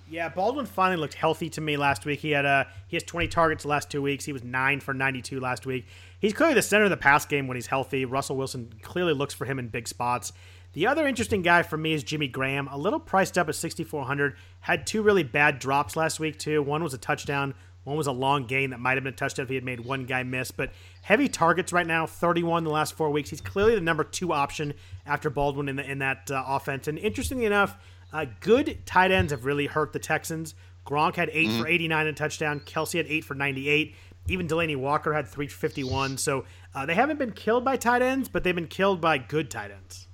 Yeah, 0.09 0.29
Baldwin 0.29 0.65
finally 0.65 0.97
looked 0.97 1.15
healthy 1.15 1.49
to 1.51 1.61
me 1.61 1.77
last 1.77 2.05
week. 2.05 2.19
He 2.19 2.31
had 2.31 2.45
uh, 2.45 2.65
he 2.87 2.95
has 2.95 3.03
20 3.03 3.27
targets 3.27 3.63
the 3.63 3.69
last 3.69 3.89
two 3.89 4.01
weeks. 4.01 4.25
He 4.25 4.33
was 4.33 4.43
nine 4.43 4.79
for 4.79 4.93
92 4.93 5.39
last 5.39 5.65
week. 5.65 5.85
He's 6.19 6.33
clearly 6.33 6.53
the 6.55 6.61
center 6.61 6.85
of 6.85 6.89
the 6.89 6.97
pass 6.97 7.25
game 7.25 7.47
when 7.47 7.55
he's 7.55 7.67
healthy. 7.67 8.05
Russell 8.05 8.35
Wilson 8.35 8.73
clearly 8.81 9.13
looks 9.13 9.33
for 9.33 9.45
him 9.45 9.59
in 9.59 9.67
big 9.67 9.87
spots. 9.87 10.31
The 10.75 10.87
other 10.87 11.07
interesting 11.07 11.41
guy 11.41 11.63
for 11.63 11.77
me 11.77 11.93
is 11.93 12.03
Jimmy 12.03 12.27
Graham, 12.27 12.67
a 12.67 12.77
little 12.77 12.99
priced 12.99 13.37
up 13.37 13.47
at 13.47 13.55
6,400. 13.55 14.35
Had 14.59 14.85
two 14.85 15.01
really 15.01 15.23
bad 15.23 15.57
drops 15.57 15.95
last 15.95 16.19
week, 16.19 16.37
too. 16.37 16.61
One 16.61 16.83
was 16.83 16.93
a 16.93 16.97
touchdown, 16.97 17.53
one 17.85 17.95
was 17.95 18.07
a 18.07 18.11
long 18.11 18.45
gain 18.45 18.71
that 18.71 18.81
might 18.81 18.95
have 18.95 19.03
been 19.05 19.13
a 19.13 19.15
touchdown 19.15 19.45
if 19.45 19.49
he 19.49 19.55
had 19.55 19.63
made 19.63 19.79
one 19.79 20.03
guy 20.03 20.23
miss. 20.23 20.51
But 20.51 20.73
heavy 21.01 21.29
targets 21.29 21.71
right 21.71 21.87
now, 21.87 22.05
31 22.05 22.65
the 22.65 22.71
last 22.71 22.93
four 22.93 23.09
weeks. 23.09 23.29
He's 23.29 23.39
clearly 23.39 23.75
the 23.75 23.79
number 23.79 24.03
two 24.03 24.33
option 24.33 24.73
after 25.05 25.29
Baldwin 25.29 25.69
in, 25.69 25.77
the, 25.77 25.89
in 25.89 25.99
that 25.99 26.29
uh, 26.29 26.43
offense. 26.45 26.89
And 26.89 26.99
interestingly 26.99 27.45
enough, 27.45 27.77
uh, 28.11 28.25
good 28.41 28.85
tight 28.85 29.11
ends 29.11 29.31
have 29.31 29.45
really 29.45 29.67
hurt 29.67 29.93
the 29.93 29.99
Texans. 29.99 30.55
Gronk 30.85 31.15
had 31.15 31.29
8 31.31 31.47
mm-hmm. 31.47 31.61
for 31.61 31.67
89 31.69 32.07
and 32.07 32.09
a 32.09 32.19
touchdown. 32.19 32.59
Kelce 32.59 32.97
had 32.97 33.07
8 33.07 33.23
for 33.23 33.33
98. 33.33 33.95
Even 34.27 34.45
Delanie 34.45 34.75
Walker 34.75 35.13
had 35.13 35.29
351. 35.29 36.17
So 36.17 36.43
uh, 36.73 36.85
they 36.85 36.95
haven't 36.95 37.17
been 37.17 37.31
killed 37.31 37.63
by 37.63 37.77
tight 37.77 38.01
ends, 38.01 38.27
but 38.27 38.43
they've 38.43 38.53
been 38.53 38.67
killed 38.67 38.99
by 38.99 39.19
good 39.19 39.49
tight 39.49 39.71
ends. 39.71 40.04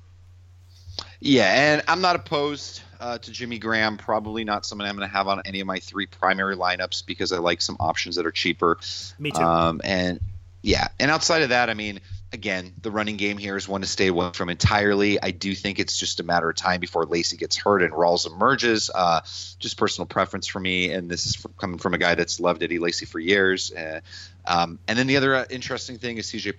Yeah, 1.21 1.73
and 1.73 1.83
I'm 1.87 2.01
not 2.01 2.15
opposed 2.15 2.81
uh, 2.99 3.19
to 3.19 3.31
Jimmy 3.31 3.59
Graham. 3.59 3.97
Probably 3.97 4.43
not 4.43 4.65
someone 4.65 4.87
I'm 4.87 4.97
going 4.97 5.07
to 5.07 5.15
have 5.15 5.27
on 5.27 5.43
any 5.45 5.59
of 5.59 5.67
my 5.67 5.79
three 5.79 6.07
primary 6.07 6.55
lineups 6.55 7.05
because 7.05 7.31
I 7.31 7.37
like 7.37 7.61
some 7.61 7.77
options 7.79 8.15
that 8.15 8.25
are 8.25 8.31
cheaper. 8.31 8.79
Me 9.19 9.29
too. 9.31 9.39
Um, 9.39 9.81
and 9.83 10.19
yeah, 10.63 10.87
and 10.99 11.11
outside 11.11 11.43
of 11.43 11.49
that, 11.49 11.69
I 11.69 11.75
mean, 11.75 12.01
again, 12.33 12.73
the 12.81 12.91
running 12.91 13.17
game 13.17 13.37
here 13.37 13.55
is 13.55 13.67
one 13.67 13.81
to 13.81 13.87
stay 13.87 14.07
away 14.07 14.31
from 14.33 14.49
entirely. 14.49 15.21
I 15.21 15.31
do 15.31 15.53
think 15.53 15.79
it's 15.79 15.97
just 15.97 16.19
a 16.19 16.23
matter 16.23 16.49
of 16.49 16.55
time 16.55 16.79
before 16.79 17.05
Lacy 17.05 17.37
gets 17.37 17.55
hurt 17.55 17.83
and 17.83 17.93
Rawls 17.93 18.25
emerges. 18.25 18.89
Uh, 18.93 19.21
just 19.59 19.77
personal 19.77 20.05
preference 20.07 20.47
for 20.47 20.59
me, 20.59 20.91
and 20.91 21.09
this 21.09 21.25
is 21.25 21.35
from, 21.35 21.53
coming 21.53 21.77
from 21.77 21.93
a 21.93 21.97
guy 21.97 22.15
that's 22.15 22.39
loved 22.39 22.63
Eddie 22.63 22.79
Lacy 22.79 23.05
for 23.05 23.19
years. 23.19 23.71
Uh, 23.71 24.01
um, 24.45 24.79
and 24.87 24.97
then 24.97 25.07
the 25.07 25.17
other 25.17 25.35
uh, 25.35 25.45
interesting 25.49 25.97
thing 25.97 26.17
is 26.17 26.27
CJ 26.27 26.57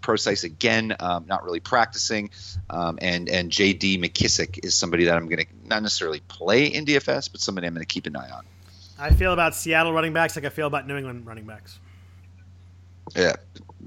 Prosise 0.00 0.44
again, 0.44 0.94
um, 1.00 1.26
not 1.26 1.44
really 1.44 1.60
practicing, 1.60 2.30
um, 2.68 2.98
and 3.00 3.28
and 3.28 3.50
JD 3.50 3.98
McKissick 4.02 4.64
is 4.64 4.76
somebody 4.76 5.04
that 5.04 5.16
I'm 5.16 5.26
going 5.26 5.44
to 5.44 5.46
not 5.66 5.82
necessarily 5.82 6.20
play 6.20 6.66
in 6.66 6.84
DFS, 6.84 7.32
but 7.32 7.40
somebody 7.40 7.66
I'm 7.66 7.74
going 7.74 7.82
to 7.82 7.86
keep 7.86 8.06
an 8.06 8.16
eye 8.16 8.30
on. 8.30 8.44
I 8.98 9.10
feel 9.10 9.32
about 9.32 9.54
Seattle 9.54 9.92
running 9.92 10.12
backs 10.12 10.36
like 10.36 10.44
I 10.44 10.50
feel 10.50 10.66
about 10.66 10.86
New 10.86 10.96
England 10.96 11.26
running 11.26 11.44
backs. 11.44 11.78
Yeah, 13.16 13.34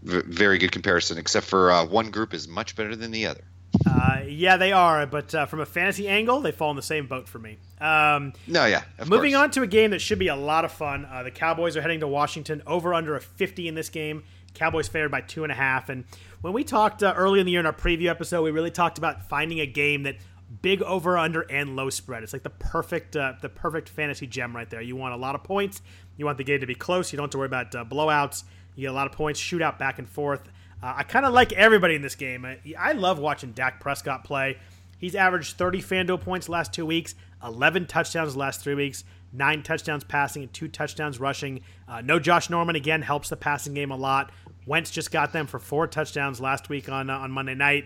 v- 0.04 0.24
very 0.26 0.58
good 0.58 0.72
comparison, 0.72 1.18
except 1.18 1.46
for 1.46 1.72
uh, 1.72 1.86
one 1.86 2.12
group 2.12 2.34
is 2.34 2.48
much 2.48 2.76
better 2.76 2.96
than 2.96 3.12
the 3.12 3.28
other. 3.28 3.44
Uh, 3.86 4.22
yeah, 4.28 4.58
they 4.58 4.72
are, 4.72 5.06
but 5.06 5.34
uh, 5.36 5.46
from 5.46 5.60
a 5.60 5.66
fantasy 5.66 6.08
angle, 6.08 6.42
they 6.42 6.52
fall 6.52 6.70
in 6.70 6.76
the 6.76 6.82
same 6.82 7.08
boat 7.08 7.28
for 7.28 7.40
me. 7.40 7.58
Um, 7.80 8.34
no, 8.48 8.66
yeah. 8.66 8.84
moving 9.06 9.34
course. 9.34 9.44
on 9.44 9.52
to 9.52 9.62
a 9.62 9.68
game 9.68 9.92
that 9.92 10.00
should 10.00 10.20
be 10.20 10.30
a 10.30 10.36
lot 10.36 10.66
of 10.66 10.72
fun. 10.72 11.06
Uh, 11.06 11.24
the 11.24 11.32
Cowboys 11.32 11.78
are 11.78 11.82
heading 11.82 12.00
to 12.00 12.08
Washington. 12.08 12.64
Over 12.66 12.94
under 12.94 13.16
a 13.16 13.22
50 13.22 13.68
in 13.68 13.76
this 13.76 13.90
game. 13.90 14.24
Cowboys 14.54 14.88
favored 14.88 15.12
by 15.12 15.22
two 15.22 15.44
and 15.44 15.52
a 15.52 15.56
half. 15.56 15.90
And 15.90 16.06
when 16.42 16.54
we 16.54 16.64
talked 16.64 17.04
uh, 17.04 17.14
early 17.16 17.40
in 17.40 17.46
the 17.46 17.52
year 17.52 17.60
in 17.60 17.66
our 17.66 17.74
preview 17.74 18.08
episode, 18.08 18.42
we 18.42 18.52
really 18.52 18.72
talked 18.72 18.98
about 18.98 19.30
finding 19.30 19.60
a 19.60 19.68
game 19.68 20.04
that 20.04 20.16
big 20.62 20.82
over 20.82 21.18
under 21.18 21.42
and 21.42 21.76
low 21.76 21.90
spread. 21.90 22.24
It's 22.24 22.34
like 22.34 22.44
the 22.44 22.50
perfect 22.50 23.16
uh, 23.16 23.34
the 23.42 23.50
perfect 23.50 23.90
fantasy 23.90 24.28
gem 24.28 24.56
right 24.56 24.70
there. 24.70 24.82
You 24.82 24.96
want 24.96 25.14
a 25.14 25.18
lot 25.18 25.36
of 25.36 25.44
points. 25.44 25.82
You 26.16 26.26
want 26.26 26.38
the 26.38 26.44
game 26.44 26.62
to 26.62 26.66
be 26.66 26.76
close. 26.76 27.12
You 27.12 27.18
don't 27.18 27.26
have 27.26 27.32
to 27.32 27.38
worry 27.38 27.48
about 27.48 27.76
uh, 27.76 27.86
blowouts. 27.86 28.44
You 28.76 28.82
get 28.82 28.92
a 28.92 28.94
lot 28.94 29.08
of 29.08 29.14
points, 29.14 29.40
shootout 29.40 29.78
back 29.78 30.00
and 30.00 30.08
forth. 30.08 30.42
Uh, 30.82 30.94
I 30.98 31.04
kind 31.04 31.26
of 31.26 31.34
like 31.34 31.54
everybody 31.54 31.96
in 31.96 32.02
this 32.02 32.16
game. 32.16 32.46
I, 32.46 32.60
I, 32.78 32.92
love 32.92 33.20
watching 33.20 33.52
Dak 33.52 33.80
Prescott 33.80 34.24
play. 34.24 34.58
He's 35.00 35.16
averaged 35.16 35.58
30 35.58 35.82
FanDuel 35.82 36.22
points 36.22 36.50
last 36.50 36.74
two 36.74 36.86
weeks, 36.86 37.16
11 37.44 37.88
touchdowns 37.88 38.36
last 38.36 38.62
three 38.62 38.76
weeks, 38.76 39.04
nine 39.34 39.64
touchdowns 39.64 40.04
passing 40.04 40.44
and 40.44 40.54
two 40.54 40.68
touchdowns 40.68 41.20
rushing. 41.20 41.62
Uh, 41.88 42.02
no 42.02 42.20
Josh 42.20 42.50
Norman 42.50 42.76
again 42.76 43.02
helps 43.02 43.30
the 43.30 43.36
passing 43.36 43.74
game 43.74 43.92
a 43.92 43.96
lot. 43.96 44.32
Wentz 44.66 44.92
just 44.92 45.12
got 45.12 45.34
them 45.34 45.48
for 45.48 45.60
four 45.60 45.88
touchdowns 45.88 46.40
last 46.42 46.70
week 46.70 46.90
on 46.90 47.10
uh, 47.10 47.18
on 47.18 47.32
Monday 47.32 47.56
night. 47.56 47.86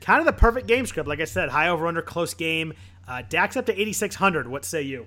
Kind 0.00 0.18
of 0.18 0.26
the 0.26 0.32
perfect 0.32 0.66
game 0.66 0.86
script, 0.86 1.08
like 1.08 1.20
I 1.20 1.24
said, 1.24 1.48
high 1.48 1.68
over 1.68 1.86
under, 1.86 2.02
close 2.02 2.34
game. 2.34 2.72
Uh, 3.06 3.22
Dak's 3.28 3.56
up 3.56 3.66
to 3.66 3.80
8600. 3.80 4.48
What 4.48 4.64
say 4.64 4.82
you? 4.82 5.06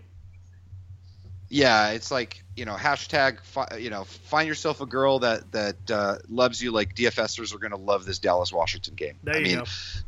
Yeah, 1.50 1.90
it's 1.92 2.12
like 2.12 2.44
you 2.56 2.66
know 2.66 2.76
hashtag 2.76 3.42
fi- 3.42 3.78
you 3.78 3.90
know 3.90 4.04
find 4.04 4.48
yourself 4.48 4.82
a 4.82 4.86
girl 4.86 5.20
that 5.20 5.52
that 5.52 5.92
uh, 5.92 6.18
loves 6.28 6.62
you 6.62 6.72
like 6.72 6.96
DFSers 6.96 7.54
are 7.54 7.60
going 7.60 7.72
to 7.72 7.78
love 7.78 8.06
this 8.06 8.20
Dallas 8.20 8.52
Washington 8.52 8.96
game. 8.96 9.18
There 9.24 9.36
you 9.36 9.40
I 9.40 9.44
mean, 9.44 9.58
go. 9.60 9.66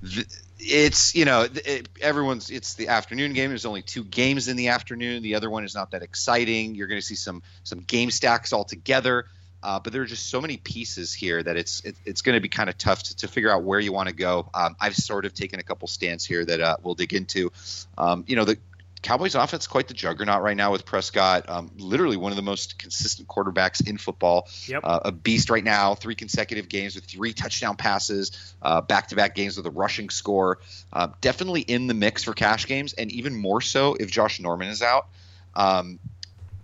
Th- 0.07 0.27
it's 0.59 1.13
you 1.13 1.25
know 1.25 1.47
it, 1.53 1.87
everyone's 2.01 2.49
it's 2.49 2.73
the 2.73 2.87
afternoon 2.87 3.33
game. 3.33 3.49
There's 3.49 3.65
only 3.65 3.83
two 3.83 4.03
games 4.03 4.47
in 4.47 4.57
the 4.57 4.69
afternoon. 4.69 5.21
The 5.21 5.35
other 5.35 5.49
one 5.49 5.63
is 5.63 5.75
not 5.75 5.91
that 5.91 6.01
exciting. 6.01 6.73
You're 6.73 6.87
going 6.87 7.01
to 7.01 7.05
see 7.05 7.15
some 7.15 7.43
some 7.63 7.79
game 7.79 8.09
stacks 8.09 8.53
all 8.53 8.63
together. 8.63 9.25
Uh, 9.63 9.79
but 9.79 9.91
there 9.91 10.03
are 10.03 10.05
just 10.05 10.29
so 10.29 10.39
many 10.39 10.57
pieces 10.57 11.13
here 11.13 11.41
that 11.41 11.57
it's 11.57 11.81
it, 11.81 11.95
it's 12.05 12.21
going 12.21 12.35
to 12.35 12.39
be 12.39 12.47
kind 12.47 12.69
of 12.69 12.77
tough 12.77 13.01
to, 13.03 13.15
to, 13.17 13.27
figure 13.27 13.51
out 13.51 13.63
where 13.63 13.79
you 13.79 13.91
want 13.91 14.07
to 14.07 14.13
go. 14.13 14.47
Um, 14.53 14.75
I've 14.79 14.95
sort 14.95 15.25
of 15.25 15.33
taken 15.33 15.59
a 15.59 15.63
couple 15.63 15.87
stands 15.87 16.23
here 16.23 16.45
that 16.45 16.61
uh, 16.61 16.77
we'll 16.83 16.93
dig 16.93 17.13
into. 17.13 17.51
Um, 17.97 18.23
you 18.27 18.35
know, 18.35 18.45
the 18.45 18.59
Cowboys 19.01 19.35
offense 19.35 19.67
quite 19.67 19.87
the 19.87 19.93
juggernaut 19.93 20.41
right 20.41 20.57
now 20.57 20.71
with 20.71 20.85
Prescott, 20.85 21.49
um, 21.49 21.71
literally 21.77 22.17
one 22.17 22.31
of 22.31 22.35
the 22.35 22.41
most 22.41 22.79
consistent 22.79 23.27
quarterbacks 23.27 23.87
in 23.87 23.97
football. 23.97 24.47
Yep. 24.67 24.81
Uh, 24.83 24.99
a 25.05 25.11
beast 25.11 25.49
right 25.49 25.63
now, 25.63 25.95
three 25.95 26.15
consecutive 26.15 26.67
games 26.67 26.95
with 26.95 27.05
three 27.05 27.33
touchdown 27.33 27.75
passes, 27.75 28.55
back 28.87 29.07
to 29.09 29.15
back 29.15 29.35
games 29.35 29.57
with 29.57 29.65
a 29.65 29.71
rushing 29.71 30.09
score. 30.09 30.59
Uh, 30.91 31.09
definitely 31.21 31.61
in 31.61 31.87
the 31.87 31.93
mix 31.93 32.23
for 32.23 32.33
cash 32.33 32.65
games, 32.65 32.93
and 32.93 33.11
even 33.11 33.35
more 33.35 33.61
so 33.61 33.95
if 33.95 34.09
Josh 34.09 34.39
Norman 34.39 34.67
is 34.67 34.81
out. 34.81 35.07
Um, 35.55 35.99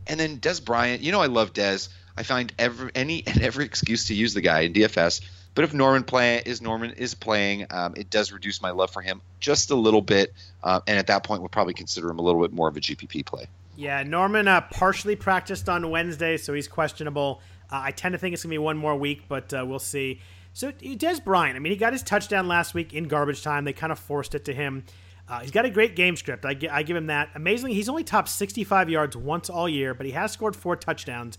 and 0.07 0.19
then 0.19 0.39
Dez 0.39 0.64
Bryant, 0.64 1.01
you 1.01 1.11
know 1.11 1.22
I 1.22 1.27
love 1.27 1.53
Dez. 1.53 1.89
I 2.15 2.23
find 2.23 2.53
every 2.60 2.91
any 2.93 3.23
and 3.26 3.41
every 3.41 3.65
excuse 3.65 4.07
to 4.07 4.14
use 4.14 4.34
the 4.34 4.41
guy 4.41 4.61
in 4.61 4.73
DFS. 4.73 5.22
But 5.55 5.65
if 5.65 5.73
Norman 5.73 6.03
play 6.03 6.41
is 6.45 6.61
Norman 6.61 6.91
is 6.91 7.13
playing, 7.13 7.67
um, 7.69 7.93
it 7.95 8.09
does 8.09 8.31
reduce 8.31 8.61
my 8.61 8.71
love 8.71 8.91
for 8.91 9.01
him 9.01 9.21
just 9.39 9.71
a 9.71 9.75
little 9.75 10.01
bit, 10.01 10.34
uh, 10.63 10.80
and 10.88 10.97
at 10.97 11.07
that 11.07 11.23
point, 11.23 11.41
we'll 11.41 11.49
probably 11.49 11.73
consider 11.73 12.09
him 12.09 12.19
a 12.19 12.21
little 12.21 12.41
bit 12.41 12.51
more 12.51 12.67
of 12.67 12.77
a 12.77 12.80
GPP 12.80 13.25
play. 13.25 13.47
Yeah, 13.75 14.03
Norman 14.03 14.47
uh, 14.47 14.61
partially 14.61 15.15
practiced 15.15 15.67
on 15.69 15.89
Wednesday, 15.89 16.38
so 16.38 16.53
he's 16.53 16.67
questionable. 16.67 17.41
Uh, 17.71 17.81
I 17.84 17.91
tend 17.91 18.13
to 18.13 18.19
think 18.19 18.34
it's 18.34 18.43
gonna 18.43 18.51
be 18.51 18.57
one 18.57 18.77
more 18.77 18.95
week, 18.95 19.23
but 19.27 19.53
uh, 19.53 19.65
we'll 19.67 19.80
see. 19.80 20.21
So 20.53 20.71
Dez 20.71 21.23
Bryant, 21.23 21.55
I 21.55 21.59
mean, 21.59 21.71
he 21.71 21.77
got 21.77 21.93
his 21.93 22.03
touchdown 22.03 22.47
last 22.47 22.73
week 22.73 22.93
in 22.93 23.05
garbage 23.05 23.41
time. 23.41 23.65
They 23.65 23.73
kind 23.73 23.91
of 23.91 23.97
forced 23.97 24.35
it 24.35 24.45
to 24.45 24.53
him. 24.53 24.84
Uh, 25.27 25.39
he's 25.39 25.51
got 25.51 25.65
a 25.65 25.69
great 25.69 25.95
game 25.95 26.15
script. 26.15 26.45
I, 26.45 26.55
I 26.69 26.84
give 26.84 26.95
him 26.95 27.07
that. 27.07 27.30
Amazingly, 27.34 27.73
he's 27.73 27.89
only 27.89 28.03
topped 28.03 28.30
65 28.30 28.89
yards 28.89 29.17
once 29.17 29.49
all 29.49 29.67
year, 29.69 29.93
but 29.93 30.05
he 30.05 30.11
has 30.11 30.31
scored 30.31 30.55
four 30.55 30.75
touchdowns. 30.75 31.38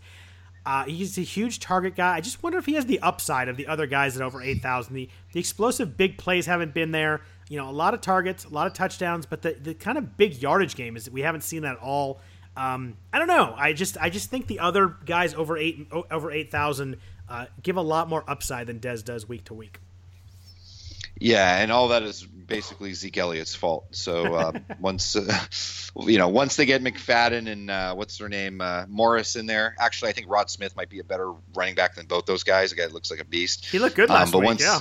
Uh, 0.67 0.85
he's 0.85 1.19
a 1.19 1.23
huge 1.23 1.61
target 1.61 1.95
guy. 1.95 2.17
I 2.17 2.21
just 2.21 2.43
wonder 2.43 2.59
if 2.59 2.67
he 2.67 2.75
has 2.75 2.87
the 2.87 3.01
upside 3.01 3.49
of 3.49 3.57
the 3.57 3.67
other 3.67 3.87
guys 3.87 4.17
at 4.17 4.23
over 4.23 4.41
8,000. 4.41 4.95
The, 4.95 5.09
the 5.33 5.41
explosive 5.41 5.97
big 5.97 6.17
plays 6.17 6.47
haven't 6.47 6.73
been 6.73 6.91
there. 6.91 7.21
You 7.49 7.59
know, 7.59 7.69
a 7.69 7.73
lot 7.73 7.93
of 7.93 8.01
targets, 8.01 8.47
a 8.47 8.49
lot 8.49 8.67
of 8.67 8.73
touchdowns, 8.73 9.27
but 9.27 9.43
the, 9.43 9.53
the 9.53 9.75
kind 9.75 9.99
of 9.99 10.17
big 10.17 10.41
yardage 10.41 10.75
game 10.75 10.97
is 10.97 11.11
we 11.11 11.21
haven't 11.21 11.43
seen 11.43 11.63
that 11.63 11.73
at 11.77 11.83
all. 11.83 12.21
Um, 12.57 12.97
I 13.13 13.19
don't 13.19 13.29
know. 13.29 13.55
I 13.57 13.73
just 13.73 13.99
I 13.99 14.11
just 14.11 14.31
think 14.31 14.47
the 14.47 14.61
other 14.61 14.97
guys 15.05 15.35
over 15.35 15.59
eight 15.59 15.89
over 16.11 16.31
eight 16.31 16.53
thousand 16.53 16.99
uh, 17.29 17.47
give 17.63 17.77
a 17.77 17.83
lot 17.83 18.09
more 18.09 18.23
upside 18.29 18.69
than 18.69 18.79
Dez 18.79 19.05
does 19.05 19.29
week 19.29 19.45
to 19.47 19.55
week. 19.55 19.81
Yeah, 21.19 21.59
and 21.59 21.73
all 21.73 21.89
that 21.89 22.03
is 22.05 22.27
basically 22.47 22.95
Zeke 22.95 23.19
Elliott's 23.19 23.55
fault. 23.55 23.95
So 23.95 24.35
uh, 24.35 24.53
once 24.81 25.17
uh, 25.17 25.45
you 25.97 26.19
know, 26.19 26.29
once 26.29 26.57
they 26.57 26.67
get 26.67 26.83
McFadden 26.83 27.51
and 27.51 27.71
uh, 27.71 27.95
what's 27.95 28.19
their 28.19 28.29
name, 28.29 28.61
uh, 28.61 28.87
Morris 28.89 29.37
in 29.37 29.47
there. 29.47 29.75
Actually, 29.79 30.11
I 30.11 30.13
think 30.13 30.29
Rod 30.29 30.51
Smith 30.51 30.77
might 30.77 30.89
be 30.89 30.99
a 30.99 31.05
better 31.05 31.33
running 31.55 31.75
back 31.75 31.95
than 31.95 32.07
both 32.07 32.27
those 32.27 32.43
guys. 32.43 32.71
The 32.71 32.77
guy 32.77 32.87
looks 32.87 33.11
like 33.11 33.21
a 33.21 33.25
beast. 33.25 33.67
He 33.67 33.79
looked 33.79 33.97
good 33.97 34.11
last 34.11 34.29
um, 34.29 34.33
but 34.33 34.39
week. 34.41 34.47
Once, 34.47 34.63
yeah. 34.63 34.81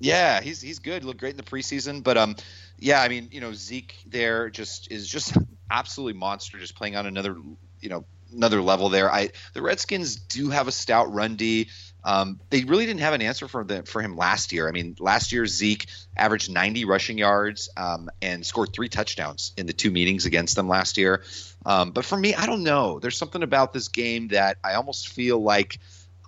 Yeah, 0.00 0.40
he's 0.40 0.60
he's 0.60 0.78
good. 0.78 1.04
Looked 1.04 1.18
great 1.18 1.30
in 1.30 1.36
the 1.36 1.42
preseason, 1.42 2.04
but 2.04 2.16
um, 2.16 2.36
yeah, 2.78 3.02
I 3.02 3.08
mean, 3.08 3.30
you 3.32 3.40
know, 3.40 3.52
Zeke 3.52 3.96
there 4.06 4.48
just 4.48 4.92
is 4.92 5.08
just 5.08 5.36
absolutely 5.70 6.18
monster, 6.18 6.58
just 6.58 6.76
playing 6.76 6.94
on 6.94 7.06
another, 7.06 7.36
you 7.80 7.88
know, 7.88 8.04
another 8.32 8.62
level 8.62 8.90
there. 8.90 9.12
I 9.12 9.30
the 9.54 9.62
Redskins 9.62 10.16
do 10.16 10.50
have 10.50 10.68
a 10.68 10.72
stout 10.72 11.12
run 11.12 11.34
D. 11.34 11.70
Um, 12.04 12.40
they 12.50 12.64
really 12.64 12.86
didn't 12.86 13.00
have 13.00 13.14
an 13.14 13.22
answer 13.22 13.48
for 13.48 13.64
the 13.64 13.82
for 13.82 14.00
him 14.00 14.16
last 14.16 14.52
year. 14.52 14.68
I 14.68 14.72
mean, 14.72 14.96
last 14.98 15.32
year 15.32 15.46
Zeke 15.46 15.86
averaged 16.16 16.50
90 16.50 16.84
rushing 16.84 17.18
yards 17.18 17.68
um, 17.76 18.08
and 18.22 18.46
scored 18.46 18.72
three 18.72 18.88
touchdowns 18.88 19.52
in 19.56 19.66
the 19.66 19.72
two 19.72 19.90
meetings 19.90 20.24
against 20.24 20.56
them 20.56 20.68
last 20.68 20.96
year. 20.96 21.22
Um, 21.66 21.90
but 21.90 22.04
for 22.04 22.16
me, 22.16 22.34
I 22.34 22.46
don't 22.46 22.62
know. 22.62 22.98
There's 22.98 23.16
something 23.16 23.42
about 23.42 23.72
this 23.72 23.88
game 23.88 24.28
that 24.28 24.58
I 24.64 24.74
almost 24.74 25.08
feel 25.08 25.42
like 25.42 25.78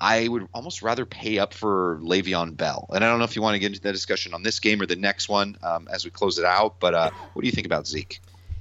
I 0.01 0.29
would 0.29 0.49
almost 0.55 0.83
rather 0.83 1.05
pay 1.05 1.39
up 1.39 1.53
for 1.53 2.01
Le'Veon 2.03 2.57
Bell. 2.57 2.87
And 2.93 3.05
I 3.05 3.09
don't 3.09 3.19
know 3.19 3.25
if 3.25 3.37
you 3.37 3.43
want 3.43 3.55
to 3.55 3.59
get 3.59 3.67
into 3.67 3.81
that 3.83 3.93
discussion 3.93 4.33
on 4.33 4.43
this 4.43 4.59
game 4.59 4.81
or 4.81 4.87
the 4.87 4.97
next 4.97 5.29
one 5.29 5.57
um, 5.63 5.89
as 5.93 6.05
we 6.05 6.11
close 6.11 6.39
it 6.39 6.45
out. 6.45 6.81
But 6.81 6.95
uh, 6.95 7.11
what 7.35 7.43
do 7.43 7.47
you 7.47 7.53
think 7.53 7.67
about 7.67 7.87
Zeke? 7.87 8.21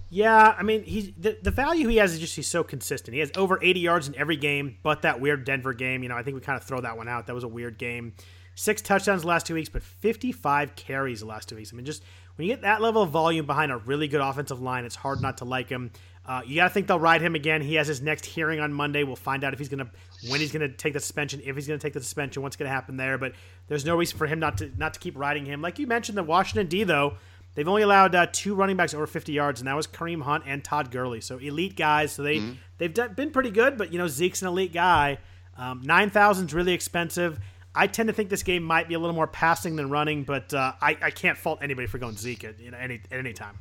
Yeah, 0.09 0.55
I 0.57 0.63
mean, 0.63 0.83
he's 0.83 1.11
the, 1.17 1.37
the 1.41 1.51
value 1.51 1.87
he 1.87 1.97
has 1.97 2.13
is 2.13 2.19
just 2.19 2.35
he's 2.35 2.47
so 2.47 2.63
consistent. 2.63 3.13
He 3.13 3.19
has 3.19 3.31
over 3.37 3.59
80 3.61 3.79
yards 3.79 4.07
in 4.07 4.15
every 4.15 4.37
game, 4.37 4.77
but 4.81 5.03
that 5.03 5.21
weird 5.21 5.45
Denver 5.45 5.73
game, 5.73 6.01
you 6.01 6.09
know, 6.09 6.15
I 6.15 6.23
think 6.23 6.35
we 6.35 6.41
kind 6.41 6.57
of 6.57 6.63
throw 6.63 6.81
that 6.81 6.97
one 6.97 7.07
out. 7.07 7.27
That 7.27 7.35
was 7.35 7.43
a 7.43 7.47
weird 7.47 7.77
game. 7.77 8.13
Six 8.55 8.81
touchdowns 8.81 9.23
last 9.23 9.45
two 9.45 9.53
weeks, 9.53 9.69
but 9.69 9.83
55 9.83 10.75
carries 10.75 11.19
the 11.19 11.27
last 11.27 11.47
two 11.47 11.55
weeks. 11.55 11.71
I 11.71 11.75
mean, 11.75 11.85
just 11.85 12.03
when 12.35 12.47
you 12.47 12.53
get 12.53 12.63
that 12.63 12.81
level 12.81 13.03
of 13.03 13.09
volume 13.09 13.45
behind 13.45 13.71
a 13.71 13.77
really 13.77 14.07
good 14.07 14.19
offensive 14.19 14.61
line, 14.61 14.83
it's 14.83 14.95
hard 14.95 15.21
not 15.21 15.37
to 15.37 15.45
like 15.45 15.69
him. 15.69 15.91
Uh, 16.25 16.41
you 16.45 16.55
got 16.55 16.67
to 16.67 16.73
think 16.73 16.87
they'll 16.87 16.99
ride 16.99 17.21
him 17.21 17.35
again. 17.35 17.61
He 17.61 17.75
has 17.75 17.87
his 17.87 18.01
next 18.01 18.25
hearing 18.25 18.59
on 18.59 18.73
Monday. 18.73 19.03
We'll 19.03 19.15
find 19.15 19.43
out 19.43 19.53
if 19.53 19.59
he's 19.59 19.69
going 19.69 19.85
to 19.85 19.91
when 20.29 20.39
he's 20.39 20.51
going 20.51 20.69
to 20.69 20.75
take 20.75 20.93
the 20.93 20.99
suspension, 20.99 21.41
if 21.43 21.55
he's 21.55 21.67
going 21.67 21.79
to 21.79 21.83
take 21.83 21.93
the 21.93 22.01
suspension, 22.01 22.43
what's 22.43 22.55
going 22.55 22.69
to 22.69 22.73
happen 22.73 22.97
there. 22.97 23.17
But 23.17 23.33
there's 23.67 23.85
no 23.85 23.95
reason 23.95 24.17
for 24.17 24.27
him 24.27 24.39
not 24.39 24.57
to 24.59 24.71
not 24.77 24.93
to 24.93 24.99
keep 24.99 25.17
riding 25.17 25.45
him. 25.45 25.61
Like 25.61 25.79
you 25.79 25.87
mentioned, 25.87 26.17
the 26.17 26.23
Washington 26.23 26.67
D 26.67 26.83
though 26.83 27.15
They've 27.55 27.67
only 27.67 27.81
allowed 27.81 28.15
uh, 28.15 28.27
two 28.31 28.55
running 28.55 28.77
backs 28.77 28.93
over 28.93 29.07
50 29.07 29.31
yards, 29.31 29.59
and 29.59 29.67
that 29.67 29.75
was 29.75 29.87
Kareem 29.87 30.21
Hunt 30.21 30.43
and 30.47 30.63
Todd 30.63 30.91
Gurley. 30.91 31.21
So 31.21 31.37
elite 31.37 31.75
guys. 31.75 32.11
So 32.11 32.23
they 32.23 32.37
mm-hmm. 32.37 32.53
they've 32.77 32.93
done, 32.93 33.13
been 33.13 33.31
pretty 33.31 33.51
good, 33.51 33.77
but 33.77 33.91
you 33.91 33.97
know 33.97 34.07
Zeke's 34.07 34.41
an 34.41 34.47
elite 34.47 34.73
guy. 34.73 35.17
Um, 35.57 35.81
Nine 35.83 36.11
really 36.13 36.73
expensive. 36.73 37.39
I 37.75 37.87
tend 37.87 38.07
to 38.07 38.13
think 38.13 38.29
this 38.29 38.43
game 38.43 38.63
might 38.63 38.87
be 38.87 38.93
a 38.93 38.99
little 38.99 39.15
more 39.15 39.27
passing 39.27 39.75
than 39.75 39.89
running, 39.89 40.23
but 40.23 40.53
uh, 40.53 40.73
I, 40.81 40.97
I 41.01 41.11
can't 41.11 41.37
fault 41.37 41.59
anybody 41.61 41.87
for 41.87 41.97
going 41.97 42.17
Zeke 42.17 42.43
at 42.43 42.59
you 42.59 42.71
know, 42.71 42.77
any 42.77 43.01
at 43.11 43.19
any 43.19 43.33
time. 43.33 43.57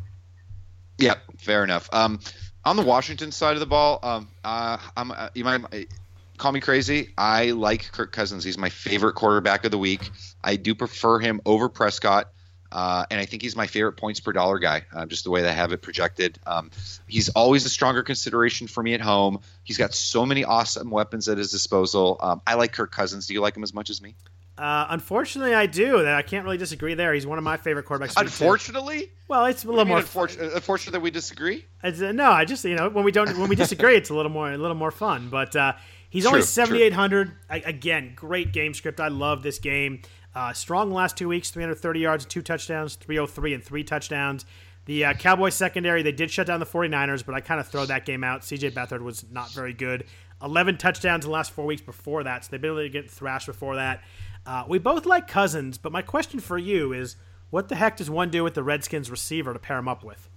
Yeah, 0.98 1.14
fair 1.36 1.62
enough. 1.62 1.88
Um, 1.92 2.20
on 2.64 2.76
the 2.76 2.82
Washington 2.82 3.32
side 3.32 3.54
of 3.54 3.60
the 3.60 3.66
ball, 3.66 4.00
um, 4.02 4.28
uh, 4.44 4.78
I'm 4.96 5.10
uh, 5.10 5.28
you 5.34 5.44
might 5.44 5.88
call 6.36 6.52
me 6.52 6.60
crazy. 6.60 7.12
I 7.18 7.50
like 7.50 7.90
Kirk 7.92 8.12
Cousins. 8.12 8.44
He's 8.44 8.58
my 8.58 8.68
favorite 8.68 9.14
quarterback 9.14 9.64
of 9.64 9.70
the 9.70 9.78
week. 9.78 10.10
I 10.42 10.56
do 10.56 10.74
prefer 10.74 11.18
him 11.18 11.40
over 11.44 11.68
Prescott. 11.68 12.32
Uh, 12.70 13.06
and 13.10 13.18
I 13.18 13.24
think 13.24 13.42
he's 13.42 13.56
my 13.56 13.66
favorite 13.66 13.92
points 13.94 14.20
per 14.20 14.32
dollar 14.32 14.58
guy, 14.58 14.84
uh, 14.92 15.06
just 15.06 15.24
the 15.24 15.30
way 15.30 15.42
they 15.42 15.52
have 15.54 15.72
it 15.72 15.82
projected. 15.82 16.38
Um, 16.46 16.70
he's 17.06 17.28
always 17.30 17.64
a 17.64 17.70
stronger 17.70 18.02
consideration 18.02 18.66
for 18.66 18.82
me 18.82 18.94
at 18.94 19.00
home. 19.00 19.40
He's 19.64 19.78
got 19.78 19.94
so 19.94 20.26
many 20.26 20.44
awesome 20.44 20.90
weapons 20.90 21.28
at 21.28 21.38
his 21.38 21.50
disposal. 21.50 22.18
Um, 22.20 22.42
I 22.46 22.54
like 22.54 22.72
Kirk 22.72 22.92
Cousins. 22.92 23.26
Do 23.26 23.34
you 23.34 23.40
like 23.40 23.56
him 23.56 23.62
as 23.62 23.72
much 23.72 23.88
as 23.88 24.02
me? 24.02 24.14
Uh, 24.58 24.86
unfortunately, 24.90 25.54
I 25.54 25.66
do. 25.66 26.04
I 26.04 26.22
can't 26.22 26.44
really 26.44 26.58
disagree 26.58 26.94
there. 26.94 27.14
He's 27.14 27.26
one 27.26 27.38
of 27.38 27.44
my 27.44 27.56
favorite 27.56 27.86
quarterbacks. 27.86 28.14
Unfortunately, 28.16 29.08
well, 29.28 29.44
it's 29.44 29.64
a 29.64 29.68
little 29.68 29.84
more. 29.84 29.98
Unfortunate, 29.98 30.52
unfortunate 30.52 30.92
that 30.92 31.00
we 31.00 31.12
disagree. 31.12 31.64
Uh, 31.82 31.90
no, 31.90 32.30
I 32.30 32.44
just 32.44 32.64
you 32.64 32.74
know 32.74 32.88
when 32.88 33.04
we 33.04 33.12
don't 33.12 33.38
when 33.38 33.48
we 33.48 33.54
disagree, 33.54 33.94
it's 33.96 34.10
a 34.10 34.14
little 34.14 34.32
more 34.32 34.50
a 34.50 34.58
little 34.58 34.76
more 34.76 34.90
fun. 34.90 35.28
But 35.30 35.54
uh, 35.54 35.74
he's 36.10 36.24
true, 36.24 36.32
only 36.32 36.42
seventy 36.42 36.82
eight 36.82 36.92
hundred. 36.92 37.30
Again, 37.48 38.14
great 38.16 38.52
game 38.52 38.74
script. 38.74 38.98
I 38.98 39.08
love 39.08 39.44
this 39.44 39.60
game. 39.60 40.02
Uh, 40.38 40.52
strong 40.52 40.92
last 40.92 41.16
two 41.16 41.26
weeks, 41.26 41.50
330 41.50 41.98
yards, 41.98 42.24
two 42.24 42.42
touchdowns, 42.42 42.94
303 42.94 43.54
and 43.54 43.64
three 43.64 43.82
touchdowns. 43.82 44.44
The 44.84 45.06
uh, 45.06 45.14
Cowboys 45.14 45.56
secondary, 45.56 46.04
they 46.04 46.12
did 46.12 46.30
shut 46.30 46.46
down 46.46 46.60
the 46.60 46.66
49ers, 46.66 47.26
but 47.26 47.34
I 47.34 47.40
kind 47.40 47.58
of 47.58 47.66
throw 47.66 47.84
that 47.86 48.06
game 48.06 48.22
out. 48.22 48.42
CJ 48.42 48.70
Beathard 48.70 49.02
was 49.02 49.24
not 49.32 49.50
very 49.50 49.72
good. 49.72 50.04
11 50.40 50.78
touchdowns 50.78 51.24
in 51.24 51.30
the 51.32 51.34
last 51.34 51.50
four 51.50 51.66
weeks 51.66 51.82
before 51.82 52.22
that, 52.22 52.44
so 52.44 52.50
they've 52.52 52.60
been 52.60 52.70
able 52.70 52.82
to 52.82 52.88
get 52.88 53.10
thrashed 53.10 53.48
before 53.48 53.74
that. 53.74 54.04
Uh, 54.46 54.62
we 54.68 54.78
both 54.78 55.06
like 55.06 55.26
Cousins, 55.26 55.76
but 55.76 55.90
my 55.90 56.02
question 56.02 56.38
for 56.38 56.56
you 56.56 56.92
is 56.92 57.16
what 57.50 57.68
the 57.68 57.74
heck 57.74 57.96
does 57.96 58.08
one 58.08 58.30
do 58.30 58.44
with 58.44 58.54
the 58.54 58.62
Redskins 58.62 59.10
receiver 59.10 59.52
to 59.52 59.58
pair 59.58 59.78
him 59.78 59.88
up 59.88 60.04
with? 60.04 60.28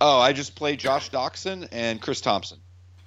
Oh, 0.00 0.20
I 0.20 0.32
just 0.32 0.54
play 0.54 0.76
Josh 0.76 1.10
Doctson 1.10 1.66
and 1.72 2.00
Chris 2.00 2.20
Thompson. 2.20 2.60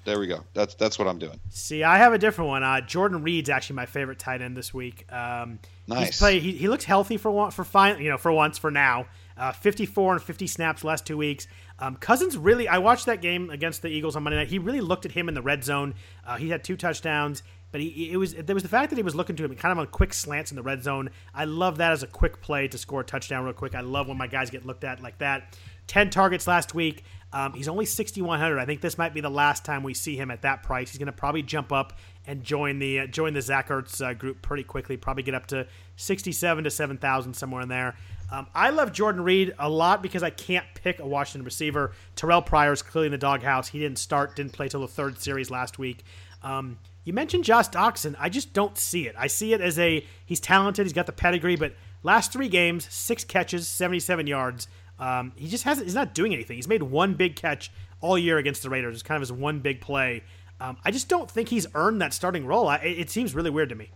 There 0.05 0.19
we 0.19 0.27
go. 0.27 0.43
That's 0.53 0.75
that's 0.75 0.99
what 0.99 1.07
I'm 1.07 1.17
doing. 1.17 1.39
See, 1.49 1.83
I 1.83 1.97
have 1.97 2.13
a 2.13 2.19
different 2.19 2.49
one. 2.49 2.63
Uh, 2.63 2.79
Jordan 2.79 3.23
Reed's 3.23 3.49
actually 3.49 3.77
my 3.77 3.87
favorite 3.87 4.19
tight 4.19 4.39
end 4.39 4.55
this 4.55 4.71
week. 4.71 5.11
Um, 5.11 5.59
nice. 5.87 6.19
Play, 6.19 6.39
he, 6.39 6.51
he 6.51 6.67
looks 6.67 6.85
healthy 6.85 7.17
for 7.17 7.31
one, 7.31 7.49
for 7.49 7.63
fine, 7.63 7.99
you 7.99 8.09
know, 8.09 8.17
for 8.17 8.31
once 8.31 8.59
for 8.59 8.69
now. 8.69 9.07
Uh, 9.35 9.51
54 9.51 10.13
and 10.13 10.23
50 10.23 10.47
snaps 10.47 10.83
last 10.83 11.05
two 11.05 11.17
weeks. 11.17 11.47
Um, 11.79 11.95
Cousins 11.95 12.37
really, 12.37 12.67
I 12.67 12.77
watched 12.77 13.07
that 13.07 13.21
game 13.21 13.49
against 13.49 13.81
the 13.81 13.89
Eagles 13.89 14.15
on 14.15 14.23
Monday 14.23 14.37
night. 14.37 14.47
He 14.47 14.59
really 14.59 14.79
looked 14.79 15.05
at 15.05 15.11
him 15.11 15.27
in 15.27 15.33
the 15.33 15.41
red 15.41 15.63
zone. 15.63 15.95
Uh, 16.25 16.37
he 16.37 16.49
had 16.49 16.63
two 16.63 16.77
touchdowns, 16.77 17.41
but 17.71 17.81
he 17.81 18.11
it 18.11 18.17
was 18.17 18.33
there 18.35 18.53
was 18.53 18.63
the 18.63 18.69
fact 18.69 18.91
that 18.91 18.95
he 18.95 19.03
was 19.03 19.15
looking 19.15 19.35
to 19.35 19.43
him 19.43 19.53
kind 19.55 19.71
of 19.73 19.79
on 19.79 19.87
quick 19.87 20.13
slants 20.13 20.51
in 20.51 20.55
the 20.55 20.63
red 20.63 20.83
zone. 20.83 21.09
I 21.33 21.45
love 21.45 21.77
that 21.79 21.91
as 21.91 22.03
a 22.03 22.07
quick 22.07 22.41
play 22.41 22.67
to 22.69 22.77
score 22.77 23.01
a 23.01 23.03
touchdown 23.03 23.43
real 23.43 23.53
quick. 23.53 23.75
I 23.75 23.81
love 23.81 24.07
when 24.07 24.17
my 24.17 24.27
guys 24.27 24.51
get 24.51 24.65
looked 24.65 24.83
at 24.83 25.01
like 25.01 25.17
that. 25.17 25.57
10 25.87 26.09
targets 26.09 26.47
last 26.47 26.73
week. 26.73 27.03
Um, 27.33 27.53
he's 27.53 27.67
only 27.67 27.85
6,100. 27.85 28.59
I 28.59 28.65
think 28.65 28.79
this 28.79 28.97
might 28.97 29.13
be 29.13 29.19
the 29.19 29.29
last 29.29 29.65
time 29.65 29.83
we 29.83 29.93
see 29.93 30.15
him 30.15 30.31
at 30.31 30.43
that 30.43 30.63
price. 30.63 30.91
He's 30.91 30.97
going 30.97 31.07
to 31.07 31.11
probably 31.11 31.41
jump 31.41 31.71
up 31.73 31.93
and 32.25 32.43
join 32.43 32.79
the 32.79 33.01
uh, 33.01 33.07
join 33.07 33.33
the 33.33 33.41
Zach 33.41 33.67
Ertz 33.67 34.03
uh, 34.03 34.13
group 34.13 34.41
pretty 34.41 34.63
quickly. 34.63 34.95
Probably 34.95 35.23
get 35.23 35.35
up 35.35 35.47
to 35.47 35.67
67 35.97 36.63
to 36.63 36.71
7,000 36.71 37.33
somewhere 37.33 37.61
in 37.61 37.67
there. 37.67 37.95
Um, 38.31 38.47
I 38.55 38.69
love 38.69 38.91
Jordan 38.91 39.21
Reed 39.21 39.53
a 39.59 39.69
lot 39.69 40.01
because 40.01 40.23
I 40.23 40.29
can't 40.29 40.65
pick 40.75 40.99
a 40.99 41.05
Washington 41.05 41.43
receiver. 41.43 41.91
Terrelle 42.15 42.45
Pryor 42.45 42.73
is 42.73 42.81
clearly 42.81 43.07
in 43.07 43.11
the 43.11 43.17
doghouse. 43.17 43.67
He 43.67 43.79
didn't 43.79 43.99
start, 43.99 44.35
didn't 44.35 44.53
play 44.53 44.67
till 44.67 44.81
the 44.81 44.87
third 44.87 45.19
series 45.19 45.51
last 45.51 45.77
week. 45.77 46.03
Um, 46.41 46.79
you 47.03 47.13
mentioned 47.13 47.43
Josh 47.43 47.69
Doctson. 47.69 48.15
I 48.17 48.29
just 48.29 48.53
don't 48.53 48.77
see 48.77 49.07
it. 49.07 49.15
I 49.17 49.27
see 49.27 49.53
it 49.53 49.61
as 49.61 49.77
a 49.77 50.05
he's 50.25 50.39
talented, 50.39 50.85
he's 50.85 50.93
got 50.93 51.05
the 51.05 51.11
pedigree, 51.11 51.55
but 51.55 51.73
last 52.01 52.31
three 52.31 52.49
games, 52.49 52.87
six 52.91 53.23
catches, 53.23 53.67
77 53.67 54.25
yards. 54.25 54.67
Um, 54.99 55.33
he 55.35 55.47
just 55.47 55.63
hasn't. 55.63 55.87
He's 55.87 55.95
not 55.95 56.13
doing 56.13 56.33
anything. 56.33 56.55
He's 56.55 56.67
made 56.67 56.83
one 56.83 57.15
big 57.15 57.35
catch 57.35 57.71
all 58.01 58.17
year 58.17 58.37
against 58.37 58.63
the 58.63 58.69
Raiders. 58.69 58.95
It's 58.95 59.03
kind 59.03 59.17
of 59.17 59.21
his 59.21 59.31
one 59.31 59.59
big 59.59 59.81
play. 59.81 60.23
Um, 60.59 60.77
I 60.85 60.91
just 60.91 61.09
don't 61.09 61.29
think 61.29 61.49
he's 61.49 61.67
earned 61.75 62.01
that 62.01 62.13
starting 62.13 62.45
role. 62.45 62.67
I, 62.67 62.77
it 62.77 63.09
seems 63.09 63.35
really 63.35 63.49
weird 63.49 63.69
to 63.69 63.75
me. 63.75 63.91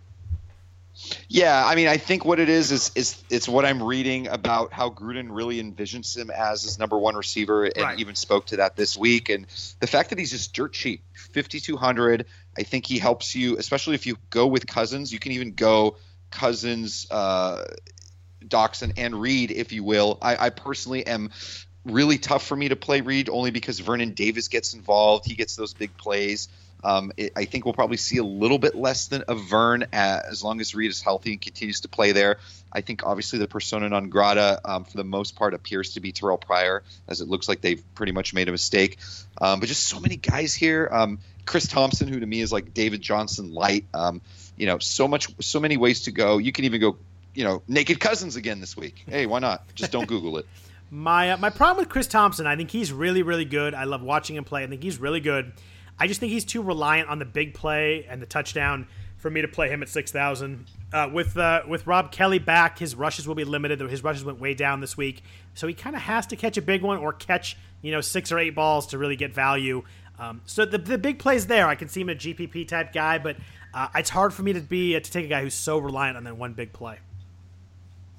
Yeah, 1.30 1.66
I 1.66 1.76
mean, 1.76 1.88
I 1.88 1.98
think 1.98 2.26
what 2.26 2.40
it 2.40 2.50
is 2.50 2.72
is 2.72 2.92
is 2.96 3.24
it's 3.30 3.48
what 3.48 3.64
I'm 3.64 3.82
reading 3.82 4.28
about 4.28 4.74
how 4.74 4.90
Gruden 4.90 5.28
really 5.30 5.62
envisions 5.62 6.18
him 6.18 6.30
as 6.30 6.64
his 6.64 6.78
number 6.78 6.98
one 6.98 7.16
receiver, 7.16 7.66
and 7.66 7.78
right. 7.78 8.00
even 8.00 8.16
spoke 8.16 8.48
to 8.48 8.58
that 8.58 8.76
this 8.76 8.98
week. 8.98 9.30
And 9.30 9.48
the 9.80 9.88
fact 9.88 10.10
that 10.10 10.20
he's 10.20 10.32
just 10.32 10.54
dirt 10.54 10.74
cheap, 10.74 11.04
5200. 11.34 12.26
I 12.58 12.64
think 12.64 12.86
he 12.86 13.00
helps 13.00 13.36
you, 13.36 13.58
especially 13.58 13.96
if 13.96 14.06
you 14.06 14.18
go 14.30 14.48
with 14.48 14.68
Cousins. 14.68 15.14
You 15.14 15.20
can 15.20 15.32
even 15.32 15.54
go 15.54 15.96
Cousins, 16.32 17.08
uh, 17.10 17.64
Doctson 18.46 18.94
and 18.98 19.20
Reed, 19.20 19.52
if 19.52 19.72
you 19.72 19.84
will. 19.84 20.18
I, 20.22 20.46
I 20.46 20.50
personally 20.50 21.06
am 21.06 21.32
really 21.86 22.18
tough 22.18 22.46
for 22.46 22.56
me 22.56 22.70
to 22.70 22.76
play 22.76 23.02
Reed 23.02 23.30
only 23.30 23.52
because 23.52 23.80
Vernon 23.80 24.12
Davis 24.12 24.48
gets 24.48 24.74
involved. 24.74 25.26
He 25.26 25.36
gets 25.36 25.56
those 25.56 25.74
big 25.74 25.96
plays. 25.98 26.50
Um, 26.84 27.12
it, 27.18 27.34
I 27.36 27.46
think 27.46 27.66
we'll 27.66 27.74
probably 27.74 27.98
see 27.98 28.18
a 28.18 28.24
little 28.24 28.58
bit 28.58 28.74
less 28.74 29.08
than 29.08 29.24
a 29.28 29.36
Vern 29.36 29.86
as 29.92 30.44
long 30.44 30.62
as 30.62 30.74
Reed 30.74 30.90
is 30.90 31.02
healthy 31.02 31.34
and 31.34 31.42
continues 31.42 31.82
to 31.82 31.90
play 31.90 32.14
there. 32.14 32.38
I 32.72 32.82
think 32.82 33.06
obviously 33.06 33.40
the 33.40 33.48
persona 33.48 33.90
non 33.90 34.10
grata 34.10 34.62
um, 34.64 34.86
for 34.86 34.96
the 34.96 35.04
most 35.04 35.36
part 35.36 35.54
appears 35.54 35.94
to 35.94 36.00
be 36.00 36.14
Terrelle 36.14 36.40
Pryor, 36.40 36.84
as 37.08 37.20
it 37.20 37.28
looks 37.28 37.50
like 37.50 37.62
they've 37.62 37.84
pretty 37.96 38.12
much 38.12 38.34
made 38.34 38.48
a 38.48 38.52
mistake. 38.52 38.98
Um, 39.42 39.60
but 39.60 39.68
just 39.68 39.88
so 39.88 40.00
many 40.00 40.16
guys 40.16 40.54
here. 40.54 40.88
Um, 40.92 41.20
Chris 41.46 41.68
Thompson, 41.68 42.08
who 42.08 42.20
to 42.20 42.26
me 42.26 42.42
is 42.42 42.52
like 42.52 42.74
David 42.74 43.02
Johnson 43.02 43.54
light. 43.54 43.86
Um, 43.94 44.22
you 44.56 44.68
know, 44.68 44.78
so 44.78 45.08
much, 45.08 45.30
so 45.42 45.60
many 45.60 45.78
ways 45.78 46.04
to 46.04 46.12
go. 46.12 46.38
You 46.38 46.52
can 46.52 46.66
even 46.66 46.80
go 46.80 46.98
you 47.34 47.44
know, 47.44 47.62
naked 47.68 48.00
cousins 48.00 48.36
again 48.36 48.60
this 48.60 48.76
week. 48.76 49.04
Hey, 49.08 49.26
why 49.26 49.40
not? 49.40 49.64
Just 49.76 49.92
don't 49.92 50.08
Google 50.08 50.38
it. 50.38 50.46
my 50.92 51.32
uh, 51.32 51.38
my 51.38 51.50
problem 51.50 51.82
with 51.84 51.90
Chris 51.90 52.08
Thompson, 52.08 52.48
I 52.48 52.56
think 52.56 52.72
he's 52.72 52.92
really 52.92 53.24
really 53.24 53.46
good. 53.46 53.74
I 53.74 53.84
love 53.84 54.02
watching 54.02 54.36
him 54.36 54.44
play. 54.44 54.64
I 54.64 54.68
think 54.68 54.84
he's 54.84 55.00
really 55.00 55.20
good. 55.20 55.54
I 56.00 56.08
just 56.08 56.20
think 56.20 56.32
he's 56.32 56.46
too 56.46 56.62
reliant 56.62 57.10
on 57.10 57.20
the 57.20 57.26
big 57.26 57.54
play 57.54 58.06
and 58.10 58.22
the 58.22 58.26
touchdown 58.26 58.88
for 59.18 59.30
me 59.30 59.42
to 59.42 59.48
play 59.48 59.70
him 59.70 59.84
at 59.84 59.90
six 59.90 60.12
thousand. 60.12 60.66
Uh, 60.92 61.10
with 61.12 61.38
uh, 61.38 61.62
with 61.68 61.86
Rob 61.86 62.12
Kelley 62.12 62.40
back, 62.40 62.80
his 62.80 62.96
rushes 62.96 63.28
will 63.28 63.36
be 63.36 63.44
limited. 63.44 63.80
His 63.82 64.04
rushes 64.04 64.24
went 64.24 64.40
way 64.40 64.54
down 64.54 64.80
this 64.82 64.98
week, 64.98 65.24
so 65.54 65.68
he 65.68 65.74
kind 65.74 65.96
of 65.96 66.02
has 66.02 66.26
to 66.28 66.36
catch 66.36 66.58
a 66.58 66.62
big 66.62 66.82
one 66.82 66.98
or 66.98 67.14
catch 67.14 67.58
you 67.82 67.92
know 67.92 68.02
six 68.02 68.32
or 68.32 68.40
eight 68.40 68.56
balls 68.56 68.88
to 68.88 68.98
really 68.98 69.16
get 69.16 69.34
value. 69.34 69.84
Um, 70.18 70.42
so 70.46 70.66
the 70.66 70.78
the 70.78 70.98
big 70.98 71.20
plays 71.20 71.48
there. 71.48 71.68
I 71.68 71.76
can 71.76 71.90
see 71.90 72.02
him 72.02 72.10
a 72.10 72.16
GPP 72.16 72.68
type 72.68 72.94
guy, 72.94 73.20
but 73.20 73.38
uh, 73.74 73.90
it's 73.96 74.10
hard 74.10 74.34
for 74.34 74.42
me 74.42 74.54
to 74.54 74.62
be 74.62 74.96
uh, 74.96 75.00
to 75.00 75.12
take 75.12 75.26
a 75.26 75.30
guy 75.30 75.42
who's 75.42 75.54
so 75.54 75.78
reliant 75.78 76.18
on 76.18 76.24
that 76.24 76.38
one 76.38 76.54
big 76.54 76.74
play. 76.74 76.98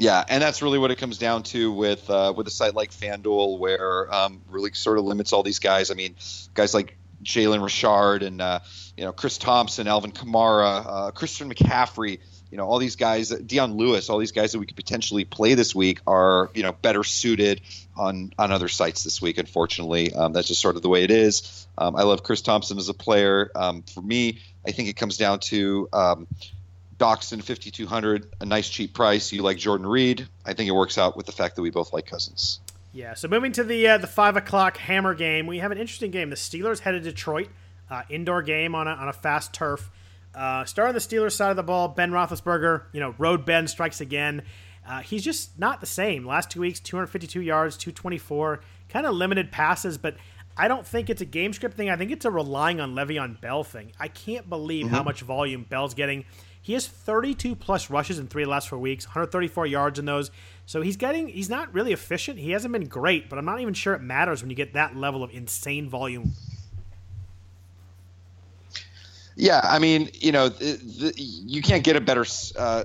Yeah, 0.01 0.25
and 0.27 0.43
that's 0.43 0.63
really 0.63 0.79
what 0.79 0.91
it 0.91 0.97
comes 0.97 1.19
down 1.19 1.43
to 1.43 1.71
with 1.71 2.09
uh, 2.09 2.33
with 2.35 2.47
a 2.47 2.51
site 2.51 2.75
like 2.75 2.91
FanDuel, 2.91 3.59
where 3.59 4.13
um, 4.13 4.41
really 4.49 4.73
sort 4.73 4.97
of 4.97 5.05
limits 5.05 5.35
all 5.35 5.43
these 5.43 5.59
guys. 5.59 5.91
I 5.91 5.95
mean, 5.95 6.17
guys 6.55 6.73
like 6.73 6.97
Jalen 7.23 7.63
Richard 7.63 8.23
and 8.23 8.41
uh, 8.41 8.61
you 8.97 9.05
know 9.05 9.13
Chris 9.13 9.37
Thompson, 9.37 9.87
Alvin 9.87 10.13
Kamara, 10.13 10.87
uh, 10.87 11.11
Christian 11.11 11.53
McCaffrey. 11.53 12.19
You 12.51 12.57
know, 12.57 12.67
all 12.67 12.79
these 12.79 12.97
guys, 12.97 13.29
Dion 13.29 13.77
Lewis, 13.77 14.09
all 14.09 14.19
these 14.19 14.33
guys 14.33 14.53
that 14.53 14.59
we 14.59 14.65
could 14.65 14.75
potentially 14.75 15.27
play 15.27 15.53
this 15.53 15.75
week 15.75 16.01
are 16.07 16.51
you 16.55 16.63
know 16.63 16.73
better 16.73 17.05
suited 17.05 17.61
on 17.95 18.33
on 18.39 18.53
other 18.53 18.69
sites 18.69 19.05
this 19.05 19.21
week. 19.21 19.37
Unfortunately, 19.37 20.15
um, 20.15 20.33
that's 20.33 20.49
just 20.49 20.63
sort 20.63 20.77
of 20.77 20.83
the 20.83 20.89
way 20.89 21.05
it 21.05 21.11
is. 21.11 21.67
Um, 21.77 21.95
I 21.95 22.05
love 22.05 22.23
Chris 22.23 22.41
Thompson 22.41 22.79
as 22.79 22.89
a 22.89 22.95
player. 22.95 23.51
Um, 23.55 23.83
for 23.83 24.01
me, 24.01 24.41
I 24.67 24.73
think 24.73 24.89
it 24.89 24.97
comes 24.97 25.19
down 25.19 25.41
to 25.41 25.91
Doctson 27.01 27.43
5200, 27.43 28.35
a 28.41 28.45
nice 28.45 28.69
cheap 28.69 28.93
price. 28.93 29.33
You 29.33 29.43
like 29.43 29.57
Jordan 29.57 29.87
Reed. 29.87 30.29
I 30.45 30.53
think 30.53 30.69
it 30.69 30.73
works 30.73 30.99
out 30.99 31.17
with 31.17 31.25
the 31.25 31.33
fact 31.33 31.57
that 31.57 31.63
we 31.63 31.71
both 31.71 31.95
like 31.95 32.05
Cousins. 32.05 32.61
Yeah. 32.93 33.15
So 33.15 33.27
moving 33.27 33.53
to 33.53 33.65
the 33.65 33.89
uh, 33.89 33.99
the 33.99 34.07
five 34.07 34.37
o'clock 34.37 34.77
Hammer 34.77 35.15
game, 35.15 35.47
we 35.47 35.61
have 35.61 35.73
an 35.73 35.79
interesting 35.79 36.11
game. 36.11 36.29
The 36.29 36.37
Steelers 36.37 36.81
headed 36.81 37.05
to 37.05 37.11
Detroit, 37.11 37.49
uh, 37.89 38.03
indoor 38.11 38.43
game 38.43 38.75
on 38.75 38.87
a, 38.87 38.91
on 38.91 39.09
a 39.09 39.13
fast 39.15 39.55
turf. 39.55 39.91
Uh, 40.35 40.65
starting 40.67 40.93
the 40.93 41.01
Steelers 41.01 41.33
side 41.33 41.51
of 41.51 41.57
the 41.57 41.63
ball, 41.63 41.89
Ben 41.89 42.11
Roethlisberger. 42.11 42.85
You 42.93 43.01
know, 43.01 43.15
road 43.17 43.47
Ben 43.47 43.67
strikes 43.67 44.03
again. 44.03 44.43
Uh, 44.87 45.01
he's 45.01 45.25
just 45.25 45.59
not 45.59 45.81
the 45.81 45.87
same. 45.87 46.27
Last 46.27 46.51
two 46.51 46.61
weeks, 46.61 46.81
252 46.81 47.41
yards, 47.41 47.77
224, 47.77 48.61
kind 48.89 49.07
of 49.07 49.15
limited 49.15 49.53
passes, 49.53 49.99
but 49.99 50.17
I 50.57 50.69
don't 50.69 50.87
think 50.87 51.11
it's 51.11 51.21
a 51.23 51.27
game 51.27 51.53
script 51.53 51.77
thing. 51.77 51.91
I 51.91 51.97
think 51.97 52.11
it's 52.11 52.25
a 52.25 52.31
relying 52.31 52.81
on 52.81 52.95
Le'Veon 52.95 53.41
Bell 53.41 53.63
thing. 53.63 53.93
I 53.99 54.09
can't 54.09 54.49
believe 54.49 54.87
mm-hmm. 54.87 54.95
how 54.95 55.03
much 55.03 55.21
volume 55.21 55.65
Bell's 55.69 55.95
getting. 55.95 56.25
He 56.63 56.75
has 56.75 56.87
32 56.87 57.55
plus 57.57 57.91
rushes 57.91 58.19
in 58.19 58.27
three 58.27 58.43
of 58.43 58.49
the 58.49 58.51
last 58.51 58.69
four 58.69 58.79
weeks, 58.79 59.07
134 59.07 59.67
yards 59.67 59.99
in 59.99 60.05
those. 60.05 60.31
So 60.67 60.83
he's 60.83 60.97
getting 60.97 61.29
he's 61.29 61.49
not 61.49 61.73
really 61.73 61.93
efficient. 61.93 62.39
He 62.39 62.51
hasn't 62.51 62.73
been 62.73 62.87
great, 62.87 63.29
but 63.29 63.39
I'm 63.39 63.45
not 63.45 63.61
even 63.61 63.75
sure 63.75 63.95
it 63.95 64.03
matters 64.03 64.43
when 64.43 64.51
you 64.51 64.57
get 64.57 64.75
that 64.75 64.95
level 64.95 65.23
of 65.23 65.31
insane 65.33 65.89
volume. 65.89 66.33
Yeah, 69.37 69.61
I 69.65 69.79
mean, 69.79 70.11
you 70.15 70.33
know, 70.33 70.51
the, 70.51 70.75
the, 70.75 71.15
you 71.17 71.63
can't 71.63 71.83
get 71.83 71.97
a 71.97 72.01
better 72.01 72.27
uh, 72.59 72.85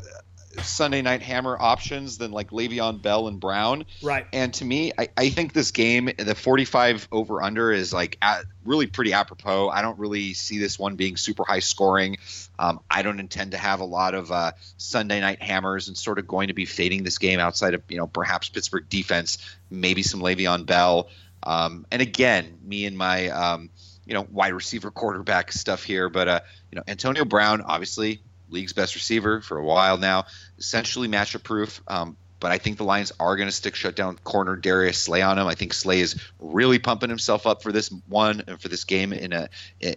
Sunday 0.64 1.02
night 1.02 1.22
hammer 1.22 1.57
options 1.60 2.18
than 2.18 2.32
like 2.32 2.52
Le'Veon 2.52 3.02
Bell 3.02 3.27
and 3.27 3.40
Brown. 3.40 3.86
Right. 4.02 4.26
And 4.34 4.53
to 4.56 4.65
me, 4.65 4.91
I, 4.98 5.10
I 5.18 5.30
think 5.30 5.53
this 5.53 5.72
game, 5.72 6.10
the 6.18 6.36
45 6.36 7.07
over 7.11 7.41
under 7.41 7.72
is 7.72 7.94
like 7.94 8.18
at, 8.22 8.45
really 8.64 8.88
pretty 8.88 9.14
apropos. 9.14 9.69
I 9.69 9.82
don't 9.82 9.99
really 9.99 10.34
see 10.34 10.57
this 10.57 10.80
one 10.80 10.95
being 10.95 11.18
super 11.18 11.44
high 11.44 11.60
scoring. 11.60 12.18
Um, 12.57 12.80
I 12.90 13.02
don't 13.02 13.19
intend 13.19 13.52
to 13.52 13.57
have 13.57 13.80
a 13.80 13.86
lot 13.86 14.15
of 14.15 14.32
uh, 14.32 14.53
Sunday 14.77 15.19
night 15.19 15.41
hammers 15.41 15.88
and 15.88 15.98
sort 15.98 16.19
of 16.19 16.27
going 16.27 16.48
to 16.48 16.53
be 16.53 16.65
fading 16.65 17.03
this 17.03 17.18
game 17.18 17.40
outside 17.40 17.73
of, 17.73 17.84
you 17.90 17.98
know, 17.98 18.07
perhaps 18.07 18.49
Pittsburgh 18.49 18.88
defense, 18.90 19.38
maybe 19.69 20.03
some 20.03 20.22
Le'Veon 20.22 20.65
Bell. 20.65 21.10
Um, 21.44 21.86
and 21.91 22.02
again, 22.02 22.57
me 22.64 22.86
and 22.86 22.98
my, 22.98 23.30
um, 23.30 23.69
you 24.06 24.14
know, 24.14 24.27
wide 24.32 24.53
receiver 24.53 24.91
quarterback 24.91 25.52
stuff 25.52 25.84
here, 25.84 26.10
but, 26.10 26.27
uh, 26.27 26.40
you 26.72 26.76
know, 26.77 26.84
Antonio 26.88 27.26
Brown, 27.26 27.61
obviously 27.61 28.22
league's 28.49 28.73
best 28.73 28.95
receiver 28.95 29.41
for 29.41 29.57
a 29.57 29.63
while 29.63 29.97
now, 29.97 30.26
essentially 30.57 31.07
matchup 31.07 31.43
proof. 31.43 31.81
Um, 31.88 32.17
but 32.39 32.51
I 32.51 32.57
think 32.57 32.77
the 32.77 32.84
Lions 32.84 33.11
are 33.19 33.35
going 33.35 33.47
to 33.47 33.55
stick 33.55 33.76
shut 33.76 33.95
down 33.95 34.17
corner 34.23 34.55
Darius 34.55 34.97
Slay 34.97 35.22
on 35.22 35.39
him. 35.39 35.47
I 35.47 35.55
think 35.55 35.73
Slay 35.73 36.01
is 36.01 36.15
really 36.39 36.80
pumping 36.80 37.09
himself 37.09 37.47
up 37.47 37.63
for 37.63 37.72
this 37.72 37.89
one 38.07 38.43
and 38.47 38.61
for 38.61 38.67
this 38.67 38.84
game 38.84 39.13
in 39.13 39.34
a 39.34 39.49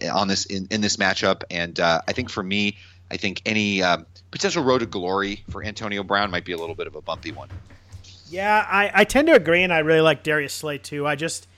on 0.09 0.29
this 0.29 0.47
in, 0.47 0.67
in 0.71 0.81
this 0.81 0.97
matchup. 0.97 1.43
And 1.51 1.79
uh, 1.79 2.01
I 2.09 2.13
think 2.13 2.31
for 2.31 2.43
me, 2.43 2.79
I 3.11 3.17
think 3.17 3.43
any 3.45 3.83
um, 3.83 4.07
potential 4.31 4.63
road 4.63 4.79
to 4.79 4.87
glory 4.87 5.45
for 5.51 5.65
Antonio 5.65 6.03
Brown 6.03 6.31
might 6.31 6.45
be 6.45 6.53
a 6.53 6.57
little 6.57 6.75
bit 6.75 6.87
of 6.87 6.95
a 6.95 7.03
bumpy 7.03 7.33
one. 7.33 7.49
Yeah, 8.31 8.67
I, 8.69 8.91
I 8.95 9.05
tend 9.05 9.29
to 9.29 9.35
agree, 9.35 9.63
and 9.63 9.73
I 9.73 9.79
really 9.79 10.03
like 10.03 10.23
Darius 10.23 10.53
Slay 10.53 10.79
too. 10.79 11.07
I 11.07 11.17
just 11.17 11.49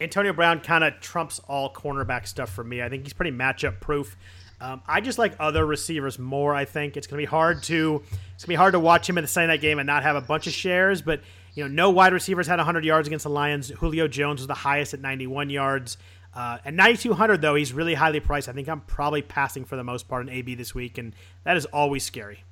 Antonio 0.00 0.32
Brown 0.32 0.60
kind 0.60 0.84
of 0.84 1.00
trumps 1.00 1.40
all 1.48 1.72
cornerback 1.72 2.26
stuff 2.26 2.50
for 2.50 2.62
me. 2.62 2.82
I 2.82 2.88
think 2.88 3.02
he's 3.02 3.12
pretty 3.12 3.36
matchup 3.36 3.80
proof. 3.80 4.16
Um, 4.60 4.82
I 4.86 5.00
just 5.00 5.18
like 5.18 5.34
other 5.38 5.64
receivers 5.64 6.18
more. 6.18 6.54
I 6.54 6.64
think 6.64 6.96
it's 6.96 7.06
going 7.06 7.18
to 7.18 7.22
be 7.22 7.30
hard 7.30 7.62
to 7.64 8.02
it's 8.10 8.44
going 8.44 8.46
to 8.46 8.48
be 8.48 8.54
hard 8.54 8.72
to 8.72 8.80
watch 8.80 9.08
him 9.08 9.18
in 9.18 9.22
the 9.22 9.28
Sunday 9.28 9.48
night 9.48 9.60
game 9.60 9.78
and 9.78 9.86
not 9.86 10.02
have 10.02 10.16
a 10.16 10.20
bunch 10.20 10.46
of 10.46 10.52
shares. 10.52 11.00
But 11.00 11.20
you 11.54 11.64
know, 11.64 11.68
no 11.68 11.90
wide 11.90 12.12
receivers 12.12 12.46
had 12.46 12.56
100 12.56 12.84
yards 12.84 13.06
against 13.08 13.22
the 13.22 13.30
Lions. 13.30 13.68
Julio 13.68 14.08
Jones 14.08 14.40
was 14.40 14.46
the 14.46 14.54
highest 14.54 14.94
at 14.94 15.00
91 15.00 15.50
yards. 15.50 15.96
Uh, 16.34 16.58
at 16.64 16.74
9,200 16.74 17.40
though, 17.40 17.54
he's 17.54 17.72
really 17.72 17.94
highly 17.94 18.20
priced. 18.20 18.48
I 18.48 18.52
think 18.52 18.68
I'm 18.68 18.80
probably 18.82 19.22
passing 19.22 19.64
for 19.64 19.76
the 19.76 19.84
most 19.84 20.08
part 20.08 20.26
in 20.26 20.32
AB 20.32 20.54
this 20.56 20.74
week, 20.74 20.98
and 20.98 21.14
that 21.44 21.56
is 21.56 21.64
always 21.66 22.04
scary. 22.04 22.44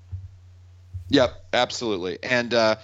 Yep, 1.08 1.44
absolutely. 1.52 2.18
And 2.22 2.52
uh, 2.52 2.76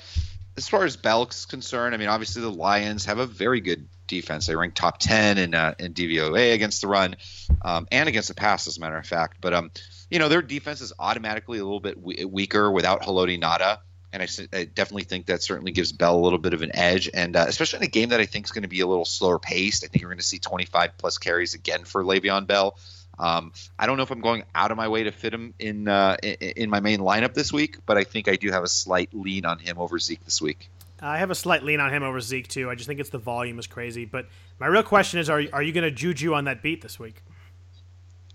as 0.56 0.68
far 0.68 0.84
as 0.84 0.96
Bell's 0.96 1.46
concerned, 1.46 1.94
I 1.94 1.98
mean, 1.98 2.08
obviously 2.08 2.42
the 2.42 2.50
Lions 2.50 3.04
have 3.06 3.18
a 3.18 3.26
very 3.26 3.60
good 3.60 3.88
defense. 4.12 4.46
They 4.46 4.54
rank 4.54 4.74
top 4.74 4.98
10 4.98 5.38
in, 5.38 5.54
uh, 5.54 5.74
in 5.78 5.94
DVOA 5.94 6.52
against 6.52 6.82
the 6.82 6.86
run 6.88 7.16
um, 7.62 7.88
and 7.90 8.08
against 8.08 8.28
the 8.28 8.34
pass, 8.34 8.66
as 8.66 8.76
a 8.76 8.80
matter 8.80 8.98
of 8.98 9.06
fact. 9.06 9.38
But, 9.40 9.54
um, 9.54 9.70
you 10.10 10.18
know, 10.18 10.28
their 10.28 10.42
defense 10.42 10.82
is 10.82 10.92
automatically 10.98 11.58
a 11.58 11.64
little 11.64 11.80
bit 11.80 12.00
we- 12.00 12.24
weaker 12.26 12.70
without 12.70 13.02
Haloti 13.02 13.40
Ngata. 13.40 13.78
And 14.12 14.22
I, 14.22 14.28
I, 14.52 14.64
definitely 14.64 15.04
think 15.04 15.26
that 15.26 15.42
certainly 15.42 15.72
gives 15.72 15.90
Bell 15.92 16.18
a 16.18 16.20
little 16.20 16.38
bit 16.38 16.52
of 16.52 16.60
an 16.60 16.76
edge. 16.76 17.08
And 17.14 17.34
uh, 17.34 17.46
especially 17.48 17.78
in 17.78 17.84
a 17.84 17.88
game 17.88 18.10
that 18.10 18.20
I 18.20 18.26
think 18.26 18.44
is 18.44 18.52
going 18.52 18.62
to 18.62 18.68
be 18.68 18.80
a 18.80 18.86
little 18.86 19.06
slower 19.06 19.38
paced, 19.38 19.84
I 19.84 19.86
think 19.86 20.02
you're 20.02 20.10
going 20.10 20.18
to 20.18 20.24
see 20.24 20.38
25 20.38 20.98
plus 20.98 21.16
carries 21.16 21.54
again 21.54 21.84
for 21.84 22.04
Le'Veon 22.04 22.46
Bell. 22.46 22.76
Um, 23.18 23.52
I 23.78 23.86
don't 23.86 23.96
know 23.96 24.02
if 24.02 24.10
I'm 24.10 24.20
going 24.20 24.44
out 24.54 24.70
of 24.70 24.76
my 24.76 24.88
way 24.88 25.04
to 25.04 25.12
fit 25.12 25.32
him 25.32 25.54
in, 25.58 25.88
uh, 25.88 26.18
in, 26.22 26.34
in 26.34 26.70
my 26.70 26.80
main 26.80 27.00
lineup 27.00 27.32
this 27.32 27.50
week, 27.50 27.78
but 27.86 27.96
I 27.96 28.04
think 28.04 28.28
I 28.28 28.36
do 28.36 28.50
have 28.50 28.64
a 28.64 28.68
slight 28.68 29.08
lean 29.14 29.46
on 29.46 29.58
him 29.58 29.78
over 29.78 29.98
Zeke 29.98 30.24
this 30.26 30.42
week. 30.42 30.68
I 31.02 31.18
have 31.18 31.30
a 31.30 31.34
slight 31.34 31.64
lean 31.64 31.80
on 31.80 31.92
him 31.92 32.02
over 32.02 32.20
Zeke 32.20 32.46
too. 32.46 32.70
I 32.70 32.76
just 32.76 32.86
think 32.86 33.00
it's 33.00 33.10
the 33.10 33.18
volume 33.18 33.58
is 33.58 33.66
crazy. 33.66 34.04
But 34.04 34.28
my 34.60 34.66
real 34.66 34.84
question 34.84 35.18
is, 35.18 35.28
are 35.28 35.42
are 35.52 35.62
you 35.62 35.72
going 35.72 35.84
to 35.84 35.90
juju 35.90 36.34
on 36.34 36.44
that 36.44 36.62
beat 36.62 36.80
this 36.80 36.98
week? 36.98 37.22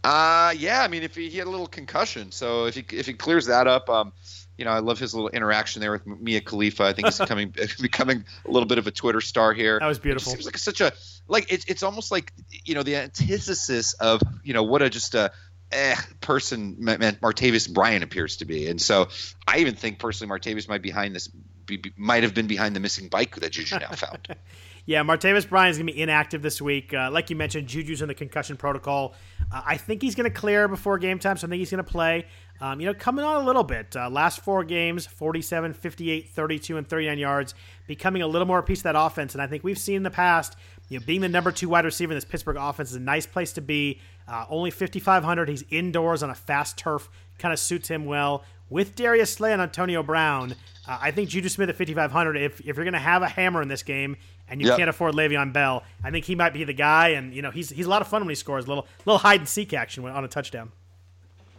Uh 0.03 0.53
yeah. 0.57 0.81
I 0.81 0.87
mean, 0.87 1.03
if 1.03 1.15
he, 1.15 1.29
he, 1.29 1.37
had 1.37 1.47
a 1.47 1.49
little 1.49 1.67
concussion, 1.67 2.31
so 2.31 2.65
if 2.65 2.75
he 2.75 2.85
if 2.91 3.05
he 3.07 3.13
clears 3.13 3.47
that 3.47 3.67
up, 3.67 3.89
um, 3.89 4.11
you 4.57 4.65
know, 4.65 4.71
I 4.71 4.79
love 4.79 4.99
his 4.99 5.13
little 5.13 5.29
interaction 5.29 5.81
there 5.81 5.91
with 5.91 6.05
Mia 6.05 6.41
Khalifa. 6.41 6.83
I 6.83 6.93
think 6.93 7.07
he's 7.07 7.17
becoming 7.19 7.53
becoming 7.81 8.25
a 8.45 8.51
little 8.51 8.67
bit 8.67 8.77
of 8.77 8.87
a 8.87 8.91
Twitter 8.91 9.21
star 9.21 9.53
here. 9.53 9.79
That 9.79 9.87
was 9.87 9.99
beautiful. 9.99 10.33
It 10.33 10.35
seems 10.35 10.45
like 10.45 10.57
such 10.57 10.81
a 10.81 10.91
like 11.27 11.51
it's 11.51 11.65
it's 11.65 11.83
almost 11.83 12.11
like 12.11 12.33
you 12.65 12.75
know 12.75 12.83
the 12.83 12.97
antithesis 12.97 13.93
of 13.93 14.21
you 14.43 14.53
know 14.53 14.63
what 14.63 14.81
a 14.81 14.89
just 14.89 15.15
a 15.15 15.31
eh, 15.71 15.95
person 16.21 16.77
Martavis 16.79 17.71
Bryant 17.71 18.03
appears 18.03 18.37
to 18.37 18.45
be, 18.45 18.67
and 18.67 18.81
so 18.81 19.07
I 19.47 19.59
even 19.59 19.75
think 19.75 19.99
personally 19.99 20.37
Martavis 20.37 20.67
might 20.67 20.81
be 20.81 20.89
behind 20.89 21.15
this 21.15 21.29
be, 21.67 21.93
might 21.95 22.23
have 22.23 22.33
been 22.33 22.47
behind 22.47 22.75
the 22.75 22.79
missing 22.79 23.07
bike 23.07 23.35
that 23.37 23.51
Juju 23.51 23.79
now 23.79 23.91
found. 23.91 24.27
yeah, 24.85 25.03
Martavis 25.03 25.47
Bryant 25.47 25.71
is 25.71 25.77
going 25.77 25.87
to 25.87 25.93
be 25.93 26.01
inactive 26.01 26.41
this 26.41 26.61
week. 26.61 26.93
Uh, 26.93 27.11
like 27.11 27.29
you 27.29 27.35
mentioned, 27.35 27.67
Juju's 27.67 28.01
in 28.01 28.07
the 28.07 28.15
concussion 28.15 28.57
protocol. 28.57 29.13
Uh, 29.51 29.61
I 29.65 29.77
think 29.77 30.01
he's 30.01 30.15
going 30.15 30.31
to 30.31 30.35
clear 30.35 30.67
before 30.67 30.97
game 30.97 31.19
time, 31.19 31.37
so 31.37 31.45
I 31.45 31.49
think 31.49 31.59
he's 31.59 31.71
going 31.71 31.83
to 31.83 31.91
play. 31.91 32.25
Um, 32.59 32.79
you 32.79 32.87
know, 32.87 32.93
coming 32.93 33.23
on 33.23 33.43
a 33.43 33.45
little 33.45 33.63
bit. 33.63 33.95
Uh, 33.95 34.09
last 34.09 34.39
four 34.39 34.63
games 34.63 35.05
47, 35.05 35.73
58, 35.73 36.29
32, 36.29 36.77
and 36.77 36.87
39 36.87 37.19
yards, 37.19 37.53
becoming 37.85 38.21
a 38.21 38.27
little 38.27 38.47
more 38.47 38.59
a 38.59 38.63
piece 38.63 38.79
of 38.79 38.83
that 38.83 38.95
offense. 38.95 39.33
And 39.33 39.41
I 39.41 39.47
think 39.47 39.63
we've 39.63 39.77
seen 39.77 39.97
in 39.97 40.03
the 40.03 40.09
past, 40.09 40.55
you 40.89 40.99
know, 40.99 41.05
being 41.05 41.21
the 41.21 41.29
number 41.29 41.51
two 41.51 41.69
wide 41.69 41.85
receiver 41.85 42.13
in 42.13 42.17
this 42.17 42.25
Pittsburgh 42.25 42.57
offense 42.57 42.89
is 42.89 42.95
a 42.95 43.01
nice 43.01 43.25
place 43.25 43.53
to 43.53 43.61
be. 43.61 43.99
Uh, 44.27 44.45
only 44.49 44.71
5,500. 44.71 45.49
He's 45.49 45.63
indoors 45.69 46.23
on 46.23 46.29
a 46.29 46.35
fast 46.35 46.77
turf, 46.77 47.09
kind 47.37 47.53
of 47.53 47.59
suits 47.59 47.87
him 47.87 48.05
well. 48.05 48.43
With 48.69 48.95
Darius 48.95 49.31
Slay 49.31 49.53
and 49.53 49.61
Antonio 49.61 50.03
Brown, 50.03 50.53
uh, 50.87 50.97
I 51.01 51.11
think 51.11 51.29
Juju 51.29 51.49
Smith 51.49 51.69
at 51.69 51.77
5,500. 51.77 52.35
If, 52.35 52.59
if 52.59 52.65
you're 52.65 52.85
going 52.85 52.93
to 52.93 52.99
have 52.99 53.21
a 53.21 53.27
hammer 53.27 53.61
in 53.61 53.67
this 53.67 53.83
game 53.83 54.17
and 54.49 54.61
you 54.61 54.67
yep. 54.67 54.77
can't 54.77 54.89
afford 54.89 55.13
Le'Veon 55.13 55.53
Bell, 55.53 55.83
I 56.03 56.11
think 56.11 56.25
he 56.25 56.35
might 56.35 56.53
be 56.53 56.63
the 56.63 56.73
guy. 56.73 57.09
And 57.09 57.33
you 57.33 57.41
know, 57.41 57.51
he's 57.51 57.69
he's 57.69 57.85
a 57.85 57.89
lot 57.89 58.01
of 58.01 58.07
fun 58.07 58.21
when 58.21 58.29
he 58.29 58.35
scores. 58.35 58.65
A 58.65 58.67
little 58.67 58.87
little 59.05 59.19
hide 59.19 59.39
and 59.39 59.49
seek 59.49 59.73
action 59.73 60.05
on 60.05 60.23
a 60.23 60.27
touchdown. 60.27 60.71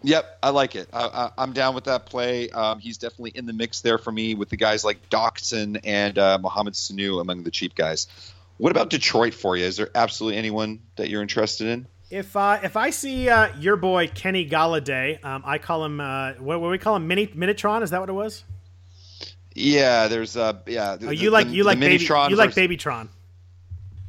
Yep, 0.02 0.38
I 0.42 0.50
like 0.50 0.76
it. 0.76 0.88
I, 0.92 1.30
am 1.38 1.52
down 1.52 1.74
with 1.74 1.84
that 1.84 2.06
play. 2.06 2.50
Um, 2.50 2.78
he's 2.78 2.98
definitely 2.98 3.32
in 3.34 3.46
the 3.46 3.52
mix 3.52 3.80
there 3.80 3.98
for 3.98 4.12
me 4.12 4.34
with 4.34 4.48
the 4.48 4.56
guys 4.56 4.84
like 4.84 5.10
Doctson 5.10 5.80
and 5.82 6.16
uh, 6.18 6.38
Mohamed 6.40 6.74
Sanu 6.74 7.20
among 7.20 7.42
the 7.42 7.50
cheap 7.50 7.74
guys. 7.74 8.06
What 8.58 8.70
about 8.70 8.90
Detroit 8.90 9.34
for 9.34 9.56
you? 9.56 9.64
Is 9.64 9.76
there 9.76 9.90
absolutely 9.94 10.38
anyone 10.38 10.80
that 10.96 11.08
you're 11.08 11.22
interested 11.22 11.66
in? 11.66 11.86
If 12.10 12.34
uh, 12.36 12.60
if 12.62 12.76
I 12.76 12.90
see 12.90 13.28
uh, 13.28 13.54
your 13.58 13.76
boy 13.76 14.08
Kenny 14.08 14.48
Golladay, 14.48 15.22
um, 15.24 15.42
I 15.44 15.58
call 15.58 15.84
him 15.84 16.00
uh, 16.00 16.32
what, 16.34 16.60
what 16.60 16.70
we 16.70 16.78
call 16.78 16.96
him 16.96 17.06
Mini 17.06 17.26
Minitron. 17.26 17.82
Is 17.82 17.90
that 17.90 18.00
what 18.00 18.08
it 18.08 18.14
was? 18.14 18.44
Yeah, 19.54 20.08
there's 20.08 20.36
uh 20.36 20.54
yeah. 20.66 20.96
The, 20.96 21.08
oh, 21.08 21.10
you 21.10 21.30
like 21.30 21.48
the, 21.48 21.54
you 21.54 21.64
like 21.64 21.78
baby 21.78 22.02
you 22.02 22.36
like 22.36 22.50
Babytron. 22.50 23.08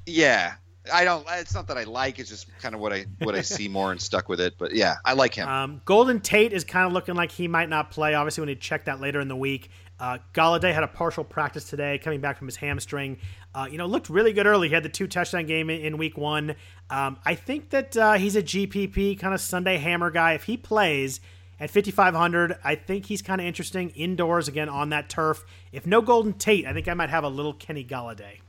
Yeah, 0.06 0.54
I 0.94 1.04
don't. 1.04 1.26
It's 1.30 1.54
not 1.54 1.68
that 1.68 1.78
I 1.78 1.84
like. 1.84 2.20
It's 2.20 2.30
just 2.30 2.48
kind 2.60 2.74
of 2.74 2.82
what 2.82 2.94
I 2.94 3.06
what 3.20 3.36
I 3.36 3.42
see 3.42 3.68
more 3.68 3.92
and 3.92 4.02
stuck 4.02 4.30
with 4.30 4.40
it. 4.40 4.56
But 4.58 4.74
yeah, 4.74 4.96
I 5.04 5.14
like 5.14 5.34
him. 5.34 5.48
Um, 5.48 5.82
Golden 5.86 6.20
Tate 6.20 6.54
is 6.54 6.64
kind 6.64 6.86
of 6.86 6.94
looking 6.94 7.16
like 7.16 7.32
he 7.32 7.48
might 7.48 7.70
not 7.70 7.92
play. 7.92 8.14
Obviously, 8.14 8.42
when 8.42 8.50
he 8.50 8.56
check 8.56 8.86
that 8.86 9.02
later 9.02 9.20
in 9.20 9.28
the 9.28 9.36
week. 9.36 9.70
Uh, 10.00 10.18
Golladay 10.34 10.74
had 10.74 10.84
a 10.84 10.88
partial 10.88 11.24
practice 11.24 11.66
today, 11.66 11.98
coming 11.98 12.22
back 12.22 12.38
from 12.38 12.48
his 12.48 12.56
hamstring. 12.56 13.18
Uh, 13.54 13.68
you 13.70 13.78
know, 13.78 13.86
looked 13.86 14.10
really 14.10 14.32
good 14.32 14.46
early. 14.46 14.70
He 14.70 14.74
had 14.74 14.84
the 14.84 14.90
two 14.90 15.08
touchdown 15.08 15.46
game 15.46 15.70
in, 15.70 15.82
in 15.82 15.98
week 15.98 16.18
one. 16.18 16.56
Um, 16.90 17.18
I 17.26 17.36
think 17.36 17.72
that 17.72 17.98
uh, 17.98 18.14
he's 18.14 18.36
a 18.36 18.44
GPP 18.44 19.20
kind 19.20 19.34
of 19.34 19.42
Sunday 19.42 19.78
hammer 19.78 20.10
guy. 20.10 20.34
If 20.34 20.44
he 20.44 20.56
plays 20.56 21.20
at 21.60 21.70
5,500, 21.70 22.58
I 22.64 22.76
think 22.76 23.06
he's 23.06 23.22
kind 23.22 23.42
of 23.42 23.48
interesting 23.48 23.90
indoors 23.90 24.48
again 24.48 24.70
on 24.70 24.90
that 24.90 25.10
turf. 25.10 25.44
If 25.72 25.86
no 25.86 26.02
Golden 26.02 26.34
Tate, 26.34 26.66
I 26.66 26.74
think 26.74 26.88
I 26.88 26.94
might 26.94 27.10
have 27.10 27.26
a 27.26 27.30
little 27.30 27.54
Kenny 27.54 27.84
Golladay. 27.84 28.40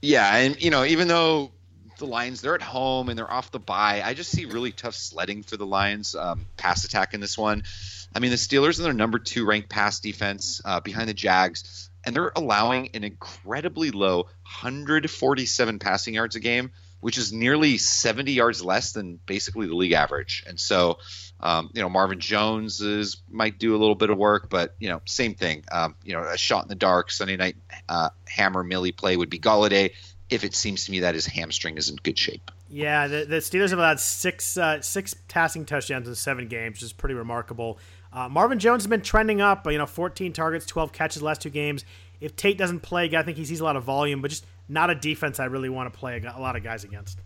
Yeah, 0.00 0.34
and 0.36 0.60
you 0.60 0.70
know, 0.70 0.84
even 0.84 1.08
though 1.08 1.52
the 1.98 2.06
Lions 2.06 2.40
they're 2.40 2.54
at 2.54 2.62
home 2.62 3.08
and 3.08 3.18
they're 3.18 3.30
off 3.30 3.50
the 3.50 3.60
bye, 3.60 4.02
I 4.04 4.14
just 4.14 4.30
see 4.30 4.46
really 4.46 4.72
tough 4.72 4.94
sledding 4.94 5.42
for 5.42 5.56
the 5.56 5.66
Lions 5.66 6.14
um, 6.14 6.46
pass 6.56 6.84
attack 6.84 7.14
in 7.14 7.20
this 7.20 7.36
one. 7.36 7.62
I 8.14 8.20
mean, 8.20 8.30
the 8.30 8.36
Steelers 8.36 8.78
are 8.78 8.82
their 8.82 8.92
number 8.92 9.18
two 9.18 9.46
ranked 9.46 9.68
pass 9.68 10.00
defense 10.00 10.60
uh, 10.64 10.80
behind 10.80 11.08
the 11.08 11.14
Jags, 11.14 11.90
and 12.04 12.14
they're 12.14 12.32
allowing 12.34 12.90
an 12.94 13.04
incredibly 13.04 13.90
low 13.90 14.24
147 14.42 15.78
passing 15.78 16.14
yards 16.14 16.36
a 16.36 16.40
game, 16.40 16.72
which 17.00 17.18
is 17.18 17.32
nearly 17.32 17.78
70 17.78 18.32
yards 18.32 18.62
less 18.62 18.92
than 18.92 19.18
basically 19.26 19.66
the 19.66 19.74
league 19.74 19.92
average. 19.92 20.44
And 20.46 20.58
so, 20.58 20.98
um, 21.40 21.70
you 21.74 21.80
know, 21.80 21.88
Marvin 21.88 22.20
Jones 22.20 22.80
is 22.80 23.22
might 23.30 23.58
do 23.58 23.74
a 23.74 23.78
little 23.78 23.94
bit 23.94 24.10
of 24.10 24.18
work, 24.18 24.50
but 24.50 24.74
you 24.78 24.88
know, 24.88 25.00
same 25.06 25.34
thing. 25.34 25.64
Um, 25.70 25.96
you 26.04 26.12
know, 26.12 26.22
a 26.22 26.36
shot 26.36 26.64
in 26.64 26.68
the 26.68 26.74
dark 26.74 27.10
Sunday 27.10 27.36
night 27.36 27.56
uh, 27.88 28.10
hammer 28.28 28.62
Millie 28.62 28.92
play 28.92 29.16
would 29.16 29.30
be 29.30 29.38
Golladay. 29.38 29.92
if 30.30 30.44
it 30.44 30.54
seems 30.54 30.86
to 30.86 30.92
me 30.92 31.00
that 31.00 31.14
his 31.14 31.26
hamstring 31.26 31.76
is 31.76 31.88
in 31.88 31.96
good 31.96 32.18
shape. 32.18 32.50
Yeah, 32.70 33.06
the, 33.06 33.26
the 33.26 33.36
Steelers 33.36 33.68
have 33.68 33.78
allowed 33.78 34.00
six 34.00 34.56
uh, 34.56 34.80
six 34.80 35.14
passing 35.28 35.66
touchdowns 35.66 36.08
in 36.08 36.14
seven 36.14 36.48
games, 36.48 36.76
which 36.76 36.84
is 36.84 36.92
pretty 36.92 37.14
remarkable. 37.14 37.78
Uh, 38.12 38.28
Marvin 38.28 38.58
Jones 38.58 38.82
has 38.82 38.88
been 38.88 39.02
trending 39.02 39.40
up. 39.40 39.66
You 39.70 39.78
know, 39.78 39.86
14 39.86 40.32
targets, 40.32 40.66
12 40.66 40.92
catches 40.92 41.22
last 41.22 41.40
two 41.40 41.50
games. 41.50 41.84
If 42.20 42.36
Tate 42.36 42.58
doesn't 42.58 42.80
play, 42.80 43.14
I 43.16 43.22
think 43.22 43.36
he 43.36 43.44
sees 43.44 43.60
a 43.60 43.64
lot 43.64 43.76
of 43.76 43.84
volume, 43.84 44.20
but 44.22 44.30
just 44.30 44.46
not 44.68 44.90
a 44.90 44.94
defense 44.94 45.40
I 45.40 45.46
really 45.46 45.68
want 45.68 45.92
to 45.92 45.98
play 45.98 46.22
a 46.22 46.40
lot 46.40 46.56
of 46.56 46.62
guys 46.62 46.84
against. 46.84 47.18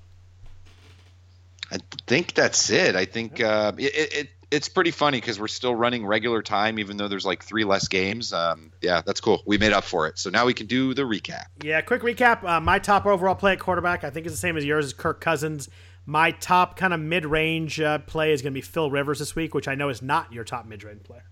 I 1.70 1.78
think 2.06 2.34
that's 2.34 2.70
it. 2.70 2.94
I 2.94 3.04
think 3.04 3.40
uh, 3.40 3.72
it, 3.76 4.14
it, 4.14 4.28
it's 4.50 4.68
pretty 4.68 4.92
funny 4.92 5.18
because 5.18 5.40
we're 5.40 5.48
still 5.48 5.74
running 5.74 6.06
regular 6.06 6.40
time, 6.40 6.78
even 6.78 6.96
though 6.96 7.08
there's 7.08 7.26
like 7.26 7.42
three 7.42 7.64
less 7.64 7.88
games. 7.88 8.32
Um, 8.32 8.72
yeah, 8.80 9.02
that's 9.04 9.20
cool. 9.20 9.42
We 9.46 9.58
made 9.58 9.72
up 9.72 9.84
for 9.84 10.06
it. 10.06 10.18
So 10.18 10.30
now 10.30 10.46
we 10.46 10.54
can 10.54 10.66
do 10.66 10.94
the 10.94 11.02
recap. 11.02 11.46
Yeah, 11.62 11.80
quick 11.80 12.02
recap. 12.02 12.44
Uh, 12.44 12.60
my 12.60 12.78
top 12.78 13.06
overall 13.06 13.34
play 13.34 13.52
at 13.52 13.58
quarterback, 13.58 14.04
I 14.04 14.10
think, 14.10 14.26
is 14.26 14.32
the 14.32 14.38
same 14.38 14.56
as 14.56 14.64
yours, 14.64 14.86
is 14.86 14.92
Kirk 14.92 15.20
Cousins. 15.20 15.68
My 16.06 16.30
top 16.30 16.76
kind 16.76 16.94
of 16.94 17.00
mid 17.00 17.26
range 17.26 17.80
uh, 17.80 17.98
play 17.98 18.32
is 18.32 18.40
going 18.40 18.52
to 18.52 18.56
be 18.56 18.62
Phil 18.62 18.90
Rivers 18.90 19.18
this 19.18 19.34
week, 19.34 19.54
which 19.54 19.68
I 19.68 19.74
know 19.74 19.88
is 19.88 20.00
not 20.00 20.32
your 20.32 20.44
top 20.44 20.66
mid 20.66 20.84
range 20.84 21.02
player 21.02 21.24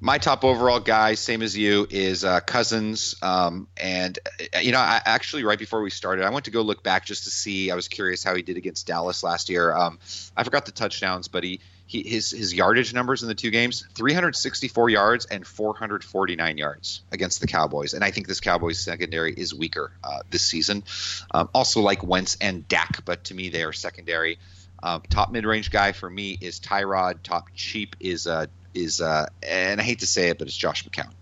my 0.00 0.18
top 0.18 0.44
overall 0.44 0.80
guy, 0.80 1.14
same 1.14 1.42
as 1.42 1.56
you, 1.56 1.86
is 1.90 2.24
uh, 2.24 2.40
Cousins. 2.40 3.16
Um, 3.20 3.66
and 3.76 4.18
uh, 4.54 4.58
you 4.60 4.70
know, 4.70 4.78
I, 4.78 5.00
actually, 5.04 5.44
right 5.44 5.58
before 5.58 5.82
we 5.82 5.90
started, 5.90 6.24
I 6.24 6.30
went 6.30 6.44
to 6.44 6.50
go 6.50 6.62
look 6.62 6.82
back 6.82 7.04
just 7.04 7.24
to 7.24 7.30
see. 7.30 7.70
I 7.70 7.74
was 7.74 7.88
curious 7.88 8.22
how 8.22 8.34
he 8.34 8.42
did 8.42 8.56
against 8.56 8.86
Dallas 8.86 9.24
last 9.24 9.48
year. 9.48 9.74
Um, 9.74 9.98
I 10.36 10.44
forgot 10.44 10.66
the 10.66 10.72
touchdowns, 10.72 11.26
but 11.26 11.42
he, 11.42 11.60
he 11.88 12.02
his 12.06 12.30
his 12.30 12.54
yardage 12.54 12.94
numbers 12.94 13.22
in 13.22 13.28
the 13.28 13.34
two 13.34 13.50
games: 13.50 13.84
364 13.94 14.90
yards 14.90 15.26
and 15.26 15.44
449 15.44 16.58
yards 16.58 17.00
against 17.10 17.40
the 17.40 17.46
Cowboys. 17.46 17.94
And 17.94 18.04
I 18.04 18.12
think 18.12 18.28
this 18.28 18.40
Cowboys 18.40 18.78
secondary 18.78 19.32
is 19.32 19.52
weaker 19.52 19.90
uh, 20.04 20.20
this 20.30 20.42
season. 20.42 20.84
Um, 21.32 21.48
also, 21.54 21.80
like 21.80 22.04
Wentz 22.04 22.36
and 22.40 22.68
Dak, 22.68 23.04
but 23.04 23.24
to 23.24 23.34
me, 23.34 23.48
they 23.48 23.64
are 23.64 23.72
secondary. 23.72 24.38
Um, 24.82 25.02
top 25.08 25.32
mid 25.32 25.44
range 25.44 25.70
guy 25.70 25.92
for 25.92 26.08
me 26.08 26.38
is 26.40 26.60
Tyrod. 26.60 27.22
Top 27.22 27.48
cheap 27.54 27.96
is 27.98 28.26
uh, 28.26 28.46
is, 28.74 29.00
uh, 29.00 29.26
and 29.42 29.80
I 29.80 29.84
hate 29.84 30.00
to 30.00 30.06
say 30.06 30.28
it, 30.28 30.38
but 30.38 30.46
it's 30.46 30.56
Josh 30.56 30.84
McCown. 30.84 31.12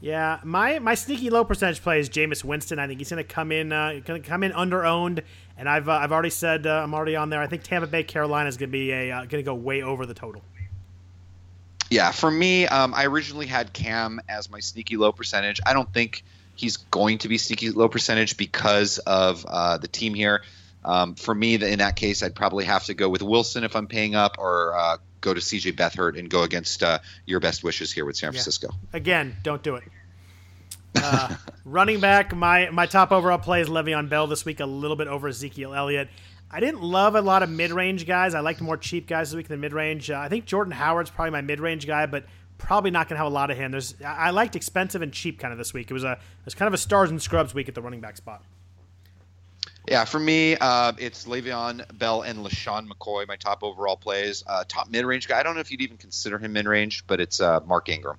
Yeah, 0.00 0.40
my 0.44 0.78
my 0.78 0.94
sneaky 0.94 1.28
low 1.28 1.44
percentage 1.44 1.82
play 1.82 2.00
is 2.00 2.08
Jameis 2.08 2.42
Winston. 2.42 2.78
I 2.78 2.86
think 2.86 3.00
he's 3.00 3.10
going 3.10 3.22
to 3.22 3.32
come 3.32 3.52
in 3.52 3.70
uh, 3.70 4.00
going 4.04 4.22
to 4.22 4.28
come 4.28 4.42
in 4.42 4.52
under 4.52 4.84
owned, 4.84 5.22
and 5.60 5.68
I've 5.68 5.88
uh, 5.88 5.92
I've 5.92 6.10
already 6.10 6.30
said 6.30 6.66
uh, 6.66 6.82
I'm 6.82 6.94
already 6.94 7.14
on 7.14 7.28
there. 7.28 7.40
I 7.40 7.46
think 7.46 7.62
Tampa 7.62 7.86
Bay 7.86 8.02
Carolina 8.02 8.48
is 8.48 8.56
going 8.56 8.70
to 8.70 8.72
be 8.72 8.90
a 8.92 9.12
uh, 9.12 9.18
going 9.26 9.28
to 9.28 9.42
go 9.42 9.54
way 9.54 9.82
over 9.82 10.06
the 10.06 10.14
total. 10.14 10.42
Yeah, 11.90 12.12
for 12.12 12.30
me, 12.30 12.66
um, 12.66 12.94
I 12.94 13.04
originally 13.04 13.46
had 13.46 13.72
Cam 13.72 14.20
as 14.28 14.50
my 14.50 14.60
sneaky 14.60 14.96
low 14.96 15.12
percentage. 15.12 15.60
I 15.66 15.74
don't 15.74 15.92
think 15.92 16.24
he's 16.56 16.78
going 16.78 17.18
to 17.18 17.28
be 17.28 17.36
sneaky 17.36 17.70
low 17.70 17.88
percentage 17.88 18.36
because 18.36 18.98
of 18.98 19.44
uh, 19.46 19.76
the 19.76 19.88
team 19.88 20.14
here. 20.14 20.42
Um, 20.82 21.14
for 21.14 21.34
me, 21.34 21.56
in 21.56 21.80
that 21.80 21.96
case, 21.96 22.22
I'd 22.22 22.34
probably 22.34 22.64
have 22.64 22.84
to 22.84 22.94
go 22.94 23.10
with 23.10 23.22
Wilson 23.22 23.62
if 23.64 23.76
I'm 23.76 23.86
paying 23.86 24.14
up, 24.14 24.36
or 24.38 24.74
uh, 24.74 24.96
go 25.20 25.34
to 25.34 25.40
CJ 25.40 25.74
Beathard 25.74 26.18
and 26.18 26.30
go 26.30 26.42
against 26.42 26.82
uh, 26.82 27.00
your 27.26 27.40
best 27.40 27.62
wishes 27.62 27.92
here 27.92 28.06
with 28.06 28.16
San 28.16 28.32
Francisco. 28.32 28.70
Yeah. 28.72 28.96
Again, 28.96 29.36
don't 29.42 29.62
do 29.62 29.74
it. 29.74 29.84
Uh, 30.96 31.34
running 31.64 32.00
back, 32.00 32.34
my 32.34 32.70
my 32.70 32.86
top 32.86 33.12
overall 33.12 33.38
play 33.38 33.60
is 33.60 33.68
Le'Veon 33.68 34.08
Bell 34.08 34.26
this 34.26 34.44
week, 34.44 34.60
a 34.60 34.66
little 34.66 34.96
bit 34.96 35.08
over 35.08 35.28
Ezekiel 35.28 35.74
Elliott. 35.74 36.08
I 36.50 36.58
didn't 36.58 36.82
love 36.82 37.14
a 37.14 37.22
lot 37.22 37.42
of 37.42 37.50
mid 37.50 37.70
range 37.70 38.06
guys. 38.06 38.34
I 38.34 38.40
liked 38.40 38.60
more 38.60 38.76
cheap 38.76 39.06
guys 39.06 39.30
this 39.30 39.36
week 39.36 39.48
than 39.48 39.60
mid 39.60 39.72
range. 39.72 40.10
Uh, 40.10 40.18
I 40.18 40.28
think 40.28 40.46
Jordan 40.46 40.72
Howard's 40.72 41.10
probably 41.10 41.30
my 41.30 41.42
mid 41.42 41.60
range 41.60 41.86
guy, 41.86 42.06
but 42.06 42.24
probably 42.58 42.90
not 42.90 43.08
going 43.08 43.14
to 43.14 43.18
have 43.18 43.30
a 43.30 43.34
lot 43.34 43.50
of 43.50 43.56
him. 43.56 43.70
There's 43.70 43.94
I 44.04 44.30
liked 44.30 44.56
expensive 44.56 45.02
and 45.02 45.12
cheap 45.12 45.38
kind 45.38 45.52
of 45.52 45.58
this 45.58 45.72
week. 45.72 45.90
It 45.90 45.94
was 45.94 46.04
a 46.04 46.12
it 46.12 46.44
was 46.44 46.54
kind 46.54 46.66
of 46.66 46.74
a 46.74 46.78
stars 46.78 47.10
and 47.10 47.22
scrubs 47.22 47.54
week 47.54 47.68
at 47.68 47.74
the 47.74 47.82
running 47.82 48.00
back 48.00 48.16
spot. 48.16 48.42
Yeah, 49.88 50.04
for 50.04 50.20
me, 50.20 50.56
uh, 50.60 50.92
it's 50.98 51.24
Le'Veon 51.24 51.98
Bell 51.98 52.22
and 52.22 52.40
LeSean 52.40 52.86
McCoy, 52.86 53.26
my 53.26 53.36
top 53.36 53.64
overall 53.64 53.96
plays. 53.96 54.44
Uh, 54.46 54.62
top 54.68 54.90
mid 54.90 55.04
range 55.04 55.26
guy. 55.26 55.40
I 55.40 55.42
don't 55.42 55.54
know 55.54 55.60
if 55.60 55.70
you'd 55.70 55.80
even 55.80 55.96
consider 55.96 56.38
him 56.38 56.52
mid 56.52 56.66
range, 56.66 57.06
but 57.06 57.20
it's 57.20 57.40
uh, 57.40 57.60
Mark 57.66 57.88
Ingram. 57.88 58.18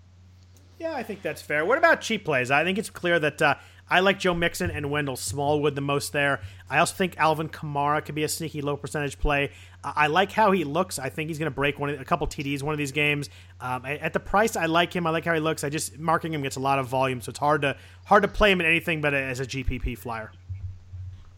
Yeah, 0.81 0.95
I 0.95 1.03
think 1.03 1.21
that's 1.21 1.43
fair. 1.43 1.63
What 1.63 1.77
about 1.77 2.01
cheap 2.01 2.25
plays? 2.25 2.49
I 2.49 2.63
think 2.63 2.79
it's 2.79 2.89
clear 2.89 3.19
that 3.19 3.39
uh, 3.39 3.53
I 3.87 3.99
like 3.99 4.17
Joe 4.17 4.33
Mixon 4.33 4.71
and 4.71 4.89
Wendell 4.89 5.15
Smallwood 5.15 5.75
the 5.75 5.81
most 5.81 6.11
there. 6.11 6.41
I 6.71 6.79
also 6.79 6.95
think 6.95 7.15
Alvin 7.17 7.49
Kamara 7.49 8.03
could 8.03 8.15
be 8.15 8.23
a 8.23 8.27
sneaky 8.27 8.63
low 8.63 8.75
percentage 8.75 9.19
play. 9.19 9.51
I 9.83 10.07
like 10.07 10.31
how 10.31 10.51
he 10.53 10.63
looks. 10.63 10.97
I 10.97 11.09
think 11.09 11.29
he's 11.29 11.37
going 11.37 11.51
to 11.51 11.55
break 11.55 11.77
one 11.77 11.91
of, 11.91 12.01
a 12.01 12.03
couple 12.03 12.25
TDs 12.25 12.63
one 12.63 12.73
of 12.73 12.79
these 12.79 12.91
games. 12.91 13.29
Um, 13.59 13.85
at 13.85 14.13
the 14.13 14.19
price, 14.19 14.55
I 14.55 14.65
like 14.65 14.91
him. 14.91 15.05
I 15.05 15.11
like 15.11 15.23
how 15.23 15.35
he 15.35 15.39
looks. 15.39 15.63
I 15.63 15.69
just 15.69 15.99
Mark 15.99 16.25
Ingram 16.25 16.41
gets 16.41 16.55
a 16.55 16.59
lot 16.59 16.79
of 16.79 16.87
volume, 16.87 17.21
so 17.21 17.29
it's 17.29 17.37
hard 17.37 17.61
to 17.61 17.77
hard 18.05 18.23
to 18.23 18.27
play 18.27 18.51
him 18.51 18.59
in 18.59 18.65
anything 18.65 19.01
but 19.01 19.13
as 19.13 19.39
a 19.39 19.45
GPP 19.45 19.95
flyer. 19.95 20.31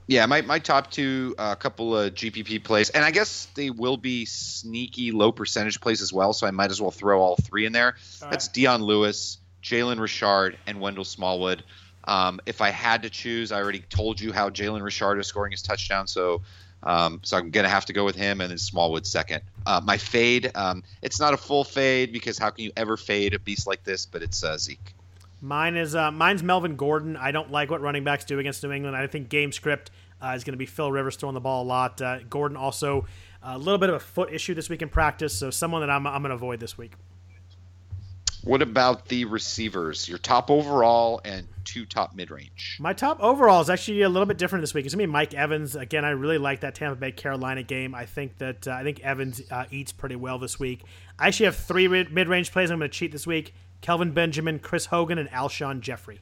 Yeah, 0.08 0.26
my, 0.26 0.42
my 0.42 0.60
top 0.60 0.92
two, 0.92 1.34
a 1.38 1.42
uh, 1.42 1.56
couple 1.56 1.98
of 1.98 2.14
GPP 2.14 2.64
plays, 2.64 2.90
and 2.90 3.06
I 3.06 3.12
guess 3.12 3.48
they 3.56 3.70
will 3.70 3.96
be 3.96 4.26
sneaky 4.26 5.12
low 5.12 5.32
percentage 5.32 5.80
plays 5.80 6.02
as 6.02 6.12
well. 6.12 6.34
So 6.34 6.46
I 6.46 6.52
might 6.52 6.72
as 6.72 6.82
well 6.82 6.92
throw 6.92 7.22
all 7.22 7.38
three 7.38 7.66
in 7.66 7.72
there. 7.72 7.96
All 8.22 8.30
That's 8.30 8.48
right. 8.48 8.54
Dion 8.54 8.82
Lewis, 8.82 9.38
Jalen 9.62 10.00
Richard, 10.00 10.58
and 10.68 10.82
Wendell 10.82 11.06
Smallwood. 11.06 11.64
Um, 12.06 12.42
if 12.46 12.60
I 12.60 12.70
had 12.70 13.04
to 13.04 13.10
choose, 13.10 13.54
I 13.54 13.62
already 13.62 13.80
told 13.80 14.20
you 14.20 14.34
how 14.34 14.50
Jalen 14.50 14.82
Richard 14.82 15.20
is 15.20 15.28
scoring 15.28 15.52
his 15.52 15.62
touchdown, 15.62 16.08
so 16.08 16.42
um, 16.84 17.22
so 17.24 17.38
I'm 17.38 17.50
gonna 17.50 17.70
have 17.70 17.86
to 17.86 17.94
go 17.94 18.04
with 18.04 18.16
him, 18.16 18.42
and 18.42 18.52
then 18.52 18.58
Smallwood 18.58 19.08
second. 19.08 19.42
Uh, 19.66 19.82
my 19.84 19.98
fade, 19.98 20.52
um, 20.56 20.84
it's 21.02 21.20
not 21.20 21.34
a 21.34 21.38
full 21.38 21.64
fade 21.64 22.12
because 22.12 22.38
how 22.38 22.50
can 22.50 22.66
you 22.66 22.72
ever 22.76 22.98
fade 22.98 23.34
a 23.34 23.40
beast 23.40 23.68
like 23.68 23.84
this? 23.84 24.06
But 24.06 24.22
it's 24.22 24.44
uh, 24.44 24.58
Zeke. 24.58 24.94
Mine 25.44 25.76
is 25.76 25.94
uh, 25.94 26.10
mine's 26.10 26.42
Melvin 26.42 26.78
Gordon. 26.78 27.18
I 27.18 27.32
don't 27.32 27.52
like 27.52 27.70
what 27.70 27.82
running 27.82 28.06
backs 28.06 28.24
do 28.24 28.40
against 28.40 28.64
New 28.64 28.72
England. 28.72 28.96
I 28.96 29.06
think 29.08 29.28
game 29.28 29.52
script 29.52 29.92
uh, 30.22 30.34
is 30.38 30.46
going 30.46 30.54
to 30.54 30.58
be 30.58 30.66
Phil 30.66 30.90
Rivers 30.90 31.18
throwing 31.18 31.34
the 31.34 31.42
ball 31.42 31.64
a 31.64 31.68
lot. 31.68 32.02
Uh, 32.02 32.20
Gordon 32.30 32.56
also 32.56 33.06
a 33.42 33.58
little 33.58 33.78
bit 33.78 33.90
of 33.90 33.96
a 33.96 34.00
foot 34.00 34.32
issue 34.32 34.54
this 34.54 34.70
week 34.70 34.82
in 34.82 34.88
practice, 34.88 35.38
so 35.38 35.50
someone 35.50 35.82
that 35.82 35.90
I'm, 35.90 36.08
I'm 36.08 36.22
going 36.22 36.30
to 36.30 36.36
avoid 36.36 36.62
this 36.62 36.78
week. 36.78 36.94
What 38.46 38.62
about 38.62 39.10
the 39.10 39.26
receivers? 39.26 40.08
Your 40.08 40.18
top 40.18 40.50
overall 40.50 41.20
and 41.26 41.46
two 41.66 41.86
top 41.86 42.16
mid 42.16 42.32
range. 42.32 42.78
My 42.80 42.94
top 42.94 43.22
overall 43.22 43.62
is 43.62 43.70
actually 43.70 44.02
a 44.04 44.10
little 44.10 44.26
bit 44.26 44.38
different 44.38 44.64
this 44.64 44.74
week. 44.74 44.86
It's 44.86 44.94
gonna 44.94 45.08
be 45.08 45.12
Mike 45.12 45.34
Evans. 45.34 45.76
Again, 45.76 46.04
I 46.04 46.10
really 46.10 46.38
like 46.38 46.62
that 46.62 46.76
Tampa 46.76 46.98
Bay 46.98 47.12
Carolina 47.14 47.64
game. 47.64 47.96
I 47.96 48.06
think 48.06 48.38
that 48.40 48.68
uh, 48.68 48.72
I 48.72 48.84
think 48.84 49.00
Evans 49.00 49.42
uh, 49.50 49.64
eats 49.72 49.94
pretty 49.94 50.18
well 50.18 50.40
this 50.40 50.60
week. 50.60 50.84
I 51.18 51.28
actually 51.28 51.46
have 51.46 51.56
three 51.56 51.88
mid 51.88 52.28
range 52.28 52.52
plays. 52.52 52.70
I'm 52.70 52.80
going 52.80 52.92
to 52.92 52.98
cheat 52.98 53.14
this 53.14 53.26
week. 53.26 53.54
Kelvin 53.84 54.12
Benjamin, 54.12 54.60
Chris 54.60 54.86
Hogan, 54.86 55.18
and 55.18 55.30
Alshon 55.30 55.82
Jeffery. 55.82 56.22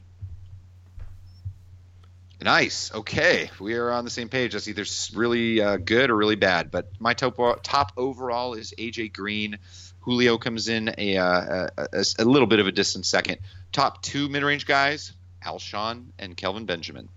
Nice. 2.42 2.92
Okay, 2.92 3.50
we 3.60 3.74
are 3.74 3.92
on 3.92 4.04
the 4.04 4.10
same 4.10 4.28
page. 4.28 4.52
That's 4.52 4.66
either 4.66 4.84
really 5.14 5.62
uh, 5.62 5.76
good 5.76 6.10
or 6.10 6.16
really 6.16 6.34
bad. 6.34 6.72
But 6.72 6.88
my 6.98 7.14
top 7.14 7.38
top 7.62 7.92
overall 7.96 8.54
is 8.54 8.74
AJ 8.76 9.12
Green. 9.12 9.58
Julio 10.00 10.38
comes 10.38 10.66
in 10.66 10.92
a, 10.98 11.16
uh, 11.16 11.68
a, 11.78 12.04
a, 12.18 12.24
little 12.24 12.48
bit 12.48 12.58
of 12.58 12.66
a 12.66 12.72
distant 12.72 13.06
second. 13.06 13.38
Top 13.70 14.02
two 14.02 14.28
mid 14.28 14.42
range 14.42 14.66
guys: 14.66 15.12
Alshon 15.46 16.06
and 16.18 16.36
Kelvin 16.36 16.66
Benjamin. 16.66 17.08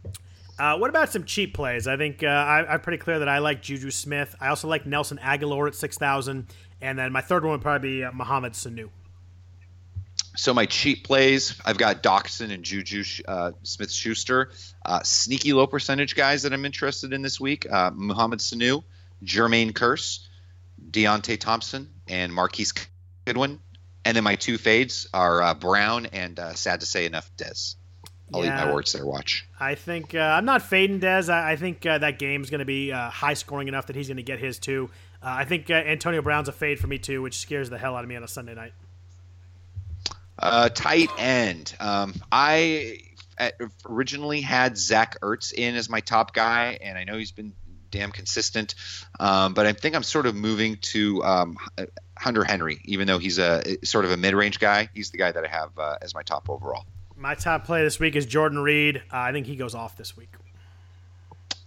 Uh, 0.59 0.77
what 0.77 0.91
about 0.91 1.11
some 1.11 1.23
cheap 1.23 1.55
plays? 1.55 1.87
I 1.87 1.97
think 1.97 2.21
uh, 2.21 2.27
I, 2.27 2.75
am 2.75 2.81
pretty 2.81 2.99
clear 2.99 3.17
that 3.17 3.27
I 3.27 3.39
like 3.39 3.63
Juju 3.63 3.89
Smith. 3.89 4.35
I 4.39 4.49
also 4.49 4.67
like 4.67 4.85
Nelson 4.85 5.17
Agholor 5.17 5.67
at 5.67 5.73
six 5.73 5.97
thousand, 5.97 6.45
and 6.81 6.99
then 6.99 7.11
my 7.11 7.21
third 7.21 7.43
one 7.43 7.53
would 7.53 7.61
probably 7.61 7.97
be 7.97 8.03
uh, 8.03 8.11
Mohamed 8.11 8.53
Sanu. 8.53 8.89
So 10.35 10.53
my 10.53 10.65
cheap 10.65 11.05
plays, 11.05 11.59
I've 11.65 11.77
got 11.77 12.03
Doctson 12.03 12.51
and 12.51 12.63
Juju 12.63 13.03
uh, 13.27 13.51
Smith 13.63 13.91
Schuster. 13.91 14.51
Uh, 14.85 15.01
sneaky 15.03 15.53
low 15.53 15.67
percentage 15.67 16.15
guys 16.15 16.43
that 16.43 16.53
I'm 16.53 16.65
interested 16.65 17.13
in 17.13 17.21
this 17.21 17.39
week: 17.39 17.71
uh, 17.71 17.91
Mohamed 17.93 18.39
Sanu, 18.39 18.83
Jermaine 19.23 19.71
Kearse, 19.71 20.27
Deonte 20.91 21.39
Thompson, 21.39 21.89
and 22.07 22.33
Marquise 22.33 22.73
Goodwin. 23.25 23.59
And 24.03 24.15
then 24.15 24.23
my 24.23 24.35
two 24.35 24.57
fades 24.57 25.07
are 25.13 25.41
uh, 25.41 25.53
Brown 25.55 26.05
and 26.07 26.39
uh, 26.39 26.53
sad 26.53 26.81
to 26.81 26.85
say 26.85 27.05
enough 27.05 27.31
Dez. 27.37 27.75
I'll 28.33 28.43
yeah, 28.43 28.61
eat 28.61 28.65
my 28.65 28.73
words 28.73 28.91
there. 28.91 29.05
Watch. 29.05 29.47
I 29.59 29.75
think 29.75 30.15
uh, 30.15 30.19
I'm 30.19 30.45
not 30.45 30.61
fading 30.61 30.99
Dez. 30.99 31.29
I, 31.29 31.53
I 31.53 31.55
think 31.55 31.85
uh, 31.85 31.99
that 31.99 32.19
game's 32.19 32.49
going 32.49 32.59
to 32.59 32.65
be 32.65 32.91
uh, 32.91 33.09
high 33.09 33.35
scoring 33.35 33.67
enough 33.67 33.87
that 33.87 33.95
he's 33.95 34.07
going 34.07 34.17
to 34.17 34.23
get 34.23 34.39
his 34.39 34.59
too. 34.59 34.89
Uh, 35.21 35.35
I 35.39 35.45
think 35.45 35.69
uh, 35.69 35.73
Antonio 35.73 36.21
Brown's 36.21 36.49
a 36.49 36.51
fade 36.51 36.79
for 36.79 36.87
me 36.87 36.97
too, 36.97 37.21
which 37.21 37.37
scares 37.37 37.69
the 37.69 37.77
hell 37.77 37.95
out 37.95 38.03
of 38.03 38.09
me 38.09 38.15
on 38.15 38.23
a 38.23 38.27
Sunday 38.27 38.55
night. 38.55 38.73
Uh, 40.37 40.69
tight 40.69 41.09
end. 41.17 41.73
Um, 41.79 42.13
I 42.31 42.99
originally 43.85 44.41
had 44.41 44.77
Zach 44.77 45.19
Ertz 45.21 45.53
in 45.53 45.75
as 45.75 45.89
my 45.89 45.99
top 46.01 46.33
guy, 46.33 46.77
and 46.81 46.97
I 46.97 47.03
know 47.03 47.17
he's 47.17 47.31
been 47.31 47.53
damn 47.91 48.11
consistent. 48.11 48.75
Um, 49.19 49.53
but 49.53 49.65
I 49.65 49.73
think 49.73 49.95
I'm 49.95 50.03
sort 50.03 50.25
of 50.25 50.35
moving 50.35 50.77
to 50.77 51.23
um, 51.23 51.57
Hunter 52.17 52.43
Henry, 52.43 52.79
even 52.85 53.07
though 53.07 53.19
he's 53.19 53.39
a 53.39 53.77
sort 53.85 54.05
of 54.05 54.11
a 54.11 54.17
mid-range 54.17 54.59
guy. 54.59 54.89
He's 54.93 55.11
the 55.11 55.17
guy 55.17 55.31
that 55.31 55.43
I 55.43 55.47
have 55.47 55.77
uh, 55.77 55.97
as 56.01 56.13
my 56.13 56.23
top 56.23 56.49
overall. 56.49 56.85
My 57.15 57.35
top 57.35 57.65
play 57.65 57.83
this 57.83 57.99
week 57.99 58.15
is 58.15 58.25
Jordan 58.25 58.59
Reed. 58.59 58.97
Uh, 58.97 59.17
I 59.17 59.31
think 59.31 59.47
he 59.47 59.55
goes 59.55 59.73
off 59.73 59.95
this 59.95 60.17
week. 60.17 60.33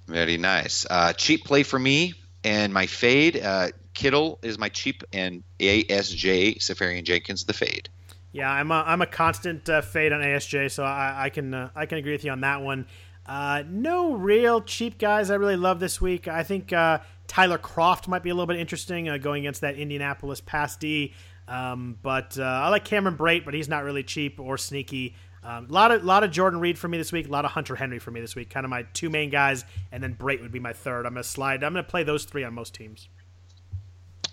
Very 0.06 0.36
nice. 0.36 0.86
Uh, 0.88 1.12
cheap 1.12 1.44
play 1.44 1.62
for 1.62 1.78
me 1.78 2.14
and 2.44 2.72
my 2.72 2.86
fade. 2.86 3.40
Uh, 3.42 3.68
Kittle 3.94 4.38
is 4.42 4.58
my 4.58 4.68
cheap 4.68 5.02
and 5.12 5.42
ASJ 5.58 6.58
Seferian 6.58 7.04
Jenkins 7.04 7.44
the 7.44 7.52
fade. 7.52 7.88
Yeah, 8.32 8.50
I'm 8.50 8.70
a, 8.70 8.84
I'm 8.86 9.00
a 9.00 9.06
constant 9.06 9.68
uh, 9.68 9.80
fade 9.80 10.12
on 10.12 10.20
ASJ, 10.20 10.70
so 10.70 10.84
I, 10.84 11.24
I 11.24 11.30
can 11.30 11.54
uh, 11.54 11.70
I 11.74 11.86
can 11.86 11.98
agree 11.98 12.12
with 12.12 12.24
you 12.24 12.30
on 12.30 12.42
that 12.42 12.60
one. 12.62 12.86
Uh, 13.26 13.62
no 13.68 14.14
real 14.14 14.62
cheap 14.62 14.98
guys 14.98 15.30
I 15.30 15.34
really 15.34 15.56
love 15.56 15.80
this 15.80 16.00
week. 16.00 16.28
I 16.28 16.42
think 16.42 16.72
uh, 16.72 17.00
Tyler 17.26 17.58
Kroft 17.58 18.08
might 18.08 18.22
be 18.22 18.30
a 18.30 18.34
little 18.34 18.46
bit 18.46 18.58
interesting 18.58 19.08
uh, 19.08 19.18
going 19.18 19.44
against 19.44 19.60
that 19.60 19.76
Indianapolis 19.76 20.40
pass 20.40 20.76
D. 20.76 21.12
Um, 21.46 21.98
but 22.02 22.38
uh, 22.38 22.42
I 22.42 22.68
like 22.68 22.84
Cameron 22.84 23.16
Brate, 23.16 23.44
but 23.44 23.54
he's 23.54 23.68
not 23.68 23.84
really 23.84 24.02
cheap 24.02 24.38
or 24.40 24.58
sneaky. 24.58 25.14
A 25.44 25.52
um, 25.52 25.68
lot 25.68 25.92
of 25.92 26.04
lot 26.04 26.24
of 26.24 26.30
Jordan 26.30 26.60
Reed 26.60 26.78
for 26.78 26.88
me 26.88 26.98
this 26.98 27.12
week. 27.12 27.28
A 27.28 27.30
lot 27.30 27.44
of 27.44 27.52
Hunter 27.52 27.76
Henry 27.76 27.98
for 27.98 28.10
me 28.10 28.20
this 28.20 28.34
week. 28.34 28.50
Kind 28.50 28.64
of 28.64 28.70
my 28.70 28.82
two 28.92 29.08
main 29.08 29.30
guys, 29.30 29.64
and 29.92 30.02
then 30.02 30.14
Brate 30.14 30.42
would 30.42 30.52
be 30.52 30.58
my 30.58 30.72
third. 30.72 31.06
I'm 31.06 31.14
gonna 31.14 31.22
slide. 31.22 31.62
I'm 31.62 31.72
gonna 31.72 31.84
play 31.84 32.02
those 32.02 32.24
three 32.24 32.44
on 32.44 32.54
most 32.54 32.74
teams. 32.74 33.08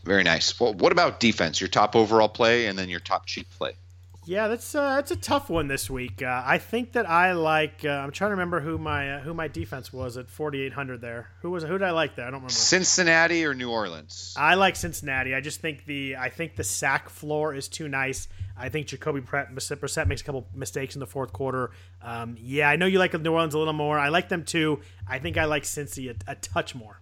Very 0.03 0.23
nice. 0.23 0.59
Well, 0.59 0.73
what 0.73 0.91
about 0.91 1.19
defense? 1.19 1.61
Your 1.61 1.67
top 1.67 1.95
overall 1.95 2.27
play, 2.27 2.67
and 2.67 2.77
then 2.77 2.89
your 2.89 2.99
top 2.99 3.26
cheap 3.26 3.47
play. 3.51 3.73
Yeah, 4.26 4.47
that's 4.47 4.73
uh, 4.73 4.95
that's 4.95 5.11
a 5.11 5.15
tough 5.15 5.49
one 5.49 5.68
this 5.68 5.89
week. 5.89 6.23
Uh, 6.23 6.41
I 6.43 6.57
think 6.57 6.93
that 6.93 7.07
I 7.07 7.34
like. 7.34 7.85
Uh, 7.85 7.89
I'm 7.89 8.11
trying 8.11 8.30
to 8.30 8.34
remember 8.35 8.60
who 8.60 8.77
my 8.77 9.15
uh, 9.15 9.19
who 9.22 9.34
my 9.34 9.47
defense 9.47 9.93
was 9.93 10.18
at 10.18 10.30
4,800 10.30 10.99
there. 10.99 11.30
Who 11.41 11.52
was 11.52 11.64
who 11.64 11.73
did 11.77 11.84
I 11.84 11.91
like 11.91 12.15
there? 12.15 12.26
I 12.26 12.30
don't 12.31 12.39
remember. 12.39 12.53
Cincinnati 12.53 13.45
or 13.45 13.53
New 13.53 13.69
Orleans. 13.69 14.34
I 14.38 14.56
like 14.56 14.76
Cincinnati. 14.76 15.35
I 15.35 15.41
just 15.41 15.61
think 15.61 15.85
the 15.85 16.18
I 16.18 16.30
think 16.30 16.56
the 16.56 16.64
sack 16.64 17.10
floor 17.10 17.53
is 17.53 17.68
too 17.68 17.88
nice. 17.88 18.27
I 18.57 18.69
think 18.69 18.88
Jacoby 18.88 19.22
Brissett 19.22 20.07
makes 20.07 20.22
a 20.22 20.23
couple 20.23 20.47
mistakes 20.53 20.95
in 20.95 21.02
the 21.02 21.07
fourth 21.07 21.34
quarter. 21.34 21.72
Um, 22.02 22.38
yeah, 22.39 22.69
I 22.69 22.77
know 22.77 22.85
you 22.85 22.99
like 22.99 23.14
New 23.14 23.31
Orleans 23.31 23.53
a 23.53 23.60
little 23.60 23.73
more. 23.73 23.99
I 23.99 24.10
like 24.10 24.30
them 24.30 24.43
too. 24.45 24.80
I 25.07 25.19
think 25.19 25.38
I 25.38 25.45
like 25.45 25.64
Cincy 25.64 26.10
a, 26.10 26.31
a 26.31 26.35
touch 26.35 26.73
more. 26.73 27.02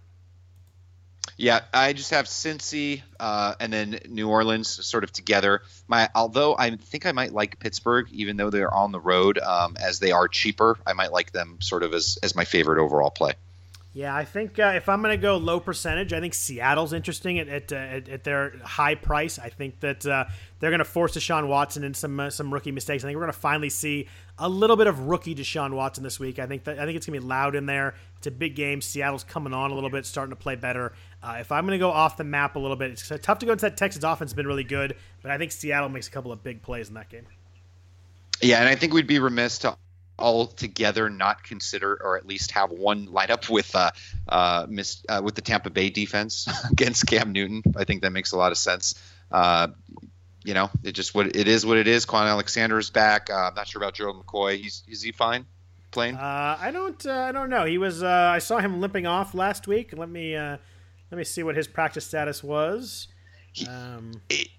Yeah, 1.36 1.62
I 1.72 1.92
just 1.92 2.10
have 2.10 2.26
Cincy 2.26 3.02
uh, 3.18 3.54
and 3.58 3.72
then 3.72 3.98
New 4.08 4.28
Orleans 4.28 4.86
sort 4.86 5.04
of 5.04 5.12
together. 5.12 5.62
My 5.88 6.08
although 6.14 6.56
I 6.56 6.76
think 6.76 7.06
I 7.06 7.12
might 7.12 7.32
like 7.32 7.58
Pittsburgh, 7.58 8.08
even 8.12 8.36
though 8.36 8.50
they're 8.50 8.72
on 8.72 8.92
the 8.92 9.00
road, 9.00 9.38
um, 9.38 9.76
as 9.80 9.98
they 9.98 10.12
are 10.12 10.28
cheaper. 10.28 10.78
I 10.86 10.92
might 10.92 11.12
like 11.12 11.32
them 11.32 11.58
sort 11.60 11.82
of 11.82 11.92
as 11.92 12.18
as 12.22 12.36
my 12.36 12.44
favorite 12.44 12.80
overall 12.80 13.10
play. 13.10 13.32
Yeah, 13.96 14.12
I 14.12 14.24
think 14.24 14.58
uh, 14.58 14.72
if 14.74 14.88
I'm 14.88 15.02
going 15.02 15.16
to 15.16 15.22
go 15.22 15.36
low 15.36 15.60
percentage, 15.60 16.12
I 16.12 16.18
think 16.18 16.34
Seattle's 16.34 16.92
interesting 16.92 17.38
at 17.38 17.48
at, 17.48 17.72
uh, 17.72 17.76
at, 17.76 18.08
at 18.08 18.24
their 18.24 18.58
high 18.64 18.96
price. 18.96 19.38
I 19.38 19.50
think 19.50 19.78
that 19.80 20.04
uh, 20.04 20.24
they're 20.58 20.70
going 20.70 20.80
to 20.80 20.84
force 20.84 21.16
Deshaun 21.16 21.46
Watson 21.46 21.84
in 21.84 21.94
some 21.94 22.18
uh, 22.18 22.30
some 22.30 22.52
rookie 22.52 22.72
mistakes. 22.72 23.04
I 23.04 23.06
think 23.06 23.16
we're 23.16 23.22
going 23.22 23.32
to 23.32 23.38
finally 23.38 23.70
see 23.70 24.08
a 24.36 24.48
little 24.48 24.74
bit 24.74 24.88
of 24.88 24.98
rookie 24.98 25.36
Deshaun 25.36 25.74
Watson 25.74 26.02
this 26.02 26.18
week. 26.18 26.40
I 26.40 26.46
think 26.46 26.64
that 26.64 26.80
I 26.80 26.86
think 26.86 26.96
it's 26.96 27.06
going 27.06 27.20
to 27.20 27.24
be 27.24 27.28
loud 27.28 27.54
in 27.54 27.66
there. 27.66 27.94
It's 28.24 28.28
a 28.28 28.30
big 28.30 28.54
game. 28.54 28.80
Seattle's 28.80 29.22
coming 29.22 29.52
on 29.52 29.70
a 29.70 29.74
little 29.74 29.90
bit, 29.90 30.06
starting 30.06 30.30
to 30.30 30.36
play 30.36 30.56
better. 30.56 30.94
Uh, 31.22 31.36
if 31.40 31.52
I'm 31.52 31.66
going 31.66 31.78
to 31.78 31.78
go 31.78 31.90
off 31.90 32.16
the 32.16 32.24
map 32.24 32.56
a 32.56 32.58
little 32.58 32.76
bit, 32.76 32.90
it's 32.90 33.12
tough 33.20 33.40
to 33.40 33.46
go 33.46 33.52
into 33.52 33.66
that 33.66 33.76
Texas 33.76 34.02
offense. 34.02 34.30
Has 34.30 34.34
been 34.34 34.46
really 34.46 34.64
good, 34.64 34.96
but 35.20 35.30
I 35.30 35.36
think 35.36 35.52
Seattle 35.52 35.90
makes 35.90 36.08
a 36.08 36.10
couple 36.10 36.32
of 36.32 36.42
big 36.42 36.62
plays 36.62 36.88
in 36.88 36.94
that 36.94 37.10
game. 37.10 37.26
Yeah, 38.40 38.60
and 38.60 38.68
I 38.68 38.76
think 38.76 38.94
we'd 38.94 39.06
be 39.06 39.18
remiss 39.18 39.58
to 39.58 39.76
altogether 40.18 41.10
not 41.10 41.44
consider 41.44 41.98
or 42.02 42.16
at 42.16 42.24
least 42.24 42.52
have 42.52 42.70
one 42.70 43.08
lineup 43.08 43.50
with 43.50 43.76
uh, 43.76 43.90
uh, 44.26 44.66
miss, 44.70 45.04
uh, 45.06 45.20
with 45.22 45.34
the 45.34 45.42
Tampa 45.42 45.68
Bay 45.68 45.90
defense 45.90 46.48
against 46.70 47.06
Cam 47.06 47.32
Newton. 47.32 47.62
I 47.76 47.84
think 47.84 48.00
that 48.04 48.10
makes 48.10 48.32
a 48.32 48.38
lot 48.38 48.52
of 48.52 48.56
sense. 48.56 48.94
Uh, 49.30 49.68
you 50.44 50.54
know, 50.54 50.70
it 50.82 50.92
just 50.92 51.14
what 51.14 51.26
it 51.26 51.46
is. 51.46 51.66
What 51.66 51.76
it 51.76 51.88
is. 51.88 52.06
Kwon 52.06 52.26
Alexander 52.26 52.78
is 52.78 52.88
back. 52.88 53.28
Uh, 53.28 53.34
I'm 53.34 53.54
not 53.54 53.68
sure 53.68 53.82
about 53.82 53.92
Joe 53.92 54.14
McCoy. 54.14 54.56
He's 54.56 54.82
is 54.88 55.02
he 55.02 55.12
fine 55.12 55.44
playing? 55.94 56.16
Uh, 56.16 56.58
I 56.60 56.70
don't. 56.70 57.06
I 57.06 57.32
don't 57.32 57.48
know. 57.48 57.64
He 57.64 57.78
was. 57.78 58.02
I 58.02 58.38
saw 58.38 58.58
him 58.58 58.80
limping 58.80 59.06
off 59.06 59.34
last 59.34 59.66
week. 59.66 59.96
Let 59.96 60.10
me 60.10 60.36
let 60.36 60.60
me 61.18 61.24
see 61.24 61.42
what 61.42 61.56
his 61.56 61.66
practice 61.68 62.04
status 62.04 62.42
was. 62.42 63.08
Um, 63.68 64.20
he, 64.28 64.50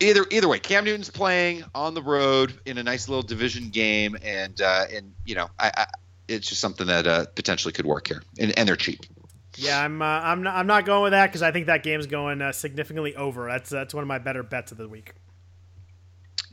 either 0.00 0.24
either 0.30 0.48
way, 0.48 0.58
Cam 0.58 0.84
Newton's 0.84 1.10
playing 1.10 1.64
on 1.74 1.94
the 1.94 2.02
road 2.02 2.54
in 2.64 2.78
a 2.78 2.82
nice 2.82 3.08
little 3.08 3.22
division 3.22 3.70
game, 3.70 4.16
and 4.22 4.60
uh, 4.60 4.86
and 4.92 5.12
you 5.24 5.34
know, 5.34 5.48
I, 5.58 5.72
I, 5.76 5.86
it's 6.28 6.48
just 6.48 6.60
something 6.60 6.86
that 6.86 7.06
uh, 7.06 7.26
potentially 7.34 7.72
could 7.72 7.86
work 7.86 8.08
here, 8.08 8.22
and, 8.38 8.56
and 8.58 8.68
they're 8.68 8.76
cheap. 8.76 9.00
Yeah, 9.56 9.82
I'm 9.84 10.00
uh, 10.00 10.04
I'm 10.04 10.42
not, 10.42 10.54
I'm 10.54 10.66
not 10.66 10.86
going 10.86 11.02
with 11.02 11.12
that 11.12 11.26
because 11.26 11.42
I 11.42 11.50
think 11.50 11.66
that 11.66 11.82
game's 11.82 12.06
going 12.06 12.40
uh, 12.40 12.52
significantly 12.52 13.16
over. 13.16 13.48
That's 13.48 13.70
that's 13.70 13.94
one 13.94 14.02
of 14.02 14.08
my 14.08 14.18
better 14.18 14.42
bets 14.42 14.72
of 14.72 14.78
the 14.78 14.88
week. 14.88 15.14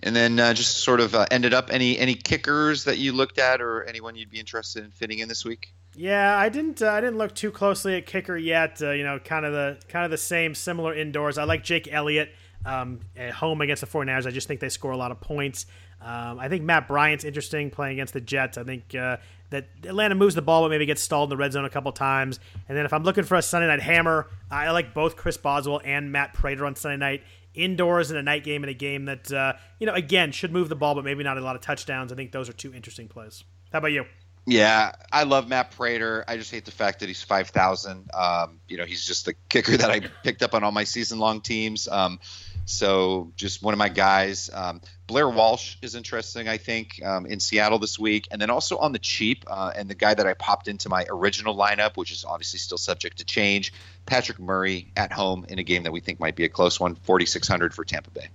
And 0.03 0.15
then 0.15 0.39
uh, 0.39 0.53
just 0.53 0.77
sort 0.77 0.99
of 0.99 1.15
uh, 1.15 1.25
ended 1.31 1.53
up 1.53 1.69
any 1.71 1.97
any 1.97 2.13
kickers 2.13 2.83
that 2.83 2.97
you 2.97 3.13
looked 3.13 3.39
at, 3.39 3.61
or 3.61 3.83
anyone 3.83 4.15
you'd 4.15 4.29
be 4.29 4.39
interested 4.39 4.83
in 4.83 4.91
fitting 4.91 5.19
in 5.19 5.27
this 5.27 5.43
week. 5.43 5.73
Yeah, 5.95 6.37
I 6.37 6.49
didn't. 6.49 6.81
Uh, 6.81 6.91
I 6.91 7.01
didn't 7.01 7.17
look 7.17 7.33
too 7.33 7.51
closely 7.51 7.95
at 7.95 8.05
kicker 8.05 8.37
yet. 8.37 8.79
Uh, 8.81 8.91
you 8.91 9.03
know, 9.03 9.17
kind 9.17 9.45
of 9.45 9.53
the 9.53 9.79
kind 9.87 10.05
of 10.05 10.11
the 10.11 10.17
same, 10.17 10.53
similar 10.53 10.93
indoors. 10.93 11.39
I 11.39 11.45
like 11.45 11.63
Jake 11.63 11.91
Elliott 11.91 12.31
um, 12.65 12.99
at 13.15 13.31
home 13.31 13.61
against 13.61 13.81
the 13.81 13.87
49ers. 13.87 14.27
I 14.27 14.31
just 14.31 14.47
think 14.47 14.59
they 14.59 14.69
score 14.69 14.91
a 14.91 14.97
lot 14.97 15.11
of 15.11 15.19
points. 15.19 15.65
Um, 15.99 16.39
I 16.39 16.47
think 16.49 16.63
Matt 16.63 16.87
Bryant's 16.87 17.23
interesting 17.23 17.71
playing 17.71 17.93
against 17.93 18.13
the 18.13 18.21
Jets. 18.21 18.59
I 18.59 18.63
think 18.63 18.93
uh, 18.93 19.17
that 19.49 19.67
Atlanta 19.83 20.13
moves 20.13 20.35
the 20.35 20.41
ball, 20.41 20.63
but 20.63 20.69
maybe 20.69 20.85
gets 20.85 21.01
stalled 21.01 21.27
in 21.27 21.29
the 21.31 21.37
red 21.37 21.53
zone 21.53 21.65
a 21.65 21.69
couple 21.69 21.91
times. 21.91 22.39
And 22.69 22.77
then 22.77 22.85
if 22.85 22.93
I'm 22.93 23.03
looking 23.03 23.23
for 23.23 23.35
a 23.35 23.41
Sunday 23.41 23.67
night 23.67 23.81
hammer, 23.81 24.27
I 24.51 24.69
like 24.71 24.93
both 24.93 25.15
Chris 25.15 25.37
Boswell 25.37 25.81
and 25.83 26.11
Matt 26.11 26.33
Prater 26.33 26.65
on 26.65 26.75
Sunday 26.75 26.97
night 26.97 27.23
indoors 27.57 28.11
in 28.11 28.17
a 28.17 28.23
night 28.23 28.43
game 28.43 28.63
in 28.63 28.69
a 28.69 28.73
game 28.73 29.05
that 29.05 29.31
uh, 29.31 29.53
you 29.79 29.87
know 29.87 29.93
again 29.93 30.31
should 30.31 30.51
move 30.51 30.69
the 30.69 30.75
ball, 30.75 30.95
but 30.95 31.03
maybe 31.03 31.23
not 31.23 31.37
a 31.37 31.41
lot 31.41 31.55
of 31.55 31.61
touchdowns. 31.61 32.11
I 32.11 32.15
think 32.15 32.31
those 32.31 32.47
are 32.47 32.53
two 32.53 32.73
interesting 32.73 33.07
plays. 33.07 33.43
How 33.71 33.79
about 33.79 33.91
you? 33.91 34.05
Yeah, 34.49 34.93
I 35.11 35.23
love 35.23 35.49
Matt 35.49 35.71
Prater. 35.71 36.23
I 36.25 36.37
just 36.37 36.51
hate 36.51 36.63
the 36.63 36.71
fact 36.71 37.01
that 37.01 37.07
he's 37.07 37.21
five 37.21 37.49
thousand. 37.49 38.09
Um, 38.13 38.61
you 38.69 38.77
know, 38.77 38.85
he's 38.85 39.05
just 39.05 39.25
the 39.25 39.33
kicker 39.49 39.75
that 39.75 39.91
I 39.91 39.99
picked 40.23 40.41
up 40.41 40.53
on 40.53 40.63
all 40.63 40.71
my 40.71 40.85
season 40.85 41.19
long 41.19 41.41
teams. 41.41 41.87
Um, 41.89 42.19
so 42.67 43.31
just 43.37 43.63
one 43.63 43.73
of 43.73 43.77
my 43.77 43.87
guys. 43.87 44.49
Um, 44.53 44.81
Blair 45.07 45.29
Walsh 45.29 45.77
is 45.81 45.95
interesting, 45.95 46.49
I 46.49 46.57
think, 46.57 47.01
um, 47.01 47.25
in 47.25 47.39
Seattle 47.39 47.79
this 47.79 47.97
week, 47.97 48.27
and 48.29 48.41
then 48.41 48.49
also 48.49 48.77
on 48.77 48.91
the 48.91 48.99
cheap, 48.99 49.45
uh, 49.47 49.71
and 49.73 49.89
the 49.89 49.95
guy 49.95 50.13
that 50.13 50.27
I 50.27 50.33
popped 50.33 50.67
into 50.67 50.89
my 50.89 51.05
original 51.09 51.55
lineup, 51.55 51.95
which 51.95 52.11
is 52.11 52.25
obviously 52.25 52.59
still 52.59 52.77
subject 52.77 53.19
to 53.19 53.25
change, 53.25 53.71
Patrick 54.05 54.37
Murray 54.37 54.91
at 54.97 55.13
home 55.13 55.45
in 55.47 55.59
a 55.59 55.63
game 55.63 55.83
that 55.83 55.93
we 55.93 56.01
think 56.01 56.19
might 56.19 56.35
be 56.35 56.43
a 56.43 56.49
close 56.49 56.77
one, 56.77 56.95
forty 56.95 57.25
six 57.25 57.47
hundred 57.47 57.73
for 57.73 57.85
Tampa 57.85 58.11
Bay. 58.11 58.27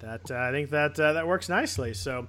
That 0.00 0.30
uh, 0.30 0.34
I 0.34 0.50
think 0.50 0.68
that 0.70 1.00
uh, 1.00 1.14
that 1.14 1.26
works 1.26 1.48
nicely. 1.48 1.94
So. 1.94 2.28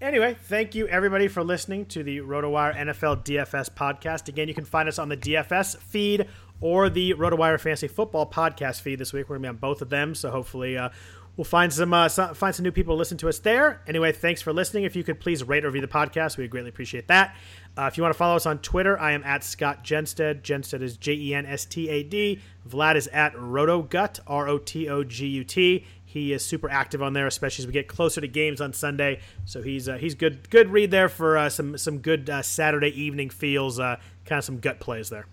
Anyway, 0.00 0.34
thank 0.34 0.74
you 0.74 0.88
everybody 0.88 1.28
for 1.28 1.44
listening 1.44 1.86
to 1.86 2.02
the 2.02 2.18
RotoWire 2.18 2.74
NFL 2.74 3.24
DFS 3.24 3.70
podcast. 3.70 4.26
Again, 4.26 4.48
you 4.48 4.54
can 4.54 4.64
find 4.64 4.88
us 4.88 4.98
on 4.98 5.08
the 5.08 5.16
DFS 5.16 5.78
feed 5.78 6.26
or 6.62 6.88
the 6.88 7.12
RotoWire 7.14 7.60
Fantasy 7.60 7.88
Football 7.88 8.30
podcast 8.30 8.80
feed 8.80 8.98
this 8.98 9.12
week. 9.12 9.28
We're 9.28 9.36
gonna 9.36 9.42
be 9.42 9.48
on 9.50 9.56
both 9.56 9.82
of 9.82 9.90
them, 9.90 10.14
so 10.14 10.30
hopefully 10.30 10.78
uh, 10.78 10.88
we'll 11.36 11.44
find 11.44 11.72
some, 11.72 11.92
uh, 11.92 12.08
some, 12.08 12.34
find 12.34 12.54
some 12.54 12.62
new 12.64 12.72
people 12.72 12.94
to 12.94 12.98
listen 12.98 13.18
to 13.18 13.28
us 13.28 13.40
there. 13.40 13.82
Anyway, 13.86 14.12
thanks 14.12 14.40
for 14.40 14.52
listening. 14.52 14.84
If 14.84 14.96
you 14.96 15.04
could 15.04 15.20
please 15.20 15.44
rate 15.44 15.64
or 15.64 15.68
review 15.68 15.80
the 15.80 15.88
podcast, 15.88 16.36
we 16.36 16.44
would 16.44 16.50
greatly 16.50 16.70
appreciate 16.70 17.08
that. 17.08 17.36
Uh, 17.76 17.82
if 17.82 17.96
you 17.96 18.02
want 18.02 18.14
to 18.14 18.18
follow 18.18 18.36
us 18.36 18.46
on 18.46 18.58
Twitter, 18.58 18.98
I 18.98 19.12
am 19.12 19.24
at 19.24 19.42
Scott 19.44 19.82
Jenstad. 19.84 20.42
Jenstad 20.42 20.82
is 20.82 20.96
J 20.96 21.14
E 21.14 21.34
N 21.34 21.46
S 21.46 21.64
T 21.64 21.88
A 21.88 22.02
D. 22.02 22.40
Vlad 22.68 22.96
is 22.96 23.08
at 23.08 23.34
Rotogut, 23.34 24.20
R 24.26 24.48
O 24.48 24.58
T 24.58 24.88
O 24.88 25.04
G 25.04 25.26
U 25.26 25.44
T. 25.44 25.84
He 26.04 26.34
is 26.34 26.44
super 26.44 26.70
active 26.70 27.02
on 27.02 27.14
there, 27.14 27.26
especially 27.26 27.62
as 27.62 27.66
we 27.66 27.72
get 27.72 27.88
closer 27.88 28.20
to 28.20 28.28
games 28.28 28.60
on 28.60 28.74
Sunday. 28.74 29.20
So 29.46 29.62
he's 29.62 29.88
uh, 29.88 29.96
he's 29.96 30.14
good 30.14 30.50
good 30.50 30.68
read 30.68 30.90
there 30.90 31.08
for 31.08 31.38
uh, 31.38 31.48
some 31.48 31.78
some 31.78 31.98
good 31.98 32.28
uh, 32.28 32.42
Saturday 32.42 32.90
evening 32.90 33.30
feels, 33.30 33.80
uh, 33.80 33.96
kind 34.26 34.38
of 34.38 34.44
some 34.44 34.58
gut 34.58 34.78
plays 34.78 35.08
there. 35.08 35.26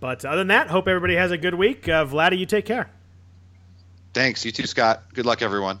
But 0.00 0.24
other 0.24 0.38
than 0.38 0.48
that, 0.48 0.68
hope 0.68 0.88
everybody 0.88 1.16
has 1.16 1.30
a 1.30 1.38
good 1.38 1.54
week. 1.54 1.88
Uh, 1.88 2.04
Vladdy, 2.04 2.38
you 2.38 2.46
take 2.46 2.64
care. 2.66 2.90
Thanks. 4.14 4.44
You 4.44 4.52
too, 4.52 4.66
Scott. 4.66 5.02
Good 5.12 5.26
luck, 5.26 5.42
everyone. 5.42 5.80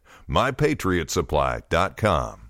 mypatriotsupply.com. 0.31 2.40